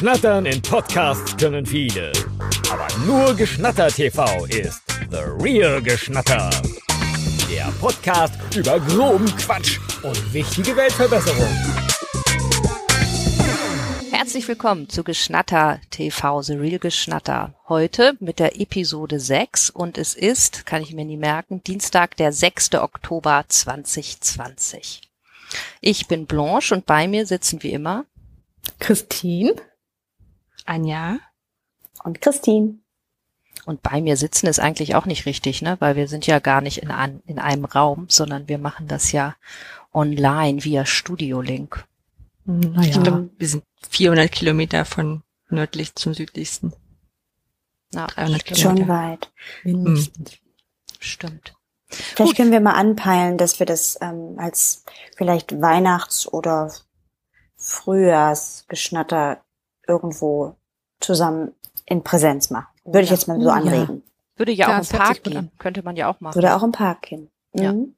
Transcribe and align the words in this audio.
Schnattern 0.00 0.46
in 0.46 0.62
Podcasts 0.62 1.36
können 1.36 1.66
viele. 1.66 2.10
Aber 2.72 2.86
nur 3.04 3.34
Geschnatter 3.34 3.88
TV 3.88 4.46
ist 4.46 4.80
The 5.10 5.18
Real 5.38 5.82
Geschnatter. 5.82 6.48
Der 7.50 7.70
Podcast 7.82 8.32
über 8.56 8.80
groben 8.80 9.26
Quatsch 9.36 9.78
und 10.02 10.32
wichtige 10.32 10.74
Weltverbesserung. 10.74 11.50
Herzlich 14.10 14.48
willkommen 14.48 14.88
zu 14.88 15.04
Geschnatter 15.04 15.82
TV, 15.90 16.40
The 16.40 16.54
Real 16.54 16.78
Geschnatter. 16.78 17.52
Heute 17.68 18.16
mit 18.20 18.38
der 18.38 18.58
Episode 18.58 19.20
6 19.20 19.68
und 19.68 19.98
es 19.98 20.14
ist, 20.14 20.64
kann 20.64 20.80
ich 20.80 20.94
mir 20.94 21.04
nie 21.04 21.18
merken, 21.18 21.62
Dienstag, 21.62 22.16
der 22.16 22.32
6. 22.32 22.76
Oktober 22.76 23.44
2020. 23.46 25.02
Ich 25.82 26.08
bin 26.08 26.24
Blanche 26.24 26.74
und 26.74 26.86
bei 26.86 27.06
mir 27.06 27.26
sitzen 27.26 27.62
wie 27.62 27.72
immer 27.72 28.06
Christine, 28.78 29.56
Anja 30.70 31.18
und 32.04 32.20
Christine. 32.20 32.78
Und 33.66 33.82
bei 33.82 34.00
mir 34.00 34.16
sitzen 34.16 34.46
ist 34.46 34.60
eigentlich 34.60 34.94
auch 34.94 35.04
nicht 35.04 35.26
richtig, 35.26 35.60
ne? 35.60 35.76
Weil 35.80 35.96
wir 35.96 36.08
sind 36.08 36.26
ja 36.26 36.38
gar 36.38 36.60
nicht 36.60 36.78
in, 36.78 36.90
an, 36.90 37.22
in 37.26 37.38
einem 37.38 37.64
Raum, 37.66 38.06
sondern 38.08 38.48
wir 38.48 38.58
machen 38.58 38.88
das 38.88 39.12
ja 39.12 39.36
online 39.92 40.64
via 40.64 40.86
Studio 40.86 41.40
Link. 41.40 41.84
Naja. 42.44 42.88
Ich 42.88 43.02
glaube, 43.02 43.28
wir 43.36 43.48
sind 43.48 43.64
400 43.90 44.30
Kilometer 44.30 44.84
von 44.84 45.22
nördlich 45.48 45.94
zum 45.94 46.14
südlichsten. 46.14 46.72
Na, 47.92 48.06
300 48.06 48.44
Kilometer. 48.44 48.78
Schon 48.78 48.88
weit. 48.88 49.32
Mindestens. 49.64 50.32
Hm. 50.32 50.38
Stimmt. 51.00 51.54
Vielleicht 51.88 52.30
Gut. 52.30 52.36
können 52.36 52.52
wir 52.52 52.60
mal 52.60 52.74
anpeilen, 52.74 53.36
dass 53.36 53.58
wir 53.58 53.66
das 53.66 53.98
ähm, 54.00 54.36
als 54.38 54.84
vielleicht 55.16 55.60
Weihnachts- 55.60 56.32
oder 56.32 56.72
Frühjahrsgeschnatter 57.56 59.42
irgendwo 59.86 60.56
zusammen 61.00 61.52
in 61.86 62.02
Präsenz 62.02 62.50
machen. 62.50 62.68
Würde 62.84 63.02
ich 63.02 63.10
jetzt 63.10 63.28
mal 63.28 63.40
so 63.40 63.50
anregen. 63.50 64.02
Ja. 64.04 64.38
Würde 64.38 64.52
ja, 64.52 64.68
ja 64.70 64.78
auch 64.78 64.82
im 64.82 64.98
Park 64.98 65.22
gehen. 65.24 65.50
Könnte 65.58 65.82
man 65.82 65.96
ja 65.96 66.08
auch 66.08 66.20
machen. 66.20 66.34
Würde 66.34 66.54
auch 66.54 66.62
im 66.62 66.72
Park 66.72 67.02
gehen. 67.02 67.30
Ja. 67.52 67.72
Mhm. 67.72 67.94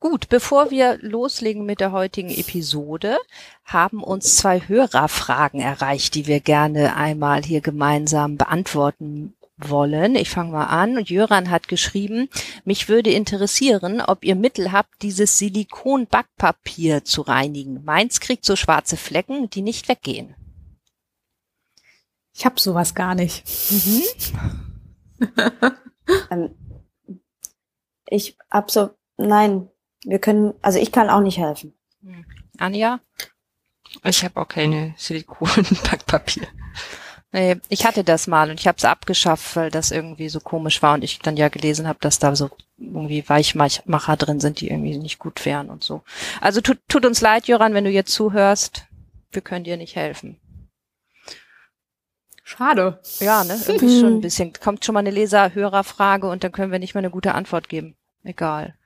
Gut, 0.00 0.28
bevor 0.28 0.70
wir 0.70 0.98
loslegen 1.00 1.66
mit 1.66 1.80
der 1.80 1.92
heutigen 1.92 2.30
Episode, 2.30 3.18
haben 3.64 4.02
uns 4.02 4.36
zwei 4.36 4.60
Hörerfragen 4.60 5.60
erreicht, 5.60 6.14
die 6.14 6.26
wir 6.26 6.40
gerne 6.40 6.96
einmal 6.96 7.42
hier 7.42 7.60
gemeinsam 7.60 8.36
beantworten 8.36 9.34
wollen. 9.58 10.16
Ich 10.16 10.30
fange 10.30 10.52
mal 10.52 10.66
an. 10.66 10.96
Und 10.96 11.10
Jöran 11.10 11.50
hat 11.50 11.68
geschrieben, 11.68 12.28
mich 12.64 12.88
würde 12.88 13.10
interessieren, 13.10 14.00
ob 14.00 14.24
ihr 14.24 14.34
Mittel 14.34 14.72
habt, 14.72 15.02
dieses 15.02 15.38
Silikon-Backpapier 15.38 17.04
zu 17.04 17.22
reinigen. 17.22 17.84
Meins 17.84 18.20
kriegt 18.20 18.44
so 18.44 18.56
schwarze 18.56 18.96
Flecken, 18.96 19.50
die 19.50 19.62
nicht 19.62 19.88
weggehen. 19.88 20.34
Ich 22.36 22.44
habe 22.44 22.60
sowas 22.60 22.94
gar 22.94 23.14
nicht. 23.14 23.44
Mhm. 23.70 24.02
ähm, 26.30 26.54
ich 28.08 28.36
hab 28.50 28.70
so, 28.70 28.90
nein, 29.16 29.70
wir 30.04 30.18
können, 30.18 30.52
also 30.60 30.78
ich 30.78 30.92
kann 30.92 31.08
auch 31.08 31.22
nicht 31.22 31.38
helfen. 31.38 31.72
Hm. 32.02 32.26
Anja? 32.58 33.00
Ich 34.04 34.22
habe 34.22 34.38
auch 34.38 34.48
keine 34.48 34.94
Silikon-Backpapier. 34.98 36.46
Nee, 37.32 37.56
ich 37.70 37.86
hatte 37.86 38.04
das 38.04 38.26
mal 38.26 38.50
und 38.50 38.60
ich 38.60 38.66
habe 38.66 38.76
es 38.76 38.84
abgeschafft, 38.84 39.56
weil 39.56 39.70
das 39.70 39.90
irgendwie 39.90 40.28
so 40.28 40.40
komisch 40.40 40.82
war 40.82 40.94
und 40.94 41.04
ich 41.04 41.18
dann 41.20 41.38
ja 41.38 41.48
gelesen 41.48 41.88
habe, 41.88 41.98
dass 42.02 42.18
da 42.18 42.36
so 42.36 42.50
irgendwie 42.76 43.26
Weichmacher 43.26 44.16
drin 44.16 44.40
sind, 44.40 44.60
die 44.60 44.68
irgendwie 44.68 44.98
nicht 44.98 45.18
gut 45.18 45.44
wären 45.46 45.70
und 45.70 45.82
so. 45.82 46.02
Also 46.42 46.60
tut, 46.60 46.80
tut 46.86 47.06
uns 47.06 47.22
leid, 47.22 47.48
Joran, 47.48 47.72
wenn 47.72 47.84
du 47.84 47.90
jetzt 47.90 48.12
zuhörst. 48.12 48.86
Wir 49.32 49.42
können 49.42 49.64
dir 49.64 49.78
nicht 49.78 49.96
helfen. 49.96 50.38
Schade. 52.48 53.00
Ja, 53.18 53.42
ne? 53.42 53.58
Irgendwie 53.66 54.00
schon 54.00 54.18
ein 54.18 54.20
bisschen. 54.20 54.52
Kommt 54.52 54.84
schon 54.84 54.92
mal 54.92 55.00
eine 55.00 55.10
Leser-Hörerfrage 55.10 56.28
und 56.28 56.44
dann 56.44 56.52
können 56.52 56.70
wir 56.70 56.78
nicht 56.78 56.94
mal 56.94 57.00
eine 57.00 57.10
gute 57.10 57.34
Antwort 57.34 57.68
geben. 57.68 57.96
Egal. 58.22 58.76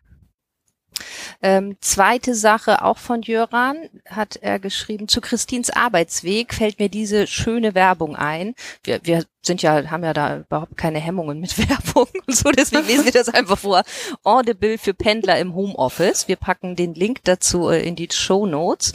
Ähm, 1.42 1.76
zweite 1.80 2.34
Sache, 2.34 2.84
auch 2.84 2.98
von 2.98 3.22
Jöran, 3.22 3.76
hat 4.08 4.36
er 4.36 4.58
geschrieben, 4.58 5.08
zu 5.08 5.20
Christins 5.20 5.70
Arbeitsweg 5.70 6.54
fällt 6.54 6.78
mir 6.78 6.88
diese 6.88 7.26
schöne 7.26 7.74
Werbung 7.74 8.16
ein. 8.16 8.54
Wir, 8.84 9.00
wir 9.04 9.24
sind 9.42 9.62
ja, 9.62 9.90
haben 9.90 10.04
ja 10.04 10.12
da 10.12 10.38
überhaupt 10.38 10.76
keine 10.76 10.98
Hemmungen 10.98 11.40
mit 11.40 11.56
Werbung 11.68 12.08
und 12.26 12.36
so, 12.36 12.50
deswegen 12.50 12.86
lesen 12.86 13.04
wir 13.04 13.12
das 13.12 13.28
einfach 13.28 13.58
vor. 13.58 13.82
Audible 14.22 14.78
für 14.78 14.94
Pendler 14.94 15.38
im 15.38 15.54
Homeoffice. 15.54 16.28
Wir 16.28 16.36
packen 16.36 16.76
den 16.76 16.94
Link 16.94 17.20
dazu 17.24 17.70
äh, 17.70 17.80
in 17.80 17.96
die 17.96 18.08
Show 18.12 18.46
Notes 18.46 18.92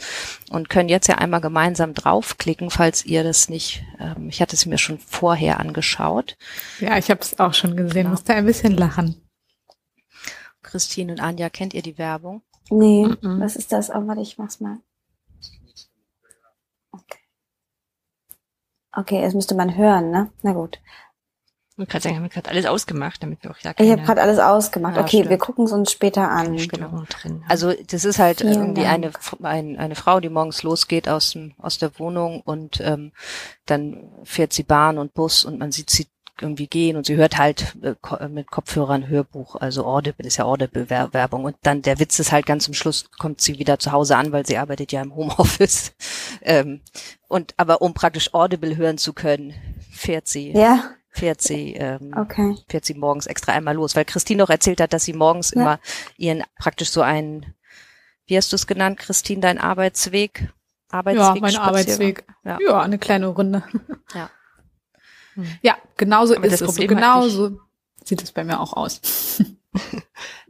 und 0.50 0.68
können 0.68 0.88
jetzt 0.88 1.08
ja 1.08 1.16
einmal 1.16 1.40
gemeinsam 1.40 1.94
draufklicken, 1.94 2.70
falls 2.70 3.04
ihr 3.04 3.24
das 3.24 3.48
nicht, 3.48 3.82
ähm, 3.98 4.28
ich 4.28 4.40
hatte 4.40 4.54
es 4.54 4.66
mir 4.66 4.78
schon 4.78 4.98
vorher 4.98 5.58
angeschaut. 5.58 6.36
Ja, 6.80 6.96
ich 6.96 7.10
habe 7.10 7.20
es 7.20 7.38
auch 7.38 7.54
schon 7.54 7.76
gesehen, 7.76 7.94
genau. 7.94 8.10
musste 8.10 8.34
ein 8.34 8.46
bisschen 8.46 8.76
lachen. 8.76 9.25
Christine 10.66 11.12
und 11.12 11.20
Anja, 11.20 11.48
kennt 11.48 11.72
ihr 11.72 11.82
die 11.82 11.98
Werbung? 11.98 12.42
Nee, 12.68 13.06
mm 13.06 13.18
-mm. 13.22 13.40
was 13.40 13.56
ist 13.56 13.72
das? 13.72 13.90
Oh, 13.90 14.06
warte, 14.06 14.20
ich 14.20 14.38
mach's 14.38 14.60
mal. 14.60 14.78
Okay. 16.92 17.18
Okay, 18.92 19.22
es 19.22 19.34
müsste 19.34 19.54
man 19.54 19.76
hören, 19.76 20.10
ne? 20.10 20.30
Na 20.42 20.52
gut. 20.52 20.80
Ich 21.70 21.78
wollte 21.78 21.90
gerade 21.90 22.02
sagen, 22.04 22.16
haben 22.16 22.22
wir 22.22 22.30
gerade 22.30 22.48
alles 22.48 22.64
ausgemacht, 22.64 23.22
damit 23.22 23.44
wir 23.44 23.50
auch 23.50 23.58
ja 23.58 23.74
keine... 23.74 23.86
Ich 23.86 23.92
habe 23.92 24.06
gerade 24.06 24.22
alles 24.22 24.38
ausgemacht. 24.38 24.96
Ja, 24.96 25.02
okay, 25.02 25.18
stimmt. 25.18 25.28
wir 25.28 25.38
gucken 25.38 25.66
es 25.66 25.72
uns 25.72 25.92
später 25.92 26.30
an. 26.30 26.56
Genau. 26.56 27.04
Drin 27.06 27.44
also 27.48 27.74
das 27.74 28.06
ist 28.06 28.18
halt 28.18 28.40
Vielen 28.40 28.54
irgendwie 28.54 28.86
eine, 28.86 29.10
ein, 29.42 29.78
eine 29.78 29.94
Frau, 29.94 30.20
die 30.20 30.30
morgens 30.30 30.62
losgeht 30.62 31.06
aus, 31.06 31.32
dem, 31.32 31.54
aus 31.58 31.76
der 31.76 31.98
Wohnung 31.98 32.40
und 32.40 32.80
ähm, 32.80 33.12
dann 33.66 34.10
fährt 34.24 34.54
sie 34.54 34.62
Bahn 34.62 34.96
und 34.96 35.12
Bus 35.12 35.44
und 35.44 35.58
man 35.58 35.70
sieht 35.70 35.90
sie 35.90 36.06
irgendwie 36.40 36.66
gehen 36.66 36.96
und 36.96 37.06
sie 37.06 37.16
hört 37.16 37.38
halt 37.38 37.76
äh, 37.82 37.94
äh, 38.18 38.28
mit 38.28 38.50
Kopfhörern 38.50 39.08
Hörbuch, 39.08 39.56
also 39.56 39.84
Audible 39.84 40.26
ist 40.26 40.36
ja 40.36 40.44
Audible-Werbung 40.44 41.44
und 41.44 41.56
dann 41.62 41.82
der 41.82 41.98
Witz 41.98 42.18
ist 42.18 42.32
halt 42.32 42.46
ganz 42.46 42.64
zum 42.64 42.74
Schluss 42.74 43.10
kommt 43.18 43.40
sie 43.40 43.58
wieder 43.58 43.78
zu 43.78 43.92
Hause 43.92 44.16
an, 44.16 44.32
weil 44.32 44.46
sie 44.46 44.58
arbeitet 44.58 44.92
ja 44.92 45.02
im 45.02 45.14
Homeoffice 45.14 45.94
ähm, 46.42 46.80
und 47.28 47.54
aber 47.56 47.82
um 47.82 47.94
praktisch 47.94 48.34
Audible 48.34 48.76
hören 48.76 48.98
zu 48.98 49.12
können, 49.12 49.54
fährt 49.90 50.28
sie 50.28 50.52
ja. 50.52 50.90
fährt 51.10 51.40
sie 51.40 51.74
ähm, 51.74 52.14
okay. 52.16 52.56
fährt 52.68 52.84
sie 52.84 52.94
morgens 52.94 53.26
extra 53.26 53.52
einmal 53.52 53.74
los, 53.74 53.96
weil 53.96 54.04
Christine 54.04 54.42
noch 54.42 54.50
erzählt 54.50 54.80
hat, 54.80 54.92
dass 54.92 55.04
sie 55.04 55.14
morgens 55.14 55.52
ja. 55.52 55.60
immer 55.60 55.80
ihren 56.16 56.42
praktisch 56.58 56.90
so 56.90 57.02
einen 57.02 57.54
wie 58.26 58.36
hast 58.36 58.52
du 58.52 58.56
es 58.56 58.66
genannt, 58.66 58.98
Christine, 58.98 59.40
dein 59.40 59.58
Arbeitsweg? 59.58 60.52
Arbeitsweg 60.90 61.36
ja, 61.36 61.40
mein 61.40 61.56
Arbeitsweg. 61.56 62.24
Ja. 62.44 62.58
ja, 62.60 62.80
eine 62.80 62.98
kleine 62.98 63.28
Runde. 63.28 63.62
Ja. 64.14 64.30
Ja, 65.62 65.76
genauso 65.96 66.36
aber 66.36 66.46
ist 66.46 66.60
es. 66.60 66.74
So, 66.74 66.86
genauso 66.86 67.60
sieht 68.04 68.22
es 68.22 68.32
bei 68.32 68.44
mir 68.44 68.60
auch 68.60 68.72
aus. 68.72 69.00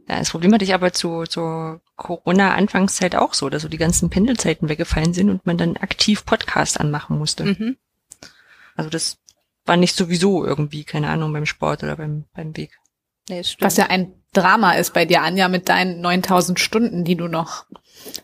Ja, 0.07 0.19
das 0.19 0.29
Problem 0.29 0.53
hatte 0.53 0.63
ich 0.63 0.73
aber 0.73 0.93
zu, 0.93 1.23
zur 1.23 1.81
Corona-Anfangszeit 1.97 3.15
auch 3.15 3.33
so, 3.33 3.49
dass 3.49 3.63
so 3.63 3.67
die 3.67 3.77
ganzen 3.77 4.09
Pendelzeiten 4.09 4.69
weggefallen 4.69 5.13
sind 5.13 5.29
und 5.29 5.45
man 5.45 5.57
dann 5.57 5.75
aktiv 5.75 6.25
Podcast 6.25 6.79
anmachen 6.79 7.17
musste. 7.17 7.43
Mhm. 7.43 7.77
Also 8.77 8.89
das 8.89 9.17
war 9.65 9.75
nicht 9.75 9.97
sowieso 9.97 10.45
irgendwie, 10.45 10.85
keine 10.85 11.09
Ahnung, 11.09 11.33
beim 11.33 11.45
Sport 11.45 11.83
oder 11.83 11.97
beim, 11.97 12.23
beim 12.33 12.55
Weg. 12.55 12.79
Nee, 13.27 13.41
Was 13.59 13.75
ja 13.75 13.87
ein 13.87 14.13
Drama 14.31 14.73
ist 14.73 14.93
bei 14.93 15.03
dir, 15.03 15.23
Anja, 15.23 15.49
mit 15.49 15.67
deinen 15.67 15.99
9000 15.99 16.57
Stunden, 16.57 17.03
die 17.03 17.15
du 17.15 17.27
noch 17.27 17.65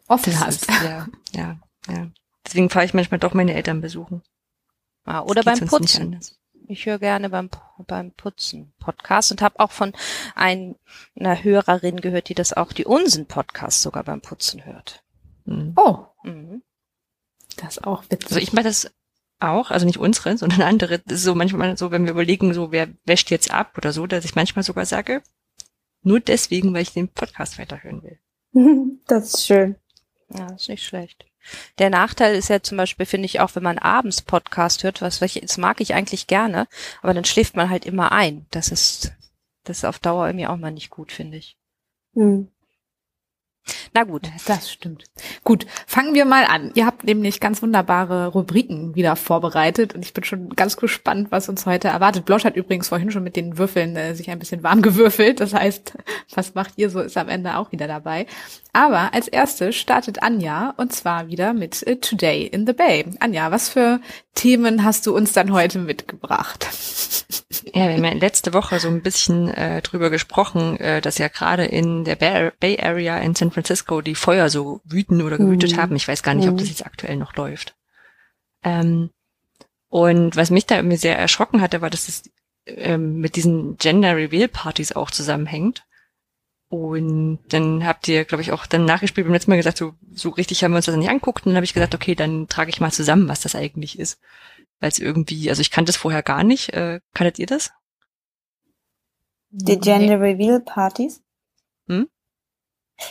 offen 0.08 0.40
hast. 0.40 0.70
Ist, 0.70 0.84
ja, 0.84 1.08
ja, 1.34 1.60
ja. 1.90 2.08
Deswegen 2.46 2.70
fahre 2.70 2.86
ich 2.86 2.94
manchmal 2.94 3.20
doch 3.20 3.34
meine 3.34 3.54
Eltern 3.54 3.82
besuchen. 3.82 4.22
Ah, 5.04 5.22
oder 5.22 5.44
beim 5.44 5.60
Putzen. 5.60 6.20
Ich 6.68 6.86
höre 6.86 7.00
gerne 7.00 7.30
beim, 7.30 7.50
beim 7.88 8.12
Putzen 8.12 8.74
Podcast 8.80 9.32
und 9.32 9.42
habe 9.42 9.60
auch 9.60 9.72
von 9.72 9.94
ein, 10.36 10.76
einer 11.16 11.44
Hörerin 11.44 12.00
gehört, 12.02 12.30
die 12.30 12.36
das 12.36 12.54
auch, 12.54 12.72
die 12.74 12.86
Unsen 12.86 13.26
Podcast 13.26 13.82
sogar 13.82 14.04
beim 14.04 14.22
Putzen 14.22 14.66
hört. 14.66 15.04
Mhm. 15.46 15.74
Oh. 15.76 16.06
Mhm. 16.24 16.62
Das 17.58 17.78
ist 17.78 17.84
auch 17.84 18.04
witzig. 18.10 18.32
Also 18.32 18.40
ich 18.40 18.54
mache 18.54 18.66
das 18.66 18.92
auch, 19.40 19.72
also 19.72 19.86
nicht 19.86 20.00
unsere, 20.00 20.38
sondern 20.38 20.62
andere. 20.62 21.00
Das 21.00 21.20
ist 21.20 21.24
so 21.24 21.36
manchmal 21.36 21.78
so, 21.78 21.92
wenn 21.92 22.06
wir 22.06 22.12
überlegen, 22.12 22.54
so 22.54 22.72
wer 22.72 22.88
wäscht 23.06 23.30
jetzt 23.30 23.52
ab 23.52 23.78
oder 23.78 23.92
so, 23.92 24.08
dass 24.08 24.26
ich 24.26 24.36
manchmal 24.36 24.64
sogar 24.64 24.86
sage, 24.86 25.22
nur 26.02 26.20
deswegen, 26.20 26.74
weil 26.74 26.82
ich 26.82 26.94
den 26.94 27.10
Podcast 27.10 27.60
weiterhören 27.60 28.04
will. 28.04 28.20
Das 29.08 29.34
ist 29.34 29.46
schön. 29.46 29.76
Ja, 30.30 30.48
ist 30.54 30.70
nicht 30.70 30.84
schlecht. 30.84 31.26
Der 31.80 31.90
Nachteil 31.90 32.36
ist 32.36 32.50
ja 32.50 32.62
zum 32.62 32.78
Beispiel, 32.78 33.06
finde 33.06 33.26
ich, 33.26 33.40
auch 33.40 33.56
wenn 33.56 33.64
man 33.64 33.78
abends 33.78 34.22
Podcast 34.22 34.84
hört, 34.84 35.02
was 35.02 35.20
das 35.20 35.58
mag 35.58 35.82
ich 35.82 35.94
eigentlich 35.94 36.28
gerne, 36.28 36.68
aber 37.02 37.14
dann 37.14 37.26
schläft 37.26 37.56
man 37.56 37.70
halt 37.70 37.86
immer 37.86 38.12
ein. 38.12 38.46
Das 38.52 38.70
ist, 38.70 39.14
das 39.64 39.80
ist 39.80 39.86
auf 39.86 40.00
Dauer 40.00 40.28
irgendwie 40.28 40.48
auch 40.48 40.58
mal 40.58 40.72
nicht 40.72 40.90
gut, 40.90 41.12
finde 41.12 41.38
ich. 41.38 41.58
Hm. 42.14 42.50
Na 43.94 44.04
gut. 44.04 44.30
Das 44.46 44.72
stimmt. 44.72 45.06
Gut, 45.44 45.66
fangen 45.88 46.14
wir 46.14 46.26
mal 46.26 46.46
an. 46.46 46.72
Ihr 46.76 46.86
habt 46.86 47.04
nämlich 47.04 47.40
ganz 47.40 47.62
wunderbare 47.62 48.28
Rubriken 48.28 48.96
wieder 48.96 49.16
vorbereitet 49.16 49.96
und 49.96 50.04
ich 50.04 50.14
bin 50.14 50.24
schon 50.24 50.50
ganz 50.50 50.76
gespannt, 50.78 51.32
was 51.32 51.48
uns 51.48 51.66
heute 51.66 51.88
erwartet. 51.88 52.26
Blosch 52.26 52.44
hat 52.44 52.56
übrigens 52.56 52.90
vorhin 52.90 53.12
schon 53.12 53.24
mit 53.24 53.36
den 53.36 53.58
Würfeln 53.58 53.96
äh, 53.96 54.16
sich 54.16 54.30
ein 54.30 54.40
bisschen 54.40 54.64
warm 54.64 54.82
gewürfelt. 54.82 55.40
Das 55.40 55.54
heißt, 55.54 55.98
was 56.36 56.56
macht 56.56 56.74
ihr 56.78 56.90
so, 56.90 57.00
ist 57.00 57.18
am 57.18 57.30
Ende 57.30 57.58
auch 57.58 57.72
wieder 57.72 57.88
dabei. 57.88 58.26
Aber 58.76 59.14
als 59.14 59.28
erstes 59.28 59.76
startet 59.76 60.24
Anja 60.24 60.74
und 60.78 60.92
zwar 60.92 61.28
wieder 61.28 61.54
mit 61.54 61.86
äh, 61.86 61.98
Today 61.98 62.48
in 62.48 62.66
the 62.66 62.74
Bay. 62.74 63.06
Anja, 63.20 63.52
was 63.52 63.70
für 63.70 64.02
Themen 64.34 64.84
hast 64.84 65.06
du 65.06 65.16
uns 65.16 65.32
dann 65.32 65.54
heute 65.54 65.78
mitgebracht? 65.78 66.68
Ja, 67.76 67.88
wir 67.88 67.94
haben 67.94 68.04
ja 68.04 68.14
letzte 68.14 68.52
Woche 68.54 68.80
so 68.80 68.88
ein 68.88 69.04
bisschen 69.04 69.48
äh, 69.50 69.84
drüber 69.84 70.10
gesprochen, 70.10 70.78
äh, 70.80 71.02
dass 71.02 71.20
ja 71.20 71.28
gerade 71.28 71.66
in 71.66 72.04
der 72.04 72.16
Bay 72.16 72.80
Area 72.82 73.20
in 73.20 73.36
San 73.36 73.52
Francisco 73.52 74.02
die 74.02 74.16
Feuer 74.16 74.50
so 74.50 74.82
wüten 74.86 75.22
oder 75.22 75.38
gewütet 75.38 75.74
mhm. 75.74 75.78
haben. 75.78 75.96
Ich 75.96 76.08
weiß 76.08 76.24
gar 76.24 76.34
nicht, 76.34 76.50
ob 76.50 76.58
das 76.58 76.66
mhm. 76.66 76.72
jetzt 76.72 76.86
aktuell 76.86 77.16
noch 77.16 77.36
läuft. 77.36 77.76
Ähm, 78.64 79.12
und 79.88 80.36
was 80.36 80.50
mich 80.50 80.66
da 80.66 80.78
irgendwie 80.78 80.98
sehr 80.98 81.18
erschrocken 81.18 81.62
hatte, 81.62 81.82
war, 81.82 81.92
dass 81.92 82.10
es 82.10 82.24
ähm, 82.66 83.20
mit 83.20 83.36
diesen 83.36 83.78
Gender 83.78 84.16
Reveal 84.16 84.48
Partys 84.48 84.94
auch 84.94 85.12
zusammenhängt. 85.12 85.86
Und 86.74 87.38
dann 87.50 87.86
habt 87.86 88.08
ihr, 88.08 88.26
glaube 88.26 88.42
ich, 88.42 88.52
auch 88.52 88.66
dann 88.66 88.84
nachgespielt 88.84 89.28
beim 89.28 89.34
letzten 89.34 89.52
Mal 89.52 89.58
gesagt, 89.58 89.78
so, 89.78 89.94
so 90.12 90.30
richtig 90.30 90.64
haben 90.64 90.72
wir 90.72 90.78
uns 90.78 90.88
das 90.88 90.96
nicht 90.96 91.08
anguckt. 91.08 91.46
Und 91.46 91.52
dann 91.52 91.58
habe 91.58 91.66
ich 91.66 91.76
gesagt, 91.76 91.94
okay, 91.94 92.16
dann 92.16 92.48
trage 92.48 92.72
ich 92.72 92.82
mal 92.82 92.92
zusammen, 92.92 93.28
was 93.28 93.42
das 93.42 93.54
eigentlich 93.54 94.00
ist. 94.00 94.20
Weil 94.80 94.90
es 94.90 94.98
irgendwie, 94.98 95.52
also 95.52 95.62
ich 95.62 95.70
kannte 95.70 95.92
es 95.92 95.98
vorher 95.98 96.24
gar 96.24 96.44
nicht. 96.44 96.74
Äh, 96.74 97.00
kanntet 97.14 97.38
ihr 97.38 97.46
das? 97.46 97.74
Die 99.52 99.78
Gender 99.78 100.20
Reveal 100.20 100.62
Partys? 100.62 101.22
Hm? 101.88 102.10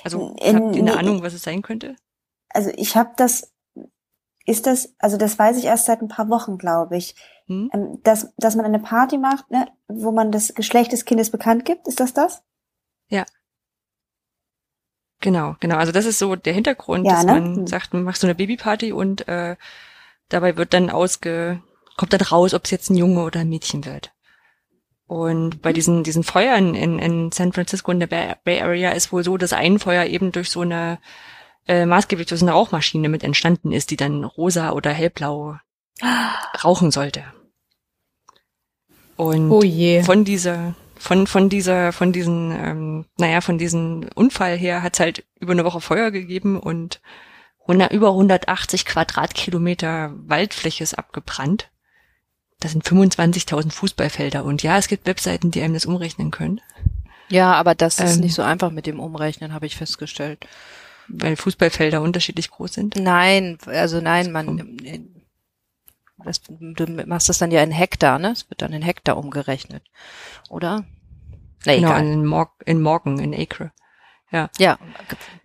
Also 0.02 0.34
in, 0.40 0.56
habt 0.56 0.74
ihr 0.74 0.82
eine 0.82 0.98
Ahnung, 0.98 1.22
was 1.22 1.32
es 1.32 1.44
sein 1.44 1.62
könnte? 1.62 1.94
Also 2.48 2.72
ich 2.74 2.96
habe 2.96 3.12
das, 3.16 3.52
ist 4.44 4.66
das, 4.66 4.92
also 4.98 5.16
das 5.16 5.38
weiß 5.38 5.56
ich 5.56 5.66
erst 5.66 5.86
seit 5.86 6.02
ein 6.02 6.08
paar 6.08 6.28
Wochen, 6.30 6.58
glaube 6.58 6.96
ich. 6.96 7.14
Hm? 7.46 7.70
Ähm, 7.72 8.00
dass, 8.02 8.34
dass 8.38 8.56
man 8.56 8.64
eine 8.64 8.80
Party 8.80 9.18
macht, 9.18 9.52
ne, 9.52 9.68
wo 9.86 10.10
man 10.10 10.32
das 10.32 10.52
Geschlecht 10.54 10.90
des 10.90 11.04
Kindes 11.04 11.30
bekannt 11.30 11.64
gibt, 11.64 11.86
ist 11.86 12.00
das 12.00 12.12
das? 12.12 12.42
Genau, 15.22 15.56
genau. 15.60 15.76
Also 15.76 15.92
das 15.92 16.04
ist 16.04 16.18
so 16.18 16.36
der 16.36 16.52
Hintergrund, 16.52 17.06
ja, 17.06 17.12
dass 17.12 17.24
ne? 17.24 17.32
man 17.32 17.56
hm. 17.56 17.66
sagt, 17.66 17.94
man 17.94 18.02
macht 18.02 18.20
so 18.20 18.26
eine 18.26 18.34
Babyparty 18.34 18.92
und 18.92 19.26
äh, 19.28 19.56
dabei 20.28 20.56
wird 20.56 20.74
dann 20.74 20.90
ausge, 20.90 21.62
kommt 21.96 22.12
dann 22.12 22.20
raus, 22.20 22.52
ob 22.52 22.64
es 22.64 22.72
jetzt 22.72 22.90
ein 22.90 22.96
Junge 22.96 23.22
oder 23.22 23.40
ein 23.40 23.48
Mädchen 23.48 23.86
wird. 23.86 24.12
Und 25.06 25.62
bei 25.62 25.70
mhm. 25.70 25.74
diesen, 25.74 26.04
diesen 26.04 26.24
Feuern 26.24 26.74
in, 26.74 26.98
in 26.98 27.32
San 27.32 27.52
Francisco 27.52 27.92
in 27.92 28.00
der 28.00 28.06
Bay 28.06 28.60
Area 28.60 28.90
ist 28.90 29.12
wohl 29.12 29.22
so, 29.22 29.36
dass 29.36 29.52
ein 29.52 29.78
Feuer 29.78 30.06
eben 30.06 30.32
durch 30.32 30.50
so 30.50 30.62
eine 30.62 30.98
äh, 31.68 31.86
maßgeblich 31.86 32.26
durch 32.26 32.42
eine 32.42 32.52
Rauchmaschine 32.52 33.08
mit 33.08 33.22
entstanden 33.22 33.72
ist, 33.72 33.90
die 33.90 33.96
dann 33.96 34.24
rosa 34.24 34.72
oder 34.72 34.90
hellblau 34.90 35.56
rauchen 36.64 36.90
sollte. 36.90 37.24
Und 39.16 39.52
oh 39.52 39.62
von 40.02 40.24
dieser 40.24 40.74
von, 41.02 41.26
von 41.26 41.48
dieser, 41.48 41.92
von 41.92 42.12
diesen, 42.12 42.52
ähm, 42.52 43.04
naja, 43.18 43.40
von 43.40 43.58
diesem 43.58 44.08
Unfall 44.14 44.56
her 44.56 44.84
hat 44.84 44.94
es 44.94 45.00
halt 45.00 45.24
über 45.40 45.50
eine 45.50 45.64
Woche 45.64 45.80
Feuer 45.80 46.12
gegeben 46.12 46.60
und 46.60 47.00
100, 47.62 47.92
über 47.92 48.10
180 48.10 48.84
Quadratkilometer 48.86 50.12
Waldfläche 50.14 50.84
ist 50.84 50.94
abgebrannt. 50.94 51.70
Das 52.60 52.70
sind 52.70 52.84
25.000 52.84 53.72
Fußballfelder 53.72 54.44
und 54.44 54.62
ja, 54.62 54.78
es 54.78 54.86
gibt 54.86 55.06
Webseiten, 55.06 55.50
die 55.50 55.60
einem 55.60 55.74
das 55.74 55.86
umrechnen 55.86 56.30
können. 56.30 56.60
Ja, 57.28 57.52
aber 57.54 57.74
das 57.74 57.98
ist 57.98 58.16
ähm, 58.16 58.20
nicht 58.20 58.34
so 58.34 58.42
einfach 58.42 58.70
mit 58.70 58.86
dem 58.86 59.00
Umrechnen, 59.00 59.52
habe 59.52 59.66
ich 59.66 59.76
festgestellt. 59.76 60.46
Weil 61.08 61.34
Fußballfelder 61.34 62.00
unterschiedlich 62.00 62.48
groß 62.48 62.74
sind? 62.74 62.94
Nein, 62.94 63.58
also 63.66 64.00
nein, 64.00 64.30
man, 64.30 64.76
das, 66.24 66.42
du 66.42 66.86
machst 67.06 67.28
das 67.28 67.38
dann 67.38 67.50
ja 67.50 67.62
in 67.62 67.70
Hektar, 67.70 68.18
ne? 68.18 68.32
Es 68.32 68.48
wird 68.50 68.62
dann 68.62 68.72
in 68.72 68.82
Hektar 68.82 69.16
umgerechnet, 69.16 69.82
oder? 70.48 70.84
Nee, 71.64 71.76
genau, 71.76 71.88
egal. 71.88 72.06
in, 72.06 72.26
Mor 72.26 72.52
in 72.64 72.80
Morgan, 72.80 73.18
in 73.18 73.34
Acre. 73.34 73.72
Ja. 74.30 74.50
Ja. 74.58 74.78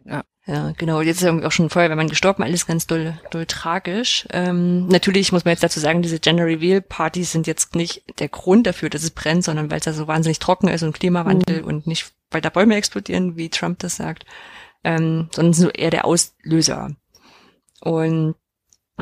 ja. 0.06 0.24
Ja, 0.48 0.72
genau. 0.78 1.02
Jetzt 1.02 1.18
ist 1.18 1.24
irgendwie 1.24 1.46
auch 1.46 1.52
schon 1.52 1.70
vorher, 1.70 1.90
wenn 1.90 1.98
man 1.98 2.08
gestorben, 2.08 2.42
alles 2.42 2.66
ganz 2.66 2.88
doll, 2.88 3.20
doll 3.32 3.46
tragisch. 3.46 4.26
Ähm, 4.32 4.88
natürlich 4.88 5.34
muss 5.34 5.44
man 5.44 5.52
jetzt 5.52 5.64
dazu 5.64 5.82
sagen, 5.82 6.02
diese 6.02 6.22
Gender 6.22 6.46
Reveal 6.46 6.80
Partys 6.80 7.34
sind 7.34 7.48
jetzt 7.48 7.76
nicht 7.76 8.04
der 8.20 8.30
Grund 8.30 8.66
dafür, 8.66 8.90
dass 8.90 9.04
es 9.04 9.12
brennt, 9.12 9.44
sondern 9.44 9.70
weil 9.70 9.80
es 9.80 9.84
da 9.84 9.92
so 9.92 10.08
wahnsinnig 10.08 10.40
trocken 10.40 10.70
ist 10.70 10.84
und 10.84 10.98
Klimawandel 10.98 11.64
mhm. 11.64 11.68
und 11.68 11.88
nicht, 11.88 12.14
weil 12.32 12.40
da 12.40 12.50
Bäume 12.50 12.78
explodieren, 12.78 13.36
wie 13.36 13.50
Trump 13.50 13.80
das 13.80 13.98
sagt, 13.98 14.26
ähm, 14.86 15.28
sondern 15.34 15.54
so 15.54 15.70
eher 15.70 15.92
der 15.92 16.06
Auslöser. 16.06 16.96
Und 17.82 18.36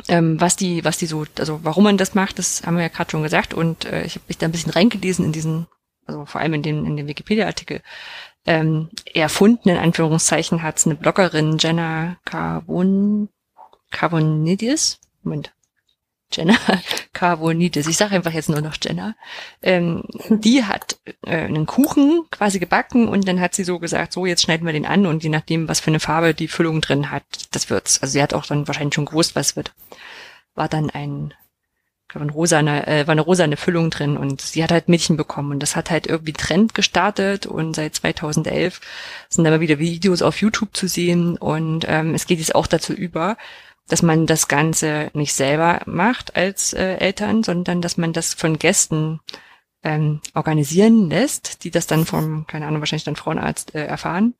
ähm, 0.07 0.39
was 0.39 0.55
die, 0.55 0.83
was 0.83 0.97
die 0.97 1.05
so, 1.05 1.25
also 1.39 1.59
warum 1.63 1.85
man 1.85 1.97
das 1.97 2.15
macht, 2.15 2.39
das 2.39 2.63
haben 2.65 2.75
wir 2.75 2.83
ja 2.83 2.89
gerade 2.89 3.11
schon 3.11 3.23
gesagt. 3.23 3.53
Und 3.53 3.85
äh, 3.85 4.03
ich 4.03 4.15
habe 4.15 4.25
mich 4.27 4.37
da 4.37 4.45
ein 4.45 4.51
bisschen 4.51 4.71
reingelesen 4.71 5.25
in 5.25 5.31
diesen, 5.31 5.67
also 6.05 6.25
vor 6.25 6.41
allem 6.41 6.53
in 6.53 6.63
dem, 6.63 6.85
in 6.85 6.97
dem 6.97 7.07
Wikipedia-Artikel. 7.07 7.81
Ähm, 8.45 8.89
erfunden, 9.13 9.69
in 9.69 9.77
Anführungszeichen, 9.77 10.61
hat 10.61 10.77
es 10.77 10.85
eine 10.85 10.95
Bloggerin, 10.95 11.57
Jenna 11.57 12.17
Carbon, 12.25 13.29
Carbonidis, 13.89 14.99
Moment, 15.23 15.54
Jenna 16.31 16.55
Carbonidis, 17.13 17.87
ich 17.87 17.97
sage 17.97 18.15
einfach 18.15 18.33
jetzt 18.33 18.49
nur 18.49 18.61
noch 18.61 18.75
Jenna, 18.81 19.15
ähm, 19.61 20.03
die 20.29 20.63
hat 20.63 20.97
äh, 21.25 21.37
einen 21.37 21.65
Kuchen 21.65 22.25
quasi 22.31 22.59
gebacken 22.59 23.07
und 23.07 23.27
dann 23.27 23.39
hat 23.39 23.55
sie 23.55 23.63
so 23.63 23.79
gesagt, 23.79 24.13
so 24.13 24.25
jetzt 24.25 24.43
schneiden 24.43 24.65
wir 24.65 24.73
den 24.73 24.85
an 24.85 25.05
und 25.05 25.23
je 25.23 25.29
nachdem, 25.29 25.67
was 25.67 25.79
für 25.79 25.91
eine 25.91 25.99
Farbe 25.99 26.33
die 26.33 26.47
Füllung 26.47 26.81
drin 26.81 27.11
hat, 27.11 27.23
das 27.51 27.69
wird's. 27.69 28.01
Also 28.01 28.13
sie 28.13 28.23
hat 28.23 28.33
auch 28.33 28.45
dann 28.45 28.67
wahrscheinlich 28.67 28.95
schon 28.95 29.05
gewusst, 29.05 29.35
was 29.35 29.55
wird. 29.55 29.73
War 30.55 30.67
dann 30.67 30.89
ein 30.89 31.33
war 32.15 32.21
eine 32.21 32.31
rosane, 32.31 32.87
äh, 32.87 33.07
war 33.07 33.11
eine 33.11 33.21
rosane 33.21 33.57
Füllung 33.57 33.89
drin 33.89 34.17
und 34.17 34.41
sie 34.41 34.63
hat 34.63 34.71
halt 34.71 34.89
Mädchen 34.89 35.17
bekommen 35.17 35.51
und 35.51 35.59
das 35.59 35.75
hat 35.75 35.91
halt 35.91 36.07
irgendwie 36.07 36.33
Trend 36.33 36.73
gestartet 36.73 37.45
und 37.45 37.75
seit 37.75 37.95
2011 37.95 38.81
sind 39.29 39.45
aber 39.45 39.59
wieder 39.59 39.79
Videos 39.79 40.21
auf 40.21 40.41
YouTube 40.41 40.75
zu 40.75 40.87
sehen 40.87 41.37
und 41.37 41.85
ähm, 41.87 42.15
es 42.15 42.25
geht 42.25 42.39
jetzt 42.39 42.55
auch 42.55 42.67
dazu 42.67 42.93
über, 42.93 43.37
dass 43.87 44.01
man 44.01 44.25
das 44.25 44.47
Ganze 44.47 45.11
nicht 45.13 45.33
selber 45.33 45.81
macht 45.85 46.35
als 46.35 46.73
äh, 46.73 46.95
Eltern, 46.95 47.43
sondern 47.43 47.81
dass 47.81 47.97
man 47.97 48.13
das 48.13 48.33
von 48.33 48.57
Gästen 48.57 49.19
ähm, 49.83 50.21
organisieren 50.33 51.09
lässt, 51.09 51.63
die 51.63 51.71
das 51.71 51.85
dann 51.85 52.05
vom, 52.05 52.47
keine 52.47 52.65
Ahnung, 52.65 52.81
wahrscheinlich 52.81 53.03
dann 53.03 53.15
Frauenarzt 53.15 53.75
äh, 53.75 53.85
erfahren. 53.85 54.33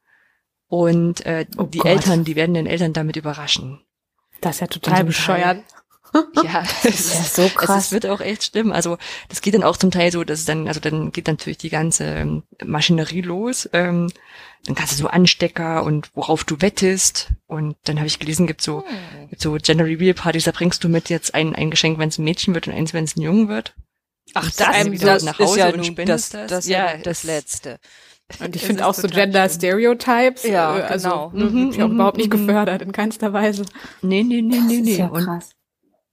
Und 0.67 1.25
äh, 1.25 1.45
oh 1.57 1.63
die 1.63 1.77
Gott. 1.77 1.91
Eltern, 1.91 2.23
die 2.23 2.35
werden 2.35 2.55
den 2.55 2.65
Eltern 2.65 2.93
damit 2.93 3.15
überraschen. 3.15 3.81
Das 4.41 4.55
ist 4.55 4.61
ja 4.61 4.67
total 4.67 5.03
bescheuert. 5.03 5.63
ja, 6.43 6.63
es, 6.83 7.13
ist 7.13 7.35
so 7.35 7.47
krass. 7.49 7.87
Es 7.87 7.91
wird 7.91 8.05
auch 8.07 8.21
echt 8.21 8.45
schlimm. 8.45 8.71
Also 8.71 8.97
das 9.29 9.41
geht 9.41 9.53
dann 9.53 9.63
auch 9.63 9.77
zum 9.77 9.91
Teil 9.91 10.11
so, 10.11 10.23
dass 10.23 10.39
es 10.39 10.45
dann, 10.45 10.67
also 10.67 10.79
dann 10.79 11.11
geht 11.11 11.27
natürlich 11.27 11.57
die 11.57 11.69
ganze 11.69 12.05
ähm, 12.05 12.43
Maschinerie 12.63 13.21
los. 13.21 13.69
Ähm, 13.73 14.11
dann 14.65 14.75
kannst 14.75 14.93
du 14.93 14.97
so 14.97 15.07
Anstecker 15.07 15.83
und 15.83 16.09
worauf 16.15 16.43
du 16.43 16.59
wettest. 16.59 17.29
Und 17.47 17.75
dann 17.85 17.97
habe 17.97 18.07
ich 18.07 18.19
gelesen, 18.19 18.47
gibt 18.47 18.61
so, 18.61 18.83
hm. 18.85 19.29
gibt 19.29 19.41
so 19.41 19.53
Gender 19.61 19.85
Reveal 19.85 20.13
Partys, 20.13 20.45
da 20.45 20.51
bringst 20.51 20.83
du 20.83 20.89
mit 20.89 21.09
jetzt 21.09 21.35
ein, 21.35 21.55
ein 21.55 21.69
Geschenk, 21.69 21.99
wenn 21.99 22.09
es 22.09 22.17
ein 22.17 22.23
Mädchen 22.23 22.53
wird 22.53 22.67
und 22.67 22.73
eins, 22.73 22.93
wenn 22.93 23.03
es 23.03 23.15
ein 23.15 23.21
Junge 23.21 23.47
wird. 23.47 23.75
Ach, 24.33 24.51
das, 24.51 24.57
das, 24.57 24.99
das 24.99 25.23
nach 25.23 25.39
Hause 25.39 25.51
ist 25.51 25.57
ja 25.57 25.69
und 25.69 26.09
das, 26.09 26.29
das, 26.29 26.49
das, 26.49 26.67
ja, 26.67 26.97
das 26.97 27.23
Letzte. 27.23 27.79
Und 28.39 28.55
ich 28.55 28.63
finde 28.63 28.87
auch 28.87 28.95
so 28.95 29.07
Gender 29.07 29.47
Stereotypes, 29.47 30.43
ja, 30.43 30.79
äh, 30.79 30.81
also 30.81 31.29
genau. 31.31 31.49
Mhm, 31.49 31.69
mhm, 31.69 31.91
überhaupt 31.91 32.17
nicht 32.17 32.33
mhm. 32.33 32.47
gefördert 32.47 32.81
in 32.81 32.91
keinster 32.91 33.33
Weise. 33.33 33.65
Nee, 34.01 34.23
nee, 34.23 34.41
nee, 34.41 34.61
nee, 34.65 34.81
nee. 34.81 34.97
Ja 34.97 35.07
und, 35.07 35.43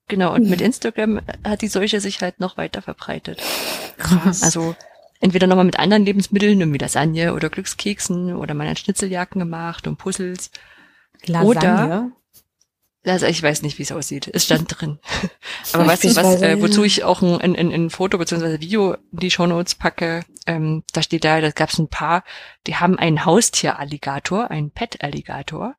genau, 0.09 0.35
und 0.35 0.49
mit 0.49 0.61
Instagram 0.61 1.23
hat 1.43 1.62
die 1.62 1.69
Seuche 1.69 2.00
sich 2.00 2.21
halt 2.21 2.38
noch 2.38 2.59
weiter 2.59 2.83
verbreitet. 2.83 3.41
Krass. 3.97 4.43
Also 4.43 4.76
entweder 5.23 5.47
nochmal 5.47 5.64
mit 5.64 5.79
anderen 5.79 6.05
Lebensmitteln, 6.05 6.61
irgendwie 6.61 6.79
Lasagne 6.79 7.33
oder 7.33 7.49
Glückskeksen 7.49 8.35
oder 8.35 8.55
man 8.55 8.69
hat 8.69 8.81
Schnitzeljacken 8.81 9.38
gemacht 9.38 9.87
und 9.87 9.97
Puzzles. 9.97 10.50
Lasagne? 11.25 11.47
Oder 11.47 12.12
also 13.05 13.26
ich 13.26 13.43
weiß 13.43 13.62
nicht, 13.62 13.79
wie 13.79 13.83
es 13.83 13.91
aussieht. 13.91 14.31
Es 14.33 14.45
stand 14.45 14.81
drin. 14.81 14.99
Aber 15.73 15.87
weißt 15.87 16.05
du, 16.05 16.17
was, 16.17 16.43
äh, 16.43 16.61
wozu 16.61 16.85
ich 16.85 17.02
auch 17.02 17.21
ein, 17.23 17.57
ein, 17.57 17.73
ein 17.73 17.91
Foto 17.91 18.17
bzw. 18.17 18.61
Video 18.61 18.95
in 18.95 19.19
die 19.19 19.31
Shownotes 19.31 19.75
packe, 19.75 20.25
ähm, 20.47 20.85
da 20.93 21.02
steht 21.02 21.25
da, 21.25 21.41
da 21.41 21.50
gab 21.50 21.71
es 21.71 21.79
ein 21.79 21.88
paar, 21.88 22.23
die 22.67 22.76
haben 22.76 22.99
einen 22.99 23.25
Haustieralligator, 23.25 24.50
einen 24.50 24.71
Pet-Alligator, 24.71 25.75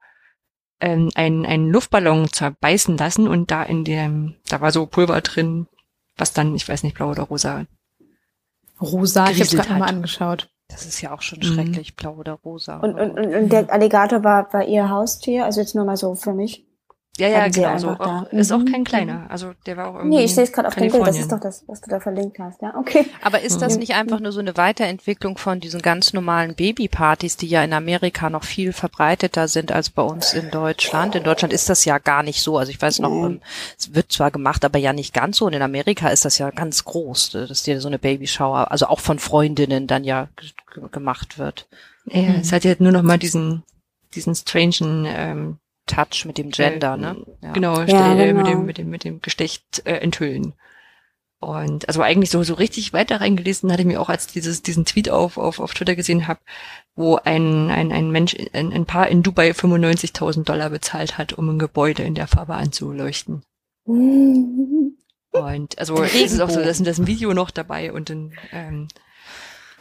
ähm, 0.81 1.12
einen, 1.15 1.45
einen 1.45 1.69
Luftballon 1.69 2.31
zerbeißen 2.31 2.97
lassen 2.97 3.29
und 3.29 3.51
da 3.51 3.63
in 3.63 3.85
dem, 3.85 4.35
da 4.50 4.59
war 4.59 4.71
so 4.71 4.85
Pulver 4.85 5.21
drin, 5.21 5.67
was 6.17 6.33
dann, 6.33 6.55
ich 6.55 6.67
weiß 6.67 6.83
nicht, 6.83 6.95
blau 6.95 7.09
oder 7.09 7.23
rosa 7.23 7.65
Rosa, 8.83 9.29
ich 9.29 9.39
habe 9.39 9.49
gerade 9.49 9.69
nochmal 9.71 9.89
angeschaut. 9.89 10.49
Das 10.67 10.85
ist 10.85 11.01
ja 11.01 11.13
auch 11.13 11.21
schon 11.21 11.41
schrecklich, 11.43 11.91
mhm. 11.91 11.95
blau 11.95 12.15
oder 12.15 12.33
rosa. 12.33 12.77
Und, 12.77 12.95
und, 12.95 13.11
und, 13.11 13.35
und 13.35 13.49
der 13.49 13.71
Alligator 13.71 14.23
war, 14.23 14.51
war 14.53 14.65
ihr 14.65 14.89
Haustier? 14.89 15.45
Also 15.45 15.61
jetzt 15.61 15.75
nur 15.75 15.85
mal 15.85 15.97
so 15.97 16.15
für 16.15 16.33
mich. 16.33 16.65
Ja, 17.17 17.27
ja, 17.27 17.48
genau. 17.48 17.77
So 17.77 17.89
auch, 17.89 18.25
ist 18.32 18.51
auch 18.51 18.65
kein 18.65 18.79
mhm. 18.82 18.86
kleiner. 18.86 19.27
Also 19.29 19.51
der 19.67 19.77
war 19.77 19.89
auch 19.89 19.96
irgendwie. 19.98 20.17
Nee, 20.17 20.24
ich 20.24 20.34
sehe 20.34 20.46
es 20.46 20.51
gerade 20.51 20.67
auf 20.67 20.74
dem 20.74 20.89
Bild. 20.89 21.05
Das 21.05 21.20
ist 21.20 21.32
doch 21.32 21.39
das, 21.39 21.63
was 21.67 21.82
du 21.82 21.91
da 21.91 22.00
verlinkt 22.00 22.39
hast. 22.39 22.60
Ja, 22.63 22.75
okay. 22.75 23.05
Aber 23.22 23.41
ist 23.41 23.62
das 23.62 23.74
mhm. 23.74 23.82
nicht 23.82 23.93
einfach 23.93 24.20
nur 24.20 24.32
so 24.32 24.39
eine 24.39 24.58
Weiterentwicklung 24.58 25.38
von 25.38 25.60
diesen 25.60 25.84
ganz 25.84 26.13
normalen 26.13 26.55
Babypartys, 26.55 27.38
die 27.38 27.46
ja 27.46 27.63
in 27.63 27.74
Amerika 27.74 28.32
noch 28.32 28.43
viel 28.43 28.74
verbreiteter 28.74 29.48
sind 29.48 29.72
als 29.72 29.91
bei 29.91 30.01
uns 30.01 30.34
in 30.34 30.50
Deutschland? 30.50 31.13
In 31.13 31.24
Deutschland 31.24 31.53
ist 31.53 31.70
das 31.70 31.86
ja 31.86 32.00
gar 32.00 32.24
nicht 32.24 32.41
so. 32.41 32.58
Also 32.58 32.72
ich 32.72 32.82
weiß 32.82 32.98
noch, 33.00 33.12
mhm. 33.12 33.41
es 33.77 33.93
wird 33.93 34.12
zwar 34.12 34.32
gemacht, 34.32 34.65
aber 34.65 34.79
ja 34.79 34.91
nicht 34.91 35.13
ganz 35.13 35.38
so. 35.38 35.46
Und 35.46 35.53
in 35.53 35.62
Amerika 35.62 36.08
ist 36.10 36.25
das 36.25 36.39
ja 36.39 36.50
ganz 36.50 36.84
groß, 36.84 37.32
dass 37.32 37.62
dir 37.62 37.79
so 37.79 37.89
eine 37.89 38.00
Babyshower, 38.00 38.72
also 38.72 38.88
auch 38.88 39.00
von 39.00 39.20
Freundinnen 39.20 39.86
dann 39.86 40.03
ja 40.03 40.29
gemacht 40.91 41.38
wird. 41.38 41.67
Ja, 42.05 42.22
mhm. 42.22 42.39
es 42.41 42.51
hat 42.51 42.63
ja 42.63 42.74
nur 42.79 42.91
noch 42.91 43.03
mal 43.03 43.20
diesen 43.20 43.62
diesen 44.15 44.36
strangen 44.36 45.05
ähm, 45.08 45.58
Touch 45.85 46.25
mit 46.25 46.37
dem 46.37 46.51
Gender, 46.51 46.97
ne? 46.97 47.25
Ja. 47.41 47.51
Genau, 47.51 47.81
ja, 47.81 48.13
genau, 48.13 48.43
mit 48.43 48.47
dem 48.47 48.65
mit 48.65 48.77
dem 48.77 48.89
mit 48.89 49.03
dem 49.03 49.21
Geschlecht 49.21 49.81
äh, 49.85 49.97
enthüllen. 49.97 50.53
Und 51.39 51.87
also 51.89 52.01
eigentlich 52.01 52.29
so 52.29 52.41
so 52.43 52.53
richtig 52.53 52.93
weiter 52.93 53.19
reingelesen 53.19 53.69
hatte 53.71 53.81
ich 53.81 53.87
mir 53.87 53.99
auch 53.99 54.07
als 54.09 54.27
dieses 54.27 54.63
diesen 54.63 54.85
Tweet 54.85 55.09
auf 55.09 55.37
auf 55.37 55.59
auf 55.59 55.73
Twitter 55.73 55.95
gesehen 55.95 56.27
habe, 56.27 56.39
wo 56.95 57.17
ein 57.17 57.69
ein 57.69 57.91
ein 57.91 58.11
Mensch 58.11 58.35
ein, 58.53 58.71
ein 58.71 58.85
Paar 58.85 59.09
in 59.09 59.23
Dubai 59.23 59.51
95.000 59.51 60.45
Dollar 60.45 60.69
bezahlt 60.69 61.17
hat, 61.17 61.33
um 61.33 61.49
ein 61.49 61.59
Gebäude 61.59 62.03
in 62.03 62.15
der 62.15 62.27
Farbe 62.27 62.55
anzuleuchten. 62.55 63.43
Und 63.85 65.79
also 65.79 66.01
es 66.03 66.13
ist 66.13 66.39
auch 66.39 66.49
so, 66.49 66.61
da 66.61 66.69
ist 66.69 66.79
ein 66.79 67.07
Video 67.07 67.33
noch 67.33 67.51
dabei 67.51 67.91
und 67.91 68.09
dann 68.09 68.33
ähm, 68.51 68.87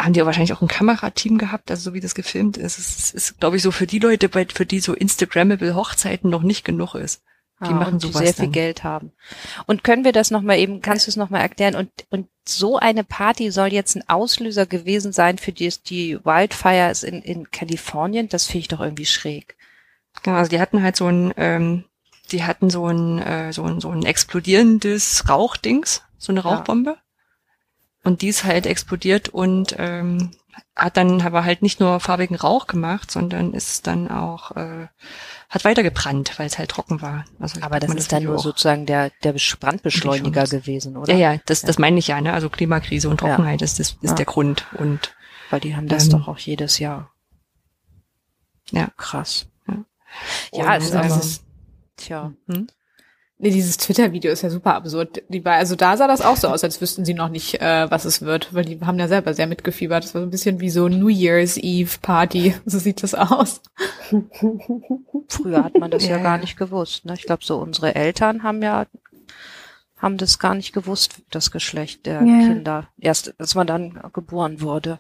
haben 0.02 0.12
die 0.12 0.18
ja 0.20 0.26
wahrscheinlich 0.26 0.52
auch 0.52 0.62
ein 0.62 0.68
Kamerateam 0.68 1.38
gehabt, 1.38 1.70
also 1.70 1.90
so 1.90 1.94
wie 1.94 2.00
das 2.00 2.14
gefilmt 2.14 2.56
ist. 2.56 2.78
Es 2.78 2.88
ist, 2.88 3.14
ist 3.14 3.40
glaube 3.40 3.56
ich, 3.56 3.62
so 3.62 3.70
für 3.70 3.86
die 3.86 3.98
Leute, 3.98 4.28
für 4.28 4.66
die 4.66 4.80
so 4.80 4.94
Instagrammable 4.94 5.74
Hochzeiten 5.74 6.30
noch 6.30 6.42
nicht 6.42 6.64
genug 6.64 6.94
ist. 6.94 7.22
Die 7.60 7.68
ah, 7.68 7.72
machen 7.74 8.00
sowas 8.00 8.20
die 8.20 8.26
sehr 8.26 8.34
dann. 8.34 8.46
viel 8.46 8.52
Geld 8.52 8.82
haben. 8.82 9.12
Und 9.66 9.84
können 9.84 10.04
wir 10.04 10.10
das 10.10 10.32
nochmal 10.32 10.58
eben, 10.58 10.80
kannst 10.80 11.06
du 11.06 11.10
es 11.10 11.16
nochmal 11.16 11.42
erklären? 11.42 11.76
Und, 11.76 11.90
und 12.10 12.26
so 12.46 12.76
eine 12.76 13.04
Party 13.04 13.52
soll 13.52 13.72
jetzt 13.72 13.94
ein 13.94 14.08
Auslöser 14.08 14.66
gewesen 14.66 15.12
sein 15.12 15.38
für 15.38 15.52
die, 15.52 15.72
die 15.86 16.18
Wildfires 16.24 17.04
in, 17.04 17.22
in 17.22 17.52
Kalifornien? 17.52 18.28
Das 18.28 18.46
finde 18.46 18.58
ich 18.58 18.68
doch 18.68 18.80
irgendwie 18.80 19.06
schräg. 19.06 19.56
Genau, 20.24 20.38
also 20.38 20.50
die 20.50 20.60
hatten 20.60 20.82
halt 20.82 20.96
so 20.96 21.06
ein, 21.06 21.32
ähm, 21.36 21.84
die 22.32 22.42
hatten 22.42 22.68
so 22.68 22.88
ein, 22.88 23.20
äh, 23.20 23.52
so 23.52 23.62
ein, 23.62 23.80
so 23.80 23.90
ein 23.90 24.04
explodierendes 24.04 25.28
Rauchdings, 25.28 26.02
so 26.18 26.32
eine 26.32 26.40
Rauchbombe. 26.40 26.90
Ja. 26.90 26.96
Und 28.04 28.22
die 28.22 28.28
ist 28.28 28.44
halt 28.44 28.66
explodiert 28.66 29.28
und 29.28 29.76
ähm, 29.78 30.32
hat 30.74 30.96
dann 30.96 31.20
aber 31.20 31.44
halt 31.44 31.62
nicht 31.62 31.80
nur 31.80 32.00
farbigen 32.00 32.36
Rauch 32.36 32.66
gemacht, 32.66 33.10
sondern 33.10 33.52
ist 33.52 33.86
dann 33.86 34.10
auch 34.10 34.56
äh, 34.56 34.88
hat 35.48 35.64
weiter 35.64 35.82
gebrannt, 35.82 36.38
weil 36.38 36.46
es 36.46 36.58
halt 36.58 36.70
trocken 36.70 37.02
war. 37.02 37.24
Also 37.38 37.60
aber 37.60 37.78
das 37.78 37.90
ist 37.90 37.98
das 37.98 38.08
dann 38.08 38.24
nur 38.24 38.38
sozusagen 38.38 38.86
der 38.86 39.10
der 39.22 39.34
Brandbeschleuniger 39.60 40.44
gewesen, 40.44 40.96
oder? 40.96 41.12
Ja, 41.12 41.32
ja, 41.32 41.40
das 41.46 41.62
das 41.62 41.78
meine 41.78 41.98
ich 41.98 42.08
ja, 42.08 42.20
ne? 42.20 42.32
Also 42.32 42.48
Klimakrise 42.48 43.08
und 43.08 43.20
Trockenheit 43.20 43.60
ja. 43.60 43.64
ist 43.64 43.78
das 43.78 43.90
ist 44.00 44.10
ja. 44.10 44.14
der 44.14 44.26
Grund 44.26 44.66
und 44.78 45.14
weil 45.50 45.60
die 45.60 45.76
haben 45.76 45.88
das 45.88 46.04
ähm, 46.04 46.10
doch 46.10 46.28
auch 46.28 46.38
jedes 46.38 46.78
Jahr. 46.78 47.12
Ja, 48.70 48.88
krass. 48.96 49.46
Ja, 49.68 49.84
ja 50.52 50.64
und, 50.64 50.78
es 50.78 50.84
ist 50.86 50.94
aber, 50.94 51.20
tja. 51.96 52.32
Hm? 52.48 52.66
Nee, 53.42 53.50
dieses 53.50 53.76
Twitter-Video 53.76 54.30
ist 54.30 54.42
ja 54.42 54.50
super 54.50 54.76
absurd. 54.76 55.24
Die 55.28 55.44
war, 55.44 55.54
also 55.54 55.74
da 55.74 55.96
sah 55.96 56.06
das 56.06 56.20
auch 56.20 56.36
so 56.36 56.46
aus, 56.46 56.62
als 56.62 56.80
wüssten 56.80 57.04
sie 57.04 57.12
noch 57.12 57.28
nicht, 57.28 57.60
äh, 57.60 57.90
was 57.90 58.04
es 58.04 58.22
wird, 58.22 58.54
weil 58.54 58.64
die 58.64 58.78
haben 58.80 59.00
ja 59.00 59.08
selber 59.08 59.34
sehr 59.34 59.48
mitgefiebert. 59.48 60.04
Das 60.04 60.14
war 60.14 60.20
so 60.20 60.28
ein 60.28 60.30
bisschen 60.30 60.60
wie 60.60 60.70
so 60.70 60.86
New 60.88 61.08
Year's 61.08 61.56
Eve 61.56 61.98
Party. 62.00 62.54
So 62.66 62.78
sieht 62.78 63.02
das 63.02 63.14
aus. 63.14 63.60
Früher 65.28 65.64
hat 65.64 65.76
man 65.76 65.90
das 65.90 66.04
ja, 66.04 66.18
ja 66.18 66.22
gar 66.22 66.38
nicht 66.38 66.56
gewusst. 66.56 67.04
Ne? 67.04 67.14
Ich 67.14 67.24
glaube, 67.24 67.44
so 67.44 67.58
unsere 67.58 67.96
Eltern 67.96 68.44
haben 68.44 68.62
ja 68.62 68.86
haben 69.98 70.18
das 70.18 70.38
gar 70.38 70.54
nicht 70.54 70.72
gewusst, 70.72 71.16
das 71.30 71.50
Geschlecht 71.50 72.06
der 72.06 72.22
ja. 72.22 72.46
Kinder. 72.46 72.88
Erst, 73.00 73.34
als 73.40 73.56
man 73.56 73.66
dann 73.66 74.00
geboren 74.12 74.60
wurde. 74.60 74.98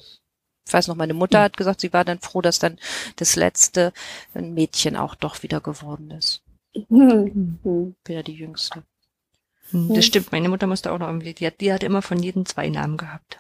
Ich 0.66 0.72
weiß 0.72 0.88
noch, 0.88 0.96
meine 0.96 1.14
Mutter 1.14 1.40
hat 1.40 1.56
gesagt, 1.56 1.80
sie 1.80 1.92
war 1.92 2.04
dann 2.04 2.18
froh, 2.18 2.40
dass 2.40 2.58
dann 2.58 2.76
das 3.16 3.36
letzte 3.36 3.92
ein 4.34 4.52
Mädchen 4.52 4.96
auch 4.96 5.14
doch 5.14 5.44
wieder 5.44 5.60
geworden 5.60 6.10
ist. 6.10 6.42
Hm. 6.74 7.58
Bin 7.62 8.14
ja 8.14 8.22
die 8.22 8.34
Jüngste. 8.34 8.82
Hm. 9.70 9.94
Das 9.94 10.04
stimmt, 10.04 10.32
meine 10.32 10.48
Mutter 10.48 10.66
musste 10.66 10.92
auch 10.92 10.98
noch 10.98 11.06
irgendwie, 11.06 11.34
die 11.34 11.46
hat, 11.46 11.60
die 11.60 11.72
hat 11.72 11.82
immer 11.82 12.02
von 12.02 12.22
jedem 12.22 12.46
zwei 12.46 12.68
Namen 12.68 12.96
gehabt. 12.96 13.38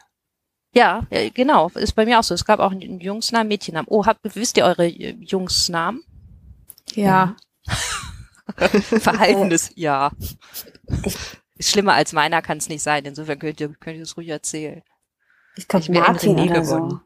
Ja, 0.74 1.06
genau, 1.34 1.68
ist 1.74 1.92
bei 1.92 2.06
mir 2.06 2.18
auch 2.18 2.22
so. 2.22 2.34
Es 2.34 2.46
gab 2.46 2.58
auch 2.58 2.72
einen 2.72 3.00
Jungsnamen, 3.00 3.48
Mädchennamen. 3.48 3.88
Oh, 3.90 4.06
habt, 4.06 4.20
wisst 4.34 4.56
ihr 4.56 4.64
eure 4.64 4.86
Jungsnamen? 4.86 6.02
Ja. 6.94 7.36
Verhaltenes 8.56 9.72
Ja. 9.76 10.10
Ist 11.56 11.70
schlimmer 11.70 11.94
als 11.94 12.12
meiner 12.12 12.42
kann 12.42 12.58
es 12.58 12.68
nicht 12.68 12.82
sein. 12.82 13.04
Insofern 13.04 13.38
könnt 13.38 13.60
ihr, 13.60 13.68
könnt 13.74 13.96
ihr 13.96 14.02
es 14.02 14.16
ruhig 14.16 14.28
erzählen. 14.28 14.82
Ich 15.56 15.68
glaube, 15.68 15.92
Martin 15.92 16.38
oder 16.38 16.64
so. 16.64 17.00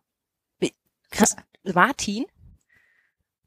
Martin? 1.65 2.27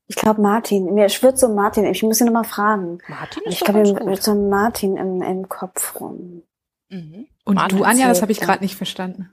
Ich 0.09 0.15
glaube 0.15 0.41
Martin. 0.41 0.95
Mir 0.95 1.07
schwirrt 1.07 1.37
so 1.37 1.49
Martin. 1.49 1.85
Ich 1.85 2.01
muss 2.01 2.19
ihn 2.19 2.25
nochmal 2.25 2.43
fragen. 2.43 2.97
Martin 3.07 3.43
ist 3.45 3.53
Ich 3.53 3.59
glaube, 3.59 4.17
so 4.19 4.33
Martin 4.33 4.97
im, 4.97 5.21
im 5.21 5.47
Kopf 5.47 6.01
rum. 6.01 6.41
Mhm. 6.89 7.27
Und 7.45 7.55
Martin 7.55 7.77
du, 7.77 7.83
Anja, 7.83 8.07
das 8.07 8.23
habe 8.23 8.31
ich 8.31 8.39
gerade 8.39 8.63
nicht 8.63 8.75
verstanden. 8.75 9.31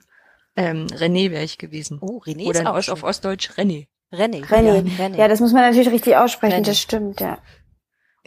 Ähm, 0.55 0.85
René 0.85 1.31
wäre 1.31 1.43
ich 1.43 1.57
gewesen. 1.57 1.97
Oh, 1.99 2.19
René 2.19 2.45
Oder 2.45 2.77
ist 2.77 2.89
auch 2.89 2.93
auf 2.93 3.03
Ostdeutsch 3.03 3.49
René. 3.57 3.87
René. 4.13 4.45
René. 4.45 4.87
Ja, 4.87 5.05
René. 5.05 5.17
ja, 5.17 5.27
das 5.27 5.39
muss 5.39 5.51
man 5.51 5.63
natürlich 5.63 5.89
richtig 5.89 6.15
aussprechen. 6.15 6.61
René. 6.61 6.65
Das 6.67 6.79
stimmt, 6.79 7.21
ja. 7.21 7.39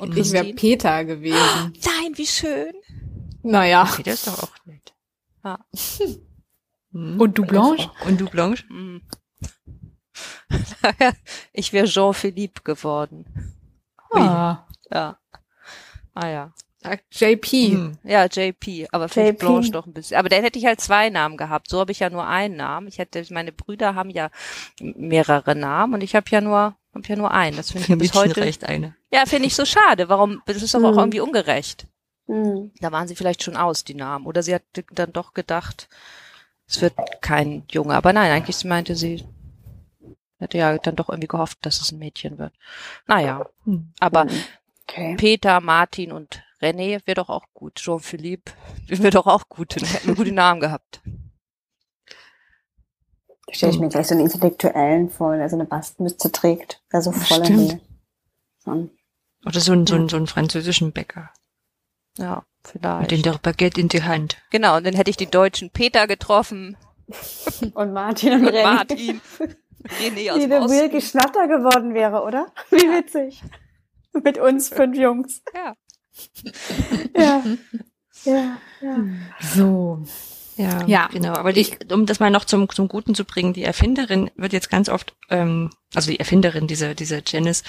Und 0.01 0.17
ich 0.17 0.33
wäre 0.33 0.53
Peter 0.53 1.05
gewesen. 1.05 1.39
Oh, 1.39 1.79
nein, 2.03 2.17
wie 2.17 2.27
schön. 2.27 2.73
Naja. 3.43 3.85
Peter 3.85 4.13
ist 4.13 4.27
doch 4.27 4.43
auch 4.43 4.67
nett. 4.67 4.93
Ja. 5.45 5.59
Hm. 6.93 7.21
Und 7.21 7.39
du 7.39 7.45
Blanche? 7.45 7.89
Und 8.07 8.21
du 8.21 8.27
Blanche? 8.27 8.65
Hm. 8.69 9.03
ich 11.53 11.73
wäre 11.73 11.87
Jean-Philippe 11.87 12.63
geworden. 12.63 13.25
Ah. 14.13 14.67
Ja. 14.91 15.19
Ah 16.15 16.29
ja. 16.29 16.53
JP. 17.11 17.47
Hm. 17.47 17.99
Ja, 18.05 18.25
JP, 18.25 18.89
aber 18.91 19.09
vielleicht 19.09 19.39
Blanche 19.39 19.71
doch 19.71 19.87
ein 19.87 19.93
bisschen. 19.93 20.17
Aber 20.17 20.31
dann 20.31 20.43
hätte 20.43 20.59
ich 20.59 20.65
halt 20.65 20.81
zwei 20.81 21.11
Namen 21.11 21.37
gehabt. 21.37 21.69
So 21.69 21.79
habe 21.79 21.93
ich 21.93 22.01
ja 22.01 22.09
nur 22.09 22.27
einen 22.27 22.57
Namen. 22.57 22.89
Ich 22.89 22.99
hätte, 22.99 23.23
meine 23.31 23.53
Brüder 23.53 23.95
haben 23.95 24.11
ja 24.11 24.31
mehrere 24.81 25.55
Namen 25.55 25.95
und 25.95 26.03
ich 26.03 26.15
habe 26.15 26.27
ja 26.31 26.41
nur, 26.41 26.75
habe 26.95 27.07
ja 27.07 27.17
nur 27.17 27.33
einen. 27.33 27.57
Das 27.57 27.73
finde 27.73 27.85
ich 27.85 27.89
ja 27.89 27.97
bis 27.97 28.15
heute. 28.15 28.41
Recht 28.41 28.65
eine. 28.65 28.97
Ja, 29.13 29.27
finde 29.27 29.47
ich 29.47 29.55
so 29.55 29.67
schade. 29.67 30.09
Warum? 30.09 30.43
Das 30.47 30.63
ist 30.63 30.75
doch 30.75 30.83
auch 30.83 30.93
hm. 30.93 30.99
irgendwie 30.99 31.21
ungerecht. 31.21 31.87
Mhm. 32.27 32.71
Da 32.81 32.93
waren 32.93 33.09
sie 33.09 33.17
vielleicht 33.17 33.43
schon 33.43 33.57
aus, 33.57 33.85
die 33.85 33.95
Namen. 33.95 34.25
Oder 34.25 34.43
sie 34.43 34.55
hat 34.55 34.63
dann 34.93 35.13
doch 35.13 35.35
gedacht, 35.35 35.89
es 36.67 36.81
wird 36.81 36.95
kein 37.21 37.65
Junge. 37.71 37.95
Aber 37.95 38.15
nein, 38.15 38.31
eigentlich 38.31 38.65
meinte 38.65 38.97
sie, 38.97 39.25
Hätte 40.41 40.59
ja 40.59 40.79
dann 40.79 40.97
doch 40.97 41.11
irgendwie 41.11 41.29
gehofft, 41.29 41.59
dass 41.63 41.81
es 41.81 41.93
ein 41.93 41.99
Mädchen 41.99 42.39
wird. 42.39 42.55
Naja, 43.07 43.47
hm. 43.65 43.93
aber 44.01 44.27
okay. 44.89 45.15
Peter, 45.17 45.61
Martin 45.61 46.13
und 46.13 46.43
René 46.63 47.01
wäre 47.07 47.17
doch 47.17 47.29
auch 47.29 47.45
gut. 47.53 47.77
Jean-Philippe 47.77 48.53
wäre 48.89 49.11
doch 49.11 49.27
auch 49.27 49.49
gut. 49.49 49.77
Hätten 49.77 50.09
wir 50.09 50.15
gute 50.15 50.33
Namen 50.33 50.61
gehabt. 50.61 51.03
Da 53.47 53.55
stelle 53.55 53.73
ich 53.73 53.79
mir 53.79 53.89
gleich 53.89 54.07
so 54.07 54.15
einen 54.15 54.25
Intellektuellen 54.25 55.11
vor, 55.11 55.37
der 55.37 55.49
so 55.49 55.57
eine 55.57 55.67
Bastmütze 55.67 56.33
trägt, 56.33 56.83
der 56.93 57.03
so 57.03 57.13
voll 57.13 57.47
in 57.47 57.81
so 58.65 58.89
Oder 59.45 59.61
so 59.61 59.73
einen, 59.73 59.87
so, 59.87 59.95
einen, 59.97 60.09
so 60.09 60.17
einen 60.17 60.27
französischen 60.27 60.93
Bäcker. 60.93 61.31
Ja, 62.17 62.45
vielleicht. 62.65 63.03
Und 63.03 63.11
den 63.11 63.23
der 63.23 63.39
Baguette 63.39 63.81
in 63.81 63.89
die 63.89 64.05
Hand. 64.05 64.39
Genau, 64.51 64.77
und 64.77 64.87
dann 64.87 64.95
hätte 64.95 65.11
ich 65.11 65.17
den 65.17 65.31
deutschen 65.31 65.71
Peter 65.71 66.07
getroffen. 66.07 66.77
und 67.75 67.93
Martin 67.93 68.35
und, 68.35 68.47
und 68.47 68.55
René. 68.55 68.63
Martin. 68.63 69.21
René 69.85 70.33
aus 70.33 70.39
Wie 70.39 70.49
der 70.49 70.63
Wilke 70.69 71.01
Schnatter 71.01 71.49
geworden 71.49 71.95
wäre, 71.95 72.23
oder? 72.23 72.53
Wie 72.71 72.85
ja. 72.85 72.99
witzig. 72.99 73.43
Mit 74.13 74.39
uns 74.39 74.69
fünf 74.69 74.97
Jungs. 74.97 75.43
Ja. 75.55 75.75
ja. 77.17 77.43
Ja, 78.25 78.59
ja. 78.83 78.97
So. 79.41 80.03
Ja, 80.57 80.85
ja, 80.87 81.09
genau. 81.11 81.33
Aber 81.33 81.55
die, 81.55 81.67
um 81.91 82.05
das 82.05 82.21
mal 82.21 82.31
noch 82.31 82.45
zum, 82.45 82.69
zum 82.69 82.89
Guten 82.89 83.15
zu 83.15 83.25
bringen, 83.25 83.55
die 83.55 83.63
Erfinderin 83.63 84.31
wird 84.37 84.53
jetzt 84.53 84.69
ganz 84.69 84.91
oft, 84.91 85.17
ähm, 85.31 85.71
also 85.95 86.11
die 86.11 86.19
Erfinderin, 86.19 86.67
diese, 86.67 86.95
diese 86.95 87.23
Janice, 87.25 87.63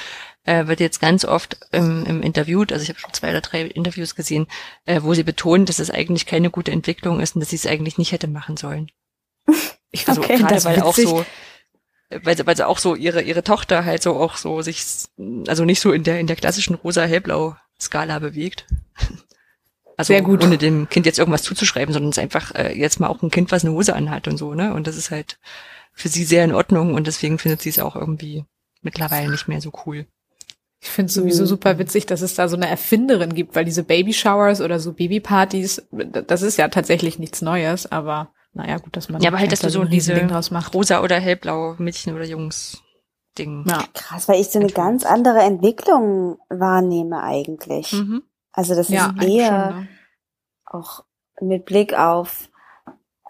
äh, 0.43 0.67
wird 0.67 0.81
jetzt 0.81 0.99
ganz 0.99 1.23
oft 1.23 1.57
ähm, 1.71 2.03
im 2.05 2.21
interviewt, 2.21 2.73
also 2.73 2.83
ich 2.83 2.89
habe 2.89 2.99
schon 2.99 3.13
zwei 3.13 3.29
oder 3.29 3.39
drei 3.39 3.61
Interviews 3.61 4.15
gesehen, 4.15 4.47
äh, 4.85 5.01
wo 5.03 5.13
sie 5.13 5.23
betont, 5.23 5.69
dass 5.69 5.79
es 5.79 5.89
eigentlich 5.89 6.25
keine 6.25 6.49
gute 6.49 6.71
Entwicklung 6.71 7.21
ist 7.21 7.35
und 7.35 7.39
dass 7.39 7.51
sie 7.51 7.55
es 7.55 7.65
eigentlich 7.65 7.97
nicht 7.97 8.11
hätte 8.11 8.27
machen 8.27 8.57
sollen. 8.57 8.91
Ich 9.93 10.07
also 10.07 10.21
okay, 10.21 10.37
gerade 10.37 10.63
weil 10.63 10.81
auch 10.83 10.95
so, 10.95 11.25
weil 12.23 12.37
sie, 12.37 12.45
weil 12.45 12.55
sie 12.55 12.67
auch 12.67 12.77
so 12.77 12.95
ihre, 12.95 13.21
ihre 13.21 13.43
Tochter 13.43 13.85
halt 13.85 14.03
so 14.03 14.15
auch 14.15 14.37
so 14.37 14.61
sich, 14.61 14.83
also 15.47 15.65
nicht 15.65 15.79
so 15.79 15.91
in 15.91 16.03
der, 16.03 16.19
in 16.19 16.27
der 16.27 16.35
klassischen 16.35 16.75
rosa-hellblau-Skala 16.75 18.19
bewegt. 18.19 18.65
Also 19.97 20.13
Sehr 20.13 20.23
gut. 20.23 20.43
ohne 20.43 20.57
dem 20.57 20.89
Kind 20.89 21.05
jetzt 21.05 21.19
irgendwas 21.19 21.43
zuzuschreiben, 21.43 21.93
sondern 21.93 22.09
es 22.09 22.17
ist 22.17 22.23
einfach 22.23 22.55
äh, 22.55 22.73
jetzt 22.75 22.99
mal 22.99 23.07
auch 23.07 23.21
ein 23.21 23.29
Kind, 23.29 23.51
was 23.51 23.63
eine 23.63 23.73
Hose 23.73 23.93
anhat 23.93 24.27
und 24.27 24.37
so, 24.37 24.55
ne? 24.55 24.73
Und 24.73 24.87
das 24.87 24.97
ist 24.97 25.11
halt 25.11 25.37
für 25.93 26.07
sie 26.07 26.23
sehr 26.23 26.43
in 26.43 26.55
Ordnung 26.55 26.95
und 26.95 27.05
deswegen 27.05 27.37
findet 27.37 27.61
sie 27.61 27.69
es 27.69 27.77
auch 27.77 27.95
irgendwie 27.95 28.43
mittlerweile 28.81 29.29
nicht 29.29 29.47
mehr 29.47 29.61
so 29.61 29.71
cool. 29.85 30.07
Ich 30.79 30.89
finde 30.89 31.09
es 31.09 31.13
sowieso 31.13 31.43
mhm. 31.43 31.47
super 31.47 31.77
witzig, 31.77 32.07
dass 32.07 32.21
es 32.21 32.33
da 32.33 32.47
so 32.47 32.55
eine 32.55 32.67
Erfinderin 32.67 33.35
gibt, 33.35 33.55
weil 33.55 33.65
diese 33.65 33.83
Baby-Showers 33.83 34.61
oder 34.61 34.79
so 34.79 34.93
Babypartys, 34.93 35.83
das 35.91 36.41
ist 36.41 36.57
ja 36.57 36.67
tatsächlich 36.69 37.19
nichts 37.19 37.43
Neues, 37.43 37.91
aber 37.91 38.33
naja, 38.53 38.77
gut, 38.77 38.95
dass 38.95 39.09
man. 39.09 39.21
Ja, 39.21 39.29
aber 39.29 39.39
halt, 39.39 39.51
dass 39.51 39.61
du 39.61 39.69
so 39.69 39.83
diese 39.85 40.13
Ding 40.13 40.27
draus 40.27 40.51
macht. 40.51 40.73
rosa 40.73 41.01
oder 41.01 41.19
hellblaue 41.19 41.75
Mädchen 41.79 42.13
oder 42.15 42.25
Jungs 42.25 42.81
Ding. 43.37 43.63
Ja. 43.67 43.83
Krass, 43.93 44.27
weil 44.27 44.41
ich 44.41 44.49
so 44.49 44.59
eine 44.59 44.69
ganz 44.69 45.05
andere 45.05 45.39
Entwicklung 45.39 46.37
wahrnehme 46.49 47.21
eigentlich. 47.21 47.93
Mhm. 47.93 48.23
Also 48.51 48.75
das 48.75 48.89
ja, 48.89 49.13
ist 49.17 49.23
eher 49.23 49.71
schon, 49.71 49.81
ne? 49.81 49.87
auch 50.65 51.03
mit 51.39 51.65
Blick 51.65 51.97
auf, 51.97 52.49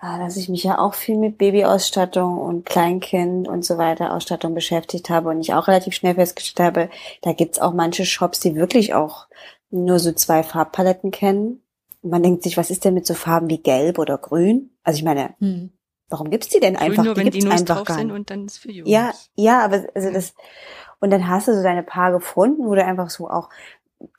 äh, 0.01 0.17
dass 0.17 0.37
ich 0.37 0.49
mich 0.49 0.63
ja 0.63 0.79
auch 0.79 0.95
viel 0.95 1.17
mit 1.17 1.37
Babyausstattung 1.37 2.39
und 2.39 2.65
Kleinkind 2.65 3.47
und 3.47 3.63
so 3.63 3.77
weiter 3.77 4.13
Ausstattung 4.13 4.55
beschäftigt 4.55 5.09
habe 5.09 5.29
und 5.29 5.39
ich 5.41 5.53
auch 5.53 5.67
relativ 5.67 5.93
schnell 5.93 6.15
festgestellt 6.15 6.67
habe, 6.67 6.89
da 7.21 7.33
gibt's 7.33 7.59
auch 7.59 7.73
manche 7.73 8.05
Shops, 8.05 8.39
die 8.39 8.55
wirklich 8.55 8.95
auch 8.95 9.27
nur 9.69 9.99
so 9.99 10.11
zwei 10.11 10.43
Farbpaletten 10.43 11.11
kennen. 11.11 11.61
Man 12.01 12.23
denkt 12.23 12.43
sich, 12.43 12.57
was 12.57 12.71
ist 12.71 12.83
denn 12.83 12.93
mit 12.93 13.05
so 13.05 13.13
Farben 13.13 13.49
wie 13.49 13.61
Gelb 13.61 13.99
oder 13.99 14.17
Grün? 14.17 14.71
Also 14.83 14.97
ich 14.97 15.03
meine, 15.03 15.35
hm. 15.39 15.71
Warum 16.09 16.29
gibt's 16.29 16.49
die 16.49 16.59
denn 16.59 16.75
einfach? 16.75 17.05
Nur, 17.05 17.13
die 17.13 17.19
wenn 17.21 17.31
gibt's 17.31 17.45
die 17.45 17.49
einfach 17.49 17.85
gar 17.85 18.03
nicht. 18.03 18.13
und 18.13 18.29
dann 18.29 18.45
ist 18.45 18.57
für 18.57 18.69
Jungs. 18.69 18.89
Ja, 18.89 19.13
ja, 19.35 19.63
aber 19.63 19.85
also 19.95 20.11
das 20.11 20.33
und 20.99 21.09
dann 21.09 21.27
hast 21.27 21.47
du 21.47 21.55
so 21.55 21.63
deine 21.63 21.83
Paar 21.83 22.11
gefunden, 22.11 22.65
wo 22.67 22.75
du 22.75 22.83
einfach 22.83 23.09
so 23.09 23.29
auch 23.29 23.49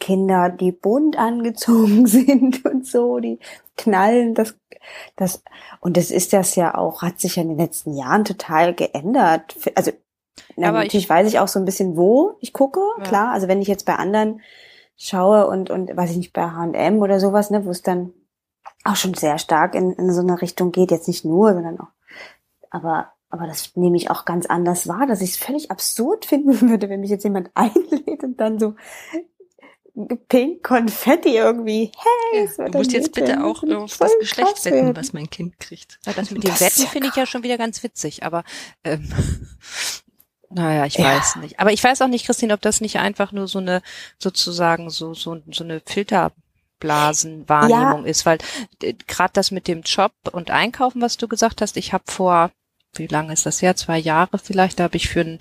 Kinder, 0.00 0.50
die 0.50 0.72
bunt 0.72 1.16
angezogen 1.16 2.06
sind 2.06 2.64
und 2.64 2.86
so, 2.86 3.18
die 3.20 3.38
knallen, 3.76 4.34
das, 4.34 4.56
das, 5.16 5.42
und 5.80 5.96
das 5.96 6.10
ist 6.10 6.32
das 6.32 6.56
ja 6.56 6.76
auch, 6.76 7.02
hat 7.02 7.20
sich 7.20 7.36
ja 7.36 7.42
in 7.42 7.50
den 7.50 7.58
letzten 7.58 7.94
Jahren 7.94 8.24
total 8.24 8.74
geändert. 8.74 9.56
Also, 9.74 9.92
na, 10.56 10.68
aber 10.68 10.78
natürlich 10.78 11.04
ich, 11.04 11.10
weiß 11.10 11.28
ich 11.28 11.38
auch 11.38 11.48
so 11.48 11.58
ein 11.58 11.64
bisschen, 11.64 11.96
wo 11.96 12.36
ich 12.40 12.52
gucke, 12.52 12.80
ja. 12.98 13.04
klar. 13.04 13.32
Also 13.32 13.48
wenn 13.48 13.62
ich 13.62 13.68
jetzt 13.68 13.86
bei 13.86 13.94
anderen 13.94 14.40
schaue 14.96 15.46
und, 15.46 15.70
und, 15.70 15.96
weiß 15.96 16.10
ich 16.10 16.16
nicht, 16.16 16.32
bei 16.32 16.42
H&M 16.42 16.98
oder 16.98 17.20
sowas, 17.20 17.50
ne, 17.50 17.64
wo 17.64 17.70
es 17.70 17.82
dann 17.82 18.12
auch 18.84 18.96
schon 18.96 19.14
sehr 19.14 19.38
stark 19.38 19.74
in, 19.74 19.92
in 19.92 20.12
so 20.12 20.20
eine 20.20 20.40
Richtung 20.40 20.72
geht, 20.72 20.90
jetzt 20.90 21.08
nicht 21.08 21.24
nur, 21.24 21.52
sondern 21.54 21.80
auch, 21.80 21.88
aber, 22.70 23.12
aber 23.30 23.46
das 23.46 23.76
nehme 23.76 23.96
ich 23.96 24.10
auch 24.10 24.24
ganz 24.24 24.46
anders 24.46 24.88
wahr, 24.88 25.06
dass 25.06 25.20
ich 25.20 25.30
es 25.30 25.36
völlig 25.36 25.70
absurd 25.70 26.24
finden 26.26 26.68
würde, 26.68 26.88
wenn 26.88 27.00
mich 27.00 27.10
jetzt 27.10 27.24
jemand 27.24 27.50
einlädt 27.54 28.22
und 28.22 28.40
dann 28.40 28.58
so 28.58 28.74
pink 30.28 30.62
Konfetti 30.62 31.36
irgendwie. 31.36 31.92
Hey, 32.32 32.48
ja, 32.56 32.68
du 32.68 32.78
musst 32.78 32.92
jetzt 32.92 33.12
bitte 33.12 33.44
auch 33.44 33.62
auf 33.62 33.98
das 33.98 34.12
Geschlecht 34.18 34.64
wetten, 34.64 34.96
was 34.96 35.12
mein 35.12 35.28
Kind 35.28 35.60
kriegt. 35.60 35.98
Ja, 36.06 36.14
das 36.14 36.30
mit 36.30 36.44
dem 36.44 36.58
Wetten 36.58 36.86
finde 36.86 37.08
ich 37.08 37.16
ja 37.16 37.26
schon 37.26 37.42
wieder 37.42 37.58
ganz 37.58 37.82
witzig, 37.82 38.22
aber 38.22 38.42
ähm, 38.84 39.12
naja, 40.54 40.86
ich 40.86 40.94
ja. 40.94 41.04
weiß 41.04 41.36
nicht. 41.36 41.60
Aber 41.60 41.72
ich 41.72 41.82
weiß 41.82 42.02
auch 42.02 42.08
nicht, 42.08 42.26
Christine, 42.26 42.54
ob 42.54 42.60
das 42.60 42.80
nicht 42.80 42.98
einfach 42.98 43.32
nur 43.32 43.48
so 43.48 43.58
eine 43.58 43.82
sozusagen 44.18 44.90
so 44.90 45.14
so 45.14 45.40
so 45.50 45.64
eine 45.64 45.80
Filter 45.84 46.32
Blasenwahrnehmung 46.80 48.04
ja. 48.04 48.10
ist, 48.10 48.26
weil 48.26 48.38
äh, 48.82 48.94
gerade 49.06 49.32
das 49.34 49.50
mit 49.50 49.68
dem 49.68 49.82
Job 49.82 50.12
und 50.32 50.50
Einkaufen, 50.50 51.00
was 51.00 51.16
du 51.16 51.28
gesagt 51.28 51.60
hast, 51.60 51.76
ich 51.76 51.92
habe 51.92 52.04
vor 52.06 52.50
wie 52.94 53.06
lange 53.06 53.32
ist 53.32 53.46
das 53.46 53.62
her? 53.62 53.74
Zwei 53.74 53.98
Jahre 53.98 54.38
vielleicht. 54.38 54.78
Da 54.78 54.84
habe 54.84 54.96
ich 54.96 55.08
für 55.08 55.22
ein, 55.22 55.38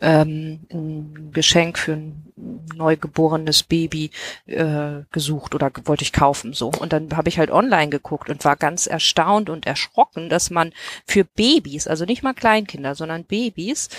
ähm, 0.00 0.60
ein 0.72 1.32
Geschenk 1.32 1.78
für 1.78 1.92
ein 1.92 2.32
neugeborenes 2.74 3.62
Baby 3.62 4.10
äh, 4.46 5.02
gesucht 5.10 5.54
oder 5.54 5.70
wollte 5.84 6.02
ich 6.02 6.12
kaufen 6.12 6.54
so. 6.54 6.70
Und 6.70 6.92
dann 6.92 7.14
habe 7.16 7.28
ich 7.28 7.38
halt 7.38 7.50
online 7.50 7.90
geguckt 7.90 8.30
und 8.30 8.44
war 8.44 8.56
ganz 8.56 8.86
erstaunt 8.86 9.50
und 9.50 9.66
erschrocken, 9.66 10.30
dass 10.30 10.50
man 10.50 10.72
für 11.06 11.24
Babys, 11.24 11.86
also 11.86 12.06
nicht 12.06 12.22
mal 12.22 12.34
Kleinkinder, 12.34 12.94
sondern 12.94 13.24
Babys, 13.24 13.90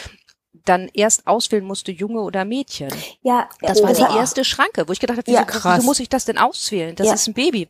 dann 0.66 0.90
erst 0.94 1.28
auswählen 1.28 1.66
musste, 1.66 1.92
Junge 1.92 2.22
oder 2.22 2.46
Mädchen. 2.46 2.90
Ja, 3.22 3.50
das 3.62 3.82
war 3.84 3.94
die 3.94 4.02
erste 4.02 4.46
Schranke, 4.46 4.88
wo 4.88 4.92
ich 4.92 5.00
gedacht 5.00 5.18
habe, 5.18 5.28
wieso, 5.28 5.38
ja, 5.38 5.44
krass. 5.44 5.80
wieso 5.80 5.86
muss 5.86 6.00
ich 6.00 6.10
das 6.10 6.26
denn 6.26 6.38
auswählen? 6.38 6.96
Das 6.96 7.08
ja. 7.08 7.14
ist 7.14 7.28
ein 7.28 7.34
Baby. 7.34 7.68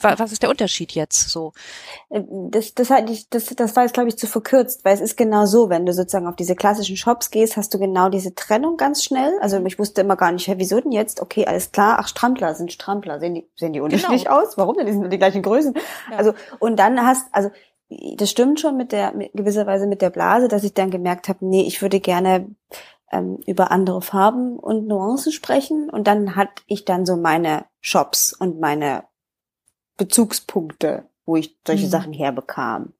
Was 0.00 0.32
ist 0.32 0.42
der 0.42 0.50
Unterschied 0.50 0.92
jetzt 0.92 1.30
so? 1.30 1.52
Äh, 2.10 2.20
das, 2.50 2.74
das, 2.74 2.88
das, 3.30 3.46
das 3.46 3.76
war 3.76 3.84
jetzt, 3.84 3.94
glaube 3.94 4.08
ich, 4.08 4.18
zu 4.18 4.26
verkürzt, 4.26 4.84
weil 4.84 4.94
es 4.94 5.00
ist 5.00 5.16
genau 5.16 5.46
so, 5.46 5.70
wenn 5.70 5.86
du 5.86 5.92
sozusagen 5.92 6.26
auf 6.26 6.36
diese 6.36 6.56
klassischen 6.56 6.96
Shops 6.96 7.30
gehst, 7.30 7.56
hast 7.56 7.72
du 7.72 7.78
genau 7.78 8.08
diese 8.08 8.34
Trennung 8.34 8.76
ganz 8.76 9.04
schnell. 9.04 9.32
Also 9.40 9.64
ich 9.64 9.78
wusste 9.78 10.00
immer 10.00 10.16
gar 10.16 10.32
nicht, 10.32 10.46
hey, 10.46 10.58
wieso 10.58 10.80
denn 10.80 10.92
jetzt? 10.92 11.22
Okay, 11.22 11.46
alles 11.46 11.72
klar, 11.72 11.98
ach, 12.00 12.08
Strampler 12.08 12.54
sind 12.54 12.72
Strampler. 12.72 13.20
Sehen 13.20 13.34
die, 13.34 13.48
sehen 13.56 13.72
die 13.72 13.80
unterschiedlich 13.80 14.24
genau. 14.24 14.42
aus? 14.42 14.58
Warum 14.58 14.76
denn? 14.76 14.86
Die 14.86 14.92
sind 14.92 15.02
nur 15.02 15.10
die 15.10 15.18
gleichen 15.18 15.42
Größen. 15.42 15.74
Ja. 16.10 16.16
Also, 16.16 16.34
und 16.58 16.76
dann 16.76 17.06
hast, 17.06 17.26
also 17.32 17.50
das 17.88 18.30
stimmt 18.30 18.60
schon 18.60 18.76
mit 18.76 18.92
der 18.92 19.12
mit, 19.12 19.32
gewisserweise 19.32 19.86
mit 19.86 20.02
der 20.02 20.10
Blase, 20.10 20.48
dass 20.48 20.64
ich 20.64 20.74
dann 20.74 20.90
gemerkt 20.90 21.28
habe, 21.28 21.44
nee, 21.46 21.62
ich 21.62 21.82
würde 21.82 22.00
gerne 22.00 22.46
ähm, 23.12 23.38
über 23.46 23.70
andere 23.70 24.02
Farben 24.02 24.58
und 24.58 24.86
Nuancen 24.86 25.32
sprechen 25.32 25.90
und 25.90 26.06
dann 26.06 26.36
hatte 26.36 26.62
ich 26.66 26.84
dann 26.84 27.06
so 27.06 27.16
meine 27.16 27.66
Shops 27.80 28.32
und 28.32 28.60
meine 28.60 29.04
Bezugspunkte, 29.96 31.04
wo 31.26 31.36
ich 31.36 31.56
solche 31.66 31.86
mhm. 31.86 31.90
Sachen 31.90 32.12
herbekam. 32.12 32.92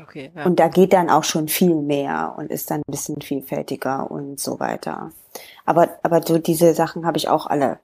Okay, 0.00 0.32
ja. 0.34 0.44
Und 0.44 0.58
da 0.58 0.68
geht 0.68 0.92
dann 0.92 1.08
auch 1.08 1.22
schon 1.22 1.46
viel 1.46 1.76
mehr 1.76 2.34
und 2.36 2.50
ist 2.50 2.70
dann 2.70 2.80
ein 2.80 2.90
bisschen 2.90 3.20
vielfältiger 3.20 4.10
und 4.10 4.40
so 4.40 4.58
weiter. 4.58 5.12
Aber, 5.64 5.88
aber 6.02 6.22
so 6.22 6.38
diese 6.38 6.74
Sachen 6.74 7.06
habe 7.06 7.16
ich 7.16 7.28
auch 7.28 7.46
alle 7.46 7.78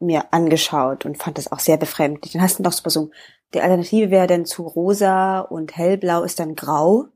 mir 0.00 0.32
angeschaut 0.32 1.06
und 1.06 1.16
fand 1.18 1.38
das 1.38 1.50
auch 1.50 1.60
sehr 1.60 1.76
befremdlich. 1.76 2.32
Dann 2.32 2.42
hast 2.42 2.58
du 2.58 2.62
noch 2.62 2.72
so, 2.72 3.10
die 3.56 3.62
Alternative 3.62 4.10
wäre 4.10 4.26
dann 4.26 4.44
zu 4.44 4.64
rosa 4.64 5.40
und 5.40 5.74
hellblau 5.74 6.24
ist 6.24 6.38
dann 6.40 6.56
grau. 6.56 7.06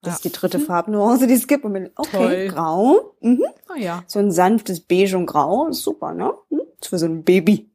Das 0.00 0.12
ja. 0.12 0.14
ist 0.14 0.24
die 0.24 0.32
dritte 0.32 0.58
mhm. 0.58 0.62
Farbnuance, 0.62 1.26
die 1.26 1.34
es 1.34 1.46
gibt. 1.46 1.66
Und 1.66 1.74
bin, 1.74 1.90
okay, 1.96 2.16
Toll. 2.16 2.48
grau. 2.48 3.14
Mhm. 3.20 3.44
Oh 3.70 3.76
ja. 3.76 4.02
So 4.06 4.18
ein 4.18 4.32
sanftes 4.32 4.80
Beige 4.80 5.18
und 5.18 5.26
Grau. 5.26 5.70
Super, 5.70 6.14
ne? 6.14 6.32
Hm? 6.48 6.62
Für 6.80 6.98
so 6.98 7.04
ein 7.04 7.24
Baby. 7.24 7.70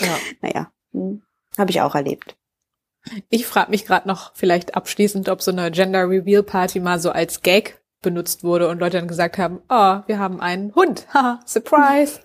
Ja. 0.00 0.16
naja, 0.42 0.72
hm. 0.92 1.22
habe 1.58 1.70
ich 1.72 1.80
auch 1.80 1.96
erlebt. 1.96 2.36
Ich 3.30 3.46
frage 3.46 3.72
mich 3.72 3.84
gerade 3.84 4.06
noch 4.06 4.30
vielleicht 4.34 4.76
abschließend, 4.76 5.28
ob 5.28 5.42
so 5.42 5.50
eine 5.50 5.72
Gender 5.72 6.08
Reveal 6.08 6.44
Party 6.44 6.78
mal 6.78 7.00
so 7.00 7.10
als 7.10 7.42
Gag 7.42 7.82
benutzt 8.00 8.44
wurde 8.44 8.68
und 8.68 8.78
Leute 8.78 8.98
dann 8.98 9.08
gesagt 9.08 9.38
haben, 9.38 9.60
oh, 9.68 9.98
wir 10.06 10.20
haben 10.20 10.40
einen 10.40 10.72
Hund. 10.76 11.08
Haha, 11.14 11.40
Surprise. 11.44 12.20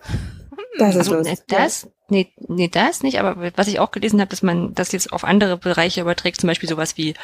Das 0.78 0.96
ist 0.96 1.12
also, 1.12 1.36
das, 1.48 1.90
nee, 2.12 2.34
nee, 2.48 2.68
das 2.68 3.02
nicht, 3.02 3.20
aber 3.20 3.52
was 3.56 3.68
ich 3.68 3.80
auch 3.80 3.92
gelesen 3.92 4.22
habe, 4.22 4.30
dass 4.30 4.44
man 4.44 4.76
das 4.76 4.92
jetzt 4.92 5.12
auf 5.12 5.24
andere 5.24 5.58
Bereiche 5.58 6.02
überträgt, 6.02 6.40
zum 6.40 6.48
Beispiel 6.48 6.70
sowas 6.70 6.98
wie, 6.98 7.16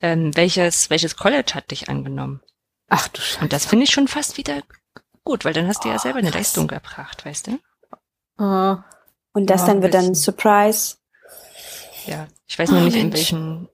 ähm, 0.00 0.34
welches, 0.34 0.88
welches 0.88 1.16
College 1.16 1.52
hat 1.54 1.70
dich 1.70 1.90
angenommen? 1.90 2.40
Ach 2.88 3.08
du 3.08 3.20
Scheiße. 3.20 3.40
Und 3.40 3.52
das 3.52 3.66
finde 3.66 3.84
ich 3.84 3.90
schon 3.90 4.08
fast 4.08 4.38
wieder 4.38 4.62
gut, 5.24 5.44
weil 5.44 5.52
dann 5.52 5.66
hast 5.66 5.84
du 5.84 5.88
oh, 5.88 5.92
ja 5.92 5.98
selber 5.98 6.20
eine 6.20 6.30
Leistung 6.30 6.70
erbracht, 6.70 7.26
weißt 7.26 7.48
du? 7.48 7.58
Oh. 8.38 8.76
Und 9.32 9.50
das 9.50 9.64
oh, 9.64 9.66
dann 9.66 9.82
wird 9.82 9.92
dann 9.92 10.14
Surprise. 10.14 10.96
Ja, 12.06 12.28
ich 12.46 12.58
weiß 12.58 12.70
noch 12.70 12.80
nicht, 12.80 12.96
in 12.96 13.12
welchem, 13.12 13.68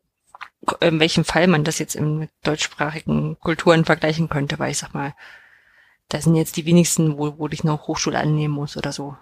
in 0.81 0.99
welchem 0.99 1.25
Fall 1.25 1.47
man 1.47 1.63
das 1.63 1.79
jetzt 1.79 1.95
in 1.95 2.29
deutschsprachigen 2.43 3.39
Kulturen 3.39 3.85
vergleichen 3.85 4.29
könnte, 4.29 4.59
weil 4.59 4.71
ich 4.71 4.79
sag 4.79 4.95
mal, 4.95 5.15
da 6.09 6.21
sind 6.21 6.35
jetzt 6.35 6.57
die 6.57 6.67
wenigsten, 6.67 7.19
wo, 7.19 7.39
wo 7.39 7.49
ich 7.49 7.63
noch 7.63 7.87
Hochschule 7.87 8.19
annehmen 8.19 8.55
muss 8.55 8.77
oder 8.77 8.93
so. 8.93 9.17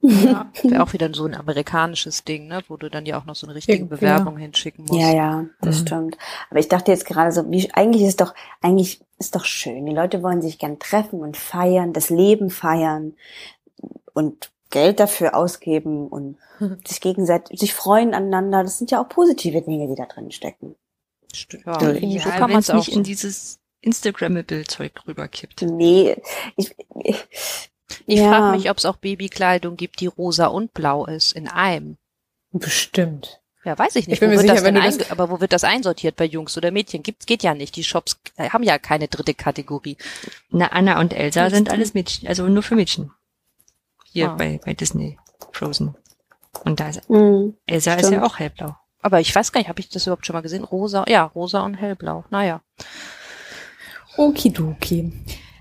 Ja, 0.00 0.50
wäre 0.62 0.82
auch 0.82 0.92
wieder 0.92 1.12
so 1.12 1.24
ein 1.24 1.34
amerikanisches 1.34 2.22
Ding, 2.22 2.46
ne, 2.46 2.62
wo 2.68 2.76
du 2.76 2.88
dann 2.88 3.04
ja 3.04 3.18
auch 3.18 3.24
noch 3.24 3.34
so 3.34 3.46
eine 3.46 3.56
richtige 3.56 3.80
ja. 3.80 3.84
Bewerbung 3.84 4.36
hinschicken 4.36 4.84
musst. 4.84 5.00
Ja, 5.00 5.12
ja, 5.12 5.46
das 5.60 5.80
mhm. 5.80 5.86
stimmt. 5.86 6.18
Aber 6.50 6.60
ich 6.60 6.68
dachte 6.68 6.92
jetzt 6.92 7.04
gerade 7.04 7.32
so, 7.32 7.50
wie, 7.50 7.70
eigentlich 7.72 8.02
ist 8.02 8.20
doch, 8.20 8.32
eigentlich 8.62 9.00
ist 9.18 9.34
doch 9.34 9.44
schön. 9.44 9.86
Die 9.86 9.94
Leute 9.94 10.22
wollen 10.22 10.40
sich 10.40 10.58
gern 10.58 10.78
treffen 10.78 11.20
und 11.20 11.36
feiern, 11.36 11.92
das 11.92 12.10
Leben 12.10 12.50
feiern 12.50 13.14
und 14.12 14.52
Geld 14.70 15.00
dafür 15.00 15.34
ausgeben 15.34 16.06
und 16.06 16.36
sich 16.86 17.00
gegenseitig, 17.00 17.58
sich 17.58 17.74
freuen 17.74 18.14
aneinander. 18.14 18.62
Das 18.62 18.78
sind 18.78 18.92
ja 18.92 19.02
auch 19.02 19.08
positive 19.08 19.62
Dinge, 19.62 19.88
die 19.88 19.96
da 19.96 20.06
drin 20.06 20.30
stecken. 20.30 20.76
Stimmt. 21.34 21.66
Ja, 21.66 21.92
ja 21.92 22.20
so 22.20 22.30
kann 22.30 22.50
man 22.50 22.60
es 22.60 22.72
nicht 22.72 22.88
in 22.88 23.02
dieses 23.02 23.58
Instagrammable-Zeug 23.80 24.92
rüberkippt. 25.06 25.62
Nee, 25.62 26.16
ich, 26.56 26.74
ich, 27.02 27.70
ich 28.06 28.20
ja. 28.20 28.28
frage 28.28 28.56
mich, 28.56 28.70
ob 28.70 28.78
es 28.78 28.84
auch 28.84 28.96
Babykleidung 28.96 29.76
gibt, 29.76 30.00
die 30.00 30.06
rosa 30.06 30.46
und 30.46 30.74
blau 30.74 31.06
ist, 31.06 31.32
in 31.32 31.48
einem. 31.48 31.96
Bestimmt. 32.52 33.40
Ja, 33.64 33.78
weiß 33.78 33.96
ich 33.96 34.06
nicht. 34.06 34.14
Ich 34.14 34.20
bin 34.20 34.30
wo 34.30 34.34
mir 34.34 34.40
sicher, 34.40 34.62
wenn 34.62 34.76
du 34.76 34.80
das 34.80 35.10
aber 35.10 35.30
wo 35.30 35.40
wird 35.40 35.52
das 35.52 35.64
einsortiert 35.64 36.16
bei 36.16 36.24
Jungs 36.24 36.56
oder 36.56 36.70
Mädchen? 36.70 37.02
Gibt's 37.02 37.26
geht 37.26 37.42
ja 37.42 37.54
nicht. 37.54 37.76
Die 37.76 37.84
Shops 37.84 38.18
haben 38.38 38.62
ja 38.62 38.78
keine 38.78 39.08
dritte 39.08 39.34
Kategorie. 39.34 39.96
Na, 40.50 40.68
Anna 40.68 41.00
und 41.00 41.12
Elsa 41.12 41.50
sind 41.50 41.70
alles 41.70 41.92
Mädchen, 41.92 42.28
also 42.28 42.46
nur 42.46 42.62
für 42.62 42.76
Mädchen. 42.76 43.10
Hier 44.04 44.30
ah. 44.30 44.34
bei, 44.36 44.60
bei 44.64 44.74
Disney 44.74 45.18
Frozen. 45.52 45.94
Und 46.64 46.80
da 46.80 46.88
ist 46.88 47.08
mhm, 47.10 47.56
Elsa 47.66 47.92
stimmt. 47.92 48.04
ist 48.04 48.10
ja 48.12 48.22
auch 48.24 48.38
hellblau. 48.38 48.76
Aber 49.00 49.20
ich 49.20 49.34
weiß 49.34 49.52
gar 49.52 49.60
nicht, 49.60 49.68
habe 49.68 49.80
ich 49.80 49.88
das 49.88 50.06
überhaupt 50.06 50.26
schon 50.26 50.34
mal 50.34 50.40
gesehen? 50.40 50.64
Rosa, 50.64 51.04
ja, 51.08 51.24
rosa 51.24 51.60
und 51.62 51.74
hellblau. 51.74 52.24
Naja. 52.30 52.62
Okidoki. 54.16 55.12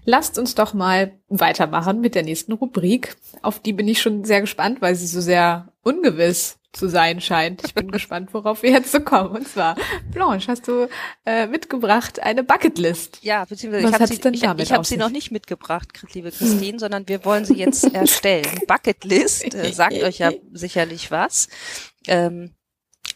Lasst 0.09 0.39
uns 0.39 0.55
doch 0.55 0.73
mal 0.73 1.19
weitermachen 1.27 1.99
mit 1.99 2.15
der 2.15 2.23
nächsten 2.23 2.53
Rubrik. 2.53 3.17
Auf 3.41 3.59
die 3.59 3.73
bin 3.73 3.89
ich 3.89 4.01
schon 4.01 4.23
sehr 4.23 4.39
gespannt, 4.39 4.81
weil 4.81 4.95
sie 4.95 5.05
so 5.05 5.19
sehr 5.19 5.73
ungewiss 5.83 6.59
zu 6.71 6.87
sein 6.87 7.19
scheint. 7.19 7.65
Ich 7.65 7.73
bin 7.73 7.91
gespannt, 7.91 8.33
worauf 8.33 8.63
wir 8.63 8.71
jetzt 8.71 8.93
so 8.93 9.01
kommen. 9.01 9.35
Und 9.35 9.49
zwar, 9.49 9.75
Blanche, 10.09 10.49
hast 10.49 10.65
du 10.69 10.87
äh, 11.25 11.47
mitgebracht 11.47 12.21
eine 12.21 12.45
Bucketlist? 12.45 13.19
Ja, 13.21 13.43
beziehungsweise 13.43 13.83
Was 13.83 13.95
ich 13.95 13.99
habe 13.99 14.07
sie, 14.07 14.29
ich, 14.29 14.61
ich 14.61 14.71
hab 14.71 14.85
sie 14.85 14.95
noch 14.95 15.09
nicht 15.09 15.31
mitgebracht, 15.31 15.89
liebe 16.13 16.31
Christine, 16.31 16.79
sondern 16.79 17.09
wir 17.09 17.25
wollen 17.25 17.43
sie 17.43 17.55
jetzt 17.55 17.83
erstellen. 17.93 18.61
Bucketlist 18.65 19.53
äh, 19.53 19.73
sagt 19.73 20.01
euch 20.01 20.19
ja 20.19 20.31
sicherlich 20.53 21.11
was. 21.11 21.49
Ähm, 22.07 22.53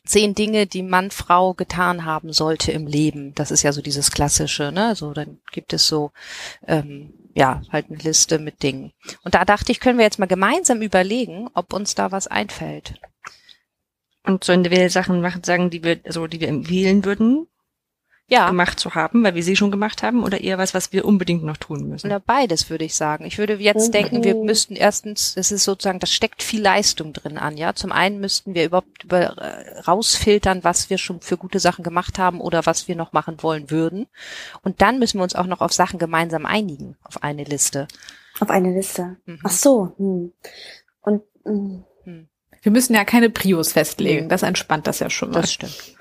zehn 0.06 0.34
Dinge, 0.36 0.68
die 0.68 0.84
Mann, 0.84 1.12
Frau 1.12 1.54
getan 1.54 2.06
haben 2.06 2.34
sollte 2.34 2.72
im 2.72 2.88
Leben. 2.88 3.34
Das 3.36 3.52
ist 3.52 3.64
ja 3.64 3.72
so 3.72 3.82
dieses 3.82 4.12
klassische, 4.12 4.72
ne? 4.72 4.96
So, 4.96 5.14
dann 5.14 5.40
gibt 5.52 5.74
es 5.74 5.88
so, 5.88 6.12
ähm, 6.68 7.14
ja, 7.34 7.62
halt 7.72 7.88
eine 7.90 8.00
Liste 8.00 8.40
mit 8.40 8.64
Dingen. 8.64 8.92
Und 9.24 9.36
da 9.36 9.46
dachte 9.46 9.72
ich, 9.72 9.80
können 9.80 9.98
wir 9.98 10.06
jetzt 10.06 10.20
mal 10.20 10.26
gemeinsam 10.26 10.82
überlegen, 10.82 11.50
ob 11.54 11.74
uns 11.74 11.96
da 11.96 12.12
was 12.12 12.28
einfällt. 12.28 12.96
Und 14.24 14.44
sollen 14.44 14.70
wir 14.70 14.90
Sachen 14.90 15.22
machen, 15.22 15.44
sagen, 15.44 15.70
die 15.70 15.84
wir, 15.84 16.00
also 16.06 16.28
die 16.28 16.40
wir 16.40 16.50
empfehlen 16.50 17.06
würden, 17.06 17.48
ja. 18.32 18.48
gemacht 18.48 18.80
zu 18.80 18.96
haben, 18.96 19.24
weil 19.24 19.36
wir 19.36 19.44
sie 19.44 19.56
schon 19.56 19.72
gemacht 19.72 20.04
haben, 20.04 20.24
oder 20.24 20.41
eher 20.41 20.58
was, 20.58 20.74
was 20.74 20.94
wir 20.94 21.06
unbedingt 21.06 21.44
noch 21.44 21.58
tun 21.58 21.88
müssen? 21.88 22.08
Oder 22.08 22.20
beides, 22.20 22.70
würde 22.70 22.86
ich 22.86 22.96
sagen. 22.96 23.26
Ich 23.26 23.38
würde 23.38 23.56
jetzt 23.56 23.89
okay. 23.89 24.04
denken, 24.04 24.24
wir 24.24 24.36
müssten 24.36 24.76
erstens, 24.76 25.34
es 25.36 25.52
ist 25.52 25.63
sozusagen, 25.63 26.00
das 26.00 26.12
steckt 26.12 26.41
viel 26.41 26.62
Leistung 26.62 27.13
drin 27.13 27.38
an, 27.38 27.58
ja. 27.58 27.76
Zum 27.76 27.91
einen 27.91 28.20
müssten 28.20 28.56
wir 28.56 28.65
überhaupt 28.65 29.04
über, 29.04 29.38
äh, 29.38 29.80
rausfiltern, 29.82 30.63
was 30.63 30.89
wir 30.89 30.98
schon 30.98 31.22
für 31.22 31.38
gute 31.38 31.60
Sachen 31.60 31.84
gemacht 31.84 32.17
haben 32.20 32.41
oder 32.41 32.65
was 32.65 32.88
wir 32.88 32.96
noch 32.96 33.13
machen 33.13 33.44
wollen 33.44 33.70
würden. 33.70 34.08
Und 34.63 34.82
dann 34.82 35.00
müssen 35.00 35.20
wir 35.20 35.24
uns 35.24 35.36
auch 35.36 35.48
noch 35.48 35.62
auf 35.62 35.74
Sachen 35.74 36.00
gemeinsam 36.00 36.46
einigen, 36.46 36.96
auf 37.04 37.24
eine 37.24 37.44
Liste. 37.44 37.88
Auf 38.39 38.50
eine 38.50 38.74
Liste. 38.74 39.17
Mhm. 39.26 39.39
Ach 39.44 39.52
so. 39.52 39.94
Hm. 39.98 40.32
Und 41.02 41.22
hm. 41.46 41.84
Wir 42.62 42.72
müssen 42.72 42.94
ja 42.94 43.04
keine 43.06 43.30
Prios 43.30 43.74
festlegen. 43.74 44.30
Das 44.30 44.44
entspannt 44.44 44.88
das 44.88 45.00
ja 45.00 45.10
schon 45.10 45.32
mal. 45.32 45.41
Das 45.41 45.52
stimmt. 45.52 45.96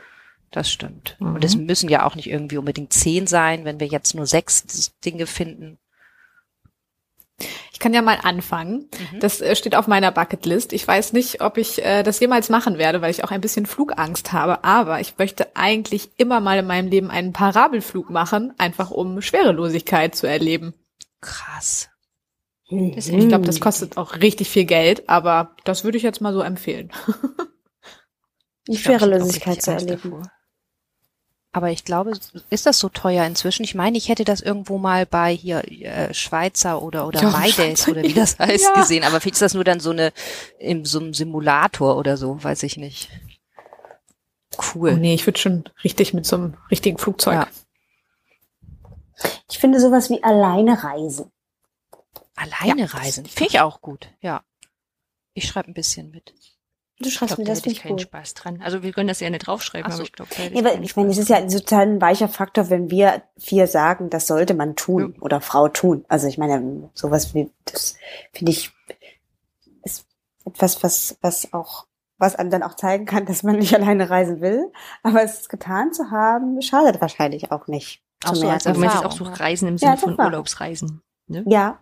Das 0.51 0.71
stimmt. 0.71 1.17
Mhm. 1.21 1.37
Und 1.37 1.45
es 1.45 1.57
müssen 1.57 1.89
ja 1.89 2.05
auch 2.05 2.17
nicht 2.17 2.29
irgendwie 2.29 2.59
unbedingt 2.59 2.93
zehn 2.93 3.27
sein, 3.27 3.65
wenn 3.65 3.81
wir 3.81 3.87
jetzt 3.87 4.15
nur 4.15 4.27
sechs 4.27 4.93
Dinge 5.05 5.27
finden. 5.27 5.79
Ich 7.73 7.79
kann 7.79 7.95
ja 7.95 8.03
mal 8.03 8.19
anfangen. 8.23 8.91
Mhm. 9.13 9.21
Das 9.21 9.41
äh, 9.41 9.57
steht 9.57 9.75
auf 9.75 9.87
meiner 9.87 10.13
Bucketlist. 10.13 10.73
Ich 10.73 10.87
weiß 10.87 11.13
nicht, 11.13 11.41
ob 11.41 11.57
ich 11.57 11.83
äh, 11.83 12.03
das 12.03 12.21
jemals 12.21 12.51
machen 12.51 12.77
werde, 12.77 13.01
weil 13.01 13.11
ich 13.11 13.25
auch 13.25 13.31
ein 13.31 13.41
bisschen 13.41 13.65
Flugangst 13.65 14.33
habe. 14.33 14.65
Aber 14.65 15.01
ich 15.01 15.17
möchte 15.17 15.57
eigentlich 15.57 16.11
immer 16.17 16.41
mal 16.41 16.59
in 16.59 16.67
meinem 16.67 16.91
Leben 16.91 17.11
einen 17.11 17.33
Parabelflug 17.33 18.11
machen, 18.11 18.53
einfach 18.59 18.91
um 18.91 19.23
Schwerelosigkeit 19.23 20.15
zu 20.15 20.27
erleben. 20.27 20.75
Krass. 21.21 21.89
Das, 22.71 23.09
ich 23.09 23.29
glaube, 23.29 23.47
das 23.47 23.61
kostet 23.61 23.97
auch 23.97 24.17
richtig 24.17 24.49
viel 24.49 24.65
Geld, 24.65 25.09
aber 25.09 25.57
das 25.65 25.83
würde 25.83 25.97
ich 25.97 26.05
jetzt 26.05 26.21
mal 26.21 26.33
so 26.33 26.41
empfehlen. 26.41 26.93
Die 28.69 28.77
Schwerelosigkeit 28.77 29.61
zu 29.61 29.73
erleben. 29.73 30.23
Aber 31.53 31.71
ich 31.71 31.85
glaube, 31.85 32.13
ist 32.51 32.67
das 32.67 32.79
so 32.79 32.89
teuer 32.89 33.25
inzwischen? 33.25 33.65
Ich 33.65 33.75
meine, 33.75 33.99
ich 33.99 34.09
hätte 34.09 34.25
das 34.25 34.41
irgendwo 34.41 34.79
mal 34.79 35.05
bei 35.05 35.35
hier 35.35 35.65
äh, 35.65 36.15
Schweizer 36.15 36.81
oder 36.81 37.09
oder 37.09 37.23
ja, 37.23 37.31
MyDays 37.31 37.89
oder 37.89 38.03
wie 38.03 38.15
das 38.15 38.39
heißt 38.39 38.67
ja. 38.67 38.81
gesehen. 38.81 39.03
Aber 39.03 39.21
vielleicht 39.21 39.35
ist 39.35 39.43
das 39.43 39.55
nur 39.55 39.65
dann 39.65 39.81
so 39.81 39.91
eine 39.91 40.13
in 40.59 40.85
so 40.85 41.01
einem 41.01 41.13
Simulator 41.13 41.97
oder 41.97 42.17
so, 42.17 42.43
weiß 42.43 42.63
ich 42.63 42.77
nicht. 42.77 43.11
Cool. 44.75 44.93
Oh 44.95 44.97
nee, 44.97 45.15
ich 45.15 45.27
würde 45.27 45.41
schon 45.41 45.65
richtig 45.83 46.15
mit 46.15 46.25
so 46.25 46.37
einem 46.37 46.57
richtigen 46.71 46.99
Flugzeug. 46.99 47.35
Ja. 47.35 47.49
Ich 49.51 49.59
finde 49.59 49.81
sowas 49.81 50.09
wie 50.09 50.23
alleine 50.23 50.83
reisen. 50.83 51.33
Alleine 52.37 52.83
ja, 52.83 52.87
reisen. 52.87 53.27
Finde 53.27 53.51
ich 53.51 53.61
auch 53.61 53.81
gut, 53.81 54.09
ja. 54.21 54.43
Ich 55.35 55.47
schreibe 55.49 55.69
ein 55.69 55.75
bisschen 55.75 56.11
mit. 56.11 56.33
Du 57.01 57.09
schreibst 57.09 57.39
mir 57.39 57.45
das 57.45 57.65
nicht 57.65 57.79
ich 57.79 57.83
keinen 57.83 57.93
gut. 57.93 58.03
Spaß 58.03 58.35
dran. 58.35 58.61
Also 58.63 58.83
wir 58.83 58.93
können 58.93 59.09
das 59.09 59.21
ja 59.21 59.31
nicht 59.31 59.47
draufschreiben, 59.47 59.91
so. 59.91 59.97
aber 59.99 60.05
ich 60.05 60.13
glaube, 60.13 60.31
ja, 60.37 60.81
ich 60.83 60.97
meine, 60.97 61.09
es 61.09 61.17
ist 61.17 61.31
ja 61.31 61.49
sozusagen 61.49 61.95
ein 61.95 62.01
weicher 62.01 62.29
Faktor, 62.29 62.69
wenn 62.69 62.91
wir 62.91 63.23
vier 63.39 63.67
sagen, 63.67 64.11
das 64.11 64.27
sollte 64.27 64.53
man 64.53 64.77
tun 64.77 65.15
ja. 65.17 65.23
oder 65.23 65.41
Frau 65.41 65.69
tun. 65.69 66.05
Also 66.09 66.27
ich 66.27 66.37
meine, 66.37 66.91
sowas 66.93 67.35
wie 67.35 67.51
das 67.65 67.97
finde 68.33 68.53
ich 68.53 68.71
ist 69.83 70.07
etwas, 70.45 70.83
was 70.83 71.17
was 71.23 71.55
auch 71.55 71.87
was 72.19 72.37
einem 72.37 72.51
dann 72.51 72.63
auch 72.63 72.75
zeigen 72.75 73.07
kann, 73.07 73.25
dass 73.25 73.43
man 73.43 73.57
nicht 73.57 73.75
alleine 73.81 74.11
reisen 74.11 74.43
will. 74.43 74.71
Aber 75.03 75.23
es 75.23 75.49
getan 75.49 75.95
zu 75.95 76.11
haben, 76.11 76.61
schadet 76.61 77.01
wahrscheinlich 77.01 77.51
auch 77.51 77.67
nicht. 77.67 78.03
Auch 78.27 78.35
so, 78.35 78.47
als 78.47 78.67
Erfahrung. 78.67 79.07
auch 79.07 79.13
so 79.13 79.25
Reisen 79.25 79.69
im 79.69 79.79
Sinne 79.79 79.93
ja, 79.93 79.97
von 79.97 80.21
Urlaubsreisen. 80.21 81.01
Ne? 81.27 81.45
Ja, 81.49 81.81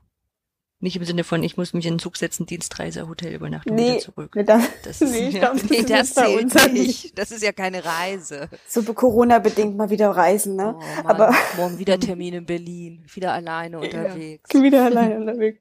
nicht 0.81 0.97
im 0.97 1.05
Sinne 1.05 1.25
von, 1.25 1.43
ich 1.43 1.57
muss 1.57 1.75
mich 1.75 1.87
in 1.87 1.95
den 1.95 1.99
Zug 1.99 2.17
setzen, 2.17 2.47
Dienstreise, 2.47 3.09
Hotel 3.09 3.35
übernachten 3.35 3.75
nee, 3.75 3.95
wieder 3.95 3.99
zurück. 3.99 4.33
Das, 4.47 4.63
das 4.85 5.01
nee, 5.01 5.07
ist, 5.07 5.35
ich 5.35 5.41
glaub, 5.41 5.53
das, 5.61 5.71
nee, 5.71 5.83
das 5.83 6.15
zählt 6.15 6.43
uns 6.45 6.73
nicht. 6.73 7.19
Das 7.19 7.33
ist 7.33 7.43
ja 7.43 7.53
keine 7.53 7.85
Reise. 7.85 8.49
So 8.69 8.83
Corona-bedingt 8.83 9.77
mal 9.77 9.91
wieder 9.91 10.11
reisen, 10.11 10.55
ne? 10.55 10.77
Oh, 10.77 11.03
Mann, 11.03 11.07
Aber 11.07 11.35
morgen 11.57 11.79
wieder 11.79 11.99
Termin 12.01 12.35
in 12.35 12.47
Berlin, 12.47 13.05
wieder 13.13 13.33
alleine 13.33 13.81
unterwegs. 13.81 14.51
Ja, 14.53 14.63
wieder 14.63 14.85
alleine 14.85 15.17
unterwegs. 15.17 15.59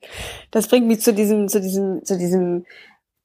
Das 0.52 0.68
bringt 0.68 0.88
mich 0.88 1.02
zu 1.02 1.14
diesem, 1.14 1.48
zu 1.48 1.62
diesem, 1.62 2.06
zu 2.06 2.18
diesem 2.18 2.66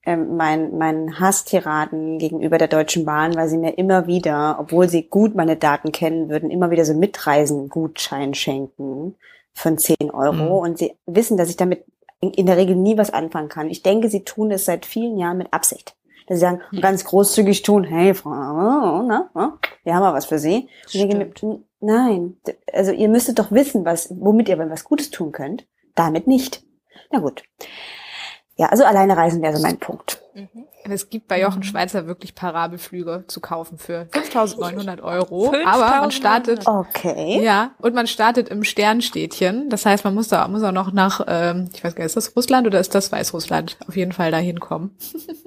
ähm, 0.05 0.37
mein, 0.37 0.77
mein 0.79 1.21
Hasstiraden 1.21 2.19
gegenüber 2.19 2.59
der 2.59 2.69
Deutschen 2.69 3.05
Bahn, 3.05 3.37
weil 3.37 3.49
sie 3.49 3.59
mir 3.59 3.79
immer 3.79 4.07
wieder, 4.07 4.57
obwohl 4.59 4.89
sie 4.89 5.05
gut 5.05 5.35
meine 5.35 5.57
Daten 5.57 5.93
kennen 5.93 6.29
würden, 6.29 6.51
immer 6.51 6.71
wieder 6.71 6.85
so 6.85 6.95
Mitreisen-Gutschein 6.95 8.35
schenken 8.35 9.15
von 9.55 9.79
10 9.79 10.11
Euro 10.13 10.33
mhm. 10.33 10.51
und 10.71 10.79
sie 10.79 10.97
wissen, 11.07 11.37
dass 11.37 11.51
ich 11.51 11.57
damit 11.57 11.85
in, 12.21 12.31
in, 12.33 12.47
der 12.47 12.57
Regel 12.57 12.75
nie 12.75 12.99
was 12.99 13.13
anfangen 13.13 13.49
kann. 13.49 13.71
Ich 13.71 13.83
denke, 13.83 14.09
sie 14.09 14.25
tun 14.25 14.51
es 14.51 14.65
seit 14.65 14.87
vielen 14.87 15.19
Jahren 15.19 15.39
mit 15.39 15.53
Absicht. 15.53 15.95
Dass 16.27 16.39
sie 16.39 16.43
sagen, 16.43 16.61
mhm. 16.71 16.81
ganz 16.81 17.05
großzügig 17.05 17.63
tun, 17.63 17.85
hey, 17.85 18.15
Frau, 18.15 19.03
na, 19.03 19.31
na, 19.35 19.59
wir 19.85 19.95
haben 19.95 20.03
mal 20.03 20.15
was 20.15 20.27
für 20.27 20.39
Sie. 20.39 20.69
Und 20.87 20.95
ich 20.95 21.09
denke 21.09 21.61
nein, 21.81 22.37
also 22.73 22.93
ihr 22.93 23.09
müsstet 23.09 23.39
doch 23.39 23.51
wissen, 23.51 23.85
was, 23.85 24.13
womit 24.19 24.49
ihr 24.49 24.59
was 24.59 24.85
Gutes 24.85 25.11
tun 25.11 25.33
könnt. 25.33 25.67
Damit 25.95 26.27
nicht. 26.27 26.65
Na 27.11 27.19
gut. 27.19 27.43
Ja, 28.57 28.67
also 28.67 28.85
alleine 28.85 29.17
reisen 29.17 29.43
wäre 29.43 29.57
so 29.57 29.63
mein 29.63 29.79
Punkt. 29.79 30.23
Mhm. 30.35 30.67
Es 30.85 31.11
gibt 31.11 31.29
bei 31.29 31.41
Jochen 31.41 31.63
Schweizer 31.63 32.07
wirklich 32.07 32.35
Parabelflüge 32.35 33.25
zu 33.29 33.41
kaufen 33.41 33.79
für 33.79 34.09
5.900 34.13 35.01
Euro. 35.03 35.51
5 35.51 35.67
aber 35.67 36.01
man 36.01 36.11
startet, 36.11 36.67
okay. 36.67 37.41
ja, 37.43 37.71
und 37.79 37.95
man 37.95 38.07
startet 38.07 38.49
im 38.49 38.65
Sternstädtchen. 38.65 39.71
Das 39.71 39.87
heißt, 39.87 40.05
man 40.05 40.15
muss 40.15 40.29
da, 40.29 40.49
muss 40.49 40.63
auch 40.65 40.73
noch 40.73 40.93
nach, 40.93 41.25
ähm, 41.29 41.71
ich 41.73 41.85
weiß 41.85 41.95
gar 41.95 42.03
nicht, 42.03 42.17
ist 42.17 42.17
das 42.17 42.35
Russland 42.35 42.67
oder 42.67 42.81
ist 42.81 42.95
das 42.95 43.13
Weißrussland? 43.13 43.77
Auf 43.87 43.97
jeden 43.97 44.13
Fall 44.13 44.31
da 44.33 44.39
hinkommen. 44.39 44.97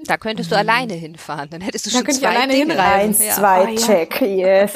Da 0.08 0.18
könntest 0.18 0.52
du 0.52 0.58
alleine 0.58 0.94
hinfahren. 0.94 1.50
Dann 1.50 1.62
hättest 1.62 1.88
du 1.88 1.90
da 1.90 1.98
schon 1.98 2.06
zwei 2.06 2.12
ich 2.12 2.28
alleine 2.28 2.54
Dinge. 2.54 2.74
hinreisen. 2.74 3.10
Eins, 3.10 3.26
ja. 3.26 3.34
zwei, 3.34 3.68
oh, 3.68 3.76
check, 3.76 4.22
yes. 4.22 4.74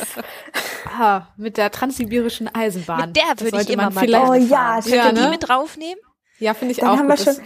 ah, 1.00 1.28
mit 1.38 1.58
der 1.58 1.72
transsibirischen 1.72 2.54
Eisenbahn. 2.54 3.10
Mit 3.10 3.16
der 3.16 3.40
würde 3.40 3.62
ich 3.62 3.70
immer 3.70 3.92
mal 3.92 4.02
vielleicht 4.02 4.30
Oh 4.30 4.34
ja, 4.34 4.80
Könnt 4.82 4.94
ihr 4.94 5.12
ne? 5.14 5.22
die 5.22 5.30
mit 5.30 5.48
draufnehmen? 5.48 6.00
Ja, 6.40 6.54
finde 6.54 6.72
ich 6.72 6.80
Dann 6.80 6.90
auch 6.90 6.98
haben 6.98 7.08
gut. 7.08 7.26
Wir 7.26 7.34
schon, 7.34 7.44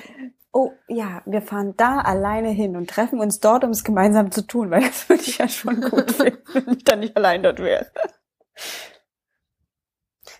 oh 0.53 0.71
ja, 0.87 1.21
wir 1.25 1.41
fahren 1.41 1.73
da 1.75 1.99
alleine 1.99 2.49
hin 2.49 2.77
und 2.77 2.89
treffen 2.89 3.19
uns 3.19 3.39
dort, 3.39 3.63
um 3.63 3.71
es 3.71 3.83
gemeinsam 3.83 4.31
zu 4.31 4.45
tun, 4.45 4.69
weil 4.69 4.81
das 4.81 5.09
würde 5.09 5.23
ich 5.23 5.39
ja 5.39 5.49
schon 5.49 5.81
gut 5.81 6.11
finden, 6.15 6.43
wenn 6.53 6.77
ich 6.77 6.83
dann 6.83 6.99
nicht 6.99 7.17
allein 7.17 7.43
dort 7.43 7.59
wäre. 7.59 7.91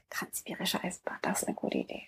Transsibirische 0.10 0.82
Eisbahn, 0.84 1.18
das 1.24 1.42
ist 1.42 1.48
eine 1.48 1.56
gute 1.56 1.80
Idee. 1.80 2.04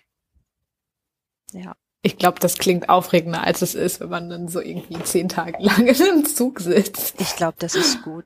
Ja. 1.52 1.74
Ich 2.02 2.18
glaube, 2.18 2.38
das 2.38 2.58
klingt 2.58 2.88
aufregender, 2.88 3.42
als 3.42 3.62
es 3.62 3.74
ist, 3.74 3.98
wenn 3.98 4.10
man 4.10 4.30
dann 4.30 4.46
so 4.46 4.60
irgendwie 4.60 5.02
zehn 5.02 5.28
Tage 5.28 5.60
lang 5.60 5.86
in 5.86 6.00
einem 6.00 6.24
Zug 6.24 6.60
sitzt. 6.60 7.20
Ich 7.20 7.34
glaube, 7.34 7.56
das 7.58 7.74
ist 7.74 8.02
gut. 8.02 8.24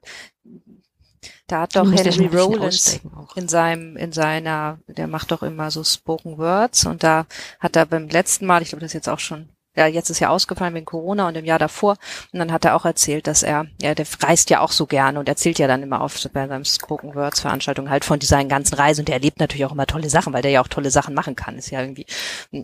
Da 1.46 1.62
hat 1.62 1.76
doch 1.76 1.90
Henry 1.90 2.26
Rollins 2.26 3.00
in 3.34 3.48
seinem, 3.48 3.96
in 3.96 4.12
seiner, 4.12 4.78
der 4.86 5.06
macht 5.06 5.30
doch 5.30 5.42
immer 5.42 5.70
so 5.70 5.82
Spoken 5.82 6.36
Words 6.36 6.84
und 6.86 7.02
da 7.02 7.26
hat 7.58 7.76
er 7.76 7.86
beim 7.86 8.08
letzten 8.08 8.46
Mal, 8.46 8.62
ich 8.62 8.68
glaube, 8.68 8.80
das 8.80 8.90
ist 8.90 8.94
jetzt 8.94 9.08
auch 9.08 9.18
schon 9.18 9.48
ja, 9.80 9.86
jetzt 9.86 10.10
ist 10.10 10.20
ja 10.20 10.28
ausgefallen 10.28 10.74
wegen 10.74 10.84
Corona 10.84 11.28
und 11.28 11.36
im 11.36 11.44
Jahr 11.44 11.58
davor. 11.58 11.96
Und 12.32 12.38
dann 12.38 12.52
hat 12.52 12.64
er 12.64 12.76
auch 12.76 12.84
erzählt, 12.84 13.26
dass 13.26 13.42
er, 13.42 13.66
ja, 13.80 13.94
der 13.94 14.06
reist 14.22 14.50
ja 14.50 14.60
auch 14.60 14.72
so 14.72 14.86
gerne 14.86 15.18
und 15.18 15.28
erzählt 15.28 15.58
ja 15.58 15.66
dann 15.66 15.82
immer 15.82 16.02
auf 16.02 16.28
bei 16.32 16.46
seinem 16.46 16.64
Spoken 16.64 17.14
Words 17.14 17.40
Veranstaltung 17.40 17.88
halt 17.88 18.04
von 18.04 18.20
seinen 18.20 18.48
ganzen 18.48 18.74
Reisen 18.74 19.00
und 19.00 19.08
der 19.08 19.16
erlebt 19.16 19.40
natürlich 19.40 19.64
auch 19.64 19.72
immer 19.72 19.86
tolle 19.86 20.10
Sachen, 20.10 20.32
weil 20.32 20.42
der 20.42 20.50
ja 20.50 20.60
auch 20.60 20.68
tolle 20.68 20.90
Sachen 20.90 21.14
machen 21.14 21.34
kann, 21.34 21.56
ist 21.56 21.70
ja 21.70 21.80
irgendwie 21.80 22.06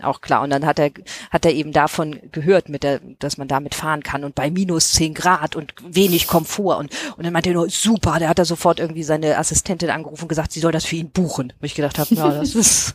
auch 0.02 0.20
klar. 0.20 0.42
Und 0.42 0.50
dann 0.50 0.66
hat 0.66 0.78
er, 0.78 0.90
hat 1.30 1.44
er 1.46 1.52
eben 1.52 1.72
davon 1.72 2.20
gehört, 2.32 2.68
mit 2.68 2.82
der, 2.82 3.00
dass 3.18 3.38
man 3.38 3.48
damit 3.48 3.74
fahren 3.74 4.02
kann 4.02 4.24
und 4.24 4.34
bei 4.34 4.50
minus 4.50 4.92
zehn 4.92 5.14
Grad 5.14 5.56
und 5.56 5.74
wenig 5.82 6.26
Komfort 6.26 6.78
und, 6.78 6.90
und 7.16 7.24
dann 7.24 7.32
meinte 7.32 7.50
er 7.50 7.54
nur, 7.54 7.70
super, 7.70 8.18
der 8.18 8.28
hat 8.28 8.38
da 8.38 8.44
sofort 8.44 8.78
irgendwie 8.78 9.04
seine 9.04 9.38
Assistentin 9.38 9.90
angerufen 9.90 10.22
und 10.24 10.28
gesagt, 10.28 10.52
sie 10.52 10.60
soll 10.60 10.72
das 10.72 10.84
für 10.84 10.96
ihn 10.96 11.10
buchen. 11.10 11.52
Wo 11.60 11.64
ich 11.64 11.74
gedacht 11.74 11.98
habe, 11.98 12.14
ja, 12.14 12.30
das 12.30 12.54
ist, 12.54 12.94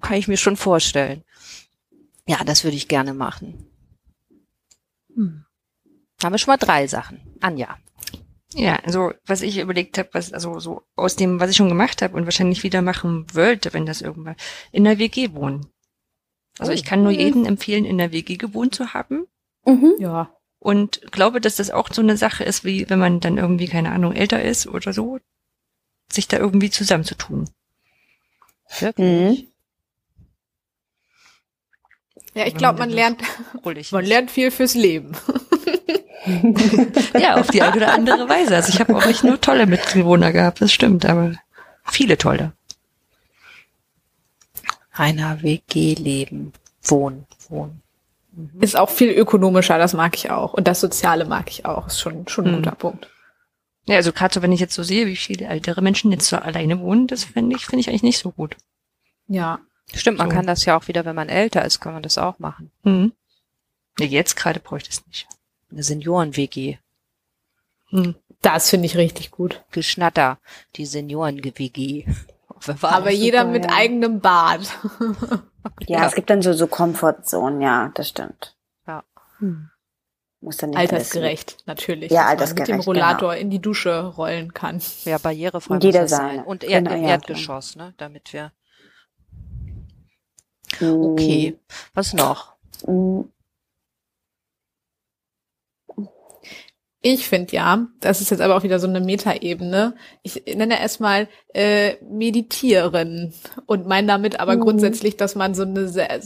kann 0.00 0.16
ich 0.16 0.28
mir 0.28 0.36
schon 0.36 0.56
vorstellen. 0.56 1.24
Ja, 2.30 2.44
das 2.44 2.62
würde 2.62 2.76
ich 2.76 2.86
gerne 2.86 3.12
machen. 3.12 3.66
Hm. 5.12 5.44
Haben 6.22 6.32
wir 6.32 6.38
schon 6.38 6.52
mal 6.52 6.58
drei 6.58 6.86
Sachen. 6.86 7.20
Anja. 7.40 7.76
Ja, 8.54 8.76
also 8.84 9.12
was 9.26 9.42
ich 9.42 9.58
überlegt 9.58 9.98
habe, 9.98 10.10
was 10.12 10.32
also 10.32 10.60
so 10.60 10.82
aus 10.94 11.16
dem, 11.16 11.40
was 11.40 11.50
ich 11.50 11.56
schon 11.56 11.68
gemacht 11.68 12.02
habe 12.02 12.16
und 12.16 12.26
wahrscheinlich 12.26 12.62
wieder 12.62 12.82
machen 12.82 13.26
wollte, 13.34 13.72
wenn 13.72 13.84
das 13.84 14.00
irgendwann 14.00 14.36
in 14.70 14.84
der 14.84 15.00
WG 15.00 15.32
wohnen. 15.32 15.66
Also 16.60 16.70
ich 16.70 16.84
kann 16.84 17.02
nur 17.02 17.12
oh. 17.12 17.16
jedem 17.16 17.46
empfehlen, 17.46 17.84
in 17.84 17.98
der 17.98 18.12
WG 18.12 18.36
gewohnt 18.36 18.76
zu 18.76 18.94
haben. 18.94 19.26
Mhm. 19.64 19.94
Ja. 19.98 20.30
und 20.60 21.02
glaube, 21.10 21.40
dass 21.40 21.56
das 21.56 21.70
auch 21.72 21.92
so 21.92 22.00
eine 22.00 22.16
Sache 22.16 22.44
ist, 22.44 22.64
wie 22.64 22.88
wenn 22.88 23.00
man 23.00 23.18
dann 23.18 23.38
irgendwie, 23.38 23.66
keine 23.66 23.90
Ahnung, 23.90 24.12
älter 24.12 24.40
ist 24.40 24.68
oder 24.68 24.92
so, 24.92 25.18
sich 26.12 26.28
da 26.28 26.38
irgendwie 26.38 26.70
zusammenzutun. 26.70 27.50
Wirklich? 28.78 29.42
Mhm. 29.42 29.50
Ja, 32.34 32.46
ich 32.46 32.54
glaube, 32.54 32.78
man 32.78 32.90
lernt, 32.90 33.22
man 33.90 34.04
lernt 34.04 34.30
viel 34.30 34.50
fürs 34.50 34.74
Leben. 34.74 35.16
ja, 37.18 37.36
auf 37.36 37.48
die 37.48 37.62
eine 37.62 37.76
oder 37.76 37.92
andere 37.92 38.28
Weise. 38.28 38.56
Also 38.56 38.72
ich 38.72 38.80
habe 38.80 38.96
auch 38.96 39.06
nicht 39.06 39.24
nur 39.24 39.40
tolle 39.40 39.66
Mitbewohner 39.66 40.32
gehabt, 40.32 40.60
das 40.60 40.72
stimmt, 40.72 41.04
aber 41.06 41.34
viele 41.84 42.18
tolle. 42.18 42.52
Reiner 44.92 45.42
WG-Leben. 45.42 46.52
Wohnen, 46.82 47.26
wohnen. 47.48 47.82
Mhm. 48.32 48.60
Ist 48.60 48.76
auch 48.76 48.90
viel 48.90 49.10
ökonomischer, 49.10 49.78
das 49.78 49.94
mag 49.94 50.14
ich 50.14 50.30
auch. 50.30 50.52
Und 50.54 50.68
das 50.68 50.80
Soziale 50.80 51.24
mag 51.24 51.50
ich 51.50 51.64
auch. 51.64 51.86
Ist 51.88 52.00
schon, 52.00 52.28
schon 52.28 52.46
ein 52.46 52.52
mhm. 52.52 52.56
guter 52.56 52.76
Punkt. 52.76 53.08
Ja, 53.86 53.96
also 53.96 54.12
gerade 54.12 54.32
so, 54.32 54.42
wenn 54.42 54.52
ich 54.52 54.60
jetzt 54.60 54.74
so 54.74 54.82
sehe, 54.82 55.06
wie 55.06 55.16
viele 55.16 55.46
ältere 55.46 55.82
Menschen 55.82 56.12
jetzt 56.12 56.28
so 56.28 56.36
alleine 56.36 56.80
wohnen, 56.80 57.06
das 57.06 57.24
finde 57.24 57.56
ich, 57.56 57.66
finde 57.66 57.80
ich 57.80 57.88
eigentlich 57.88 58.02
nicht 58.02 58.18
so 58.18 58.30
gut. 58.30 58.56
Ja. 59.26 59.58
Stimmt, 59.94 60.18
man 60.18 60.30
so. 60.30 60.36
kann 60.36 60.46
das 60.46 60.64
ja 60.64 60.76
auch 60.76 60.88
wieder, 60.88 61.04
wenn 61.04 61.16
man 61.16 61.28
älter 61.28 61.64
ist, 61.64 61.80
kann 61.80 61.92
man 61.92 62.02
das 62.02 62.18
auch 62.18 62.38
machen. 62.38 62.70
Mhm. 62.82 63.12
Ja, 63.98 64.06
jetzt 64.06 64.36
gerade 64.36 64.60
bräuchte 64.60 64.90
ich 64.90 64.98
es 64.98 65.06
nicht. 65.06 65.28
Eine 65.70 65.82
Senioren-WG. 65.82 66.78
Hm. 67.90 68.14
Das 68.42 68.70
finde 68.70 68.86
ich 68.86 68.96
richtig 68.96 69.30
gut. 69.30 69.62
Geschnatter, 69.70 70.38
die 70.76 70.86
Senioren-WG. 70.86 72.06
Aber 72.82 73.10
jeder 73.10 73.40
super, 73.40 73.50
mit 73.50 73.64
ja. 73.64 73.76
eigenem 73.76 74.20
Bad. 74.20 74.62
ja, 75.86 75.98
ja, 76.00 76.06
es 76.06 76.14
gibt 76.14 76.30
dann 76.30 76.42
so, 76.42 76.52
so 76.52 76.66
Comfortzonen, 76.66 77.60
ja, 77.60 77.90
das 77.94 78.08
stimmt. 78.08 78.56
Ja. 78.86 79.04
Hm. 79.38 79.70
Muss 80.42 80.56
dann 80.56 80.70
nicht 80.70 80.78
Altersgerecht, 80.78 81.52
wissen. 81.52 81.62
natürlich. 81.66 82.10
Ja, 82.10 82.26
altersgerecht. 82.26 82.70
mit 82.70 82.80
dem 82.80 82.84
Rollator 82.84 83.32
genau. 83.32 83.42
in 83.42 83.50
die 83.50 83.58
Dusche 83.58 84.06
rollen 84.06 84.54
kann. 84.54 84.80
Ja, 85.04 85.18
barrierefrei 85.18 85.74
muss 85.74 85.94
das 85.94 86.10
sein. 86.10 86.42
Und 86.42 86.64
Erd 86.64 86.88
genau, 86.88 87.06
Erdgeschoss, 87.06 87.76
ne, 87.76 87.92
damit 87.98 88.32
wir. 88.32 88.52
Okay. 90.80 91.58
Was 91.94 92.12
noch? 92.12 92.54
Ich 97.02 97.26
finde 97.26 97.54
ja, 97.56 97.86
das 98.00 98.20
ist 98.20 98.30
jetzt 98.30 98.42
aber 98.42 98.56
auch 98.56 98.62
wieder 98.62 98.78
so 98.78 98.86
eine 98.86 99.00
Metaebene. 99.00 99.94
Ich 100.22 100.42
nenne 100.54 100.78
erstmal 100.78 101.28
äh, 101.54 101.94
meditieren 102.04 103.32
und 103.64 103.86
meine 103.86 104.06
damit 104.06 104.38
aber 104.38 104.56
mhm. 104.56 104.60
grundsätzlich, 104.60 105.16
dass 105.16 105.34
man 105.34 105.54
so 105.54 105.62
eine 105.62 105.88
sehr, 105.88 106.20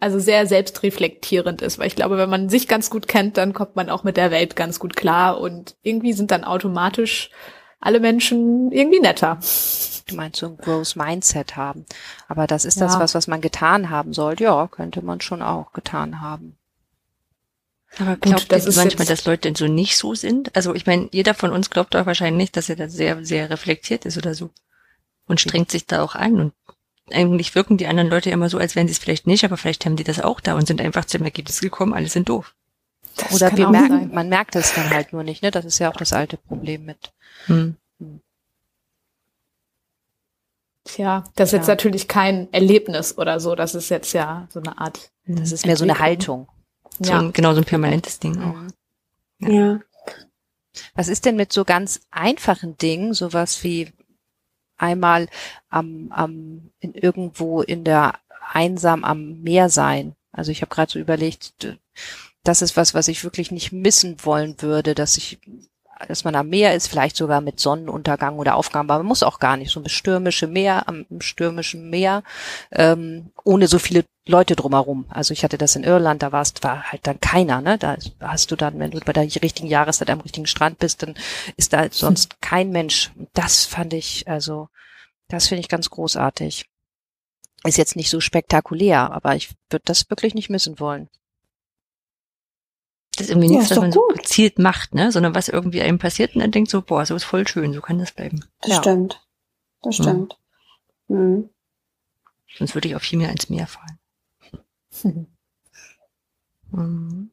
also 0.00 0.18
sehr 0.18 0.46
selbstreflektierend 0.46 1.60
ist, 1.60 1.78
weil 1.78 1.88
ich 1.88 1.96
glaube, 1.96 2.16
wenn 2.16 2.30
man 2.30 2.48
sich 2.48 2.68
ganz 2.68 2.88
gut 2.88 3.06
kennt, 3.06 3.36
dann 3.36 3.52
kommt 3.52 3.76
man 3.76 3.90
auch 3.90 4.02
mit 4.02 4.16
der 4.16 4.30
Welt 4.30 4.56
ganz 4.56 4.78
gut 4.78 4.96
klar 4.96 5.38
und 5.38 5.76
irgendwie 5.82 6.14
sind 6.14 6.30
dann 6.30 6.44
automatisch 6.44 7.28
alle 7.78 8.00
Menschen 8.00 8.72
irgendwie 8.72 9.00
netter. 9.00 9.38
Du 10.06 10.16
meinst 10.16 10.40
so 10.40 10.46
ein 10.46 10.56
Growth 10.56 10.96
Mindset 10.96 11.56
haben. 11.56 11.86
Aber 12.28 12.46
das 12.46 12.64
ist 12.64 12.78
ja. 12.78 12.86
das 12.86 12.98
was, 12.98 13.14
was 13.14 13.26
man 13.26 13.40
getan 13.40 13.90
haben 13.90 14.12
sollte. 14.12 14.44
Ja, 14.44 14.68
könnte 14.68 15.02
man 15.02 15.20
schon 15.20 15.42
auch 15.42 15.72
getan 15.72 16.20
haben. 16.20 16.56
Aber 17.98 18.16
glaubt 18.16 18.50
ihr 18.50 18.72
manchmal, 18.74 19.06
dass 19.06 19.24
Leute 19.24 19.42
denn 19.42 19.54
so 19.54 19.66
nicht 19.66 19.96
so 19.96 20.14
sind? 20.14 20.54
Also 20.56 20.74
ich 20.74 20.86
meine, 20.86 21.08
jeder 21.12 21.34
von 21.34 21.52
uns 21.52 21.70
glaubt 21.70 21.94
doch 21.94 22.06
wahrscheinlich, 22.06 22.50
dass 22.50 22.68
er 22.68 22.76
da 22.76 22.88
sehr, 22.88 23.24
sehr 23.24 23.50
reflektiert 23.50 24.04
ist 24.04 24.18
oder 24.18 24.34
so. 24.34 24.50
Und 25.26 25.40
strengt 25.40 25.70
sich 25.70 25.86
da 25.86 26.02
auch 26.02 26.14
an. 26.14 26.40
Und 26.40 26.52
eigentlich 27.10 27.54
wirken 27.54 27.76
die 27.76 27.86
anderen 27.86 28.10
Leute 28.10 28.30
immer 28.30 28.48
so, 28.48 28.58
als 28.58 28.74
wären 28.74 28.88
sie 28.88 28.92
es 28.92 28.98
vielleicht 28.98 29.26
nicht, 29.26 29.44
aber 29.44 29.56
vielleicht 29.56 29.84
haben 29.84 29.96
die 29.96 30.04
das 30.04 30.20
auch 30.20 30.40
da 30.40 30.54
und 30.54 30.66
sind 30.66 30.80
einfach 30.80 31.04
zum 31.04 31.22
Ergebnis 31.22 31.60
gekommen, 31.60 31.94
alle 31.94 32.08
sind 32.08 32.28
doof. 32.28 32.54
Das 33.16 33.32
oder 33.32 33.56
wir 33.56 33.68
merken, 33.68 34.00
sein. 34.00 34.10
man 34.12 34.28
merkt 34.28 34.56
es 34.56 34.74
dann 34.74 34.90
halt 34.90 35.12
nur 35.12 35.22
nicht, 35.22 35.42
ne? 35.42 35.50
Das 35.50 35.64
ist 35.64 35.78
ja 35.78 35.90
auch 35.90 35.96
das 35.96 36.12
alte 36.12 36.36
Problem 36.36 36.84
mit. 36.84 37.12
Hm. 37.46 37.76
Tja, 40.94 41.24
das 41.34 41.48
ist 41.48 41.52
ja. 41.54 41.58
jetzt 41.58 41.66
natürlich 41.66 42.06
kein 42.06 42.52
Erlebnis 42.52 43.18
oder 43.18 43.40
so. 43.40 43.56
Das 43.56 43.74
ist 43.74 43.88
jetzt 43.88 44.12
ja 44.12 44.46
so 44.52 44.60
eine 44.60 44.78
Art. 44.78 45.10
Das 45.26 45.50
ist 45.50 45.66
mehr 45.66 45.76
so 45.76 45.82
eine 45.82 45.98
Haltung. 45.98 46.46
So 47.00 47.10
ja. 47.10 47.18
ein, 47.18 47.32
genau 47.32 47.52
so 47.52 47.60
ein 47.60 47.64
permanentes 47.64 48.20
Ding 48.20 48.40
auch. 48.40 48.54
Mhm. 48.54 48.72
Ja. 49.40 49.50
ja. 49.50 49.80
Was 50.94 51.08
ist 51.08 51.24
denn 51.24 51.34
mit 51.34 51.52
so 51.52 51.64
ganz 51.64 52.02
einfachen 52.12 52.78
Dingen, 52.78 53.12
sowas 53.12 53.64
wie 53.64 53.92
einmal 54.76 55.26
am, 55.68 56.12
am 56.12 56.70
in 56.78 56.94
irgendwo 56.94 57.62
in 57.62 57.82
der 57.82 58.20
einsam 58.52 59.02
am 59.02 59.40
Meer 59.42 59.70
sein? 59.70 60.14
Also 60.30 60.52
ich 60.52 60.62
habe 60.62 60.72
gerade 60.72 60.92
so 60.92 61.00
überlegt, 61.00 61.54
das 62.44 62.62
ist 62.62 62.76
was, 62.76 62.94
was 62.94 63.08
ich 63.08 63.24
wirklich 63.24 63.50
nicht 63.50 63.72
missen 63.72 64.24
wollen 64.24 64.62
würde, 64.62 64.94
dass 64.94 65.16
ich 65.16 65.40
dass 66.08 66.24
man 66.24 66.34
am 66.34 66.48
Meer 66.48 66.74
ist, 66.74 66.88
vielleicht 66.88 67.16
sogar 67.16 67.40
mit 67.40 67.60
Sonnenuntergang 67.60 68.38
oder 68.38 68.56
Aufgaben, 68.56 68.90
aber 68.90 68.98
man 68.98 69.08
muss 69.08 69.22
auch 69.22 69.38
gar 69.38 69.56
nicht. 69.56 69.70
So 69.70 69.80
ein 69.80 69.88
stürmische 69.88 70.46
Meer, 70.46 70.88
am 70.88 71.06
stürmischen 71.20 71.90
Meer, 71.90 72.22
ähm, 72.70 73.30
ohne 73.44 73.66
so 73.66 73.78
viele 73.78 74.04
Leute 74.26 74.56
drumherum. 74.56 75.04
Also 75.10 75.32
ich 75.32 75.44
hatte 75.44 75.58
das 75.58 75.76
in 75.76 75.84
Irland, 75.84 76.22
da 76.22 76.32
warst, 76.32 76.62
war 76.64 76.90
halt 76.90 77.06
dann 77.06 77.20
keiner, 77.20 77.60
ne? 77.60 77.78
Da 77.78 77.96
hast 78.20 78.50
du 78.50 78.56
dann, 78.56 78.78
wenn 78.78 78.90
du 78.90 79.00
bei 79.00 79.12
der 79.12 79.24
richtigen 79.24 79.68
Jahreszeit 79.68 80.10
am 80.10 80.20
richtigen 80.20 80.46
Strand 80.46 80.78
bist, 80.78 81.02
dann 81.02 81.14
ist 81.56 81.72
da 81.72 81.86
sonst 81.90 82.40
kein 82.40 82.70
Mensch. 82.70 83.12
Das 83.34 83.64
fand 83.64 83.92
ich, 83.92 84.26
also, 84.28 84.68
das 85.28 85.48
finde 85.48 85.60
ich 85.60 85.68
ganz 85.68 85.90
großartig. 85.90 86.66
Ist 87.64 87.78
jetzt 87.78 87.96
nicht 87.96 88.10
so 88.10 88.20
spektakulär, 88.20 89.10
aber 89.12 89.36
ich 89.36 89.50
würde 89.70 89.84
das 89.86 90.08
wirklich 90.10 90.34
nicht 90.34 90.50
missen 90.50 90.80
wollen. 90.80 91.08
Das 93.16 93.26
ist 93.26 93.30
irgendwie 93.30 93.48
nichts, 93.48 93.70
ja, 93.70 93.76
was 93.76 93.80
man 93.80 93.90
gut. 93.90 94.02
so 94.10 94.14
gezielt 94.14 94.58
macht, 94.58 94.94
ne? 94.94 95.12
Sondern 95.12 95.34
was 95.34 95.48
irgendwie 95.48 95.82
einem 95.82 95.98
passiert 95.98 96.34
und 96.34 96.40
dann 96.40 96.50
denkt 96.50 96.70
so, 96.70 96.82
boah, 96.82 97.06
so 97.06 97.14
ist 97.14 97.24
voll 97.24 97.46
schön, 97.46 97.72
so 97.72 97.80
kann 97.80 97.98
das 97.98 98.12
bleiben. 98.12 98.44
Das 98.60 98.70
ja. 98.72 98.80
stimmt. 98.80 99.20
Das 99.82 99.96
stimmt. 99.96 100.38
Mhm. 101.08 101.16
Mhm. 101.16 101.50
Sonst 102.56 102.74
würde 102.74 102.88
ich 102.88 102.96
auch 102.96 103.00
viel 103.00 103.18
mehr 103.18 103.30
ins 103.30 103.50
Meer 103.50 103.66
fallen. 103.66 105.28
Mhm. 106.70 107.30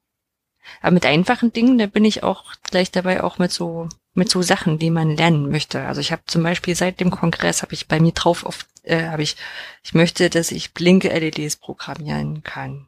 Aber 0.82 0.92
mit 0.92 1.06
einfachen 1.06 1.52
Dingen, 1.52 1.80
da 1.80 1.88
bin 1.88 2.06
ich 2.06 2.22
auch 2.22 2.54
gleich 2.62 2.92
dabei, 2.92 3.24
auch 3.24 3.40
mit 3.40 3.52
so 3.52 3.90
mit 4.14 4.30
so 4.30 4.42
Sachen, 4.42 4.78
die 4.78 4.90
man 4.90 5.16
lernen 5.16 5.50
möchte. 5.50 5.88
Also 5.88 6.02
ich 6.02 6.12
habe 6.12 6.22
zum 6.28 6.44
Beispiel 6.44 6.76
seit 6.76 7.00
dem 7.00 7.12
Kongress 7.12 7.62
habe 7.62 7.74
ich 7.74 7.88
bei 7.88 8.00
mir 8.00 8.12
drauf 8.12 8.46
oft 8.46 8.68
äh, 8.84 9.08
habe 9.08 9.24
ich 9.24 9.38
ich 9.84 9.94
möchte, 9.94 10.30
dass 10.30 10.52
ich 10.52 10.74
blinke 10.74 11.10
LEDs 11.10 11.56
programmieren 11.56 12.44
kann. 12.44 12.88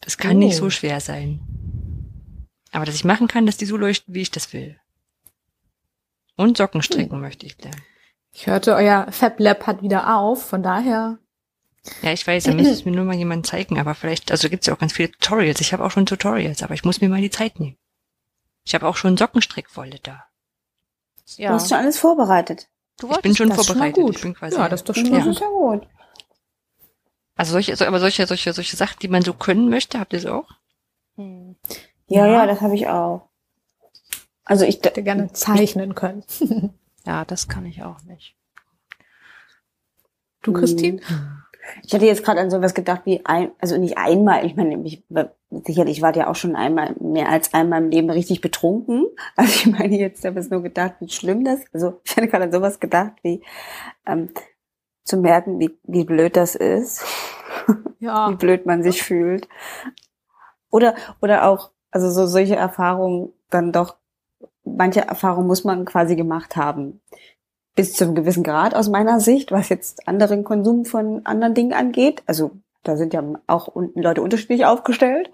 Das 0.00 0.16
kann 0.16 0.36
oh. 0.36 0.40
nicht 0.40 0.56
so 0.56 0.70
schwer 0.70 1.00
sein. 1.00 1.40
Aber 2.72 2.84
dass 2.84 2.94
ich 2.94 3.04
machen 3.04 3.28
kann, 3.28 3.46
dass 3.46 3.56
die 3.56 3.66
so 3.66 3.76
leuchten, 3.76 4.14
wie 4.14 4.22
ich 4.22 4.30
das 4.30 4.52
will. 4.52 4.78
Und 6.36 6.56
Socken 6.56 6.82
stricken 6.82 7.16
hm. 7.16 7.20
möchte 7.20 7.46
ich 7.46 7.58
lernen. 7.62 7.82
Ich 8.32 8.46
hörte, 8.46 8.74
euer 8.74 9.10
Fab 9.10 9.40
Lab 9.40 9.66
hat 9.66 9.82
wieder 9.82 10.16
auf, 10.16 10.44
von 10.44 10.62
daher. 10.62 11.18
Ja, 12.02 12.12
ich 12.12 12.26
weiß, 12.26 12.44
da 12.44 12.54
müsste 12.54 12.72
es 12.72 12.84
mir 12.84 12.92
nur 12.92 13.04
mal 13.04 13.16
jemand 13.16 13.46
zeigen, 13.46 13.78
aber 13.78 13.94
vielleicht, 13.94 14.30
also 14.30 14.48
gibt's 14.48 14.66
ja 14.66 14.74
auch 14.74 14.78
ganz 14.78 14.92
viele 14.92 15.10
Tutorials. 15.10 15.60
Ich 15.60 15.72
habe 15.72 15.84
auch 15.84 15.90
schon 15.90 16.06
Tutorials, 16.06 16.62
aber 16.62 16.74
ich 16.74 16.84
muss 16.84 17.00
mir 17.00 17.08
mal 17.08 17.20
die 17.20 17.30
Zeit 17.30 17.58
nehmen. 17.58 17.76
Ich 18.64 18.74
habe 18.74 18.86
auch 18.86 18.96
schon 18.96 19.16
Sockenstrickwolle 19.16 19.98
da. 20.02 20.24
Ja. 21.36 21.48
Du 21.48 21.54
hast 21.54 21.68
schon 21.68 21.78
alles 21.78 21.98
vorbereitet. 21.98 22.68
Du 22.98 23.10
ich 23.10 23.18
bin 23.18 23.34
schon 23.34 23.52
vorbereitet. 23.52 23.96
Schon 23.96 24.12
ich 24.12 24.20
bin 24.20 24.34
quasi, 24.34 24.56
ja, 24.56 24.68
das 24.68 24.80
ist 24.80 24.88
doch 24.88 24.94
schon 24.94 25.12
ja. 25.12 25.32
sehr 25.32 25.48
gut. 25.48 25.86
Also 27.36 27.52
solche, 27.52 27.86
aber 27.86 28.00
solche, 28.00 28.26
solche, 28.26 28.52
solche 28.52 28.76
Sachen, 28.76 28.98
die 29.00 29.08
man 29.08 29.22
so 29.22 29.32
können 29.32 29.70
möchte, 29.70 29.98
habt 29.98 30.12
ihr 30.12 30.18
es 30.18 30.26
auch? 30.26 30.48
Hm. 31.16 31.56
Ja, 32.10 32.26
ja, 32.26 32.46
das 32.46 32.60
habe 32.60 32.74
ich 32.74 32.88
auch. 32.88 33.28
Also 34.44 34.64
ich 34.64 34.82
hätte 34.82 35.02
gerne 35.02 35.32
zeichnen 35.32 35.94
können. 35.94 36.24
ja, 37.06 37.24
das 37.24 37.48
kann 37.48 37.64
ich 37.66 37.84
auch 37.84 38.02
nicht. 38.02 38.36
Du, 40.42 40.52
Christine? 40.52 41.00
Ich 41.84 41.94
hatte 41.94 42.06
jetzt 42.06 42.24
gerade 42.24 42.40
an 42.40 42.50
sowas 42.50 42.74
gedacht 42.74 43.02
wie 43.04 43.24
ein, 43.24 43.52
also 43.60 43.76
nicht 43.76 43.96
einmal, 43.96 44.44
ich 44.44 44.56
meine, 44.56 44.82
ich, 44.84 45.04
sicherlich 45.50 46.02
war 46.02 46.16
ja 46.16 46.28
auch 46.28 46.34
schon 46.34 46.56
einmal, 46.56 46.96
mehr 46.98 47.28
als 47.28 47.54
einmal 47.54 47.80
im 47.80 47.90
Leben 47.90 48.10
richtig 48.10 48.40
betrunken. 48.40 49.06
Also 49.36 49.52
ich 49.52 49.66
meine 49.66 49.96
jetzt, 49.96 50.20
ich 50.20 50.26
habe 50.26 50.40
jetzt 50.40 50.50
nur 50.50 50.62
gedacht, 50.62 50.94
wie 50.98 51.08
schlimm 51.08 51.44
das, 51.44 51.60
also 51.72 52.00
ich 52.02 52.16
hatte 52.16 52.26
gerade 52.26 52.44
an 52.44 52.52
sowas 52.52 52.80
gedacht, 52.80 53.12
wie 53.22 53.42
ähm, 54.04 54.30
zu 55.04 55.16
merken, 55.16 55.60
wie, 55.60 55.78
wie 55.84 56.04
blöd 56.04 56.36
das 56.36 56.56
ist. 56.56 57.04
Ja. 58.00 58.28
wie 58.30 58.34
blöd 58.34 58.66
man 58.66 58.82
sich 58.82 59.02
fühlt. 59.02 59.48
Oder, 60.70 60.96
oder 61.20 61.44
auch, 61.44 61.70
also 61.90 62.10
so 62.10 62.26
solche 62.26 62.56
Erfahrungen 62.56 63.32
dann 63.50 63.72
doch, 63.72 63.96
manche 64.64 65.00
Erfahrungen 65.00 65.46
muss 65.46 65.64
man 65.64 65.84
quasi 65.84 66.16
gemacht 66.16 66.56
haben. 66.56 67.00
Bis 67.74 67.94
zu 67.94 68.04
einem 68.04 68.14
gewissen 68.14 68.42
Grad 68.42 68.74
aus 68.74 68.88
meiner 68.88 69.20
Sicht, 69.20 69.52
was 69.52 69.68
jetzt 69.68 70.06
anderen 70.08 70.44
Konsum 70.44 70.84
von 70.84 71.24
anderen 71.24 71.54
Dingen 71.54 71.72
angeht. 71.72 72.22
Also 72.26 72.52
da 72.82 72.96
sind 72.96 73.14
ja 73.14 73.22
auch 73.46 73.74
Leute 73.94 74.22
unterschiedlich 74.22 74.64
aufgestellt. 74.64 75.30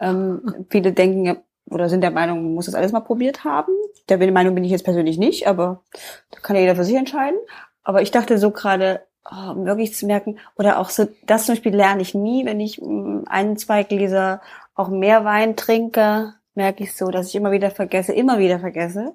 Ähm, 0.00 0.66
viele 0.70 0.92
denken 0.92 1.38
oder 1.70 1.88
sind 1.88 2.00
der 2.00 2.10
Meinung, 2.10 2.42
man 2.42 2.54
muss 2.54 2.66
das 2.66 2.74
alles 2.74 2.92
mal 2.92 3.00
probiert 3.00 3.44
haben. 3.44 3.72
Der 4.08 4.18
Meinung 4.32 4.54
bin 4.54 4.64
ich 4.64 4.72
jetzt 4.72 4.84
persönlich 4.84 5.18
nicht, 5.18 5.46
aber 5.46 5.82
da 6.30 6.40
kann 6.40 6.56
ja 6.56 6.62
jeder 6.62 6.76
für 6.76 6.84
sich 6.84 6.96
entscheiden. 6.96 7.38
Aber 7.84 8.02
ich 8.02 8.10
dachte 8.10 8.38
so 8.38 8.50
gerade, 8.50 9.02
oh, 9.24 9.52
um 9.52 9.66
wirklich 9.66 9.94
zu 9.94 10.06
merken, 10.06 10.38
oder 10.56 10.78
auch 10.78 10.90
so, 10.90 11.06
das 11.26 11.46
zum 11.46 11.54
Beispiel 11.54 11.74
lerne 11.74 12.02
ich 12.02 12.14
nie, 12.14 12.44
wenn 12.44 12.58
ich 12.60 12.80
mm, 12.80 13.22
ein, 13.26 13.56
zwei 13.56 13.84
Gläser 13.84 14.40
auch 14.80 14.88
mehr 14.88 15.24
Wein 15.24 15.56
trinke, 15.56 16.34
merke 16.54 16.84
ich 16.84 16.94
so, 16.94 17.10
dass 17.10 17.28
ich 17.28 17.34
immer 17.34 17.52
wieder 17.52 17.70
vergesse, 17.70 18.12
immer 18.12 18.38
wieder 18.38 18.58
vergesse, 18.58 19.14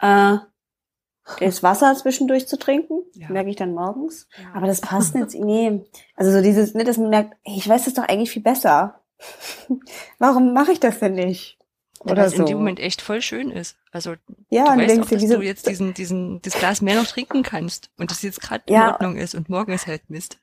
äh, 0.00 0.36
das 1.40 1.62
Wasser 1.62 1.94
zwischendurch 1.96 2.46
zu 2.46 2.58
trinken. 2.58 3.02
Ja. 3.12 3.28
Merke 3.30 3.50
ich 3.50 3.56
dann 3.56 3.74
morgens. 3.74 4.28
Ja. 4.40 4.54
Aber 4.54 4.66
das 4.66 4.80
passt 4.80 5.14
nicht. 5.14 5.34
Nee. 5.34 5.84
Also 6.14 6.30
so 6.30 6.40
dieses, 6.40 6.74
ne, 6.74 6.84
dass 6.84 6.98
man 6.98 7.10
merkt, 7.10 7.36
ich 7.42 7.68
weiß 7.68 7.84
das 7.84 7.94
doch 7.94 8.04
eigentlich 8.04 8.30
viel 8.30 8.42
besser. 8.42 9.00
Warum 10.18 10.52
mache 10.52 10.72
ich 10.72 10.80
das 10.80 11.00
denn 11.00 11.14
nicht? 11.14 11.58
Oder 12.00 12.18
Weil 12.18 12.26
es 12.26 12.34
so. 12.34 12.42
in 12.42 12.46
dem 12.46 12.58
Moment 12.58 12.78
echt 12.78 13.02
voll 13.02 13.22
schön 13.22 13.50
ist. 13.50 13.76
Also 13.90 14.14
ja, 14.50 14.64
du 14.64 14.80
weißt 14.80 14.90
denkst 14.90 15.06
auch, 15.06 15.10
dass 15.10 15.20
diese, 15.20 15.36
du 15.36 15.42
jetzt 15.42 15.68
diesen, 15.68 15.94
diesen, 15.94 16.40
das 16.42 16.54
Glas 16.54 16.80
mehr 16.80 16.94
noch 16.94 17.06
trinken 17.06 17.42
kannst 17.42 17.90
und 17.98 18.10
das 18.10 18.22
jetzt 18.22 18.40
gerade 18.40 18.62
ja, 18.68 18.86
in 18.86 18.92
Ordnung 18.92 19.16
ist 19.16 19.34
und 19.34 19.48
morgen 19.48 19.72
ist 19.72 19.86
halt 19.86 20.08
Mist. 20.08 20.38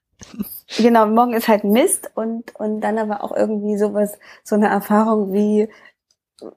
Genau, 0.77 1.05
morgen 1.05 1.33
ist 1.33 1.47
halt 1.47 1.63
Mist 1.63 2.09
und, 2.15 2.55
und 2.55 2.81
dann 2.81 2.97
aber 2.97 3.23
auch 3.23 3.35
irgendwie 3.35 3.77
sowas, 3.77 4.17
so 4.43 4.55
eine 4.55 4.67
Erfahrung 4.69 5.31
wie 5.33 5.69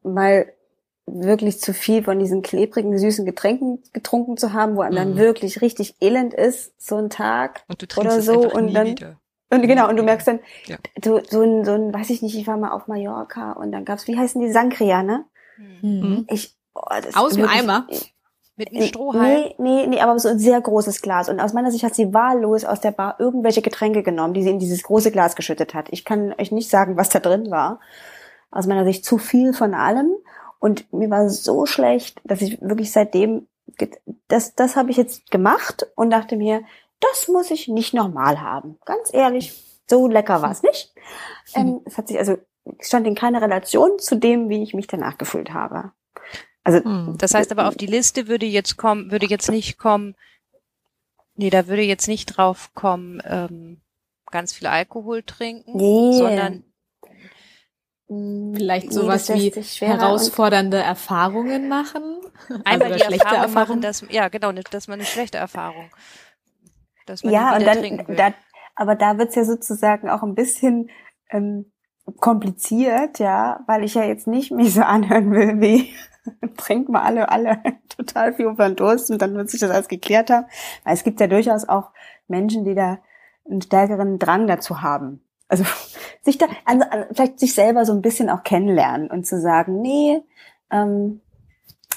mal 0.02 0.46
wirklich 1.06 1.60
zu 1.60 1.72
viel 1.72 2.02
von 2.02 2.18
diesen 2.18 2.42
klebrigen, 2.42 2.98
süßen 2.98 3.24
Getränken 3.24 3.82
getrunken 3.92 4.36
zu 4.36 4.52
haben, 4.52 4.76
wo 4.76 4.80
einem 4.80 4.92
mhm. 4.92 4.96
dann 4.96 5.16
wirklich 5.16 5.60
richtig 5.60 5.96
elend 6.00 6.34
ist, 6.34 6.72
so 6.80 6.96
ein 6.96 7.10
Tag 7.10 7.64
oder 7.96 8.20
so 8.20 8.50
und 8.50 8.74
dann 8.74 8.88
wieder. 8.88 9.20
und 9.50 9.62
genau 9.62 9.88
und 9.88 9.96
du 9.96 10.02
merkst 10.02 10.26
dann 10.26 10.40
ja. 10.66 10.78
du, 11.00 11.20
so 11.24 11.42
ein 11.42 11.64
so 11.64 11.72
ein 11.72 11.94
weiß 11.94 12.10
ich 12.10 12.22
nicht, 12.22 12.36
ich 12.36 12.46
war 12.46 12.56
mal 12.56 12.72
auf 12.72 12.88
Mallorca 12.88 13.52
und 13.52 13.70
dann 13.70 13.84
gab's 13.84 14.08
wie 14.08 14.18
heißen 14.18 14.40
die 14.40 14.50
Sangria, 14.50 15.02
ne? 15.02 15.26
Mhm. 15.80 16.26
Ich 16.28 16.56
oh, 16.74 16.82
das 16.88 17.14
aus 17.14 17.34
dem 17.34 17.48
Eimer 17.48 17.86
mit 18.56 18.72
einem 18.72 18.82
Strohhalm? 18.82 19.22
Nee, 19.22 19.54
nee, 19.58 19.86
nee, 19.86 20.00
aber 20.00 20.18
so 20.18 20.28
ein 20.28 20.38
sehr 20.38 20.60
großes 20.60 21.02
Glas. 21.02 21.28
Und 21.28 21.40
aus 21.40 21.52
meiner 21.52 21.70
Sicht 21.70 21.84
hat 21.84 21.94
sie 21.94 22.12
wahllos 22.12 22.64
aus 22.64 22.80
der 22.80 22.90
Bar 22.90 23.16
irgendwelche 23.18 23.62
Getränke 23.62 24.02
genommen, 24.02 24.34
die 24.34 24.42
sie 24.42 24.50
in 24.50 24.58
dieses 24.58 24.82
große 24.82 25.10
Glas 25.10 25.36
geschüttet 25.36 25.74
hat. 25.74 25.88
Ich 25.90 26.04
kann 26.04 26.34
euch 26.38 26.52
nicht 26.52 26.70
sagen, 26.70 26.96
was 26.96 27.10
da 27.10 27.20
drin 27.20 27.50
war. 27.50 27.80
Aus 28.50 28.66
meiner 28.66 28.84
Sicht 28.84 29.04
zu 29.04 29.18
viel 29.18 29.52
von 29.52 29.74
allem. 29.74 30.10
Und 30.58 30.92
mir 30.92 31.10
war 31.10 31.28
so 31.28 31.66
schlecht, 31.66 32.20
dass 32.24 32.40
ich 32.40 32.60
wirklich 32.62 32.90
seitdem, 32.92 33.46
das, 34.28 34.54
das 34.54 34.76
habe 34.76 34.90
ich 34.90 34.96
jetzt 34.96 35.30
gemacht 35.30 35.86
und 35.94 36.10
dachte 36.10 36.36
mir, 36.36 36.62
das 37.00 37.28
muss 37.28 37.50
ich 37.50 37.68
nicht 37.68 37.92
nochmal 37.92 38.40
haben. 38.40 38.78
Ganz 38.86 39.12
ehrlich, 39.12 39.52
so 39.88 40.08
lecker 40.08 40.42
war 40.42 40.50
es 40.50 40.62
nicht. 40.62 40.94
Ähm, 41.54 41.80
es 41.84 41.96
hat 41.96 42.08
sich 42.08 42.18
also, 42.18 42.38
stand 42.80 43.06
in 43.06 43.14
keiner 43.14 43.40
Relation 43.40 44.00
zu 44.00 44.16
dem, 44.16 44.48
wie 44.48 44.64
ich 44.64 44.74
mich 44.74 44.88
danach 44.88 45.16
gefühlt 45.16 45.54
habe. 45.54 45.92
Also, 46.66 46.84
hm. 46.84 47.14
das 47.18 47.32
heißt 47.32 47.52
aber 47.52 47.68
auf 47.68 47.76
die 47.76 47.86
Liste 47.86 48.26
würde 48.26 48.46
jetzt 48.46 48.76
kommen, 48.76 49.12
würde 49.12 49.26
jetzt 49.26 49.50
nicht 49.50 49.78
kommen, 49.78 50.16
nee, 51.36 51.50
da 51.50 51.68
würde 51.68 51.82
jetzt 51.82 52.08
nicht 52.08 52.26
drauf 52.26 52.70
kommen, 52.74 53.22
ähm, 53.24 53.80
ganz 54.32 54.52
viel 54.52 54.66
Alkohol 54.66 55.22
trinken, 55.22 55.76
nee. 55.76 56.18
sondern 56.18 56.64
Vielleicht 58.08 58.92
sowas 58.92 59.28
nee, 59.28 59.52
wie 59.52 59.84
herausfordernde 59.84 60.76
Erfahrungen 60.76 61.68
machen. 61.68 62.20
Einmal 62.64 62.92
also 62.92 62.98
die 62.98 63.04
schlechte 63.04 63.34
Erfahrung 63.34 63.54
machen, 63.54 63.80
dass, 63.80 64.04
ja 64.10 64.28
genau, 64.28 64.52
dass 64.52 64.86
man 64.86 65.00
eine 65.00 65.06
schlechte 65.06 65.38
Erfahrung. 65.38 65.90
Dass 67.06 67.24
man 67.24 67.32
ja, 67.32 67.56
und 67.56 67.66
dann, 67.66 68.16
da, 68.16 68.32
aber 68.76 68.94
da 68.94 69.18
wird's 69.18 69.34
ja 69.34 69.44
sozusagen 69.44 70.08
auch 70.08 70.22
ein 70.22 70.36
bisschen 70.36 70.90
ähm, 71.30 71.72
kompliziert, 72.20 73.18
ja, 73.18 73.64
weil 73.66 73.82
ich 73.82 73.94
ja 73.94 74.04
jetzt 74.04 74.28
nicht 74.28 74.52
mich 74.52 74.74
so 74.74 74.82
anhören 74.82 75.32
will 75.32 75.60
wie 75.60 75.92
trinken 76.56 76.92
wir 76.92 77.02
alle, 77.02 77.30
alle 77.30 77.58
total 77.88 78.34
viel 78.34 78.46
über 78.46 78.68
den 78.68 78.76
Durst 78.76 79.10
und 79.10 79.20
dann 79.20 79.34
wird 79.34 79.50
sich 79.50 79.60
das 79.60 79.70
alles 79.70 79.88
geklärt 79.88 80.30
haben. 80.30 80.46
Weil 80.84 80.94
es 80.94 81.04
gibt 81.04 81.20
ja 81.20 81.26
durchaus 81.26 81.68
auch 81.68 81.90
Menschen, 82.28 82.64
die 82.64 82.74
da 82.74 82.98
einen 83.48 83.62
stärkeren 83.62 84.18
Drang 84.18 84.46
dazu 84.46 84.82
haben 84.82 85.22
also 85.48 85.64
sich 86.22 86.38
da, 86.38 86.46
also 86.64 86.84
vielleicht 87.12 87.40
sich 87.40 87.54
selber 87.54 87.84
so 87.84 87.92
ein 87.92 88.02
bisschen 88.02 88.30
auch 88.30 88.42
kennenlernen 88.42 89.10
und 89.10 89.26
zu 89.26 89.40
sagen, 89.40 89.80
nee, 89.80 90.20
ähm, 90.70 91.20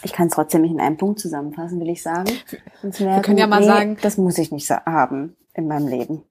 ich 0.04 0.14
kann 0.14 0.28
es 0.28 0.34
trotzdem 0.34 0.62
nicht 0.62 0.72
in 0.72 0.80
einem 0.80 0.98
Punkt 0.98 1.20
zusammenfassen, 1.20 1.80
will 1.80 1.90
ich 1.90 2.02
sagen. 2.02 2.32
Merken, 2.82 3.06
Wir 3.06 3.22
können 3.22 3.38
ja 3.38 3.48
mal 3.48 3.60
nee, 3.60 3.66
sagen, 3.66 3.98
das 4.02 4.18
muss 4.18 4.38
ich 4.38 4.52
nicht 4.52 4.70
haben 4.70 5.36
in 5.54 5.68
meinem 5.68 5.88
Leben. 5.88 6.24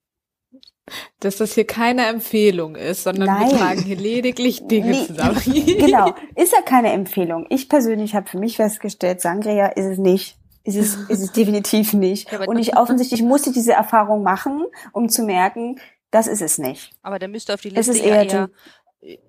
Dass 1.20 1.36
das 1.36 1.54
hier 1.54 1.66
keine 1.66 2.06
Empfehlung 2.06 2.76
ist, 2.76 3.04
sondern 3.04 3.26
Nein. 3.26 3.50
wir 3.50 3.58
tragen 3.58 3.82
hier 3.82 3.96
lediglich 3.96 4.66
Dinge 4.66 4.90
nee, 4.90 5.06
zusammen. 5.06 5.40
genau, 5.44 6.14
ist 6.34 6.52
ja 6.52 6.62
keine 6.62 6.92
Empfehlung. 6.92 7.46
Ich 7.50 7.68
persönlich 7.68 8.14
habe 8.14 8.28
für 8.28 8.38
mich 8.38 8.56
festgestellt, 8.56 9.20
Sangria 9.20 9.66
ist 9.66 9.86
es 9.86 9.98
nicht. 9.98 10.38
Ist 10.64 10.76
es, 10.76 10.96
ist 11.08 11.22
es 11.22 11.32
definitiv 11.32 11.94
nicht. 11.94 12.30
Ja, 12.30 12.44
und 12.44 12.58
ich 12.58 12.76
offensichtlich 12.76 13.22
musste 13.22 13.52
diese 13.52 13.72
Erfahrung 13.72 14.22
machen, 14.22 14.66
um 14.92 15.08
zu 15.08 15.22
merken, 15.22 15.80
das 16.10 16.26
ist 16.26 16.42
es 16.42 16.58
nicht. 16.58 16.92
Aber 17.02 17.18
dann 17.18 17.30
müsste 17.30 17.54
auf 17.54 17.60
die 17.60 17.70
Liste 17.70 17.96
eher, 17.96 18.28
eher 18.28 18.50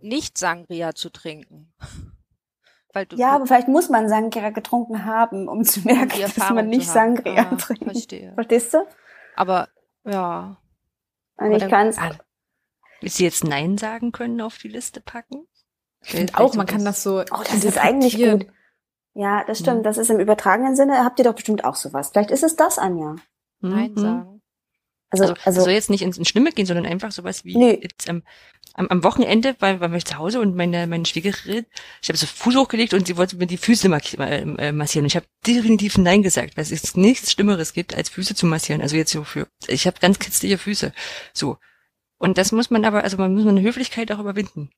nicht 0.02 0.38
Sangria 0.38 0.94
zu 0.96 1.10
trinken. 1.10 1.72
Weil 2.92 3.06
du, 3.06 3.18
ja, 3.18 3.36
aber 3.36 3.46
vielleicht 3.46 3.68
muss 3.68 3.90
man 3.90 4.10
Sangria 4.10 4.50
getrunken 4.50 5.06
haben, 5.06 5.48
um 5.48 5.64
zu 5.64 5.82
merken, 5.82 6.24
um 6.24 6.32
dass 6.36 6.50
man 6.50 6.68
nicht 6.68 6.90
Sangria 6.90 7.48
ah, 7.52 7.56
trinkt. 7.56 7.84
Verstehe. 7.84 8.34
Verstehst 8.34 8.74
du? 8.74 8.80
Aber 9.36 9.70
ja. 10.06 10.58
Und 11.40 11.52
ich 11.52 11.68
kann 11.68 11.88
es. 11.88 11.98
Sie 13.02 13.24
jetzt 13.24 13.44
Nein 13.44 13.78
sagen 13.78 14.12
können, 14.12 14.42
auf 14.42 14.58
die 14.58 14.68
Liste 14.68 15.00
packen? 15.00 15.48
Ich 16.02 16.12
finde 16.12 16.38
auch, 16.38 16.54
man 16.56 16.66
kann 16.66 16.86
das 16.86 17.04
so. 17.04 17.20
Oh, 17.20 17.44
das 17.44 17.64
ist 17.64 17.78
eigentlich 17.78 18.18
gut. 18.18 18.48
Ja, 19.14 19.44
das 19.46 19.60
stimmt. 19.60 19.80
Mhm. 19.80 19.84
Das 19.84 19.98
ist 19.98 20.10
im 20.10 20.20
übertragenen 20.20 20.76
Sinne. 20.76 21.04
Habt 21.04 21.20
ihr 21.20 21.26
doch 21.26 21.36
bestimmt 21.36 21.64
auch 21.64 21.76
sowas. 21.76 22.10
Vielleicht 22.12 22.32
ist 22.32 22.44
es 22.44 22.56
das, 22.56 22.78
Anja. 22.78 23.16
Nein 23.60 23.92
mhm. 23.92 24.00
sagen. 24.00 24.39
Also, 25.12 25.26
also, 25.26 25.36
also 25.44 25.62
soll 25.62 25.72
jetzt 25.72 25.90
nicht 25.90 26.04
ins, 26.04 26.18
ins 26.18 26.30
Schlimme 26.30 26.52
gehen, 26.52 26.66
sondern 26.66 26.86
einfach 26.86 27.12
sowas 27.12 27.44
wie 27.44 27.58
jetzt 27.82 28.08
ähm, 28.08 28.24
am, 28.74 28.88
am 28.88 29.04
Wochenende 29.04 29.56
war, 29.60 29.80
war 29.80 29.94
ich 29.94 30.06
zu 30.06 30.18
Hause 30.18 30.40
und 30.40 30.56
meine 30.56 30.88
meine 30.88 31.06
Schwiegerin, 31.06 31.66
ich 32.02 32.10
habe 32.10 32.18
so 32.18 32.28
Fuß 32.28 32.56
hochgelegt 32.56 32.94
und 32.94 33.08
sie 33.08 33.18
wollte 33.18 33.38
mir 33.38 33.48
die 33.48 33.58
Füße 33.58 33.88
äh, 33.88 34.72
massieren. 34.72 35.04
Und 35.04 35.08
ich 35.08 35.16
habe 35.16 35.26
definitiv 35.46 35.98
Nein 35.98 36.24
gesagt, 36.24 36.56
weil 36.56 36.64
es 36.64 36.96
nichts 36.96 37.32
Schlimmeres 37.32 37.74
gibt, 37.74 37.96
als 37.96 38.10
Füße 38.10 38.36
zu 38.36 38.46
massieren. 38.46 38.82
Also 38.82 38.96
jetzt 38.96 39.12
so 39.12 39.24
für, 39.24 39.48
ich 39.68 39.88
habe 39.88 40.00
ganz 40.00 40.20
kitzlige 40.20 40.58
Füße. 40.58 40.94
So. 41.34 41.58
Und 42.18 42.38
das 42.38 42.52
muss 42.52 42.70
man 42.70 42.86
aber, 42.86 43.04
also 43.04 43.18
man 43.18 43.34
muss 43.34 43.48
eine 43.48 43.62
Höflichkeit 43.62 44.12
auch 44.12 44.20
überwinden. 44.20 44.70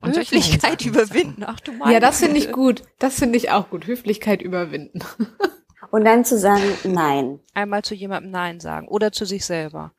Und 0.00 0.16
Höflichkeit 0.16 0.84
überwinden. 0.84 1.42
Ach 1.44 1.58
du 1.60 1.72
Mann. 1.72 1.92
Ja, 1.92 1.98
das 1.98 2.20
finde 2.20 2.38
ich 2.38 2.52
gut. 2.52 2.82
Das 2.98 3.18
finde 3.18 3.36
ich 3.36 3.50
auch 3.50 3.70
gut. 3.70 3.86
Höflichkeit 3.86 4.42
überwinden. 4.42 5.00
Und 5.90 6.04
dann 6.04 6.24
zu 6.24 6.38
sagen, 6.38 6.62
nein. 6.84 7.40
Einmal 7.54 7.82
zu 7.82 7.94
jemandem 7.94 8.32
Nein 8.32 8.60
sagen 8.60 8.88
oder 8.88 9.12
zu 9.12 9.24
sich 9.24 9.44
selber. 9.44 9.92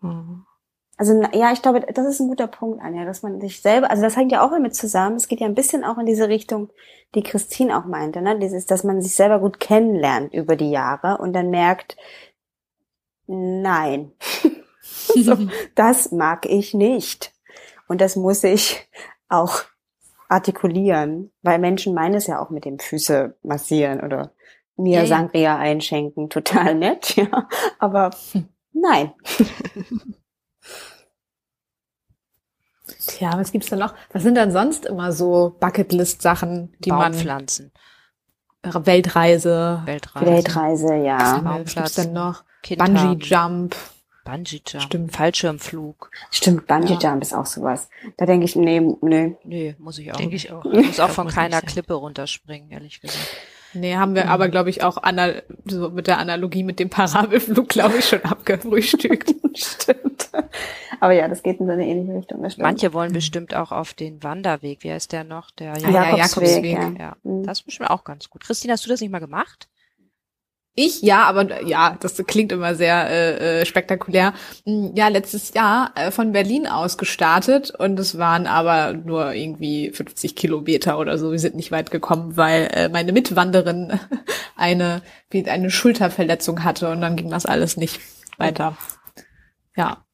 Mhm. 0.00 0.44
Also 0.98 1.22
ja, 1.34 1.52
ich 1.52 1.60
glaube, 1.60 1.80
das 1.80 2.06
ist 2.06 2.20
ein 2.20 2.28
guter 2.28 2.46
Punkt, 2.46 2.80
Anja, 2.82 3.04
dass 3.04 3.22
man 3.22 3.40
sich 3.40 3.60
selber, 3.60 3.90
also 3.90 4.02
das 4.02 4.16
hängt 4.16 4.32
ja 4.32 4.44
auch 4.44 4.50
damit 4.50 4.74
zusammen. 4.74 5.16
Es 5.16 5.28
geht 5.28 5.40
ja 5.40 5.46
ein 5.46 5.54
bisschen 5.54 5.84
auch 5.84 5.98
in 5.98 6.06
diese 6.06 6.28
Richtung, 6.28 6.70
die 7.14 7.22
Christine 7.22 7.78
auch 7.78 7.84
meinte, 7.84 8.22
ne? 8.22 8.38
Dieses, 8.38 8.64
dass 8.64 8.82
man 8.82 9.02
sich 9.02 9.14
selber 9.14 9.38
gut 9.38 9.60
kennenlernt 9.60 10.32
über 10.32 10.56
die 10.56 10.70
Jahre 10.70 11.18
und 11.18 11.34
dann 11.34 11.50
merkt, 11.50 11.96
nein, 13.26 14.12
so, 14.80 15.36
das 15.74 16.12
mag 16.12 16.46
ich 16.46 16.72
nicht. 16.72 17.32
Und 17.88 18.00
das 18.00 18.16
muss 18.16 18.42
ich 18.42 18.88
auch 19.28 19.62
artikulieren, 20.28 21.30
weil 21.42 21.58
Menschen 21.58 21.94
meinen 21.94 22.14
es 22.14 22.26
ja 22.26 22.40
auch 22.40 22.50
mit 22.50 22.64
dem 22.64 22.78
Füße 22.78 23.36
massieren 23.42 24.00
oder 24.00 24.32
mir 24.76 25.00
ja, 25.00 25.06
Sangria 25.06 25.56
einschenken, 25.56 26.30
total 26.30 26.74
nett, 26.74 27.16
ja. 27.16 27.48
Aber 27.78 28.10
nein. 28.72 29.12
Tja, 33.06 33.32
was 33.34 33.52
gibt's 33.52 33.68
da 33.68 33.76
noch? 33.76 33.94
Was 34.12 34.22
sind 34.22 34.34
denn 34.34 34.50
sonst 34.50 34.86
immer 34.86 35.12
so 35.12 35.56
Bucketlist-Sachen, 35.60 36.74
die 36.80 36.90
man 36.90 37.14
Weltreise. 38.62 39.82
Weltreise. 39.84 40.26
Weltreise, 40.26 40.94
ja. 40.96 41.40
Was 41.44 41.74
gibt's 41.74 41.94
denn 41.94 42.12
noch? 42.12 42.44
Bungee 42.76 43.24
Jump. 43.24 43.76
Bungee 44.24 44.60
Jump. 44.66 44.82
Stimmt. 44.82 45.12
Fallschirmflug. 45.12 46.10
Stimmt, 46.30 46.66
Bungee 46.66 46.94
Jump 46.94 47.04
ja. 47.04 47.18
ist 47.18 47.32
auch 47.32 47.46
sowas. 47.46 47.88
Da 48.16 48.26
denke 48.26 48.44
ich, 48.44 48.56
nee, 48.56 48.80
nee. 49.02 49.36
Nee, 49.44 49.76
muss 49.78 49.98
ich 49.98 50.12
auch. 50.12 50.16
Denke 50.16 50.34
ich 50.34 50.50
auch. 50.50 50.64
Ich 50.64 50.86
muss 50.86 51.00
auch 51.00 51.10
von 51.10 51.28
keiner 51.28 51.60
Klippe 51.60 51.94
runterspringen, 51.94 52.70
ehrlich 52.70 53.00
gesagt. 53.00 53.36
Nee, 53.76 53.96
haben 53.96 54.14
wir 54.14 54.24
mhm. 54.24 54.30
aber, 54.30 54.48
glaube 54.48 54.70
ich, 54.70 54.82
auch 54.82 55.02
anal 55.02 55.42
so 55.64 55.90
mit 55.90 56.06
der 56.06 56.18
Analogie 56.18 56.62
mit 56.62 56.78
dem 56.78 56.90
Parabelflug, 56.90 57.68
glaube 57.68 57.98
ich, 57.98 58.06
schon 58.06 58.22
abgefrühstückt. 58.22 59.34
stimmt. 59.54 60.30
Aber 61.00 61.12
ja, 61.12 61.28
das 61.28 61.42
geht 61.42 61.60
in 61.60 61.66
so 61.66 61.72
eine 61.72 61.86
ähnliche 61.86 62.14
Richtung. 62.14 62.44
Manche 62.58 62.92
wollen 62.92 63.12
bestimmt 63.12 63.54
auch 63.54 63.72
auf 63.72 63.94
den 63.94 64.22
Wanderweg. 64.22 64.82
Wie 64.82 64.90
heißt 64.90 65.12
der 65.12 65.24
noch? 65.24 65.50
Der 65.50 65.76
ja, 65.78 65.90
Jakobsweg. 65.90 66.64
Jakobsweg. 66.64 66.98
Ja. 66.98 67.04
ja. 67.06 67.16
Mhm. 67.22 67.44
Das 67.44 67.58
ist 67.58 67.64
bestimmt 67.64 67.90
auch 67.90 68.04
ganz 68.04 68.30
gut. 68.30 68.44
Christine, 68.44 68.72
hast 68.72 68.84
du 68.84 68.88
das 68.88 69.00
nicht 69.00 69.10
mal 69.10 69.18
gemacht? 69.18 69.68
Ich 70.78 71.00
ja, 71.00 71.24
aber 71.24 71.64
ja, 71.64 71.96
das 72.00 72.22
klingt 72.26 72.52
immer 72.52 72.74
sehr 72.74 73.08
äh, 73.08 73.60
äh, 73.62 73.66
spektakulär. 73.66 74.34
Hm, 74.66 74.92
ja, 74.94 75.08
letztes 75.08 75.54
Jahr 75.54 75.90
äh, 75.94 76.10
von 76.10 76.32
Berlin 76.32 76.66
aus 76.66 76.98
gestartet 76.98 77.70
und 77.70 77.98
es 77.98 78.18
waren 78.18 78.46
aber 78.46 78.92
nur 78.92 79.32
irgendwie 79.32 79.90
50 79.90 80.36
Kilometer 80.36 80.98
oder 80.98 81.16
so. 81.16 81.32
Wir 81.32 81.38
sind 81.38 81.56
nicht 81.56 81.72
weit 81.72 81.90
gekommen, 81.90 82.36
weil 82.36 82.68
äh, 82.74 82.88
meine 82.90 83.12
Mitwanderin 83.12 83.98
eine 84.56 85.00
eine 85.32 85.70
Schulterverletzung 85.70 86.62
hatte 86.62 86.90
und 86.90 87.00
dann 87.00 87.16
ging 87.16 87.30
das 87.30 87.46
alles 87.46 87.78
nicht 87.78 88.00
weiter. 88.36 88.76
Ja. 89.76 90.04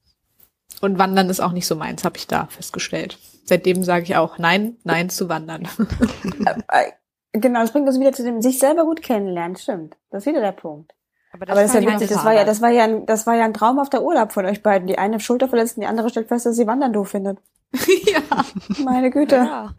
Und 0.81 0.99
Wandern 0.99 1.29
ist 1.29 1.41
auch 1.41 1.53
nicht 1.53 1.67
so 1.67 1.75
meins, 1.75 2.05
habe 2.05 2.19
ich 2.19 2.29
da 2.29 2.47
festgestellt. 2.47 3.19
seitdem 3.45 3.83
sage 3.83 4.05
ich 4.05 4.17
auch 4.17 4.39
nein, 4.39 4.77
nein 4.85 5.11
zu 5.11 5.29
wandern. 5.29 5.69
Genau, 7.33 7.61
das 7.61 7.73
bringt 7.73 7.89
uns 7.89 7.99
wieder 7.99 8.13
zu 8.13 8.23
dem 8.23 8.43
sich 8.43 8.59
selber 8.59 8.85
gut 8.85 9.03
kennenlernen, 9.03 9.57
stimmt. 9.57 9.97
Das 10.11 10.23
ist 10.23 10.27
wieder 10.27 10.41
der 10.41 10.53
Punkt. 10.53 10.93
Aber 11.33 11.47
das, 11.47 11.53
Aber 11.53 11.63
das 11.63 11.75
ist 11.75 11.83
ja 11.83 11.93
witzig, 11.95 12.09
das 12.11 12.25
war 12.25 12.35
ja, 12.35 12.45
das 12.45 12.61
war 12.61 12.71
ja, 12.71 12.85
ein, 12.85 13.07
das 13.07 13.27
war 13.27 13.35
ja 13.35 13.45
ein 13.45 13.55
traumhafter 13.55 14.03
Urlaub 14.03 14.33
von 14.33 14.45
euch 14.45 14.63
beiden. 14.63 14.87
Die 14.87 14.99
eine 14.99 15.19
Schulter 15.19 15.49
verletzt 15.49 15.77
und 15.77 15.81
die 15.81 15.87
andere 15.87 16.11
stellt 16.11 16.29
fest, 16.29 16.45
dass 16.45 16.57
sie 16.57 16.67
Wandern 16.67 16.93
doof 16.93 17.09
findet. 17.09 17.39
ja. 17.73 18.45
Meine 18.85 19.11
Güte. 19.11 19.37
Ja. 19.37 19.75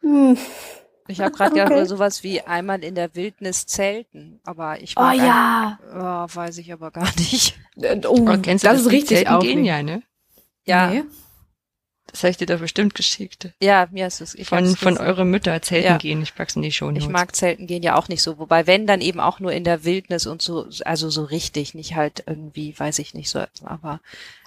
Hm. 0.00 0.36
Ich 1.06 1.20
habe 1.20 1.32
gerade 1.32 1.60
okay. 1.60 1.78
ja 1.78 1.86
sowas 1.86 2.22
wie 2.22 2.40
einmal 2.40 2.82
in 2.82 2.94
der 2.94 3.14
Wildnis 3.14 3.66
zelten, 3.66 4.40
aber 4.44 4.80
ich 4.80 4.96
Oh 4.96 5.10
ja. 5.10 5.78
Ein, 5.92 5.96
oh, 5.96 6.34
weiß 6.34 6.58
ich 6.58 6.72
aber 6.72 6.90
gar 6.90 7.08
nicht. 7.16 7.58
Äh, 7.76 8.00
oh, 8.06 8.16
oh 8.20 8.38
kennst 8.42 8.64
du 8.64 8.68
das, 8.68 8.78
das 8.78 8.80
ist 8.86 8.90
richtig 8.92 9.28
auch 9.28 9.40
gehen, 9.40 9.64
ja, 9.64 9.82
ne? 9.82 10.02
Ja. 10.64 10.90
Nee. 10.90 11.04
Das 12.10 12.22
habe 12.22 12.30
ich 12.30 12.36
dir 12.36 12.46
doch 12.46 12.58
bestimmt 12.58 12.94
geschickt. 12.94 13.50
Ja, 13.60 13.88
mir 13.90 14.06
ist 14.06 14.20
es. 14.20 14.34
Ich 14.34 14.48
von 14.48 14.76
von 14.76 14.98
eure 14.98 15.24
Mütter 15.24 15.60
Zelten 15.62 15.86
ja. 15.86 15.98
gehen. 15.98 16.22
Ich 16.22 16.34
pack's 16.34 16.56
in 16.56 16.62
die 16.62 16.72
Show 16.72 16.90
Ich 16.90 17.08
mag 17.08 17.34
Zelten 17.34 17.66
gehen 17.66 17.82
ja 17.82 17.96
auch 17.96 18.08
nicht 18.08 18.22
so. 18.22 18.38
Wobei, 18.38 18.66
wenn, 18.66 18.86
dann 18.86 19.00
eben 19.00 19.20
auch 19.20 19.40
nur 19.40 19.52
in 19.52 19.64
der 19.64 19.84
Wildnis 19.84 20.26
und 20.26 20.42
so, 20.42 20.66
also 20.84 21.10
so 21.10 21.24
richtig, 21.24 21.74
nicht 21.74 21.94
halt 21.94 22.24
irgendwie, 22.26 22.74
weiß 22.76 22.98
ich 22.98 23.14
nicht 23.14 23.30
so. 23.30 23.44
Aber, 23.64 24.00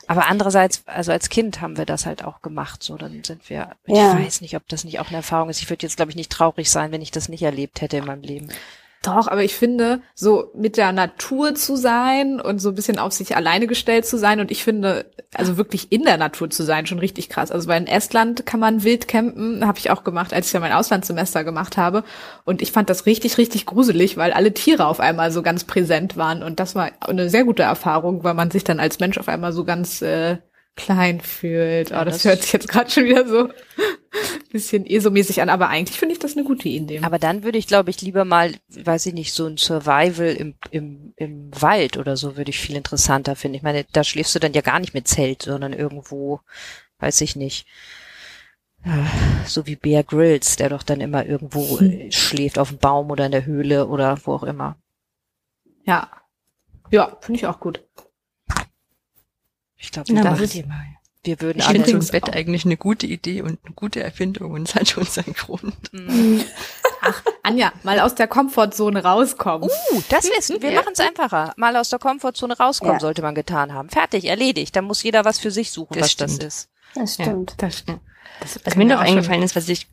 aber 0.07 0.28
andererseits, 0.28 0.84
also 0.86 1.11
als 1.11 1.30
Kind 1.30 1.61
haben 1.61 1.78
wir 1.78 1.86
das 1.86 2.05
halt 2.05 2.24
auch 2.24 2.41
gemacht. 2.41 2.84
So, 2.84 2.97
dann 2.97 3.24
sind 3.24 3.49
wir, 3.49 3.76
ich 3.86 3.95
ja. 3.95 4.18
weiß 4.18 4.41
nicht, 4.41 4.55
ob 4.55 4.68
das 4.68 4.84
nicht 4.84 4.99
auch 4.99 5.07
eine 5.07 5.18
Erfahrung 5.18 5.49
ist. 5.49 5.61
Ich 5.61 5.70
würde 5.70 5.86
jetzt, 5.86 5.95
glaube 5.95 6.11
ich, 6.11 6.18
nicht 6.18 6.32
traurig 6.32 6.70
sein, 6.70 6.91
wenn 6.91 7.01
ich 7.01 7.11
das 7.11 7.30
nicht 7.30 7.43
erlebt 7.43 7.82
hätte 7.82 7.97
in 7.97 8.05
meinem 8.05 8.24
Leben. 8.24 8.49
Doch, 9.04 9.28
aber 9.28 9.43
ich 9.43 9.54
finde, 9.54 10.01
so 10.16 10.49
mit 10.56 10.78
der 10.78 10.93
Natur 10.93 11.56
zu 11.56 11.76
sein 11.76 12.39
und 12.39 12.60
so 12.60 12.70
ein 12.70 12.76
bisschen 12.76 12.99
auf 12.99 13.12
sich 13.12 13.36
alleine 13.36 13.68
gestellt 13.68 14.06
zu 14.06 14.18
sein 14.18 14.39
und 14.39 14.49
ich 14.49 14.64
finde, 14.64 15.12
also 15.34 15.58
wirklich 15.58 15.91
in 15.91 16.04
der 16.04 16.16
Natur 16.16 16.49
zu 16.49 16.64
sein, 16.64 16.86
schon 16.86 16.99
richtig 16.99 17.28
krass. 17.28 17.51
Also 17.51 17.68
weil 17.68 17.82
in 17.82 17.88
Estland 17.88 18.45
kann 18.45 18.62
man 18.62 18.86
wild 18.86 19.10
campen, 19.10 19.68
habe 19.68 19.78
ich 19.78 19.91
auch 19.91 20.06
gemacht, 20.06 20.34
als 20.34 20.47
ich 20.47 20.54
ja 20.54 20.62
mein 20.62 20.72
Auslandssemester 20.72 21.43
gemacht 21.43 21.76
habe 21.76 22.06
und 22.45 22.62
ich 22.62 22.72
fand 22.72 22.89
das 22.89 23.06
richtig, 23.06 23.38
richtig 23.38 23.66
gruselig, 23.66 24.16
weil 24.16 24.32
alle 24.32 24.54
Tiere 24.54 24.88
auf 24.88 25.01
einmal 25.01 25.34
so 25.34 25.41
ganz 25.41 25.66
präsent 25.66 26.16
waren 26.16 26.41
und 26.41 26.62
das 26.62 26.74
war 26.74 26.89
eine 27.01 27.30
sehr 27.30 27.43
gute 27.43 27.64
Erfahrung, 27.64 28.24
weil 28.24 28.36
man 28.36 28.51
sich 28.51 28.64
dann 28.64 28.80
als 28.80 28.99
Mensch 28.99 29.18
auf 29.18 29.28
einmal 29.28 29.51
so 29.51 29.66
ganz 29.66 30.01
äh, 30.01 30.38
klein 30.76 31.21
fühlt. 31.21 31.91
Oh, 31.91 32.03
das, 32.03 32.15
das 32.15 32.26
hört 32.26 32.41
sich 32.41 32.53
jetzt 32.53 32.67
gerade 32.67 32.89
schon 32.89 33.05
wieder 33.05 33.28
so 33.28 33.49
bisschen 34.51 34.86
ESO-mäßig 34.86 35.41
an, 35.41 35.49
aber 35.49 35.69
eigentlich 35.69 35.97
finde 35.97 36.13
ich 36.13 36.19
das 36.19 36.36
eine 36.36 36.45
gute 36.45 36.69
Idee. 36.69 37.01
Aber 37.03 37.19
dann 37.19 37.43
würde 37.43 37.57
ich, 37.57 37.67
glaube 37.67 37.89
ich, 37.89 38.01
lieber 38.01 38.26
mal, 38.26 38.53
weiß 38.69 39.07
ich 39.07 39.13
nicht, 39.13 39.34
so 39.34 39.45
ein 39.45 39.57
Survival 39.57 40.34
im, 40.36 40.55
im, 40.71 41.13
im 41.15 41.49
Wald 41.59 41.97
oder 41.97 42.17
so 42.17 42.38
würde 42.38 42.51
ich 42.51 42.59
viel 42.59 42.76
interessanter 42.76 43.36
finden. 43.36 43.55
Ich 43.55 43.63
meine, 43.63 43.86
da 43.91 44.03
schläfst 44.03 44.36
du 44.36 44.39
dann 44.39 44.53
ja 44.53 44.61
gar 44.61 44.80
nicht 44.80 44.93
mit 44.93 45.07
Zelt, 45.07 45.43
sondern 45.43 45.74
irgendwo, 45.74 46.39
weiß 46.99 47.21
ich 47.21 47.36
nicht, 47.36 47.67
so 49.45 49.65
wie 49.65 49.76
Bear 49.76 50.03
Grylls, 50.03 50.57
der 50.57 50.69
doch 50.69 50.84
dann 50.84 51.01
immer 51.01 51.26
irgendwo 51.26 51.80
hm. 51.80 52.11
schläft, 52.11 52.59
auf 52.59 52.69
dem 52.69 52.80
Baum 52.80 53.11
oder 53.11 53.26
in 53.26 53.32
der 53.32 53.45
Höhle 53.45 53.88
oder 53.88 54.17
wo 54.26 54.34
auch 54.34 54.43
immer. 54.43 54.78
Ja. 55.86 56.09
Ja, 56.91 57.17
finde 57.21 57.39
ich 57.39 57.47
auch 57.47 57.59
gut. 57.59 57.84
Ich 59.84 59.92
glaube, 59.92 60.14
das 60.14 60.40
ist 60.40 60.56
ihr 60.56 60.66
mal. 60.66 60.86
Wir 61.26 61.40
würden 61.40 61.60
ich 61.60 61.66
finde 61.66 62.02
so 62.02 62.12
Bett 62.12 62.30
auch. 62.30 62.34
eigentlich 62.34 62.66
eine 62.66 62.76
gute 62.76 63.08
Idee 63.08 63.42
und 63.42 63.60
eine 63.64 63.74
gute 63.76 64.04
Erfindung 64.04 64.52
und 64.52 64.68
es 64.68 64.76
hat 64.76 64.90
schon 64.90 65.06
seinen 65.06 65.34
Grund. 65.34 65.94
Mhm. 65.94 66.44
Ach, 67.02 67.22
Anja, 67.44 67.72
mal 67.84 68.00
aus 68.02 68.16
der 68.16 68.28
Komfortzone 68.28 69.04
rauskommen. 69.04 69.70
Uh, 69.70 70.02
das 70.10 70.26
ist, 70.26 70.62
wir 70.62 70.72
ja. 70.72 70.82
machen 70.82 70.94
es 70.94 71.00
einfacher. 71.00 71.54
Mal 71.56 71.78
aus 71.78 71.90
der 71.90 72.00
Komfortzone 72.00 72.58
rauskommen 72.58 72.96
ja. 72.96 73.00
sollte 73.00 73.22
man 73.22 73.36
getan 73.36 73.74
haben. 73.74 73.90
Fertig, 73.90 74.26
erledigt. 74.26 74.76
Da 74.76 74.82
muss 74.82 75.02
jeder 75.04 75.24
was 75.24 75.40
für 75.40 75.52
sich 75.52 75.72
suchen, 75.72 75.94
das 75.94 76.04
was 76.04 76.12
stimmt. 76.12 76.44
das 76.44 76.46
ist. 76.46 76.70
Das 76.96 77.14
stimmt. 77.14 77.52
Ja, 77.52 77.58
das 77.58 77.80
stimmt. 77.80 78.02
Das, 78.42 78.60
was 78.66 78.76
mir 78.76 78.86
noch 78.86 79.00
eingefallen 79.00 79.44
ist, 79.44 79.56
was 79.56 79.70
ich 79.70 79.88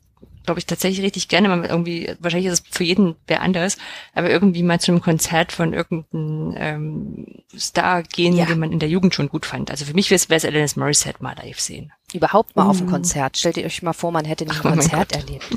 glaube 0.45 0.59
ich, 0.59 0.65
tatsächlich 0.65 1.03
richtig 1.05 1.27
gerne 1.27 1.47
mal 1.47 1.65
irgendwie, 1.65 2.15
wahrscheinlich 2.19 2.51
ist 2.51 2.65
es 2.65 2.75
für 2.75 2.83
jeden 2.83 3.15
wer 3.27 3.41
anders, 3.41 3.77
aber 4.13 4.29
irgendwie 4.29 4.63
mal 4.63 4.79
zu 4.79 4.91
einem 4.91 5.01
Konzert 5.01 5.51
von 5.51 5.73
irgendeinem 5.73 6.53
ähm, 6.57 7.25
Star 7.57 8.03
gehen, 8.03 8.35
ja. 8.35 8.45
den 8.45 8.59
man 8.59 8.71
in 8.71 8.79
der 8.79 8.89
Jugend 8.89 9.13
schon 9.13 9.29
gut 9.29 9.45
fand. 9.45 9.71
Also 9.71 9.85
für 9.85 9.93
mich 9.93 10.09
wäre 10.09 10.19
es 10.29 10.45
Alanis 10.45 10.75
Morissette 10.75 11.21
mal 11.21 11.35
live 11.37 11.59
sehen. 11.59 11.91
Überhaupt 12.13 12.55
mal 12.55 12.65
mm. 12.65 12.69
auf 12.69 12.81
ein 12.81 12.87
Konzert. 12.87 13.37
Stellt 13.37 13.57
ihr 13.57 13.65
euch 13.65 13.81
mal 13.83 13.93
vor, 13.93 14.11
man 14.11 14.25
hätte 14.25 14.45
nicht 14.45 14.65
ein 14.65 14.71
Konzert 14.75 15.13
erlebt. 15.13 15.47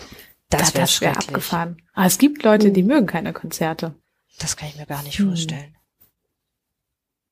Das, 0.50 0.60
das 0.60 0.74
wäre 0.74 0.86
schwer 0.86 1.16
abgefahren. 1.16 1.82
Aber 1.94 2.06
es 2.06 2.18
gibt 2.18 2.42
Leute, 2.42 2.70
die 2.70 2.82
mögen 2.82 3.06
keine 3.06 3.32
Konzerte. 3.32 3.94
Das 4.38 4.56
kann 4.56 4.68
ich 4.68 4.76
mir 4.76 4.86
gar 4.86 5.02
nicht 5.02 5.18
hm. 5.18 5.28
vorstellen. 5.28 5.76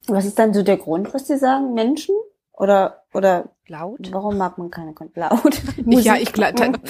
Was 0.07 0.25
ist 0.25 0.39
dann 0.39 0.53
so 0.53 0.63
der 0.63 0.79
Grund, 0.79 1.15
was 1.15 1.29
Sie 1.29 1.39
sagen? 1.39 1.75
Menschen? 1.75 2.15
Oder, 2.55 3.03
oder 3.13 3.49
laut? 3.67 4.13
Warum 4.13 4.37
mag 4.37 4.59
man 4.59 4.71
keine 4.71 4.93
Kon 4.93 5.11
laut? 5.15 5.61
Musik? 5.85 6.05
Ja, 6.05 6.17
ich, 6.17 6.33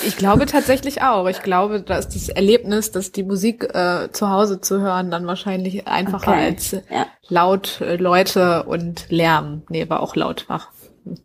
ich 0.05 0.17
glaube 0.17 0.47
tatsächlich 0.47 1.03
auch. 1.03 1.27
Ich 1.29 1.43
glaube, 1.43 1.81
da 1.81 1.97
ist 1.97 2.15
das 2.15 2.29
Erlebnis, 2.29 2.91
dass 2.91 3.13
die 3.13 3.23
Musik 3.23 3.73
äh, 3.75 4.11
zu 4.13 4.29
Hause 4.29 4.61
zu 4.61 4.81
hören, 4.81 5.11
dann 5.11 5.27
wahrscheinlich 5.27 5.87
einfacher 5.87 6.33
okay. 6.33 6.45
als 6.45 6.73
ja. 6.73 7.07
laut 7.29 7.81
äh, 7.81 7.97
Leute 7.97 8.65
und 8.65 9.09
Lärm. 9.09 9.63
Nee, 9.69 9.89
war 9.89 10.01
auch 10.01 10.17
laut. 10.17 10.47
Ach, 10.49 10.69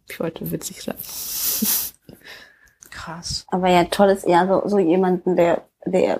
ich 0.07 0.19
wollte 0.19 0.51
witzig 0.51 0.83
sein. 0.83 0.95
Krass. 2.91 3.45
Aber 3.49 3.69
ja, 3.69 3.85
toll 3.85 4.09
ist 4.09 4.23
eher 4.23 4.47
so, 4.47 4.67
so 4.67 4.79
jemanden, 4.79 5.35
der, 5.35 5.63
der, 5.85 6.19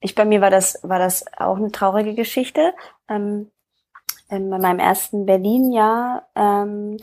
ich 0.00 0.14
bei 0.14 0.24
mir 0.24 0.40
war 0.40 0.50
das, 0.50 0.80
war 0.82 0.98
das 0.98 1.24
auch 1.36 1.56
eine 1.56 1.70
traurige 1.70 2.14
Geschichte. 2.14 2.74
Ähm, 3.08 3.50
in 4.32 4.48
meinem 4.48 4.78
ersten 4.78 5.26
Berlin-Jahr 5.26 6.26
ähm, 6.34 6.96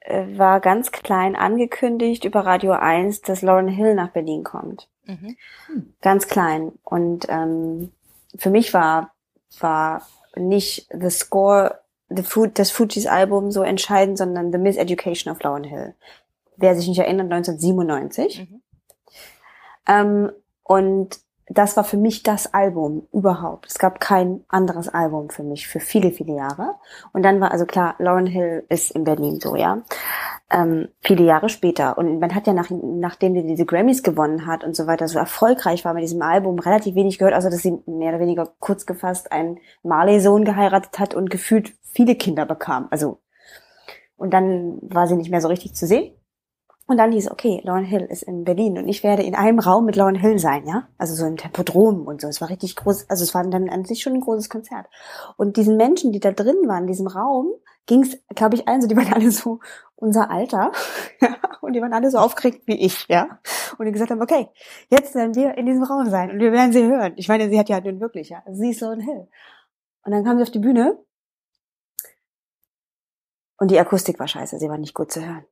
äh, 0.00 0.38
war 0.38 0.60
ganz 0.60 0.92
klein 0.92 1.34
angekündigt 1.36 2.24
über 2.24 2.46
Radio 2.46 2.72
1, 2.72 3.22
dass 3.22 3.42
Lauren 3.42 3.68
Hill 3.68 3.94
nach 3.94 4.10
Berlin 4.10 4.44
kommt. 4.44 4.88
Mhm. 5.04 5.36
Ganz 6.00 6.28
klein. 6.28 6.72
Und 6.84 7.26
ähm, 7.28 7.92
für 8.36 8.50
mich 8.50 8.72
war, 8.72 9.12
war 9.58 10.06
nicht 10.36 10.88
The 10.92 11.10
Score, 11.10 11.80
the 12.08 12.22
Food, 12.22 12.58
das 12.58 12.70
Fujis 12.70 13.06
Album 13.06 13.50
so 13.50 13.62
entscheidend, 13.62 14.18
sondern 14.18 14.52
The 14.52 14.58
Miseducation 14.58 15.32
of 15.32 15.42
Lauren 15.42 15.64
Hill. 15.64 15.94
Wer 16.56 16.76
sich 16.76 16.86
nicht 16.86 17.00
erinnert, 17.00 17.32
1997. 17.32 18.48
Mhm. 18.48 18.62
Ähm, 19.86 20.32
und 20.62 21.20
das 21.48 21.76
war 21.76 21.84
für 21.84 21.98
mich 21.98 22.22
das 22.22 22.54
Album 22.54 23.06
überhaupt. 23.12 23.66
Es 23.66 23.78
gab 23.78 24.00
kein 24.00 24.44
anderes 24.48 24.88
Album 24.88 25.28
für 25.28 25.42
mich 25.42 25.68
für 25.68 25.78
viele, 25.80 26.10
viele 26.10 26.34
Jahre. 26.34 26.76
Und 27.12 27.22
dann 27.22 27.40
war 27.40 27.50
also 27.50 27.66
klar, 27.66 27.96
Lauren 27.98 28.26
Hill 28.26 28.64
ist 28.70 28.92
in 28.92 29.04
Berlin 29.04 29.40
so, 29.40 29.54
ja. 29.54 29.82
Ähm, 30.50 30.88
viele 31.00 31.24
Jahre 31.24 31.50
später. 31.50 31.98
Und 31.98 32.18
man 32.18 32.34
hat 32.34 32.46
ja 32.46 32.54
nach, 32.54 32.70
nachdem 32.70 33.34
die 33.34 33.46
diese 33.46 33.66
Grammys 33.66 34.02
gewonnen 34.02 34.46
hat 34.46 34.64
und 34.64 34.74
so 34.74 34.86
weiter, 34.86 35.06
so 35.06 35.18
erfolgreich 35.18 35.84
war 35.84 35.92
mit 35.92 36.02
diesem 36.02 36.22
Album, 36.22 36.58
relativ 36.58 36.94
wenig 36.94 37.18
gehört, 37.18 37.34
außer 37.34 37.50
dass 37.50 37.62
sie 37.62 37.78
mehr 37.86 38.10
oder 38.10 38.20
weniger 38.20 38.48
kurz 38.58 38.86
gefasst 38.86 39.30
einen 39.30 39.58
Marley-Sohn 39.82 40.44
geheiratet 40.44 40.98
hat 40.98 41.14
und 41.14 41.28
gefühlt 41.28 41.74
viele 41.82 42.14
Kinder 42.14 42.46
bekam. 42.46 42.88
Also, 42.90 43.20
und 44.16 44.32
dann 44.32 44.78
war 44.80 45.06
sie 45.06 45.16
nicht 45.16 45.30
mehr 45.30 45.42
so 45.42 45.48
richtig 45.48 45.74
zu 45.74 45.86
sehen. 45.86 46.14
Und 46.86 46.98
dann 46.98 47.12
hieß, 47.12 47.30
okay, 47.30 47.62
Lauren 47.64 47.84
Hill 47.84 48.02
ist 48.02 48.22
in 48.22 48.44
Berlin 48.44 48.76
und 48.76 48.88
ich 48.88 49.02
werde 49.02 49.22
in 49.22 49.34
einem 49.34 49.58
Raum 49.58 49.86
mit 49.86 49.96
Lauren 49.96 50.16
Hill 50.16 50.38
sein, 50.38 50.66
ja? 50.66 50.86
Also 50.98 51.14
so 51.14 51.24
im 51.24 51.38
Tempodrom 51.38 52.06
und 52.06 52.20
so. 52.20 52.28
Es 52.28 52.42
war 52.42 52.50
richtig 52.50 52.76
groß, 52.76 53.08
also 53.08 53.24
es 53.24 53.34
war 53.34 53.42
dann 53.44 53.70
an 53.70 53.86
sich 53.86 54.02
schon 54.02 54.12
ein 54.12 54.20
großes 54.20 54.50
Konzert. 54.50 54.86
Und 55.38 55.56
diesen 55.56 55.78
Menschen, 55.78 56.12
die 56.12 56.20
da 56.20 56.32
drin 56.32 56.56
waren, 56.66 56.82
in 56.82 56.88
diesem 56.88 57.06
Raum, 57.06 57.54
ging 57.86 58.02
es, 58.02 58.18
glaube 58.34 58.56
ich, 58.56 58.68
allen 58.68 58.82
so, 58.82 58.88
die 58.88 58.96
waren 58.96 59.12
alle 59.14 59.30
so 59.30 59.60
unser 59.96 60.30
Alter, 60.30 60.72
ja? 61.22 61.36
Und 61.62 61.72
die 61.72 61.80
waren 61.80 61.94
alle 61.94 62.10
so 62.10 62.18
aufgeregt 62.18 62.62
wie 62.66 62.78
ich, 62.78 63.06
ja? 63.08 63.38
Und 63.78 63.86
die 63.86 63.92
gesagt 63.92 64.10
haben, 64.10 64.20
okay, 64.20 64.48
jetzt 64.90 65.14
werden 65.14 65.34
wir 65.34 65.56
in 65.56 65.64
diesem 65.64 65.84
Raum 65.84 66.10
sein 66.10 66.30
und 66.30 66.38
wir 66.38 66.52
werden 66.52 66.72
sie 66.72 66.84
hören. 66.84 67.14
Ich 67.16 67.28
meine, 67.28 67.48
sie 67.48 67.58
hat 67.58 67.70
ja 67.70 67.80
nun 67.80 68.00
wirklich, 68.00 68.28
ja? 68.28 68.42
Sie 68.50 68.70
ist 68.70 68.80
Lauren 68.82 69.00
Hill. 69.00 69.26
Und 70.02 70.12
dann 70.12 70.22
kam 70.22 70.36
sie 70.36 70.42
auf 70.42 70.50
die 70.50 70.58
Bühne 70.58 70.98
und 73.56 73.70
die 73.70 73.78
Akustik 73.78 74.18
war 74.18 74.28
scheiße, 74.28 74.58
sie 74.58 74.68
war 74.68 74.76
nicht 74.76 74.92
gut 74.92 75.10
zu 75.10 75.24
hören. 75.24 75.46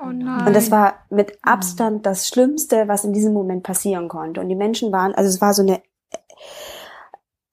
Oh 0.00 0.10
nein. 0.10 0.46
Und 0.46 0.54
das 0.54 0.70
war 0.70 1.04
mit 1.10 1.38
Abstand 1.42 2.06
das 2.06 2.28
Schlimmste, 2.28 2.88
was 2.88 3.04
in 3.04 3.12
diesem 3.12 3.32
Moment 3.32 3.62
passieren 3.62 4.08
konnte. 4.08 4.40
Und 4.40 4.48
die 4.48 4.54
Menschen 4.54 4.92
waren, 4.92 5.14
also 5.14 5.28
es 5.28 5.40
war 5.40 5.54
so 5.54 5.62
eine 5.62 5.82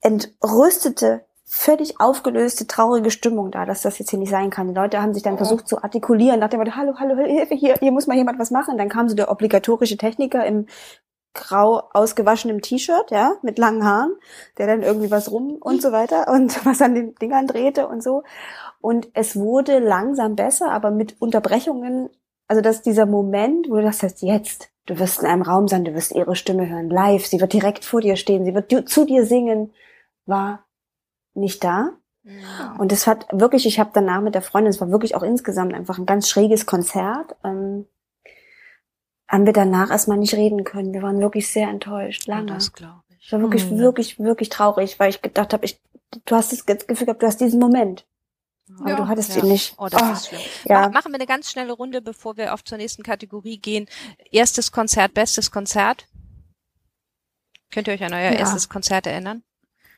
entrüstete, 0.01 1.25
völlig 1.45 1.99
aufgelöste, 1.99 2.67
traurige 2.67 3.11
Stimmung 3.11 3.49
da, 3.51 3.65
dass 3.65 3.81
das 3.81 3.97
jetzt 3.97 4.09
hier 4.09 4.19
nicht 4.19 4.29
sein 4.29 4.49
kann. 4.49 4.67
Die 4.67 4.73
Leute 4.73 5.01
haben 5.01 5.13
sich 5.13 5.23
dann 5.23 5.37
versucht 5.37 5.67
zu 5.67 5.83
artikulieren, 5.83 6.39
nach 6.39 6.49
dem 6.49 6.59
Motto, 6.59 6.75
hallo, 6.75 6.95
hallo, 6.99 7.15
Hilfe, 7.15 7.55
hier, 7.55 7.77
hier 7.79 7.91
muss 7.91 8.07
mal 8.07 8.17
jemand 8.17 8.37
was 8.39 8.51
machen. 8.51 8.77
Dann 8.77 8.89
kam 8.89 9.09
so 9.09 9.15
der 9.15 9.31
obligatorische 9.31 9.97
Techniker 9.97 10.45
im 10.45 10.67
grau 11.33 11.83
ausgewaschenem 11.93 12.61
T-Shirt, 12.61 13.11
ja, 13.11 13.33
mit 13.41 13.57
langen 13.57 13.83
Haaren, 13.83 14.15
der 14.57 14.67
dann 14.67 14.83
irgendwie 14.83 15.11
was 15.11 15.31
rum 15.31 15.57
und 15.59 15.81
so 15.81 15.91
weiter 15.91 16.27
und 16.31 16.65
was 16.65 16.81
an 16.81 16.95
den 16.95 17.15
Dingern 17.15 17.47
drehte 17.47 17.87
und 17.87 18.03
so. 18.03 18.23
Und 18.81 19.09
es 19.13 19.35
wurde 19.35 19.79
langsam 19.79 20.35
besser, 20.35 20.71
aber 20.71 20.91
mit 20.91 21.19
Unterbrechungen 21.19 22.09
also 22.47 22.61
dass 22.61 22.81
dieser 22.81 23.05
Moment, 23.05 23.69
wo 23.69 23.75
du 23.75 23.81
das 23.81 24.03
heißt, 24.03 24.21
jetzt, 24.21 24.69
du 24.85 24.99
wirst 24.99 25.21
in 25.21 25.27
einem 25.27 25.41
Raum 25.41 25.67
sein, 25.67 25.85
du 25.85 25.93
wirst 25.93 26.13
ihre 26.13 26.35
Stimme 26.35 26.69
hören, 26.69 26.89
live, 26.89 27.25
sie 27.25 27.39
wird 27.41 27.53
direkt 27.53 27.85
vor 27.85 28.01
dir 28.01 28.15
stehen, 28.15 28.45
sie 28.45 28.53
wird 28.53 28.89
zu 28.89 29.05
dir 29.05 29.25
singen, 29.25 29.73
war 30.25 30.65
nicht 31.33 31.63
da. 31.63 31.91
Ja. 32.23 32.75
Und 32.79 32.91
es 32.91 33.05
hat 33.05 33.27
wirklich, 33.31 33.65
ich 33.65 33.79
habe 33.79 33.91
danach 33.93 34.21
mit 34.21 34.33
der 34.35 34.41
Freundin, 34.41 34.71
es 34.71 34.81
war 34.81 34.89
wirklich 34.89 35.15
auch 35.15 35.23
insgesamt 35.23 35.73
einfach 35.73 35.97
ein 35.99 36.05
ganz 36.07 36.27
schräges 36.29 36.65
Konzert. 36.65 37.35
Ähm, 37.43 37.85
haben 39.27 39.45
wir 39.45 39.53
danach 39.53 39.89
erstmal 39.91 40.17
nicht 40.17 40.35
reden 40.35 40.63
können. 40.63 40.93
Wir 40.93 41.01
waren 41.01 41.19
wirklich 41.19 41.51
sehr 41.51 41.67
enttäuscht, 41.67 42.27
lange. 42.27 42.47
Das 42.47 42.73
glaube 42.73 43.01
ich. 43.09 43.25
Ich 43.25 43.31
war 43.31 43.41
wirklich, 43.41 43.69
Hm. 43.69 43.79
wirklich, 43.79 44.19
wirklich 44.19 44.49
traurig, 44.49 44.99
weil 44.99 45.09
ich 45.09 45.21
gedacht 45.21 45.53
habe, 45.53 45.65
ich, 45.65 45.81
du 46.25 46.35
hast 46.35 46.51
das 46.51 46.65
Gefühl 46.65 47.05
gehabt, 47.05 47.23
du 47.23 47.27
hast 47.27 47.41
diesen 47.41 47.59
Moment. 47.59 48.05
Aber 48.79 48.89
Ja. 48.89 48.95
du 48.97 49.07
hattest 49.07 49.35
Ja. 49.35 49.41
ihn 49.43 49.49
nicht. 49.49 49.73
Oh, 49.77 49.87
das 49.89 50.01
Ah, 50.01 50.11
ist 50.13 50.27
schlimm. 50.27 50.41
ja. 50.65 50.81
Ma- 50.81 50.89
Machen 50.89 51.11
wir 51.11 51.15
eine 51.15 51.25
ganz 51.27 51.49
schnelle 51.51 51.71
Runde, 51.73 52.01
bevor 52.01 52.37
wir 52.37 52.53
auf 52.53 52.63
zur 52.63 52.77
nächsten 52.77 53.03
Kategorie 53.03 53.57
gehen. 53.57 53.87
Erstes 54.31 54.71
Konzert, 54.71 55.13
bestes 55.13 55.51
Konzert. 55.51 56.07
Könnt 57.71 57.87
ihr 57.87 57.93
euch 57.93 58.03
an 58.03 58.13
euer 58.13 58.31
Ja. 58.31 58.39
erstes 58.39 58.69
Konzert 58.69 59.07
erinnern? 59.07 59.43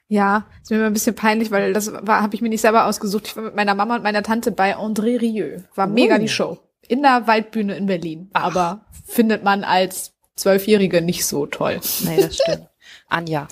Ja, 0.09 0.45
ist 0.61 0.71
mir 0.71 0.77
immer 0.77 0.85
ein 0.87 0.93
bisschen 0.93 1.15
peinlich, 1.15 1.51
weil 1.51 1.73
das 1.73 1.91
war 1.91 2.21
habe 2.21 2.33
ich 2.33 2.41
mir 2.41 2.49
nicht 2.49 2.61
selber 2.61 2.85
ausgesucht. 2.85 3.27
Ich 3.27 3.35
war 3.35 3.43
mit 3.43 3.55
meiner 3.55 3.75
Mama 3.75 3.95
und 3.97 4.03
meiner 4.03 4.23
Tante 4.23 4.51
bei 4.51 4.75
André 4.77 5.19
Rieu. 5.19 5.59
War 5.75 5.85
mega 5.87 6.15
Oh. 6.15 6.19
die 6.19 6.29
Show. 6.29 6.59
In 6.87 7.01
der 7.01 7.27
Waldbühne 7.27 7.75
in 7.75 7.87
Berlin. 7.87 8.29
Aber 8.33 8.85
findet 9.05 9.43
man 9.43 9.63
als 9.65 10.13
Zwölfjährige 10.37 11.01
nicht 11.01 11.25
so 11.25 11.45
toll. 11.45 11.81
Nee, 12.05 12.21
das 12.21 12.35
stimmt. 12.37 12.67
Anja. 13.09 13.47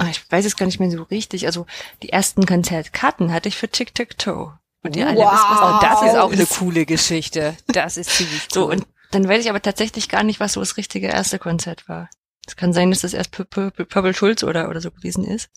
Ah, 0.00 0.08
ich 0.10 0.30
weiß 0.32 0.44
es 0.46 0.56
gar 0.56 0.64
nicht 0.66 0.80
mehr 0.80 0.90
so 0.90 1.02
richtig. 1.04 1.46
Also 1.46 1.66
die 2.02 2.08
ersten 2.08 2.46
Konzertkarten 2.46 3.32
hatte 3.32 3.48
ich 3.48 3.56
für 3.56 3.68
Tic 3.68 3.94
Tac 3.94 4.16
Toe. 4.18 4.58
Und 4.82 4.96
ihr 4.96 5.06
alle 5.06 5.18
Wow. 5.18 5.32
wisst, 5.32 5.44
was 5.50 5.60
Oh, 5.60 5.78
das 5.82 6.02
ist 6.10 6.18
auch 6.18 6.32
eine 6.32 6.46
coole 6.46 6.86
Geschichte. 6.86 7.54
Das 7.66 7.98
ist 7.98 8.10
ziemlich 8.10 8.48
So, 8.50 8.66
cool. 8.66 8.72
und 8.76 8.86
dann 9.10 9.28
weiß 9.28 9.44
ich 9.44 9.50
aber 9.50 9.60
tatsächlich 9.60 10.08
gar 10.08 10.22
nicht, 10.22 10.40
was 10.40 10.54
so 10.54 10.60
das 10.60 10.78
richtige 10.78 11.08
erste 11.08 11.38
Konzert 11.38 11.86
war. 11.88 12.08
Es 12.46 12.56
kann 12.56 12.72
sein, 12.72 12.88
dass 12.90 13.00
das 13.02 13.12
erst 13.12 13.30
Purple 13.32 14.14
Schulz 14.14 14.42
oder, 14.42 14.70
oder 14.70 14.80
so 14.80 14.90
gewesen 14.90 15.24
ist. 15.24 15.50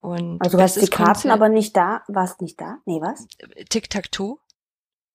Und 0.00 0.40
Also 0.40 0.56
du 0.56 0.62
hast 0.62 0.76
die 0.80 0.86
Karten 0.86 1.12
Konzert- 1.12 1.32
aber 1.32 1.48
nicht 1.48 1.76
da. 1.76 2.02
Warst 2.08 2.40
nicht 2.40 2.58
da? 2.60 2.78
Nee, 2.86 3.00
was? 3.02 3.26
Tic 3.68 3.90
Tac 3.90 4.10
Toe. 4.12 4.38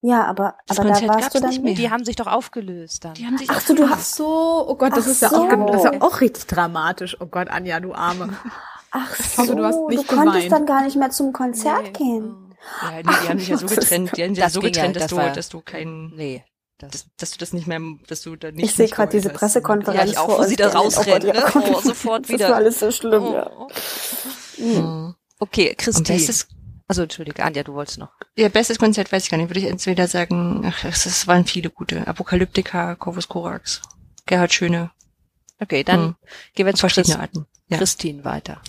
Ja, 0.05 0.25
aber, 0.25 0.55
Das 0.67 0.77
aber 0.79 0.89
da 0.89 0.93
Konzert 0.95 1.09
warst 1.11 1.21
gab's 1.21 1.33
du 1.33 1.39
dann 1.39 1.49
nicht 1.51 1.63
nicht. 1.63 1.77
die 1.79 1.89
haben 1.89 2.03
sich 2.03 2.17
doch 2.17 2.27
aufgelöst 2.27 3.05
dann. 3.05 3.13
Die 3.13 3.25
haben 3.25 3.37
sich 3.37 3.49
Ach 3.49 3.61
so, 3.61 3.73
du 3.73 3.89
hast, 3.89 4.15
so, 4.15 4.65
oh 4.67 4.75
Gott, 4.75 4.97
das 4.97 5.07
ist 5.07 5.21
ja 5.21 5.29
auch, 5.29 5.49
so. 5.49 5.65
das 5.67 5.75
ist 5.77 5.93
ja 5.93 6.01
auch 6.01 6.19
richtig 6.19 6.45
dramatisch. 6.47 7.15
Oh 7.21 7.25
Gott, 7.25 7.47
Anja, 7.47 7.79
du 7.79 7.93
Arme. 7.93 8.35
ach 8.91 9.15
so, 9.15 9.43
hoffe, 9.43 9.55
du 9.55 9.63
hast 9.63 9.77
du, 9.77 9.87
nicht 9.87 10.05
konntest 10.09 10.35
geweint. 10.35 10.51
dann 10.51 10.65
gar 10.65 10.83
nicht 10.83 10.97
mehr 10.97 11.09
zum 11.09 11.31
Konzert 11.31 11.83
Nee. 11.83 11.91
gehen. 11.91 12.53
Ja, 12.81 12.91
nee, 12.97 13.03
die 13.03 13.29
haben 13.29 13.39
sich 13.39 13.47
ja 13.47 13.57
so 13.57 13.65
Das 13.67 13.75
getrennt, 13.75 14.11
die 14.17 14.23
haben 14.23 14.29
sich 14.35 14.39
ja 14.39 14.45
das 14.45 14.53
so 14.53 14.61
ja, 14.61 14.67
getrennt, 14.67 14.95
dass 14.97 15.03
das 15.03 15.09
du, 15.11 15.15
war- 15.15 15.29
dass 15.31 15.47
du 15.49 15.61
keinen, 15.61 16.13
Nee. 16.17 16.43
dass, 16.79 16.91
Das, 16.91 17.05
dass 17.17 17.31
du 17.31 17.37
das 17.37 17.53
nicht 17.53 17.67
mehr, 17.67 17.79
dass 18.09 18.23
du 18.23 18.35
da 18.35 18.51
nicht. 18.51 18.65
Ich 18.65 18.75
sehe 18.75 18.89
gerade 18.89 19.09
diese. 19.11 19.29
Pressekonferenz 19.29 19.97
Ja, 20.03 20.05
ich 20.05 20.17
auch, 20.17 20.25
vor 20.29 20.39
wo 20.39 20.43
sie 20.43 20.57
da. 20.57 20.67
Oh 20.77 20.89
ja, 20.89 21.19
ne? 21.19 21.45
Oh, 21.55 21.79
sofort 21.79 22.23
Das 22.25 22.29
wieder. 22.29 22.49
war 22.49 22.55
alles 22.57 22.79
so 22.79 22.91
schlimm, 22.91 23.23
ja. 23.33 23.49
Oh. 23.57 23.67
Mhm. 24.57 25.15
Okay, 25.39 25.75
Christine. 25.77 26.19
Also 26.93 27.01
entschuldige, 27.03 27.43
Anja, 27.43 27.63
du 27.63 27.73
wolltest 27.73 27.97
noch. 27.97 28.11
ja, 28.37 28.49
bestes 28.49 28.77
Konzert 28.77 29.11
weiß 29.11 29.23
ich 29.23 29.31
gar 29.31 29.37
nicht. 29.39 29.49
Würde 29.49 29.59
ich 29.61 29.65
entweder 29.65 30.07
sagen, 30.07 30.61
ach, 30.63 30.83
es, 30.85 31.07
es 31.07 31.25
waren 31.25 31.43
viele 31.45 31.71
gute. 31.71 32.05
Apokalyptika, 32.07 32.93
Corvus 32.95 33.27
Corax, 33.27 33.81
Gerhard 34.27 34.53
Schöne, 34.53 34.91
Okay, 35.59 35.83
dann 35.83 35.99
Hm. 35.99 36.15
gehen 36.53 36.65
wir 36.67 36.73
zu 36.75 36.81
verschiedene 36.81 37.15
Christ 37.15 37.21
Arten. 37.21 37.47
Ja. 37.69 37.77
Christine 37.77 38.23
weiter. 38.25 38.61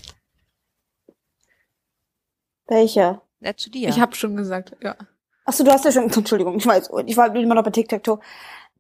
Welcher? 2.67 3.21
Ja, 3.41 3.55
zu 3.57 3.69
dir. 3.71 3.91
Ich 3.91 4.01
habe 4.01 4.15
schon 4.15 4.37
gesagt, 4.37 4.75
ja. 4.81 4.97
Ach 5.45 5.53
so, 5.53 5.65
du 5.65 5.71
hast 5.71 5.85
ja 5.85 5.93
schon, 5.93 6.05
Entschuldigung, 6.11 6.57
ich 6.57 6.65
weiß, 6.67 6.89
ich 7.05 7.17
war 7.19 7.35
immer 7.35 7.55
noch 7.55 7.65
bei 7.65 7.71
Tic-Tac-Toe. 7.73 8.21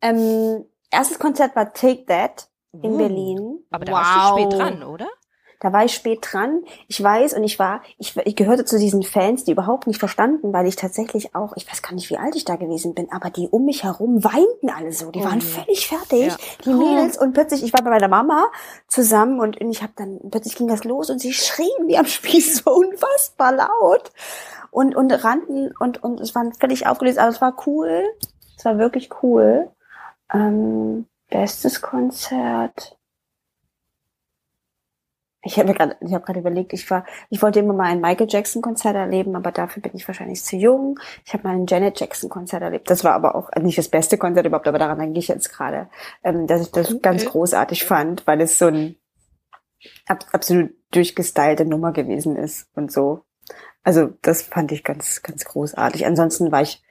Ähm, 0.01 0.65
erstes 0.91 1.19
Konzert 1.19 1.55
war 1.55 1.73
Take 1.75 2.07
That 2.07 2.49
in 2.73 2.93
Uh, 2.95 2.97
Berlin. 2.99 3.59
Aber 3.71 3.85
da 3.85 3.93
warst 3.93 4.15
du 4.37 4.43
spät 4.43 4.53
Wow. 4.53 4.59
dran, 4.59 4.83
oder? 4.85 5.09
Da 5.65 5.73
war 5.73 5.83
ich 5.83 5.95
spät 5.95 6.19
dran. 6.21 6.63
Ich 6.89 7.03
weiß 7.03 7.33
und 7.33 7.43
ich 7.43 7.59
war, 7.59 7.81
ich, 7.97 8.15
ich 8.27 8.37
gehörte 8.37 8.67
zu 8.67 8.79
diesen 8.79 9.03
Fans, 9.03 9.45
die 9.45 9.53
überhaupt 9.53 9.87
nicht 9.87 9.99
verstanden, 9.99 10.53
weil 10.53 10.67
ich 10.67 10.77
tatsächlich 10.77 11.35
auch, 11.35 11.55
ich 11.57 11.67
weiß 11.67 11.81
gar 11.81 11.95
nicht, 11.95 12.11
wie 12.11 12.19
alt 12.19 12.37
ich 12.37 12.45
da 12.45 12.57
gewesen 12.57 12.95
bin, 12.95 13.11
aber 13.11 13.31
die 13.31 13.49
um 13.49 13.65
mich 13.65 13.83
herum 13.83 14.23
weinten 14.23 14.69
alle 14.69 14.93
so. 14.93 15.11
Die 15.11 15.21
Oh 15.21 15.25
waren 15.25 15.41
je. 15.41 15.47
völlig 15.47 15.89
fertig, 15.89 16.27
Ja. 16.27 16.37
die 16.67 16.75
Mädels. 16.75 17.17
Und 17.17 17.33
plötzlich, 17.33 17.65
ich 17.65 17.73
war 17.73 17.83
bei 17.83 17.89
meiner 17.89 18.09
Mama 18.09 18.45
zusammen 18.89 19.41
und, 19.41 19.59
und 19.59 19.71
ich 19.71 19.83
habe 19.83 19.95
dann, 19.97 20.21
plötzlich 20.31 20.55
ging 20.55 20.69
das 20.69 20.85
los 20.85 21.09
und 21.09 21.19
sie 21.19 21.33
schrien 21.33 21.87
wie 21.87 21.97
am 21.97 22.05
Spieß 22.05 22.57
so 22.63 22.71
unfassbar 22.71 23.53
laut 23.55 24.13
und, 24.71 24.95
und 24.95 25.11
rannten 25.13 25.73
und, 25.81 26.03
und 26.03 26.21
es 26.21 26.35
waren 26.35 26.53
völlig 26.53 26.87
aufgelöst, 26.87 27.19
aber 27.19 27.31
es 27.31 27.41
war 27.41 27.57
cool. 27.67 28.03
Es 28.59 28.67
war 28.67 28.77
wirklich 28.77 29.09
cool. 29.23 29.71
Ähm, 30.31 31.07
bestes 31.31 31.81
Konzert. 31.81 32.94
Ich 35.45 35.59
habe 35.59 35.75
gerade, 35.75 35.97
ich 36.01 36.15
habe 36.15 36.25
gerade 36.25 36.41
überlegt, 36.41 36.73
ich 36.73 36.91
war, 36.91 37.05
ich 37.29 37.43
wollte 37.43 37.61
immer 37.61 37.75
mal 37.75 37.85
ein 37.85 38.01
Michael 38.01 38.27
Jackson 38.29 38.63
Konzert 38.63 38.97
erleben, 38.97 39.37
aber 39.37 39.53
dafür 39.53 39.83
bin 39.83 39.93
ich 39.95 40.09
wahrscheinlich 40.09 40.43
zu 40.43 40.57
jung. 40.57 40.99
Ich 41.25 41.35
habe 41.35 41.47
mal 41.47 41.55
ein 41.55 41.67
Janet 41.67 42.01
Jackson 42.01 42.31
Konzert 42.31 42.63
erlebt. 42.63 42.89
Das 42.89 43.05
war 43.05 43.13
aber 43.13 43.35
auch 43.35 43.51
nicht 43.61 43.77
das 43.77 43.89
beste 43.89 44.17
Konzert 44.17 44.47
überhaupt, 44.47 44.67
aber 44.67 44.79
daran 44.79 44.99
denke 44.99 45.19
ich 45.19 45.29
jetzt 45.29 45.53
gerade, 45.53 45.89
ähm, 46.23 46.47
dass 46.47 46.63
ich 46.63 46.71
das 46.71 47.01
ganz 47.03 47.27
großartig 47.27 47.85
fand, 47.85 48.27
weil 48.27 48.41
es 48.41 48.59
so 48.59 48.67
ein 48.67 48.97
ab, 50.07 50.25
absolut 50.33 50.71
durchgestylte 50.91 51.65
Nummer 51.65 51.93
gewesen 51.93 52.37
ist 52.37 52.69
und 52.75 52.91
so. 52.91 53.25
Also 53.83 54.15
das 54.23 54.43
fand 54.43 54.73
ich 54.73 54.83
ganz, 54.83 55.23
ganz 55.23 55.45
großartig. 55.45 56.07
Ansonsten 56.07 56.51
war 56.53 56.63
ich 56.63 56.83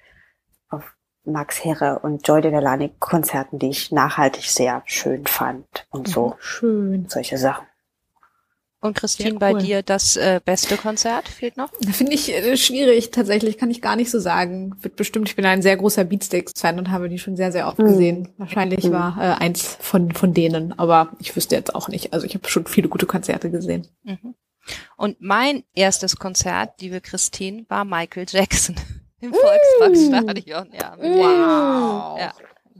auf 0.69 0.95
Max 1.25 1.63
Herre 1.63 1.99
und 1.99 2.27
Joy 2.27 2.41
Delany 2.41 2.93
Konzerten, 2.99 3.57
die 3.57 3.69
ich 3.69 3.91
nachhaltig 3.91 4.43
sehr 4.45 4.83
schön 4.85 5.25
fand 5.25 5.87
und 5.89 6.07
so 6.07 6.35
Schön. 6.39 7.07
solche 7.09 7.37
Sachen. 7.37 7.65
Und 8.83 8.95
Christine, 8.97 9.29
Sehr 9.31 9.39
bei 9.39 9.53
cool. 9.53 9.59
dir 9.61 9.81
das 9.81 10.17
äh, 10.17 10.41
beste 10.43 10.75
Konzert 10.75 11.29
fehlt 11.29 11.55
noch? 11.55 11.69
Finde 11.93 12.13
ich 12.13 12.33
äh, 12.33 12.57
schwierig, 12.57 13.11
tatsächlich, 13.11 13.57
kann 13.57 13.71
ich 13.71 13.81
gar 13.81 13.95
nicht 13.95 14.11
so 14.11 14.19
sagen. 14.19 14.75
Wird 14.81 14.97
bestimmt, 14.97 15.29
ich 15.29 15.35
bin 15.37 15.45
ein 15.45 15.61
sehr 15.61 15.77
großer 15.77 16.03
Beatsteaks-Fan 16.03 16.77
und 16.77 16.91
habe 16.91 17.07
die 17.07 17.17
schon 17.17 17.37
sehr, 17.37 17.51
sehr 17.53 17.67
oft 17.69 17.79
Mhm. 17.79 17.85
gesehen. 17.87 18.29
Wahrscheinlich 18.37 18.83
Mhm. 18.83 18.91
war 18.91 19.17
äh, 19.19 19.41
eins 19.41 19.77
von, 19.79 20.11
von 20.11 20.33
denen, 20.33 20.77
aber 20.77 21.13
ich 21.19 21.33
wüsste 21.35 21.55
jetzt 21.55 21.73
auch 21.73 21.87
nicht. 21.87 22.11
Also 22.13 22.25
ich 22.25 22.35
habe 22.35 22.47
schon 22.49 22.65
viele 22.67 22.89
gute 22.89 23.05
Konzerte 23.05 23.49
gesehen. 23.49 23.87
Mhm. 24.03 24.35
Und 24.97 25.17
mein 25.21 25.63
erstes 25.73 26.17
Konzert, 26.17 26.81
liebe 26.81 26.99
Christine, 27.01 27.65
war 27.69 27.85
Michael 27.85 28.25
Jackson 28.29 28.75
im 29.21 29.33
Volksparkstadion. 29.33 30.69
Ja, 30.73 30.95
mit, 30.97 31.13
Wow. 31.13 32.19
ja, 32.19 32.33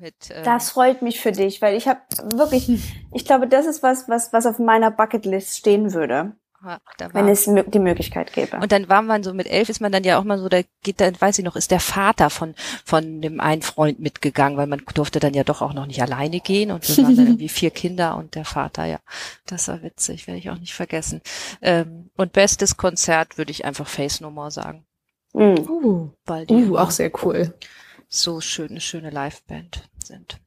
mit 0.03 0.29
ähm, 0.29 0.43
Das 0.43 0.69
freut 0.69 1.01
mich 1.01 1.19
für 1.19 1.31
dich, 1.31 1.61
weil 1.61 1.75
ich 1.75 1.87
habe 1.87 2.01
wirklich, 2.35 2.69
ich 3.13 3.25
glaube, 3.25 3.47
das 3.47 3.65
ist 3.65 3.81
was, 3.81 4.07
was, 4.07 4.31
was 4.33 4.45
auf 4.45 4.59
meiner 4.59 4.91
Bucketlist 4.91 5.57
stehen 5.57 5.93
würde, 5.93 6.33
ja, 6.63 6.77
da 6.97 7.13
wenn 7.13 7.27
es 7.27 7.45
die 7.45 7.79
Möglichkeit 7.79 8.31
gäbe. 8.31 8.57
und 8.57 8.71
dann 8.71 8.87
war 8.87 9.01
man 9.01 9.23
so 9.23 9.33
mit 9.33 9.47
elf 9.47 9.67
ist 9.67 9.81
man 9.81 9.91
dann 9.91 10.03
ja 10.03 10.17
auch 10.17 10.23
mal 10.23 10.37
so, 10.37 10.47
da 10.47 10.61
geht 10.83 11.01
dann, 11.01 11.19
weiß 11.19 11.39
ich 11.39 11.45
noch, 11.45 11.55
ist 11.55 11.71
der 11.71 11.79
Vater 11.79 12.29
von 12.29 12.53
von 12.85 13.21
dem 13.21 13.39
einen 13.41 13.63
Freund 13.63 13.99
mitgegangen, 13.99 14.57
weil 14.57 14.67
man 14.67 14.81
durfte 14.93 15.19
dann 15.19 15.33
ja 15.33 15.43
doch 15.43 15.61
auch 15.61 15.73
noch 15.73 15.87
nicht 15.87 16.01
alleine 16.01 16.39
gehen 16.39 16.71
und 16.71 16.87
wir 16.87 17.03
waren 17.03 17.15
dann 17.15 17.25
irgendwie 17.27 17.49
vier 17.49 17.71
Kinder 17.71 18.15
und 18.15 18.35
der 18.35 18.45
Vater, 18.45 18.85
ja, 18.85 18.99
das 19.45 19.67
war 19.67 19.81
witzig, 19.81 20.27
werde 20.27 20.39
ich 20.39 20.49
auch 20.51 20.59
nicht 20.59 20.73
vergessen. 20.73 21.21
Ähm, 21.61 22.11
und 22.15 22.31
bestes 22.31 22.77
Konzert 22.77 23.37
würde 23.37 23.51
ich 23.51 23.65
einfach 23.65 23.87
Face 23.87 24.21
No 24.21 24.29
More 24.29 24.51
sagen, 24.51 24.85
Mm. 25.33 25.67
Uh, 25.67 26.09
weil 26.25 26.45
die 26.45 26.53
uh 26.53 26.77
auch 26.77 26.91
sehr 26.91 27.11
cool. 27.23 27.53
So 28.15 28.41
schöne 28.41 28.79
schöne 28.81 29.09
Liveband 29.09 29.89
sind. 30.03 30.37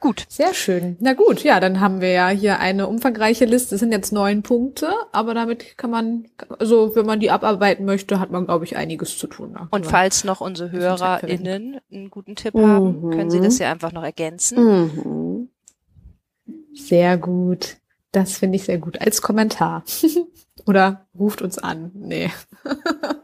Gut, 0.00 0.26
Sehr 0.28 0.52
schön. 0.52 0.96
Na 0.98 1.12
gut, 1.12 1.44
ja, 1.44 1.60
dann 1.60 1.78
haben 1.80 2.00
wir 2.00 2.10
ja 2.10 2.28
hier 2.28 2.58
eine 2.58 2.88
umfangreiche 2.88 3.44
Liste. 3.44 3.76
Es 3.76 3.80
sind 3.80 3.92
jetzt 3.92 4.12
neun 4.12 4.42
Punkte, 4.42 4.92
aber 5.12 5.32
damit 5.32 5.78
kann 5.78 5.90
man, 5.92 6.26
also 6.58 6.96
wenn 6.96 7.06
man 7.06 7.20
die 7.20 7.30
abarbeiten 7.30 7.84
möchte, 7.84 8.18
hat 8.18 8.32
man, 8.32 8.46
glaube 8.46 8.64
ich, 8.64 8.76
einiges 8.76 9.16
zu 9.16 9.28
tun. 9.28 9.52
Da 9.54 9.68
Und 9.70 9.86
falls 9.86 10.24
noch 10.24 10.40
unsere 10.40 10.72
HörerInnen 10.72 11.78
einen 11.92 12.10
guten 12.10 12.34
Tipp 12.34 12.54
haben, 12.54 13.00
Mhm. 13.00 13.10
können 13.12 13.30
sie 13.30 13.40
das 13.40 13.58
ja 13.58 13.70
einfach 13.70 13.92
noch 13.92 14.02
ergänzen. 14.02 14.58
Mhm. 14.64 15.48
Sehr 16.74 17.16
gut. 17.16 17.76
Das 18.10 18.36
finde 18.36 18.56
ich 18.56 18.64
sehr 18.64 18.78
gut. 18.78 19.00
Als 19.00 19.22
Kommentar. 19.22 19.84
Oder 20.66 21.06
ruft 21.16 21.42
uns 21.42 21.58
an. 21.58 21.92
Nee. 21.94 22.30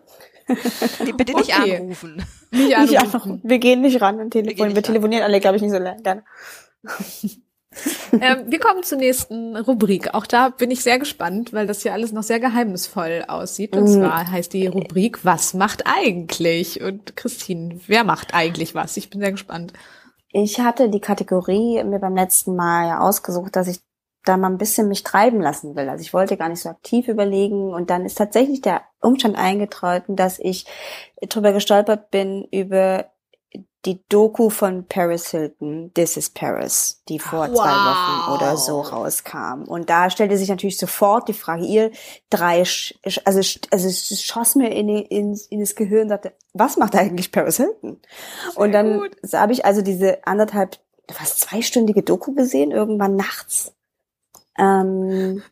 Die 1.07 1.13
bitte 1.13 1.35
nicht 1.35 1.57
Okay. 1.59 1.77
anrufen. 1.79 2.17
Nicht 2.51 2.63
Nicht 2.69 2.77
anrufen. 2.77 2.99
einfach, 2.99 3.27
wir 3.43 3.59
gehen 3.59 3.81
nicht 3.83 4.01
ran 4.01 4.19
und 4.21 4.31
telefonieren. 4.31 4.71
Wir 4.71 4.77
ran. 4.77 4.83
telefonieren 4.83 5.23
alle, 5.25 5.41
glaube 5.41 5.57
ich, 5.57 5.63
nicht 5.63 5.73
so 5.73 5.79
gerne. 5.79 6.23
ähm, 8.21 8.45
wir 8.47 8.59
kommen 8.59 8.83
zur 8.83 8.99
nächsten 8.99 9.57
Rubrik. 9.57 10.15
Auch 10.15 10.27
da 10.27 10.49
bin 10.49 10.71
ich 10.71 10.83
sehr 10.83 10.99
gespannt, 10.99 11.53
weil 11.53 11.67
das 11.67 11.83
hier 11.83 11.93
alles 11.93 12.13
noch 12.13 12.23
sehr 12.23 12.41
geheimnisvoll 12.41 13.25
aussieht. 13.29 13.77
Und 13.77 13.85
Mhm. 13.85 13.93
zwar 14.01 14.31
heißt 14.31 14.53
die 14.53 14.67
Rubrik 14.67 15.25
Was 15.25 15.55
macht 15.55 15.83
eigentlich? 15.87 16.81
Und 16.83 17.17
Christine, 17.17 17.79
wer 17.87 18.05
macht 18.05 18.35
eigentlich 18.35 18.75
was? 18.75 18.97
Ich 18.97 19.11
bin 19.11 19.21
sehr 19.21 19.33
gespannt. 19.33 19.73
Ich 20.31 20.61
hatte 20.61 20.91
die 20.91 21.01
Kategorie 21.01 21.83
mir 21.85 21.99
beim 21.99 22.15
letzten 22.15 22.55
Mal 22.57 22.89
ja 22.89 23.01
ausgesucht, 23.01 23.57
dass 23.57 23.69
ich 23.69 23.81
da 24.25 24.37
mal 24.37 24.51
ein 24.51 24.59
bisschen 24.59 24.89
mich 24.89 25.05
treiben 25.05 25.41
lassen 25.41 25.75
will. 25.77 25.89
Also 25.89 26.03
ich 26.03 26.12
wollte 26.12 26.37
gar 26.37 26.49
nicht 26.49 26.61
so 26.61 26.69
aktiv 26.69 27.09
überlegen 27.09 27.73
und 27.73 27.91
dann 27.91 28.05
ist 28.05 28.19
tatsächlich 28.19 28.61
der 28.61 28.83
Umstand 29.01 29.37
eingetreten, 29.37 30.16
dass 30.16 30.39
ich 30.39 30.66
drüber 31.29 31.53
gestolpert 31.53 32.11
bin 32.11 32.47
über 32.51 33.07
die 33.85 34.05
Doku 34.09 34.51
von 34.51 34.87
Paris 34.87 35.31
Hilton, 35.31 35.93
This 35.95 36.16
is 36.16 36.31
Paris, 36.31 37.03
die 37.09 37.19
vor 37.19 37.49
wow. 37.49 37.57
zwei 37.57 37.71
Wochen 37.71 38.33
oder 38.35 38.57
so 38.57 38.81
rauskam. 38.81 39.62
Und 39.66 39.89
da 39.89 40.11
stellte 40.11 40.37
sich 40.37 40.49
natürlich 40.49 40.79
sofort 40.79 41.29
die 41.29 41.33
Frage, 41.33 41.64
ihr 41.64 41.91
drei, 42.29 42.59
also, 42.59 43.14
also 43.25 43.89
es 43.89 44.23
schoss 44.23 44.57
mir 44.57 44.71
in, 44.73 44.89
in, 44.89 45.39
in 45.49 45.61
das 45.61 45.77
Gehirn 45.77 46.03
und 46.03 46.09
sagte, 46.09 46.33
was 46.53 46.77
macht 46.77 46.97
eigentlich 46.97 47.31
Paris 47.31 47.59
Hilton? 47.59 48.01
Sehr 48.51 48.61
und 48.61 48.73
dann 48.73 49.01
habe 49.33 49.53
ich 49.53 49.64
also 49.64 49.81
diese 49.81 50.27
anderthalb, 50.27 50.79
fast 51.11 51.41
zweistündige 51.41 52.03
Doku 52.03 52.35
gesehen, 52.35 52.73
irgendwann 52.73 53.16
nachts. 53.16 53.73
Ähm, 54.59 55.43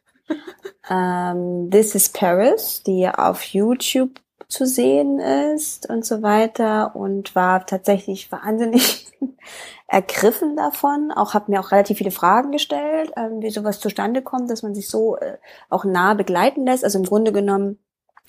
ähm, 0.90 1.70
This 1.70 1.94
is 1.94 2.08
Paris, 2.08 2.82
die 2.84 3.08
auf 3.08 3.42
YouTube 3.42 4.20
zu 4.48 4.66
sehen 4.66 5.18
ist 5.18 5.88
und 5.90 6.04
so 6.04 6.22
weiter 6.22 6.94
und 6.94 7.34
war 7.34 7.66
tatsächlich 7.66 8.30
wahnsinnig 8.30 9.06
ergriffen 9.88 10.56
davon. 10.56 11.10
Auch 11.10 11.34
habe 11.34 11.50
mir 11.50 11.60
auch 11.60 11.72
relativ 11.72 11.98
viele 11.98 12.12
Fragen 12.12 12.52
gestellt, 12.52 13.12
ähm, 13.16 13.42
wie 13.42 13.50
sowas 13.50 13.80
zustande 13.80 14.22
kommt, 14.22 14.50
dass 14.50 14.62
man 14.62 14.74
sich 14.74 14.88
so 14.88 15.16
äh, 15.16 15.38
auch 15.68 15.84
nah 15.84 16.14
begleiten 16.14 16.64
lässt. 16.64 16.84
Also 16.84 16.98
im 16.98 17.04
Grunde 17.04 17.32
genommen 17.32 17.78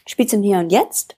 spielt 0.07 0.34
im 0.34 0.41
Hier 0.41 0.59
und 0.59 0.71
Jetzt. 0.71 1.17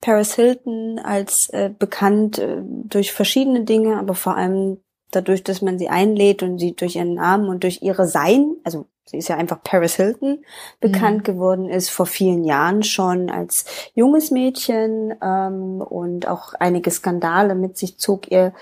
Paris 0.00 0.34
Hilton 0.34 0.98
als 0.98 1.48
äh, 1.50 1.70
bekannt 1.76 2.38
äh, 2.38 2.62
durch 2.62 3.12
verschiedene 3.12 3.64
Dinge, 3.64 3.98
aber 3.98 4.14
vor 4.14 4.36
allem 4.36 4.82
dadurch, 5.12 5.44
dass 5.44 5.62
man 5.62 5.78
sie 5.78 5.88
einlädt 5.88 6.42
und 6.42 6.58
sie 6.58 6.74
durch 6.74 6.96
ihren 6.96 7.14
Namen 7.14 7.48
und 7.48 7.62
durch 7.62 7.82
ihre 7.82 8.06
Sein, 8.06 8.56
also 8.64 8.86
sie 9.04 9.18
ist 9.18 9.28
ja 9.28 9.36
einfach 9.36 9.62
Paris 9.62 9.96
Hilton, 9.96 10.44
bekannt 10.80 11.18
mhm. 11.18 11.22
geworden 11.24 11.68
ist 11.68 11.90
vor 11.90 12.06
vielen 12.06 12.44
Jahren 12.44 12.82
schon 12.82 13.30
als 13.30 13.64
junges 13.94 14.30
Mädchen 14.30 15.14
ähm, 15.22 15.80
und 15.80 16.28
auch 16.28 16.54
einige 16.54 16.90
Skandale 16.90 17.54
mit 17.54 17.76
sich 17.76 17.98
zog 17.98 18.30
ihr 18.30 18.52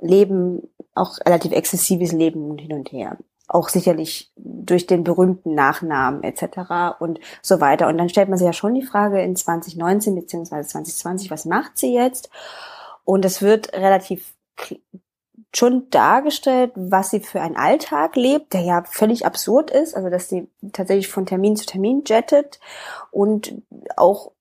Leben, 0.00 0.68
auch 0.94 1.18
relativ 1.24 1.52
exzessives 1.52 2.12
Leben 2.12 2.58
hin 2.58 2.72
und 2.72 2.92
her. 2.92 3.16
Auch 3.48 3.68
sicherlich 3.68 4.32
durch 4.36 4.86
den 4.86 5.04
berühmten 5.04 5.54
Nachnamen 5.54 6.22
etc. 6.22 6.98
und 7.00 7.20
so 7.42 7.60
weiter. 7.60 7.88
Und 7.88 7.98
dann 7.98 8.08
stellt 8.08 8.28
man 8.28 8.38
sich 8.38 8.46
ja 8.46 8.52
schon 8.52 8.74
die 8.74 8.82
Frage 8.82 9.20
in 9.20 9.36
2019 9.36 10.14
beziehungsweise 10.14 10.68
2020, 10.68 11.30
was 11.30 11.44
macht 11.44 11.76
sie 11.76 11.94
jetzt? 11.94 12.30
Und 13.04 13.24
es 13.24 13.42
wird 13.42 13.74
relativ 13.74 14.34
schon 15.54 15.90
dargestellt, 15.90 16.72
was 16.74 17.10
sie 17.10 17.20
für 17.20 17.40
einen 17.40 17.56
Alltag 17.56 18.16
lebt, 18.16 18.54
der 18.54 18.62
ja 18.62 18.84
völlig 18.84 19.26
absurd 19.26 19.70
ist, 19.70 19.94
also 19.94 20.08
dass 20.08 20.28
sie 20.28 20.48
tatsächlich 20.72 21.08
von 21.08 21.26
Termin 21.26 21.56
zu 21.56 21.66
Termin 21.66 22.02
jettet 22.06 22.58
und 23.10 23.54
auch 23.96 24.32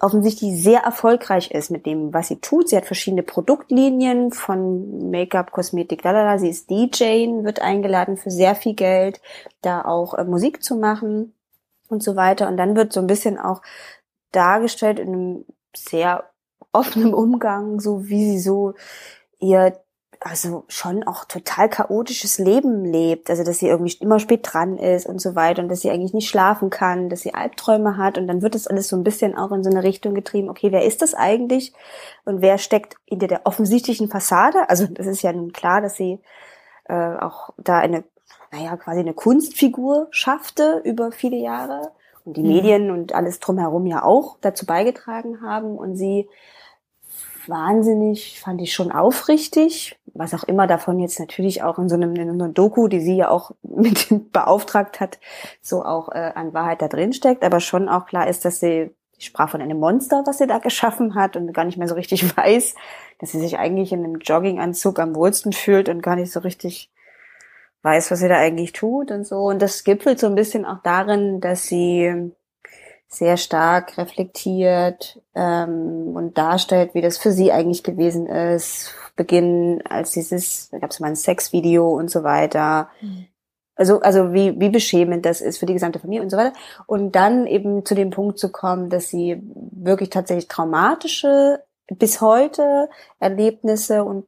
offensichtlich 0.00 0.60
sehr 0.60 0.80
erfolgreich 0.80 1.50
ist 1.52 1.70
mit 1.70 1.86
dem, 1.86 2.12
was 2.12 2.28
sie 2.28 2.40
tut. 2.40 2.68
Sie 2.68 2.76
hat 2.76 2.86
verschiedene 2.86 3.22
Produktlinien 3.22 4.32
von 4.32 5.10
Make-up, 5.10 5.52
Kosmetik, 5.52 6.02
lalala. 6.02 6.38
Sie 6.38 6.48
ist 6.48 6.68
DJ, 6.68 7.28
wird 7.44 7.60
eingeladen 7.60 8.16
für 8.16 8.30
sehr 8.30 8.54
viel 8.54 8.74
Geld, 8.74 9.20
da 9.62 9.84
auch 9.84 10.14
äh, 10.14 10.24
Musik 10.24 10.62
zu 10.62 10.76
machen 10.76 11.34
und 11.88 12.02
so 12.02 12.16
weiter. 12.16 12.48
Und 12.48 12.56
dann 12.56 12.76
wird 12.76 12.92
so 12.92 13.00
ein 13.00 13.06
bisschen 13.06 13.38
auch 13.38 13.62
dargestellt 14.32 14.98
in 14.98 15.08
einem 15.08 15.44
sehr 15.76 16.24
offenen 16.72 17.14
Umgang, 17.14 17.80
so 17.80 18.08
wie 18.08 18.32
sie 18.32 18.40
so 18.40 18.74
ihr 19.38 19.78
also 20.20 20.64
schon 20.68 21.02
auch 21.04 21.24
total 21.24 21.68
chaotisches 21.68 22.38
Leben 22.38 22.84
lebt. 22.84 23.30
Also 23.30 23.44
dass 23.44 23.58
sie 23.58 23.68
irgendwie 23.68 23.96
immer 24.00 24.18
spät 24.18 24.40
dran 24.42 24.78
ist 24.78 25.06
und 25.06 25.20
so 25.20 25.34
weiter 25.34 25.62
und 25.62 25.68
dass 25.68 25.80
sie 25.80 25.90
eigentlich 25.90 26.14
nicht 26.14 26.28
schlafen 26.28 26.70
kann, 26.70 27.08
dass 27.08 27.20
sie 27.20 27.34
Albträume 27.34 27.96
hat 27.96 28.18
und 28.18 28.26
dann 28.26 28.42
wird 28.42 28.54
das 28.54 28.66
alles 28.66 28.88
so 28.88 28.96
ein 28.96 29.04
bisschen 29.04 29.36
auch 29.36 29.52
in 29.52 29.62
so 29.62 29.70
eine 29.70 29.82
Richtung 29.82 30.14
getrieben, 30.14 30.48
okay, 30.50 30.72
wer 30.72 30.84
ist 30.84 31.02
das 31.02 31.14
eigentlich 31.14 31.72
und 32.24 32.40
wer 32.40 32.58
steckt 32.58 32.96
hinter 33.04 33.26
der 33.26 33.42
offensichtlichen 33.44 34.08
Fassade? 34.08 34.68
Also 34.68 34.86
das 34.86 35.06
ist 35.06 35.22
ja 35.22 35.32
nun 35.32 35.52
klar, 35.52 35.80
dass 35.80 35.96
sie 35.96 36.20
äh, 36.88 37.16
auch 37.16 37.50
da 37.56 37.78
eine, 37.78 38.04
naja, 38.52 38.76
quasi 38.76 39.00
eine 39.00 39.14
Kunstfigur 39.14 40.08
schaffte 40.10 40.80
über 40.84 41.12
viele 41.12 41.36
Jahre 41.36 41.92
und 42.24 42.36
die 42.36 42.42
mhm. 42.42 42.48
Medien 42.48 42.90
und 42.90 43.14
alles 43.14 43.40
drumherum 43.40 43.86
ja 43.86 44.02
auch 44.02 44.38
dazu 44.40 44.66
beigetragen 44.66 45.42
haben 45.42 45.76
und 45.76 45.96
sie 45.96 46.28
wahnsinnig, 47.48 48.40
fand 48.40 48.60
ich 48.60 48.72
schon 48.72 48.90
aufrichtig, 48.90 49.98
was 50.18 50.34
auch 50.34 50.44
immer 50.44 50.66
davon 50.66 50.98
jetzt 50.98 51.20
natürlich 51.20 51.62
auch 51.62 51.78
in 51.78 51.88
so 51.88 51.94
einem, 51.94 52.14
in 52.16 52.30
einer 52.30 52.48
Doku, 52.48 52.88
die 52.88 53.00
sie 53.00 53.16
ja 53.16 53.28
auch 53.28 53.52
mit 53.62 54.32
beauftragt 54.32 55.00
hat, 55.00 55.18
so 55.60 55.84
auch 55.84 56.08
äh, 56.10 56.32
an 56.34 56.54
Wahrheit 56.54 56.82
da 56.82 56.88
drin 56.88 57.12
steckt, 57.12 57.44
aber 57.44 57.60
schon 57.60 57.88
auch 57.88 58.06
klar 58.06 58.28
ist, 58.28 58.44
dass 58.44 58.60
sie, 58.60 58.90
ich 59.18 59.26
sprach 59.26 59.50
von 59.50 59.62
einem 59.62 59.78
Monster, 59.78 60.22
was 60.26 60.38
sie 60.38 60.46
da 60.46 60.58
geschaffen 60.58 61.14
hat 61.14 61.36
und 61.36 61.52
gar 61.52 61.64
nicht 61.64 61.78
mehr 61.78 61.88
so 61.88 61.94
richtig 61.94 62.36
weiß, 62.36 62.74
dass 63.18 63.32
sie 63.32 63.40
sich 63.40 63.58
eigentlich 63.58 63.92
in 63.92 64.04
einem 64.04 64.16
Jogginganzug 64.16 64.98
am 64.98 65.14
wohlsten 65.14 65.52
fühlt 65.52 65.88
und 65.88 66.02
gar 66.02 66.16
nicht 66.16 66.32
so 66.32 66.40
richtig 66.40 66.90
weiß, 67.82 68.10
was 68.10 68.18
sie 68.18 68.28
da 68.28 68.36
eigentlich 68.36 68.72
tut 68.72 69.10
und 69.10 69.24
so. 69.24 69.44
Und 69.44 69.62
das 69.62 69.84
gipfelt 69.84 70.18
so 70.18 70.26
ein 70.26 70.34
bisschen 70.34 70.64
auch 70.64 70.82
darin, 70.82 71.40
dass 71.40 71.66
sie 71.66 72.32
sehr 73.08 73.36
stark 73.36 73.98
reflektiert 73.98 75.20
ähm, 75.34 76.12
und 76.14 76.36
darstellt, 76.36 76.94
wie 76.94 77.02
das 77.02 77.18
für 77.18 77.32
sie 77.32 77.52
eigentlich 77.52 77.82
gewesen 77.82 78.26
ist. 78.26 78.92
Beginn 79.14 79.82
als 79.88 80.10
dieses, 80.10 80.68
da 80.70 80.78
gab 80.78 80.90
es 80.90 81.00
mal 81.00 81.08
ein 81.08 81.16
Sexvideo 81.16 81.88
und 81.88 82.10
so 82.10 82.22
weiter. 82.22 82.90
Mhm. 83.00 83.26
Also, 83.76 84.00
also 84.00 84.32
wie, 84.32 84.58
wie 84.58 84.70
beschämend 84.70 85.26
das 85.26 85.40
ist 85.40 85.58
für 85.58 85.66
die 85.66 85.74
gesamte 85.74 85.98
Familie 85.98 86.22
und 86.22 86.30
so 86.30 86.36
weiter. 86.36 86.54
Und 86.86 87.12
dann 87.12 87.46
eben 87.46 87.84
zu 87.84 87.94
dem 87.94 88.10
Punkt 88.10 88.38
zu 88.38 88.50
kommen, 88.50 88.88
dass 88.88 89.08
sie 89.08 89.42
wirklich 89.70 90.10
tatsächlich 90.10 90.48
traumatische 90.48 91.62
bis 91.88 92.20
heute 92.20 92.88
Erlebnisse 93.20 94.04
und 94.04 94.26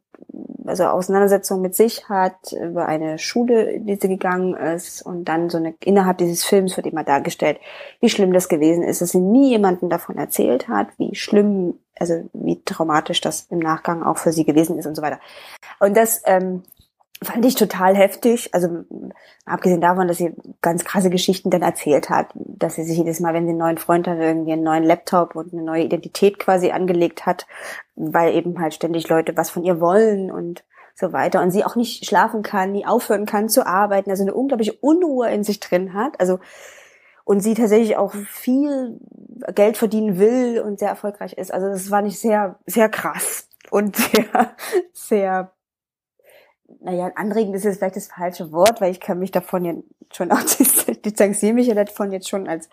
also 0.67 0.85
Auseinandersetzung 0.85 1.63
mit 1.63 1.75
sich 1.75 2.09
hat, 2.09 2.53
über 2.53 2.87
eine 2.87 3.19
Schule, 3.19 3.71
in 3.71 3.87
die 3.87 3.97
sie 3.97 4.09
gegangen 4.09 4.55
ist 4.55 5.03
und 5.03 5.25
dann 5.25 5.49
so 5.49 5.59
eine, 5.59 5.75
innerhalb 5.83 6.19
dieses 6.19 6.45
Films 6.45 6.77
wird 6.77 6.87
immer 6.87 7.05
dargestellt, 7.05 7.59
wie 8.01 8.11
schlimm 8.11 8.33
das 8.33 8.49
gewesen 8.49 8.83
ist, 8.83 9.01
dass 9.01 9.11
sie 9.11 9.21
nie 9.21 9.51
jemanden 9.51 9.89
davon 9.89 10.19
erzählt 10.19 10.69
hat, 10.69 10.89
wie 10.99 11.15
schlimm, 11.15 11.79
also 11.99 12.29
wie 12.35 12.63
traumatisch 12.65 13.21
das 13.21 13.47
im 13.51 13.59
Nachgang 13.59 14.03
auch 14.03 14.19
für 14.19 14.33
sie 14.33 14.45
gewesen 14.45 14.79
ist 14.79 14.87
und 14.87 14.95
so 14.95 15.03
weiter. 15.03 15.21
Und 15.81 15.97
das 15.97 16.23
ähm, 16.27 16.63
fand 17.23 17.45
ich 17.45 17.55
total 17.55 17.97
heftig. 17.97 18.55
Also 18.55 18.85
abgesehen 19.45 19.81
davon, 19.81 20.09
dass 20.09 20.19
sie 20.19 20.35
ganz 20.63 20.85
krasse 20.85 21.11
Geschichten 21.11 21.51
dann 21.51 21.63
erzählt 21.63 22.11
hat, 22.11 22.29
dass 22.35 22.77
sie 22.77 22.85
sich 22.85 22.99
jedes 22.99 23.21
Mal, 23.21 23.35
wenn 23.35 23.45
sie 23.45 23.51
einen 23.51 23.59
neuen 23.59 23.79
Freund 23.79 24.07
hat, 24.07 24.19
irgendwie 24.19 24.53
einen 24.53 24.63
neuen 24.63 24.85
Laptop 24.85 25.35
und 25.37 25.53
eine 25.53 25.63
neue 25.63 25.85
Identität 25.85 26.39
quasi 26.39 26.71
angelegt 26.71 27.27
hat, 27.27 27.47
weil 27.97 28.35
eben 28.35 28.61
halt 28.61 28.75
ständig 28.75 29.09
Leute 29.09 29.37
was 29.37 29.51
von 29.51 29.65
ihr 29.65 29.81
wollen 29.81 30.31
und 30.31 30.65
so 30.95 31.13
weiter 31.13 31.43
und 31.43 31.53
sie 31.53 31.65
auch 31.65 31.77
nicht 31.77 32.05
schlafen 32.07 32.43
kann, 32.43 32.73
nie 32.73 32.85
aufhören 32.85 33.25
kann 33.25 33.49
zu 33.49 33.67
arbeiten, 33.67 34.11
also 34.11 34.25
eine 34.25 34.35
unglaubliche 34.35 34.73
Unruhe 34.81 35.31
in 35.31 35.45
sich 35.45 35.61
drin 35.61 35.95
hat. 35.95 36.19
Also 36.21 36.41
und 37.25 37.41
sie 37.41 37.53
tatsächlich 37.53 37.97
auch 37.97 38.15
viel 38.15 38.99
Geld 39.55 39.77
verdienen 39.77 40.19
will 40.19 40.63
und 40.65 40.79
sehr 40.79 40.89
erfolgreich 40.89 41.35
ist. 41.35 41.53
Also 41.53 41.69
das 41.69 41.91
war 41.91 42.01
nicht 42.01 42.19
sehr, 42.19 42.59
sehr 42.65 42.89
krass 42.89 43.49
und 43.71 43.97
sehr, 43.97 44.57
sehr 44.93 45.53
naja, 46.81 47.11
anregend 47.15 47.57
ist 47.57 47.65
jetzt 47.65 47.79
vielleicht 47.79 47.97
das 47.97 48.09
falsche 48.09 48.53
Wort, 48.53 48.81
weil 48.81 48.91
ich 48.91 49.01
kann 49.01 49.19
mich 49.19 49.31
davon 49.31 49.65
ja 49.65 49.75
schon 50.13 50.31
auch 50.33 50.43
distanziere 51.05 51.53
mich 51.53 51.67
ja 51.67 51.75
davon 51.75 52.13
jetzt 52.13 52.29
schon 52.29 52.49
als 52.49 52.69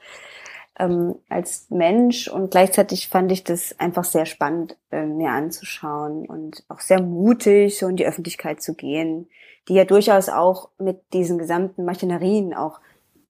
ähm, 0.77 1.15
als 1.29 1.67
Mensch 1.69 2.27
und 2.27 2.51
gleichzeitig 2.51 3.07
fand 3.07 3.31
ich 3.31 3.43
das 3.43 3.79
einfach 3.79 4.03
sehr 4.03 4.25
spannend 4.25 4.77
äh, 4.91 5.05
mir 5.05 5.29
anzuschauen 5.29 6.25
und 6.25 6.65
auch 6.67 6.81
sehr 6.81 7.01
mutig 7.01 7.77
so 7.77 7.87
in 7.87 7.95
die 7.95 8.05
Öffentlichkeit 8.05 8.61
zu 8.61 8.73
gehen, 8.73 9.29
die 9.69 9.75
ja 9.75 9.85
durchaus 9.85 10.27
auch 10.27 10.69
mit 10.77 11.01
diesen 11.13 11.37
gesamten 11.37 11.85
Maschinerien 11.85 12.53
auch 12.53 12.81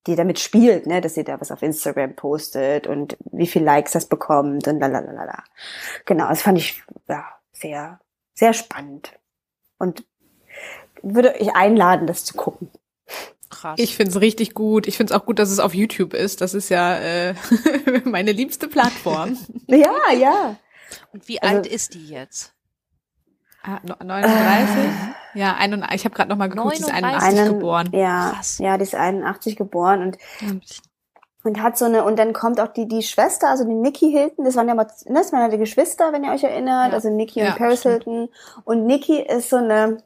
die 0.07 0.15
damit 0.15 0.39
spielt, 0.39 0.85
ne, 0.85 1.01
dass 1.01 1.15
sie 1.15 1.23
da 1.23 1.41
was 1.41 1.51
auf 1.51 1.63
Instagram 1.63 2.15
postet 2.15 2.85
und 2.85 3.17
wie 3.31 3.47
viel 3.47 3.63
Likes 3.63 3.91
das 3.91 4.05
bekommt 4.05 4.67
und 4.67 4.79
lalalala. 4.79 5.43
Genau, 6.05 6.29
das 6.29 6.43
fand 6.43 6.59
ich 6.59 6.83
ja 7.07 7.25
sehr 7.51 7.99
sehr 8.33 8.53
spannend 8.53 9.13
und 9.77 10.05
würde 11.05 11.35
ich 11.39 11.55
einladen, 11.55 12.07
das 12.07 12.25
zu 12.25 12.33
gucken. 12.33 12.69
Krass. 13.49 13.75
Ich 13.77 13.95
find's 13.95 14.19
richtig 14.19 14.53
gut. 14.53 14.87
Ich 14.87 14.97
find's 14.97 15.11
auch 15.11 15.25
gut, 15.25 15.39
dass 15.39 15.51
es 15.51 15.59
auf 15.59 15.73
YouTube 15.73 16.13
ist. 16.13 16.41
Das 16.41 16.53
ist 16.53 16.69
ja 16.69 16.97
äh, 16.97 17.35
meine 18.03 18.31
liebste 18.31 18.67
Plattform. 18.67 19.37
ja, 19.67 19.93
ja. 20.17 20.55
Und 21.13 21.27
wie 21.27 21.41
also, 21.41 21.55
alt 21.55 21.67
ist 21.67 21.93
die 21.93 22.07
jetzt? 22.07 22.53
Ah, 23.63 23.79
39? 23.83 24.75
Äh, 25.35 25.39
ja, 25.39 25.55
81, 25.55 25.95
ich 25.95 26.05
habe 26.05 26.15
gerade 26.15 26.29
noch 26.29 26.37
mal 26.37 26.49
geguckt, 26.49 26.79
39? 26.79 26.85
die 26.85 26.91
ist 26.91 27.03
81 27.03 27.39
einen, 27.39 27.53
geboren. 27.53 27.89
Ja, 27.93 28.31
Krass. 28.35 28.57
ja, 28.59 28.77
die 28.77 28.83
ist 28.83 28.95
81 28.95 29.55
geboren 29.55 30.01
und 30.01 30.17
und 31.43 31.61
hat 31.61 31.77
so 31.77 31.85
eine 31.85 32.03
und 32.03 32.17
dann 32.17 32.33
kommt 32.33 32.59
auch 32.59 32.67
die 32.67 32.87
die 32.87 33.03
Schwester, 33.03 33.49
also 33.49 33.63
die 33.63 33.73
Nikki 33.73 34.11
Hilton, 34.11 34.45
das 34.45 34.55
waren 34.55 34.67
ja 34.67 34.75
mal 34.75 34.87
das 35.05 35.31
waren 35.31 35.41
ja 35.41 35.49
die 35.49 35.57
Geschwister, 35.57 36.11
wenn 36.11 36.23
ihr 36.23 36.31
euch 36.31 36.43
erinnert, 36.43 36.89
ja. 36.89 36.93
also 36.93 37.09
Nikki 37.09 37.41
und 37.41 37.47
ja, 37.47 37.55
Paris 37.55 37.79
stimmt. 37.79 38.03
Hilton 38.03 38.29
und 38.65 38.85
Nikki 38.85 39.19
ist 39.19 39.49
so 39.49 39.57
eine 39.57 39.97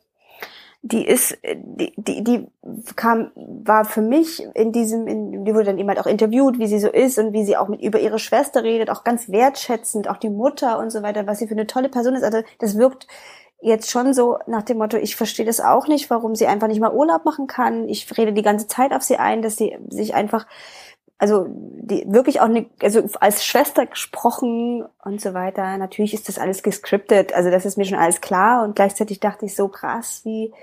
die 0.82 1.06
ist, 1.06 1.38
die, 1.44 1.94
die, 1.98 2.24
die 2.24 2.48
kam, 2.96 3.32
war 3.36 3.84
für 3.84 4.02
mich 4.02 4.46
in 4.56 4.72
diesem, 4.72 5.08
in, 5.08 5.44
die 5.44 5.54
wurde 5.54 5.66
dann 5.66 5.78
eben 5.78 5.90
halt 5.90 6.00
auch 6.00 6.06
interviewt, 6.06 6.58
wie 6.58 6.68
sie 6.68 6.80
so 6.80 6.88
ist 6.90 7.20
und 7.20 7.34
wie 7.34 7.44
sie 7.44 7.58
auch 7.58 7.68
mit 7.68 7.82
über 7.82 8.00
ihre 8.00 8.20
Schwester 8.20 8.64
redet, 8.64 8.90
auch 8.90 9.04
ganz 9.04 9.30
wertschätzend, 9.30 10.10
auch 10.10 10.18
die 10.18 10.30
Mutter 10.30 10.80
und 10.80 10.90
so 10.90 11.04
weiter, 11.04 11.28
was 11.28 11.40
sie 11.40 11.48
für 11.48 11.54
eine 11.54 11.68
tolle 11.68 11.90
Person 11.90 12.16
ist. 12.16 12.24
Also 12.24 12.42
das 12.60 12.78
wirkt 12.78 13.08
jetzt 13.62 13.92
schon 13.92 14.14
so 14.14 14.38
nach 14.48 14.64
dem 14.64 14.78
Motto, 14.78 14.98
ich 14.98 15.18
verstehe 15.18 15.46
das 15.46 15.60
auch 15.60 15.88
nicht, 15.88 16.10
warum 16.10 16.36
sie 16.36 16.48
einfach 16.48 16.68
nicht 16.68 16.80
mal 16.80 16.94
Urlaub 16.94 17.26
machen 17.26 17.48
kann. 17.48 17.90
Ich 17.90 18.18
rede 18.18 18.32
die 18.32 18.42
ganze 18.42 18.68
Zeit 18.68 18.94
auf 18.94 19.04
sie 19.04 19.18
ein, 19.18 19.42
dass 19.42 19.58
sie 19.58 19.78
sich 19.90 20.16
einfach, 20.16 20.48
also 21.20 21.46
die 21.50 22.06
wirklich 22.08 22.42
auch 22.42 22.46
eine, 22.46 22.66
also 22.82 23.04
als 23.20 23.46
Schwester 23.46 23.86
gesprochen 23.86 24.86
und 25.04 25.22
so 25.22 25.34
weiter. 25.34 25.78
Natürlich 25.78 26.14
ist 26.14 26.30
das 26.30 26.40
alles 26.40 26.64
gescriptet, 26.64 27.34
also 27.34 27.52
das 27.52 27.66
ist 27.66 27.78
mir 27.78 27.86
schon 27.86 28.00
alles 28.00 28.22
klar 28.22 28.64
und 28.64 28.76
gleichzeitig 28.76 29.20
dachte 29.20 29.46
ich 29.46 29.56
so 29.56 29.68
krass, 29.68 30.22
wie 30.24 30.54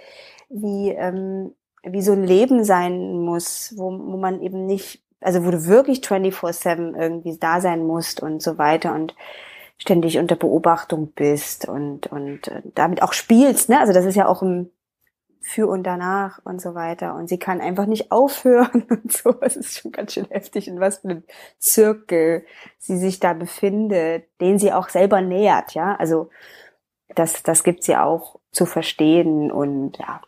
wie 0.48 0.90
ähm, 0.90 1.52
wie 1.84 2.02
so 2.02 2.12
ein 2.12 2.24
Leben 2.24 2.64
sein 2.64 3.20
muss, 3.20 3.74
wo, 3.76 3.90
wo 3.90 4.16
man 4.16 4.42
eben 4.42 4.66
nicht, 4.66 5.02
also 5.20 5.44
wo 5.44 5.50
du 5.50 5.66
wirklich 5.66 6.00
24/7 6.00 6.96
irgendwie 6.98 7.36
da 7.38 7.60
sein 7.60 7.86
musst 7.86 8.22
und 8.22 8.42
so 8.42 8.58
weiter 8.58 8.94
und 8.94 9.14
ständig 9.78 10.18
unter 10.18 10.36
Beobachtung 10.36 11.12
bist 11.12 11.68
und, 11.68 12.06
und 12.06 12.48
äh, 12.48 12.62
damit 12.74 13.02
auch 13.02 13.12
spielst, 13.12 13.68
ne? 13.68 13.78
Also 13.78 13.92
das 13.92 14.04
ist 14.06 14.14
ja 14.14 14.26
auch 14.26 14.42
im 14.42 14.70
Für 15.48 15.68
und 15.68 15.84
danach 15.84 16.40
und 16.44 16.60
so 16.60 16.74
weiter. 16.74 17.14
Und 17.14 17.28
sie 17.28 17.38
kann 17.38 17.60
einfach 17.60 17.86
nicht 17.86 18.10
aufhören 18.10 18.82
und 18.90 19.12
so. 19.12 19.36
Es 19.40 19.56
ist 19.56 19.78
schon 19.78 19.92
ganz 19.92 20.12
schön 20.12 20.26
heftig, 20.28 20.66
in 20.66 20.80
was 20.80 20.98
für 20.98 21.08
einem 21.08 21.22
Zirkel 21.58 22.44
sie 22.78 22.98
sich 22.98 23.20
da 23.20 23.32
befindet, 23.32 24.24
den 24.40 24.58
sie 24.58 24.72
auch 24.72 24.88
selber 24.88 25.20
nähert, 25.20 25.74
ja. 25.74 25.94
Also 25.96 26.30
das, 27.14 27.44
das 27.44 27.62
gibt's 27.62 27.86
ja 27.86 28.04
auch 28.04 28.40
zu 28.50 28.66
verstehen 28.66 29.52
und 29.52 29.98
ja, 29.98 30.20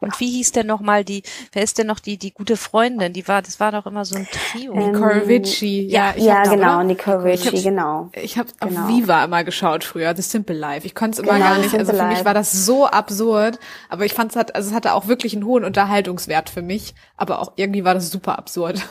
und 0.00 0.18
wie 0.20 0.30
hieß 0.30 0.52
denn 0.52 0.66
noch 0.66 0.80
mal 0.80 1.04
die, 1.04 1.22
wer 1.52 1.62
ist 1.62 1.78
denn 1.78 1.86
noch 1.86 2.00
die, 2.00 2.18
die 2.18 2.32
gute 2.32 2.56
Freundin? 2.56 3.12
Die 3.12 3.26
war, 3.28 3.42
das 3.42 3.60
war 3.60 3.72
doch 3.72 3.86
immer 3.86 4.04
so 4.04 4.16
ein 4.16 4.28
Trio. 4.30 4.74
Ähm, 4.74 4.92
Nicole 4.92 5.26
Richie. 5.26 5.86
Ja, 5.88 6.14
ja, 6.16 6.44
ja 6.44 6.54
genau, 6.54 6.82
Nicole 6.82 7.24
Richie, 7.24 7.56
ich 7.56 7.64
genau. 7.64 8.10
Ich 8.14 8.38
habe 8.38 8.48
genau. 8.60 8.82
auf 8.82 8.88
Viva 8.88 9.24
immer 9.24 9.44
geschaut 9.44 9.84
früher, 9.84 10.14
The 10.14 10.22
Simple 10.22 10.56
Life. 10.56 10.86
Ich 10.86 10.94
konnte 10.94 11.20
es 11.20 11.26
immer 11.26 11.38
genau, 11.38 11.50
gar 11.50 11.58
nicht, 11.58 11.74
also 11.74 11.92
für 11.92 12.04
mich 12.04 12.24
war 12.24 12.34
das 12.34 12.52
so 12.52 12.86
absurd, 12.86 13.58
aber 13.88 14.04
ich 14.04 14.14
fand 14.14 14.30
es 14.32 14.36
hat, 14.36 14.54
also 14.54 14.70
es 14.70 14.74
hatte 14.74 14.94
auch 14.94 15.06
wirklich 15.08 15.34
einen 15.34 15.46
hohen 15.46 15.64
Unterhaltungswert 15.64 16.50
für 16.50 16.62
mich, 16.62 16.94
aber 17.16 17.40
auch 17.40 17.52
irgendwie 17.56 17.84
war 17.84 17.94
das 17.94 18.10
super 18.10 18.38
absurd. 18.38 18.82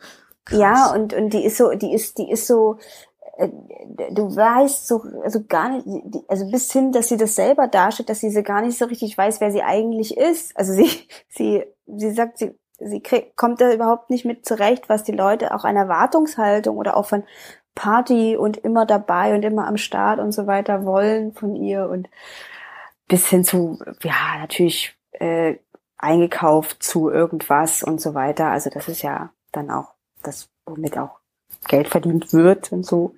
ja, 0.50 0.92
und, 0.92 1.12
und 1.14 1.32
die 1.32 1.44
ist 1.44 1.56
so, 1.56 1.70
die 1.70 1.92
ist, 1.92 2.18
die 2.18 2.30
ist 2.30 2.46
so, 2.46 2.78
du 3.38 4.34
weißt 4.34 4.86
so 4.86 5.02
also 5.22 5.44
gar 5.44 5.68
nicht, 5.68 5.86
also 6.28 6.50
bis 6.50 6.72
hin, 6.72 6.90
dass 6.92 7.08
sie 7.08 7.16
das 7.16 7.36
selber 7.36 7.68
darstellt, 7.68 8.08
dass 8.08 8.20
sie 8.20 8.30
so 8.30 8.42
gar 8.42 8.62
nicht 8.62 8.76
so 8.76 8.86
richtig 8.86 9.16
weiß, 9.16 9.40
wer 9.40 9.52
sie 9.52 9.62
eigentlich 9.62 10.16
ist. 10.16 10.56
Also 10.56 10.72
sie, 10.72 10.90
sie, 11.28 11.64
sie 11.86 12.10
sagt, 12.10 12.38
sie, 12.38 12.58
sie 12.78 13.00
krieg, 13.00 13.36
kommt 13.36 13.60
da 13.60 13.72
überhaupt 13.72 14.10
nicht 14.10 14.24
mit 14.24 14.44
zurecht, 14.44 14.88
was 14.88 15.04
die 15.04 15.12
Leute 15.12 15.54
auch 15.54 15.64
an 15.64 15.76
Erwartungshaltung 15.76 16.76
oder 16.76 16.96
auch 16.96 17.06
von 17.06 17.24
Party 17.74 18.36
und 18.36 18.56
immer 18.56 18.86
dabei 18.86 19.34
und 19.34 19.44
immer 19.44 19.68
am 19.68 19.76
Start 19.76 20.18
und 20.18 20.32
so 20.32 20.48
weiter 20.48 20.84
wollen 20.84 21.32
von 21.32 21.54
ihr 21.54 21.88
und 21.88 22.08
bis 23.06 23.28
hin 23.28 23.44
zu, 23.44 23.78
ja, 24.02 24.38
natürlich 24.40 24.96
äh, 25.12 25.56
eingekauft 25.96 26.82
zu 26.82 27.08
irgendwas 27.08 27.84
und 27.84 28.00
so 28.00 28.14
weiter. 28.14 28.48
Also 28.48 28.68
das 28.70 28.88
ist 28.88 29.02
ja 29.02 29.30
dann 29.52 29.70
auch 29.70 29.94
das, 30.22 30.50
womit 30.66 30.98
auch 30.98 31.20
Geld 31.68 31.88
verdient 31.88 32.32
wird 32.32 32.72
und 32.72 32.84
so 32.84 33.14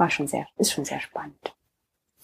war 0.00 0.10
schon 0.10 0.26
sehr, 0.26 0.46
ist 0.56 0.72
schon 0.72 0.84
sehr 0.84 1.00
spannend. 1.00 1.54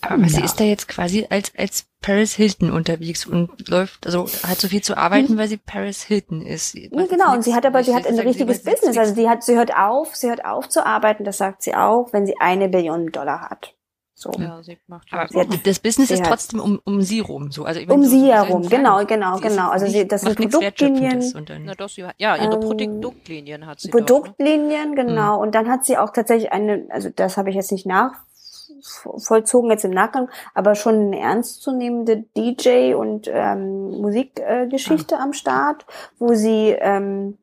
Aber 0.03 0.23
ja. 0.23 0.29
sie 0.29 0.43
ist 0.43 0.61
da 0.61 0.65
jetzt 0.65 0.89
quasi 0.89 1.27
als, 1.31 1.53
als 1.57 1.87
Paris 2.03 2.35
Hilton 2.35 2.71
unterwegs 2.71 3.25
und 3.27 3.69
läuft, 3.69 4.07
also 4.07 4.27
hat 4.47 4.59
so 4.59 4.69
viel 4.69 4.83
zu 4.83 4.97
arbeiten, 4.97 5.31
hm. 5.31 5.39
weil 5.39 5.49
sie 5.49 5.57
Paris 5.57 6.03
Hilton 6.03 6.43
ist. 6.43 6.75
Ja, 6.75 7.07
genau. 7.07 7.33
Und 7.33 7.45
sie 7.45 7.55
hat 7.55 7.65
aber, 7.65 7.83
sie 7.83 7.95
hat 7.95 8.07
ein 8.07 8.19
richtiges 8.19 8.63
Business. 8.63 8.97
Also 8.97 9.15
sie 9.15 9.29
hat, 9.29 9.43
sie 9.43 9.57
hört 9.57 9.75
auf, 9.75 10.15
sie 10.15 10.29
hört 10.29 10.45
auf 10.45 10.69
zu 10.69 10.85
arbeiten, 10.85 11.25
das 11.25 11.39
sagt 11.39 11.63
sie 11.63 11.75
auch, 11.75 12.13
wenn 12.13 12.27
sie 12.27 12.35
eine 12.39 12.69
Billion 12.69 13.07
Dollar 13.11 13.49
hat. 13.49 13.76
So. 14.19 14.31
Ja, 14.39 14.63
sie 14.63 14.79
macht 14.87 15.13
aber 15.13 15.29
sie 15.29 15.39
hat, 15.39 15.67
das 15.67 15.79
Business 15.79 16.11
ist 16.11 16.25
trotzdem 16.25 16.59
um, 16.59 16.81
um 16.85 17.03
sie 17.03 17.21
rum, 17.21 17.53
so. 17.53 17.65
Also, 17.67 17.83
um 17.93 18.03
sie 18.03 18.33
herum, 18.33 18.67
genau, 18.67 19.05
genau, 19.05 19.37
genau. 19.37 19.69
Also 19.69 19.87
sie, 19.89 20.09
das 20.09 20.23
sind 20.23 20.37
Produktlinien. 20.37 21.23
Na, 21.67 21.75
doch, 21.75 21.91
sie 21.91 22.01
ja, 22.17 22.37
ihre 22.37 22.55
ähm, 22.55 22.61
Produktlinien 22.61 23.67
hat 23.67 23.81
sie. 23.81 23.91
Produktlinien, 23.91 24.97
doch, 24.97 25.05
ne? 25.05 25.09
genau. 25.11 25.37
Mhm. 25.37 25.43
Und 25.43 25.55
dann 25.55 25.69
hat 25.69 25.85
sie 25.85 25.99
auch 25.99 26.09
tatsächlich 26.15 26.51
eine, 26.51 26.87
also 26.89 27.11
das 27.15 27.37
habe 27.37 27.51
ich 27.51 27.57
jetzt 27.57 27.71
nicht 27.71 27.85
nachvollzogen 27.85 29.71
jetzt 29.71 29.85
im 29.85 29.91
Nachgang, 29.91 30.31
aber 30.55 30.77
schon 30.77 30.95
eine 30.95 31.21
ernstzunehmende 31.21 32.25
DJ 32.35 32.95
und 32.95 33.29
ähm, 33.31 34.01
Musikgeschichte 34.01 35.15
äh, 35.15 35.19
ah. 35.19 35.25
am 35.25 35.35
Start, 35.35 35.85
wo 36.19 36.33
sie 36.33 36.71
ähm, 36.71 37.37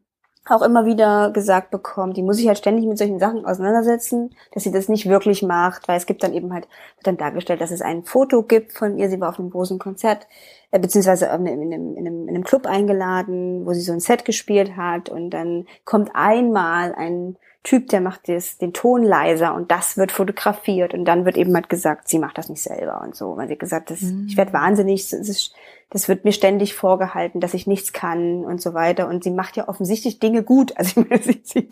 auch 0.47 0.61
immer 0.61 0.85
wieder 0.85 1.31
gesagt 1.31 1.71
bekommt, 1.71 2.17
die 2.17 2.21
muss 2.21 2.37
sich 2.37 2.47
halt 2.47 2.57
ständig 2.57 2.85
mit 2.85 2.97
solchen 2.97 3.19
Sachen 3.19 3.45
auseinandersetzen, 3.45 4.35
dass 4.51 4.63
sie 4.63 4.71
das 4.71 4.89
nicht 4.89 5.07
wirklich 5.07 5.41
macht, 5.41 5.87
weil 5.87 5.97
es 5.97 6.05
gibt 6.05 6.21
dann 6.21 6.33
eben 6.33 6.51
halt, 6.51 6.67
wird 6.97 7.07
dann 7.07 7.17
dargestellt, 7.17 7.61
dass 7.61 7.71
es 7.71 7.81
ein 7.81 8.03
Foto 8.03 8.43
gibt 8.43 8.73
von 8.73 8.97
ihr, 8.97 9.09
sie 9.09 9.21
war 9.21 9.29
auf 9.29 9.39
einem 9.39 9.51
großen 9.51 9.79
Konzert, 9.79 10.27
äh, 10.71 10.79
beziehungsweise 10.79 11.27
in 11.27 11.31
einem, 11.31 11.61
in, 11.61 11.73
einem, 11.73 11.97
in, 11.97 12.29
einem, 12.29 12.43
Club 12.43 12.65
eingeladen, 12.65 13.65
wo 13.65 13.73
sie 13.73 13.81
so 13.81 13.93
ein 13.93 14.01
Set 14.01 14.25
gespielt 14.25 14.75
hat. 14.75 15.07
Und 15.07 15.29
dann 15.29 15.65
kommt 15.85 16.11
einmal 16.13 16.93
ein 16.95 17.37
Typ, 17.63 17.87
der 17.87 18.01
macht 18.01 18.27
das, 18.27 18.57
den 18.57 18.73
Ton 18.73 19.03
leiser 19.03 19.53
und 19.53 19.71
das 19.71 19.95
wird 19.95 20.11
fotografiert. 20.11 20.93
Und 20.93 21.05
dann 21.05 21.23
wird 21.23 21.37
eben 21.37 21.55
halt 21.55 21.69
gesagt, 21.69 22.09
sie 22.09 22.19
macht 22.19 22.37
das 22.37 22.49
nicht 22.49 22.61
selber 22.61 23.01
und 23.01 23.15
so, 23.15 23.37
weil 23.37 23.47
sie 23.47 23.57
gesagt, 23.57 23.91
das, 23.91 24.01
mhm. 24.01 24.25
ich 24.27 24.35
werde 24.35 24.51
wahnsinnig, 24.51 25.09
das 25.09 25.29
ist, 25.29 25.53
das 25.93 26.09
wird 26.09 26.25
mir 26.25 26.31
ständig 26.31 26.73
vorgehalten, 26.73 27.39
dass 27.39 27.53
ich 27.53 27.67
nichts 27.67 27.93
kann 27.93 28.43
und 28.45 28.59
so 28.59 28.73
weiter. 28.73 29.07
Und 29.07 29.23
sie 29.23 29.29
macht 29.29 29.57
ja 29.57 29.69
offensichtlich 29.69 30.19
Dinge 30.19 30.43
gut. 30.43 30.73
Also, 30.83 31.01
ich 31.01 31.09
meine, 31.09 31.21
sie, 31.21 31.41
sie, 31.43 31.69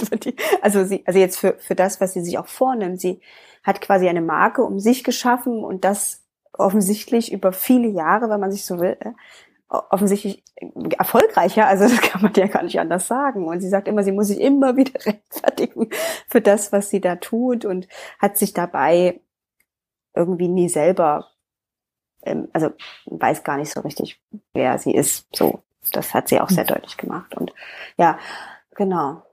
also, 0.62 0.86
sie, 0.86 1.04
also 1.06 1.20
jetzt 1.20 1.40
für, 1.40 1.56
für 1.58 1.74
das, 1.74 2.00
was 2.00 2.14
sie 2.14 2.22
sich 2.22 2.38
auch 2.38 2.48
vornimmt. 2.48 3.02
Sie 3.02 3.20
hat 3.64 3.82
quasi 3.82 4.08
eine 4.08 4.22
Marke 4.22 4.64
um 4.64 4.80
sich 4.80 5.04
geschaffen 5.04 5.64
und 5.64 5.84
das 5.84 6.24
offensichtlich 6.54 7.32
über 7.32 7.52
viele 7.52 7.88
Jahre, 7.88 8.30
wenn 8.30 8.40
man 8.40 8.52
sich 8.52 8.64
so 8.64 8.80
will, 8.80 8.96
äh, 9.00 9.12
offensichtlich 9.70 10.44
erfolgreicher. 11.00 11.66
Also 11.66 11.86
das 11.86 12.00
kann 12.02 12.22
man 12.22 12.34
ja 12.36 12.46
gar 12.46 12.62
nicht 12.62 12.80
anders 12.80 13.08
sagen. 13.08 13.48
Und 13.48 13.62
sie 13.62 13.70
sagt 13.70 13.88
immer, 13.88 14.04
sie 14.04 14.12
muss 14.12 14.28
sich 14.28 14.40
immer 14.40 14.78
wieder 14.78 15.00
rechtfertigen 15.06 15.90
für 16.28 16.42
das, 16.42 16.72
was 16.72 16.92
sie 16.92 17.02
da 17.02 17.16
tut 17.16 17.66
und 17.66 17.88
hat 18.20 18.38
sich 18.38 18.54
dabei 18.54 19.20
irgendwie 20.14 20.48
nie 20.48 20.70
selber 20.70 21.31
ähm, 22.24 22.48
also 22.54 22.72
weiß 23.06 23.44
gar 23.44 23.58
nicht 23.58 23.72
so 23.72 23.82
richtig, 23.82 24.22
wer 24.54 24.78
sie 24.78 24.94
ist. 24.94 25.28
So, 25.36 25.62
das 25.92 26.14
hat 26.14 26.28
sie 26.28 26.40
auch 26.40 26.50
sehr 26.50 26.68
hm. 26.68 26.76
deutlich 26.76 26.98
gemacht. 26.98 27.36
Und 27.36 27.54
ja, 27.98 28.18
genau. 28.76 29.24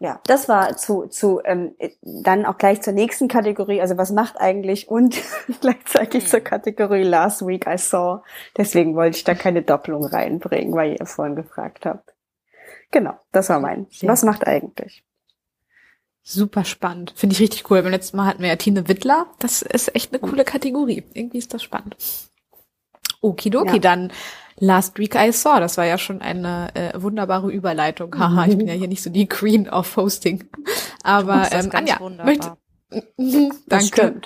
Ja, 0.00 0.20
das 0.26 0.48
war 0.48 0.76
zu, 0.76 1.06
zu 1.06 1.40
ähm, 1.44 1.76
dann 2.02 2.44
auch 2.44 2.58
gleich 2.58 2.82
zur 2.82 2.92
nächsten 2.92 3.28
Kategorie, 3.28 3.80
also 3.80 3.96
was 3.98 4.10
macht 4.10 4.40
eigentlich 4.40 4.88
und 4.88 5.16
gleichzeitig 5.60 6.28
zur 6.28 6.40
hm. 6.40 6.44
Kategorie 6.44 7.04
Last 7.04 7.46
Week 7.46 7.66
I 7.68 7.78
Saw. 7.78 8.22
Deswegen 8.56 8.96
wollte 8.96 9.18
ich 9.18 9.24
da 9.24 9.34
keine 9.34 9.62
Doppelung 9.62 10.04
reinbringen, 10.04 10.74
weil 10.74 10.96
ihr 10.98 11.06
vorhin 11.06 11.36
gefragt 11.36 11.86
habt. 11.86 12.14
Genau, 12.90 13.14
das 13.30 13.48
war 13.48 13.60
mein. 13.60 13.86
Was 14.02 14.22
macht 14.22 14.46
eigentlich? 14.46 15.04
Super 16.24 16.64
spannend. 16.64 17.12
Finde 17.16 17.34
ich 17.34 17.40
richtig 17.40 17.68
cool. 17.70 17.82
Beim 17.82 17.90
letzten 17.90 18.16
Mal 18.16 18.26
hatten 18.26 18.42
wir 18.42 18.48
ja 18.48 18.56
Tine 18.56 18.88
Wittler. 18.88 19.26
Das 19.40 19.62
ist 19.62 19.94
echt 19.94 20.12
eine 20.12 20.20
coole 20.20 20.44
Kategorie. 20.44 21.02
Irgendwie 21.14 21.38
ist 21.38 21.52
das 21.52 21.62
spannend. 21.62 21.96
Okidoki, 23.20 23.74
ja. 23.74 23.78
dann 23.78 24.12
Last 24.56 24.98
Week 24.98 25.14
I 25.16 25.32
Saw. 25.32 25.58
Das 25.58 25.76
war 25.78 25.84
ja 25.84 25.98
schon 25.98 26.22
eine 26.22 26.74
äh, 26.74 27.02
wunderbare 27.02 27.50
Überleitung. 27.50 28.16
Haha, 28.16 28.46
ich 28.46 28.56
bin 28.56 28.68
ja 28.68 28.74
hier 28.78 28.86
nicht 28.86 29.02
so 29.02 29.10
die 29.10 29.26
Queen 29.26 29.68
of 29.68 29.96
Hosting. 29.96 30.44
Aber 31.02 31.50
ähm, 31.50 31.70
Anja, 31.72 31.98
möchte, 32.24 32.56
danke. 33.66 34.20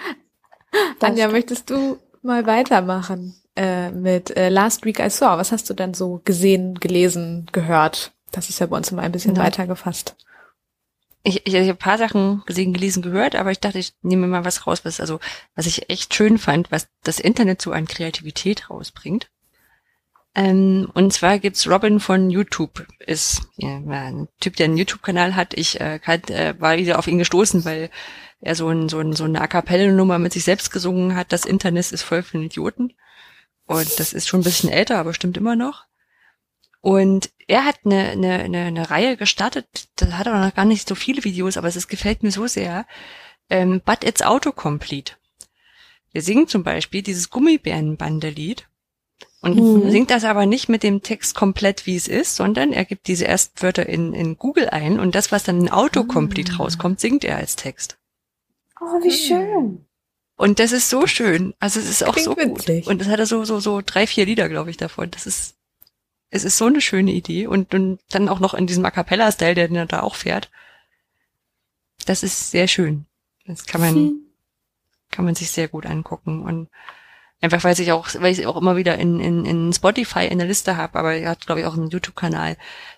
Anja, 1.01 1.29
möchtest 1.29 1.71
du 1.71 1.99
mal 2.21 2.45
weitermachen 2.47 3.35
äh, 3.55 3.91
mit 3.91 4.37
äh, 4.37 4.51
Last 4.51 4.85
Week 4.85 4.99
I 4.99 5.09
Saw? 5.09 5.39
Was 5.39 5.51
hast 5.51 5.71
du 5.71 5.75
denn 5.75 5.95
so 5.95 6.21
gesehen, 6.27 6.75
gelesen, 6.75 7.47
gehört? 7.53 8.13
Das 8.33 8.51
ist 8.51 8.59
ja 8.59 8.67
bei 8.67 8.77
uns 8.77 8.91
immer 8.93 9.03
ein 9.03 9.13
bisschen 9.13 9.37
ja. 9.37 9.45
weiter 9.45 9.67
gefasst 9.67 10.15
ich, 11.27 11.45
ich, 11.45 11.55
ich 11.55 11.61
habe 11.63 11.71
ein 11.71 11.77
paar 11.77 11.99
Sachen 11.99 12.45
gesehen, 12.47 12.73
gelesen, 12.73 13.03
gehört, 13.03 13.35
aber 13.35 13.51
ich 13.51 13.59
dachte, 13.59 13.81
ich 13.81 13.95
nehme 14.03 14.29
mal 14.29 14.45
was 14.45 14.67
raus, 14.67 14.85
was 14.85 15.01
also, 15.01 15.19
was 15.57 15.67
ich 15.67 15.91
echt 15.91 16.15
schön 16.15 16.39
fand, 16.39 16.71
was 16.71 16.89
das 17.03 17.19
Internet 17.19 17.61
so 17.61 17.73
an 17.73 17.89
Kreativität 17.89 18.71
rausbringt. 18.71 19.29
Ähm, 20.37 20.89
und 20.95 21.13
zwar 21.13 21.41
gibt's 21.41 21.69
Robin 21.69 21.99
von 21.99 22.31
YouTube, 22.31 22.87
ist 23.01 23.43
ja, 23.57 23.77
ein 23.77 24.29
Typ, 24.39 24.55
der 24.55 24.67
einen 24.67 24.77
YouTube-Kanal 24.77 25.35
hat. 25.35 25.55
Ich 25.55 25.81
äh, 25.81 25.99
kann, 25.99 26.23
äh, 26.29 26.55
war 26.61 26.77
wieder 26.77 26.99
auf 26.99 27.09
ihn 27.09 27.19
gestoßen, 27.19 27.65
weil 27.65 27.91
er 28.41 28.55
so, 28.55 28.69
ein, 28.69 28.89
so, 28.89 29.01
ein, 29.01 29.13
so 29.15 29.25
eine 29.25 29.41
A 29.41 29.49
Cappella-Nummer 29.49 30.21
mit 30.21 30.33
sich 30.33 30.45
selbst 30.45 30.71
gesungen 30.71 31.17
hat. 31.17 31.33
Das 31.33 31.45
Internet 31.45 31.91
ist 31.91 32.03
voll 32.03 32.23
von 32.23 32.43
Idioten. 32.43 32.93
Und 33.65 33.99
das 33.99 34.13
ist 34.13 34.29
schon 34.29 34.41
ein 34.41 34.45
bisschen 34.45 34.71
älter, 34.71 34.99
aber 34.99 35.13
stimmt 35.13 35.37
immer 35.39 35.57
noch. 35.57 35.87
Und 36.87 37.33
er 37.49 37.65
hat 37.65 37.81
eine, 37.85 38.11
eine, 38.11 38.35
eine, 38.45 38.59
eine 38.67 38.91
Reihe 38.93 39.17
gestartet, 39.17 39.89
da 39.97 40.07
hat 40.13 40.29
er 40.29 40.39
noch 40.39 40.55
gar 40.55 40.65
nicht 40.65 40.89
so 40.89 40.95
viele 40.95 41.25
Videos, 41.25 41.57
aber 41.57 41.67
es 41.67 41.89
gefällt 41.89 42.23
mir 42.23 42.31
so 42.31 42.47
sehr. 42.47 42.87
Ähm, 43.51 43.83
But 43.85 44.05
It's 44.05 44.23
Autocomplete. 44.23 45.15
Wir 46.13 46.23
singen 46.23 46.47
zum 46.47 46.63
Beispiel 46.63 47.03
dieses 47.03 47.31
Gummibärenbande-Lied 47.31 48.69
und 49.41 49.57
mhm. 49.57 49.91
singt 49.91 50.13
das 50.13 50.23
aber 50.23 50.47
nicht 50.47 50.69
mit 50.69 50.85
dem 50.85 51.03
Text 51.03 51.35
komplett, 51.35 51.87
wie 51.87 51.97
es 51.97 52.07
ist, 52.07 52.37
sondern 52.37 52.73
er 52.73 52.85
gibt 52.85 53.09
diese 53.09 53.27
ersten 53.27 53.61
Wörter 53.63 53.89
in, 53.89 54.15
in 54.15 54.39
Google 54.39 54.69
ein 54.69 55.01
und 55.01 55.17
das, 55.17 55.33
was 55.33 55.43
dann 55.43 55.63
in 55.63 55.71
Autocomplete 55.71 56.53
mhm. 56.53 56.59
rauskommt, 56.59 57.01
singt 57.01 57.25
er 57.25 57.37
als 57.37 57.57
Text. 57.57 57.99
Oh, 58.81 59.03
wie 59.03 59.11
schön. 59.11 59.85
Und 60.37 60.61
das 60.61 60.71
ist 60.71 60.89
so 60.89 61.09
schön. 61.09 61.53
Also 61.59 61.81
es 61.81 61.91
ist 61.91 62.05
auch 62.05 62.13
Klingt 62.13 62.27
so 62.27 62.37
witzig. 62.37 62.85
gut. 62.85 62.93
Und 62.93 63.03
es 63.03 63.09
hatte 63.09 63.27
so, 63.27 63.45
so, 63.45 63.59
so 63.59 63.83
drei, 63.85 64.07
vier 64.07 64.25
Lieder, 64.25 64.49
glaube 64.49 64.71
ich, 64.71 64.77
davon. 64.77 65.11
Das 65.11 65.27
ist, 65.27 65.56
es 66.37 66.45
ist 66.45 66.59
so 66.59 66.67
eine 66.67 66.81
schöne 66.81 67.13
Idee. 67.13 67.47
Und, 67.47 67.75
und 67.75 67.99
dann 68.11 68.29
auch 68.29 68.41
noch 68.41 68.55
in 68.55 68.67
diesem 68.67 68.85
A 68.85 68.91
Cappella-Style, 68.91 69.55
der 69.55 69.69
den 69.69 69.89
da 69.89 70.01
auch 70.01 70.15
fährt. 70.15 70.51
Das 72.05 72.23
ist 72.23 72.51
sehr 72.51 72.69
schön. 72.69 73.07
Das 73.47 73.67
kann 73.67 73.81
man, 73.81 74.21
kann 75.11 75.25
man 75.25 75.35
sich 75.35 75.51
sehr 75.51 75.69
gut 75.69 75.87
angucken. 75.87 76.43
Und 76.43 76.69
einfach 77.41 77.65
weil 77.65 77.79
ich 77.79 77.93
auch, 77.93 78.09
weil 78.19 78.33
ich 78.33 78.47
auch 78.47 78.57
immer 78.57 78.77
wieder 78.77 78.99
in, 78.99 79.21
in, 79.21 79.45
in 79.45 79.73
Spotify 79.73 80.27
in 80.27 80.39
der 80.39 80.47
Liste 80.47 80.77
habe, 80.77 80.99
aber 80.99 81.15
er 81.15 81.31
hat, 81.31 81.47
glaube 81.47 81.61
ich, 81.61 81.67
auch 81.67 81.75
einen 81.75 81.91
YouTube-Kanal. 81.91 82.57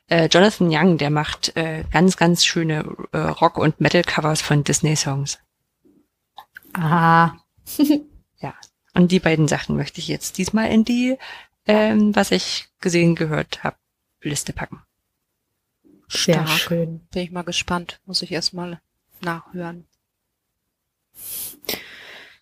Äh, 0.08 0.26
Jonathan 0.26 0.68
Young, 0.70 0.98
der 0.98 1.10
macht 1.10 1.56
äh, 1.56 1.84
ganz, 1.90 2.16
ganz 2.16 2.44
schöne 2.44 2.84
äh, 3.12 3.18
Rock- 3.18 3.58
und 3.58 3.80
Metal-Covers 3.80 4.40
von 4.40 4.64
Disney-Songs. 4.64 5.38
Ah. 6.74 7.32
Ja. 8.40 8.54
Und 8.94 9.10
die 9.10 9.18
beiden 9.18 9.48
Sachen 9.48 9.74
möchte 9.74 9.98
ich 9.98 10.06
jetzt 10.06 10.38
diesmal 10.38 10.70
in 10.70 10.84
die, 10.84 11.18
ähm, 11.68 12.16
was 12.16 12.32
ich 12.32 12.68
gesehen, 12.80 13.14
gehört 13.14 13.62
habe, 13.62 13.76
Liste 14.22 14.52
packen. 14.52 14.82
Sehr 16.08 16.46
Stark. 16.46 16.48
schön. 16.48 17.00
Bin 17.12 17.22
ich 17.22 17.30
mal 17.30 17.42
gespannt. 17.42 18.00
Muss 18.06 18.22
ich 18.22 18.32
erstmal 18.32 18.80
nachhören. 19.20 19.86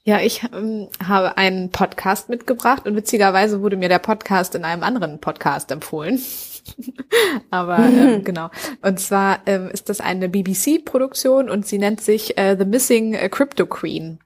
Ja, 0.04 0.20
ich 0.20 0.44
ähm, 0.52 0.88
habe 1.04 1.36
einen 1.36 1.70
Podcast 1.70 2.28
mitgebracht 2.28 2.86
und 2.86 2.94
witzigerweise 2.94 3.60
wurde 3.60 3.76
mir 3.76 3.88
der 3.88 3.98
Podcast 3.98 4.54
in 4.54 4.64
einem 4.64 4.84
anderen 4.84 5.20
Podcast 5.20 5.72
empfohlen. 5.72 6.22
Aber 7.50 7.78
ähm, 7.78 8.22
genau. 8.22 8.50
Und 8.82 9.00
zwar 9.00 9.40
ähm, 9.46 9.68
ist 9.68 9.88
das 9.88 10.00
eine 10.00 10.28
BBC-Produktion 10.28 11.50
und 11.50 11.66
sie 11.66 11.78
nennt 11.78 12.00
sich 12.00 12.38
äh, 12.38 12.56
The 12.56 12.64
Missing 12.64 13.14
Crypto 13.30 13.66
Queen. 13.66 14.20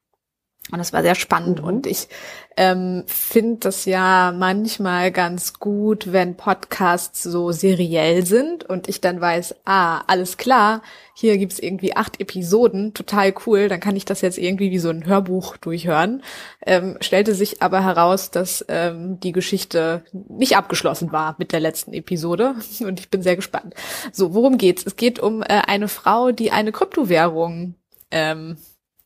Und 0.72 0.78
das 0.78 0.92
war 0.92 1.02
sehr 1.02 1.14
spannend 1.14 1.60
Mhm. 1.60 1.64
und 1.64 1.86
ich 1.86 2.08
ähm, 2.56 3.04
finde 3.06 3.58
das 3.60 3.84
ja 3.84 4.34
manchmal 4.36 5.12
ganz 5.12 5.54
gut, 5.54 6.12
wenn 6.12 6.36
Podcasts 6.36 7.22
so 7.22 7.52
seriell 7.52 8.26
sind 8.26 8.64
und 8.64 8.88
ich 8.88 9.00
dann 9.00 9.20
weiß, 9.20 9.54
ah, 9.64 10.02
alles 10.06 10.36
klar, 10.36 10.82
hier 11.14 11.38
gibt's 11.38 11.58
irgendwie 11.58 11.96
acht 11.96 12.20
Episoden, 12.20 12.92
total 12.92 13.32
cool, 13.46 13.68
dann 13.68 13.80
kann 13.80 13.96
ich 13.96 14.04
das 14.04 14.20
jetzt 14.20 14.36
irgendwie 14.36 14.70
wie 14.70 14.78
so 14.78 14.90
ein 14.90 15.06
Hörbuch 15.06 15.56
durchhören. 15.56 16.22
Ähm, 16.66 16.98
stellte 17.00 17.34
sich 17.34 17.62
aber 17.62 17.82
heraus, 17.84 18.30
dass 18.30 18.64
ähm, 18.68 19.20
die 19.20 19.32
Geschichte 19.32 20.02
nicht 20.12 20.56
abgeschlossen 20.56 21.12
war 21.12 21.36
mit 21.38 21.52
der 21.52 21.60
letzten 21.60 21.92
Episode 21.92 22.54
und 22.80 23.00
ich 23.00 23.10
bin 23.10 23.22
sehr 23.22 23.36
gespannt. 23.36 23.74
So, 24.12 24.34
worum 24.34 24.58
geht's? 24.58 24.84
Es 24.84 24.96
geht 24.96 25.18
um 25.18 25.42
äh, 25.42 25.62
eine 25.66 25.88
Frau, 25.88 26.32
die 26.32 26.50
eine 26.52 26.72
Kryptowährung 26.72 27.74
ähm, 28.10 28.56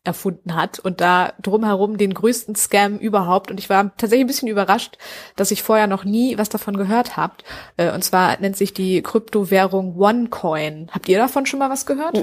erfunden 0.05 0.55
hat 0.55 0.78
und 0.78 1.00
da 1.00 1.32
drumherum 1.42 1.96
den 1.98 2.14
größten 2.14 2.55
Scam 2.55 2.98
überhaupt. 2.98 3.50
Und 3.50 3.59
ich 3.59 3.70
war 3.70 3.96
tatsächlich 3.96 4.24
ein 4.24 4.28
bisschen 4.28 4.48
überrascht, 4.48 4.98
dass 5.36 5.50
ich 5.50 5.62
vorher 5.62 5.86
noch 5.86 6.05
nie 6.05 6.38
was 6.38 6.48
davon 6.50 6.76
gehört 6.76 7.16
habt. 7.16 7.44
Äh, 7.76 7.92
Und 7.92 8.05
zwar 8.05 8.38
nennt 8.40 8.57
sich 8.57 8.74
die 8.74 9.02
Kryptowährung 9.02 9.98
OneCoin. 9.98 10.90
Habt 10.92 11.09
ihr 11.09 11.18
davon 11.18 11.46
schon 11.46 11.59
mal 11.59 11.70
was 11.70 11.86
gehört? 11.86 12.14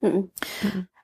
Mhm. 0.00 0.30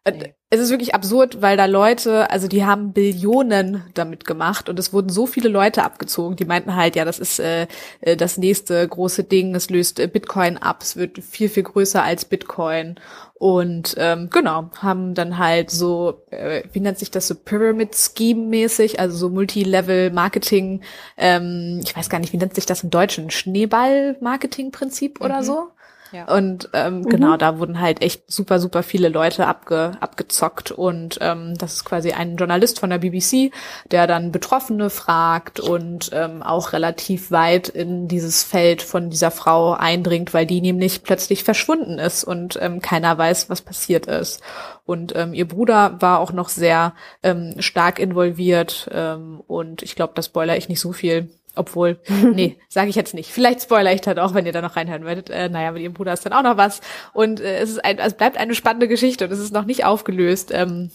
Äh, 0.04 0.32
Es 0.50 0.61
ist 0.61 0.70
wirklich 0.70 0.94
absurd, 0.94 1.42
weil 1.42 1.59
da 1.59 1.66
Leute, 1.66 2.30
also 2.30 2.48
die 2.48 2.64
haben 2.64 2.94
Billionen 2.94 3.84
damit 3.94 4.24
gemacht 4.24 4.70
und 4.70 4.78
es 4.78 4.92
wurden 4.94 5.11
so 5.11 5.26
viele 5.26 5.50
Leute 5.50 5.82
abgezogen, 5.84 6.36
die 6.36 6.46
meinten 6.46 6.74
halt, 6.74 6.96
ja, 6.96 7.04
das 7.04 7.18
ist 7.18 7.38
äh, 7.38 7.66
äh, 8.00 8.16
das 8.16 8.38
nächste 8.38 8.88
große 8.88 9.24
Ding, 9.24 9.54
es 9.54 9.68
löst 9.68 10.00
äh, 10.00 10.06
Bitcoin 10.06 10.56
ab, 10.56 10.78
es 10.82 10.96
wird 10.96 11.22
viel, 11.22 11.50
viel 11.50 11.64
größer 11.64 12.02
als 12.02 12.24
Bitcoin. 12.24 12.98
Und 13.39 13.95
ähm, 13.99 14.30
genau, 14.30 14.70
haben 14.78 15.14
dann 15.14 15.39
halt 15.39 15.70
so, 15.70 16.22
äh, 16.30 16.62
wie 16.72 16.80
nennt 16.80 16.99
sich 16.99 17.12
das 17.12 17.28
so, 17.28 17.36
Pyramid 17.36 17.95
Scheme 17.95 18.47
mäßig, 18.49 18.99
also 18.99 19.16
so 19.16 19.28
Multilevel 19.28 20.11
Marketing, 20.11 20.80
ähm, 21.16 21.80
ich 21.84 21.97
weiß 21.97 22.09
gar 22.11 22.18
nicht, 22.18 22.32
wie 22.32 22.36
nennt 22.36 22.55
sich 22.57 22.66
das 22.66 22.82
im 22.82 22.91
Deutschen, 22.91 23.30
Schneeball-Marketing-Prinzip 23.30 25.20
oder 25.20 25.41
Mhm. 25.41 25.45
so? 25.45 25.68
Ja. 26.12 26.34
Und 26.34 26.70
ähm, 26.72 27.04
genau, 27.04 27.36
da 27.36 27.59
wurden 27.59 27.80
halt 27.80 28.02
echt 28.02 28.30
super, 28.30 28.59
super 28.61 28.82
viele 28.82 29.09
Leute 29.09 29.46
abge, 29.46 29.92
abgezockt. 30.00 30.70
Und 30.70 31.18
ähm, 31.20 31.56
das 31.59 31.74
ist 31.74 31.84
quasi 31.84 32.12
ein 32.12 32.36
Journalist 32.36 32.80
von 32.80 32.90
der 32.90 32.98
BBC, 32.98 33.52
der 33.90 34.06
dann 34.06 34.32
Betroffene 34.32 34.90
fragt 34.90 35.61
und 35.61 36.11
ähm, 36.12 36.42
auch 36.42 36.72
relativ 36.72 37.30
weit 37.30 37.68
in 37.68 38.09
dieses 38.09 38.42
Feld 38.42 38.82
von 38.82 39.11
dieser 39.11 39.30
Frau 39.30 39.72
eindringt, 39.72 40.32
weil 40.32 40.46
die 40.46 40.61
nämlich 40.61 41.02
plötzlich 41.02 41.44
verschwunden 41.44 41.98
ist 41.98 42.24
und 42.24 42.59
ähm, 42.61 42.80
keiner 42.80 43.16
weiß, 43.18 43.50
was 43.50 43.61
passiert 43.61 44.06
ist. 44.06 44.40
Und 44.86 45.14
ähm, 45.16 45.34
ihr 45.34 45.46
Bruder 45.46 46.00
war 46.00 46.20
auch 46.20 46.32
noch 46.32 46.48
sehr 46.48 46.94
ähm, 47.22 47.56
stark 47.59 47.98
involviert 47.98 48.88
ähm, 48.92 49.42
und 49.46 49.82
ich 49.82 49.94
glaube, 49.94 50.14
das 50.14 50.26
spoiler 50.26 50.56
ich 50.56 50.70
nicht 50.70 50.80
so 50.80 50.92
viel. 50.92 51.28
Obwohl, 51.59 51.98
nee, 52.34 52.56
sage 52.68 52.88
ich 52.88 52.96
jetzt 52.96 53.14
nicht. 53.14 53.30
Vielleicht 53.30 53.62
spoiler 53.62 53.92
ich 53.92 54.00
dann 54.00 54.18
auch, 54.18 54.34
wenn 54.34 54.46
ihr 54.46 54.52
da 54.52 54.62
noch 54.62 54.76
reinhören 54.76 55.04
werdet. 55.04 55.30
Äh, 55.30 55.48
naja, 55.48 55.72
mit 55.72 55.82
ihrem 55.82 55.94
Bruder 55.94 56.12
ist 56.12 56.24
dann 56.24 56.32
auch 56.32 56.42
noch 56.42 56.56
was. 56.56 56.80
Und 57.12 57.40
äh, 57.40 57.59
es 57.59 57.70
ist 57.70 57.84
ein, 57.84 57.98
es 57.98 58.14
bleibt 58.14 58.38
eine 58.38 58.54
spannende 58.54 58.88
Geschichte 58.88 59.24
und 59.24 59.32
es 59.32 59.40
ist 59.40 59.52
noch 59.52 59.64
nicht 59.64 59.84
aufgelöst. 59.84 60.50
Ähm, 60.52 60.90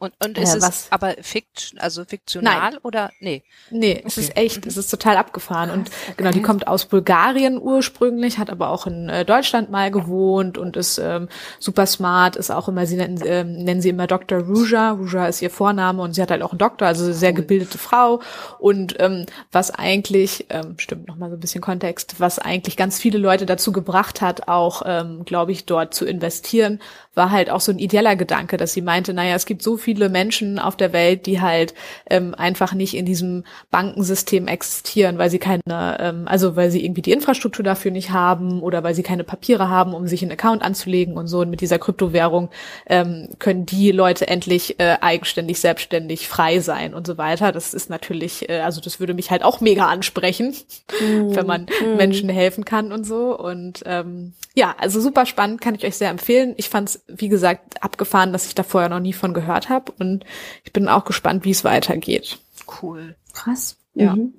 Und, 0.00 0.14
und 0.24 0.38
ist 0.38 0.54
es 0.54 0.62
was? 0.62 0.86
aber 0.88 1.14
fikt, 1.20 1.74
also 1.76 2.06
fiktional 2.06 2.78
oder 2.82 3.10
nee? 3.20 3.42
nee, 3.70 4.02
es 4.02 4.16
ist 4.16 4.34
echt, 4.34 4.64
es 4.64 4.78
ist 4.78 4.88
total 4.88 5.18
abgefahren. 5.18 5.68
Und 5.68 5.90
genau, 6.16 6.30
die 6.30 6.40
kommt 6.40 6.66
aus 6.66 6.86
Bulgarien 6.86 7.60
ursprünglich, 7.60 8.38
hat 8.38 8.48
aber 8.48 8.70
auch 8.70 8.86
in 8.86 9.10
äh, 9.10 9.26
Deutschland 9.26 9.70
mal 9.70 9.90
gewohnt 9.90 10.56
und 10.56 10.78
ist 10.78 10.96
ähm, 10.96 11.28
super 11.58 11.84
smart, 11.84 12.36
ist 12.36 12.50
auch 12.50 12.66
immer, 12.66 12.86
sie 12.86 12.96
nennen, 12.96 13.20
ähm, 13.26 13.52
nennen 13.62 13.82
sie 13.82 13.90
immer 13.90 14.06
Dr. 14.06 14.38
Ruja. 14.38 14.92
Ruja 14.92 15.26
ist 15.26 15.42
ihr 15.42 15.50
Vorname 15.50 16.00
und 16.00 16.14
sie 16.14 16.22
hat 16.22 16.30
halt 16.30 16.42
auch 16.42 16.52
einen 16.52 16.58
Doktor, 16.58 16.88
also 16.88 17.04
eine 17.04 17.12
sehr 17.12 17.34
gebildete 17.34 17.76
Frau. 17.76 18.22
Und 18.58 18.96
ähm, 19.00 19.26
was 19.52 19.70
eigentlich, 19.70 20.46
ähm, 20.48 20.78
stimmt 20.78 21.08
nochmal 21.08 21.28
so 21.28 21.36
ein 21.36 21.40
bisschen 21.40 21.60
Kontext, 21.60 22.14
was 22.18 22.38
eigentlich 22.38 22.78
ganz 22.78 22.98
viele 22.98 23.18
Leute 23.18 23.44
dazu 23.44 23.70
gebracht 23.70 24.22
hat, 24.22 24.48
auch, 24.48 24.80
ähm, 24.86 25.26
glaube 25.26 25.52
ich, 25.52 25.66
dort 25.66 25.92
zu 25.92 26.06
investieren, 26.06 26.80
war 27.14 27.30
halt 27.30 27.50
auch 27.50 27.60
so 27.60 27.72
ein 27.72 27.78
ideeller 27.78 28.14
Gedanke, 28.14 28.56
dass 28.56 28.72
sie 28.72 28.82
meinte, 28.82 29.12
naja, 29.12 29.34
es 29.34 29.44
gibt 29.44 29.62
so 29.62 29.76
viele 29.76 30.08
Menschen 30.08 30.60
auf 30.60 30.76
der 30.76 30.92
Welt, 30.92 31.26
die 31.26 31.40
halt 31.40 31.74
ähm, 32.08 32.34
einfach 32.36 32.72
nicht 32.72 32.94
in 32.94 33.04
diesem 33.04 33.44
Bankensystem 33.70 34.46
existieren, 34.46 35.18
weil 35.18 35.28
sie 35.28 35.40
keine, 35.40 35.98
ähm, 36.00 36.22
also 36.26 36.54
weil 36.54 36.70
sie 36.70 36.84
irgendwie 36.84 37.02
die 37.02 37.10
Infrastruktur 37.10 37.64
dafür 37.64 37.90
nicht 37.90 38.10
haben 38.10 38.62
oder 38.62 38.84
weil 38.84 38.94
sie 38.94 39.02
keine 39.02 39.24
Papiere 39.24 39.68
haben, 39.68 39.92
um 39.92 40.06
sich 40.06 40.22
einen 40.22 40.32
Account 40.32 40.62
anzulegen 40.62 41.16
und 41.16 41.26
so. 41.26 41.40
Und 41.40 41.50
mit 41.50 41.60
dieser 41.60 41.80
Kryptowährung 41.80 42.48
ähm, 42.86 43.28
können 43.40 43.66
die 43.66 43.90
Leute 43.90 44.28
endlich 44.28 44.78
äh, 44.78 44.96
eigenständig, 45.00 45.58
selbstständig, 45.58 46.28
frei 46.28 46.60
sein 46.60 46.94
und 46.94 47.08
so 47.08 47.18
weiter. 47.18 47.50
Das 47.50 47.74
ist 47.74 47.90
natürlich, 47.90 48.48
äh, 48.48 48.60
also 48.60 48.80
das 48.80 49.00
würde 49.00 49.14
mich 49.14 49.32
halt 49.32 49.42
auch 49.42 49.60
mega 49.60 49.86
ansprechen, 49.88 50.54
wenn 51.00 51.46
man 51.46 51.66
Menschen 51.96 52.28
helfen 52.28 52.64
kann 52.64 52.92
und 52.92 53.04
so. 53.04 53.36
Und 53.36 53.82
ähm, 53.84 54.34
ja, 54.54 54.74
also 54.78 55.00
super 55.00 55.26
spannend, 55.26 55.60
kann 55.60 55.74
ich 55.74 55.84
euch 55.84 55.96
sehr 55.96 56.10
empfehlen. 56.10 56.54
Ich 56.56 56.68
fand 56.68 56.90
es, 56.90 57.04
wie 57.16 57.28
gesagt, 57.28 57.82
abgefahren, 57.82 58.32
dass 58.32 58.46
ich 58.46 58.54
da 58.54 58.62
vorher 58.62 58.88
noch 58.88 59.00
nie 59.00 59.12
von 59.12 59.34
gehört 59.34 59.68
habe. 59.68 59.92
Und 59.98 60.24
ich 60.64 60.72
bin 60.72 60.88
auch 60.88 61.04
gespannt, 61.04 61.44
wie 61.44 61.50
es 61.50 61.64
weitergeht. 61.64 62.38
Cool. 62.82 63.16
Krass. 63.32 63.76
Ja. 63.94 64.16
Mhm. 64.16 64.34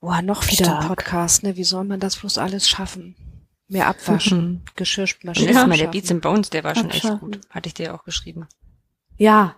Boah, 0.00 0.22
noch 0.22 0.44
wieder 0.46 0.64
Stark. 0.66 0.82
ein 0.82 0.88
Podcast, 0.88 1.42
ne? 1.42 1.56
Wie 1.56 1.64
soll 1.64 1.84
man 1.84 2.00
das 2.00 2.16
bloß 2.16 2.38
alles 2.38 2.68
schaffen? 2.68 3.16
Mehr 3.66 3.86
abwaschen, 3.88 4.62
Geschirrspülmaschine. 4.76 5.48
Letztes 5.48 5.66
Mal 5.66 5.76
der. 5.76 5.88
Beats 5.88 6.10
and 6.10 6.22
Bones, 6.22 6.48
der 6.50 6.64
war 6.64 6.74
schon 6.74 6.88
echt 6.90 7.18
gut. 7.20 7.40
Hatte 7.50 7.66
ich 7.66 7.74
dir 7.74 7.94
auch 7.94 8.04
geschrieben. 8.04 8.46
Ja, 9.16 9.56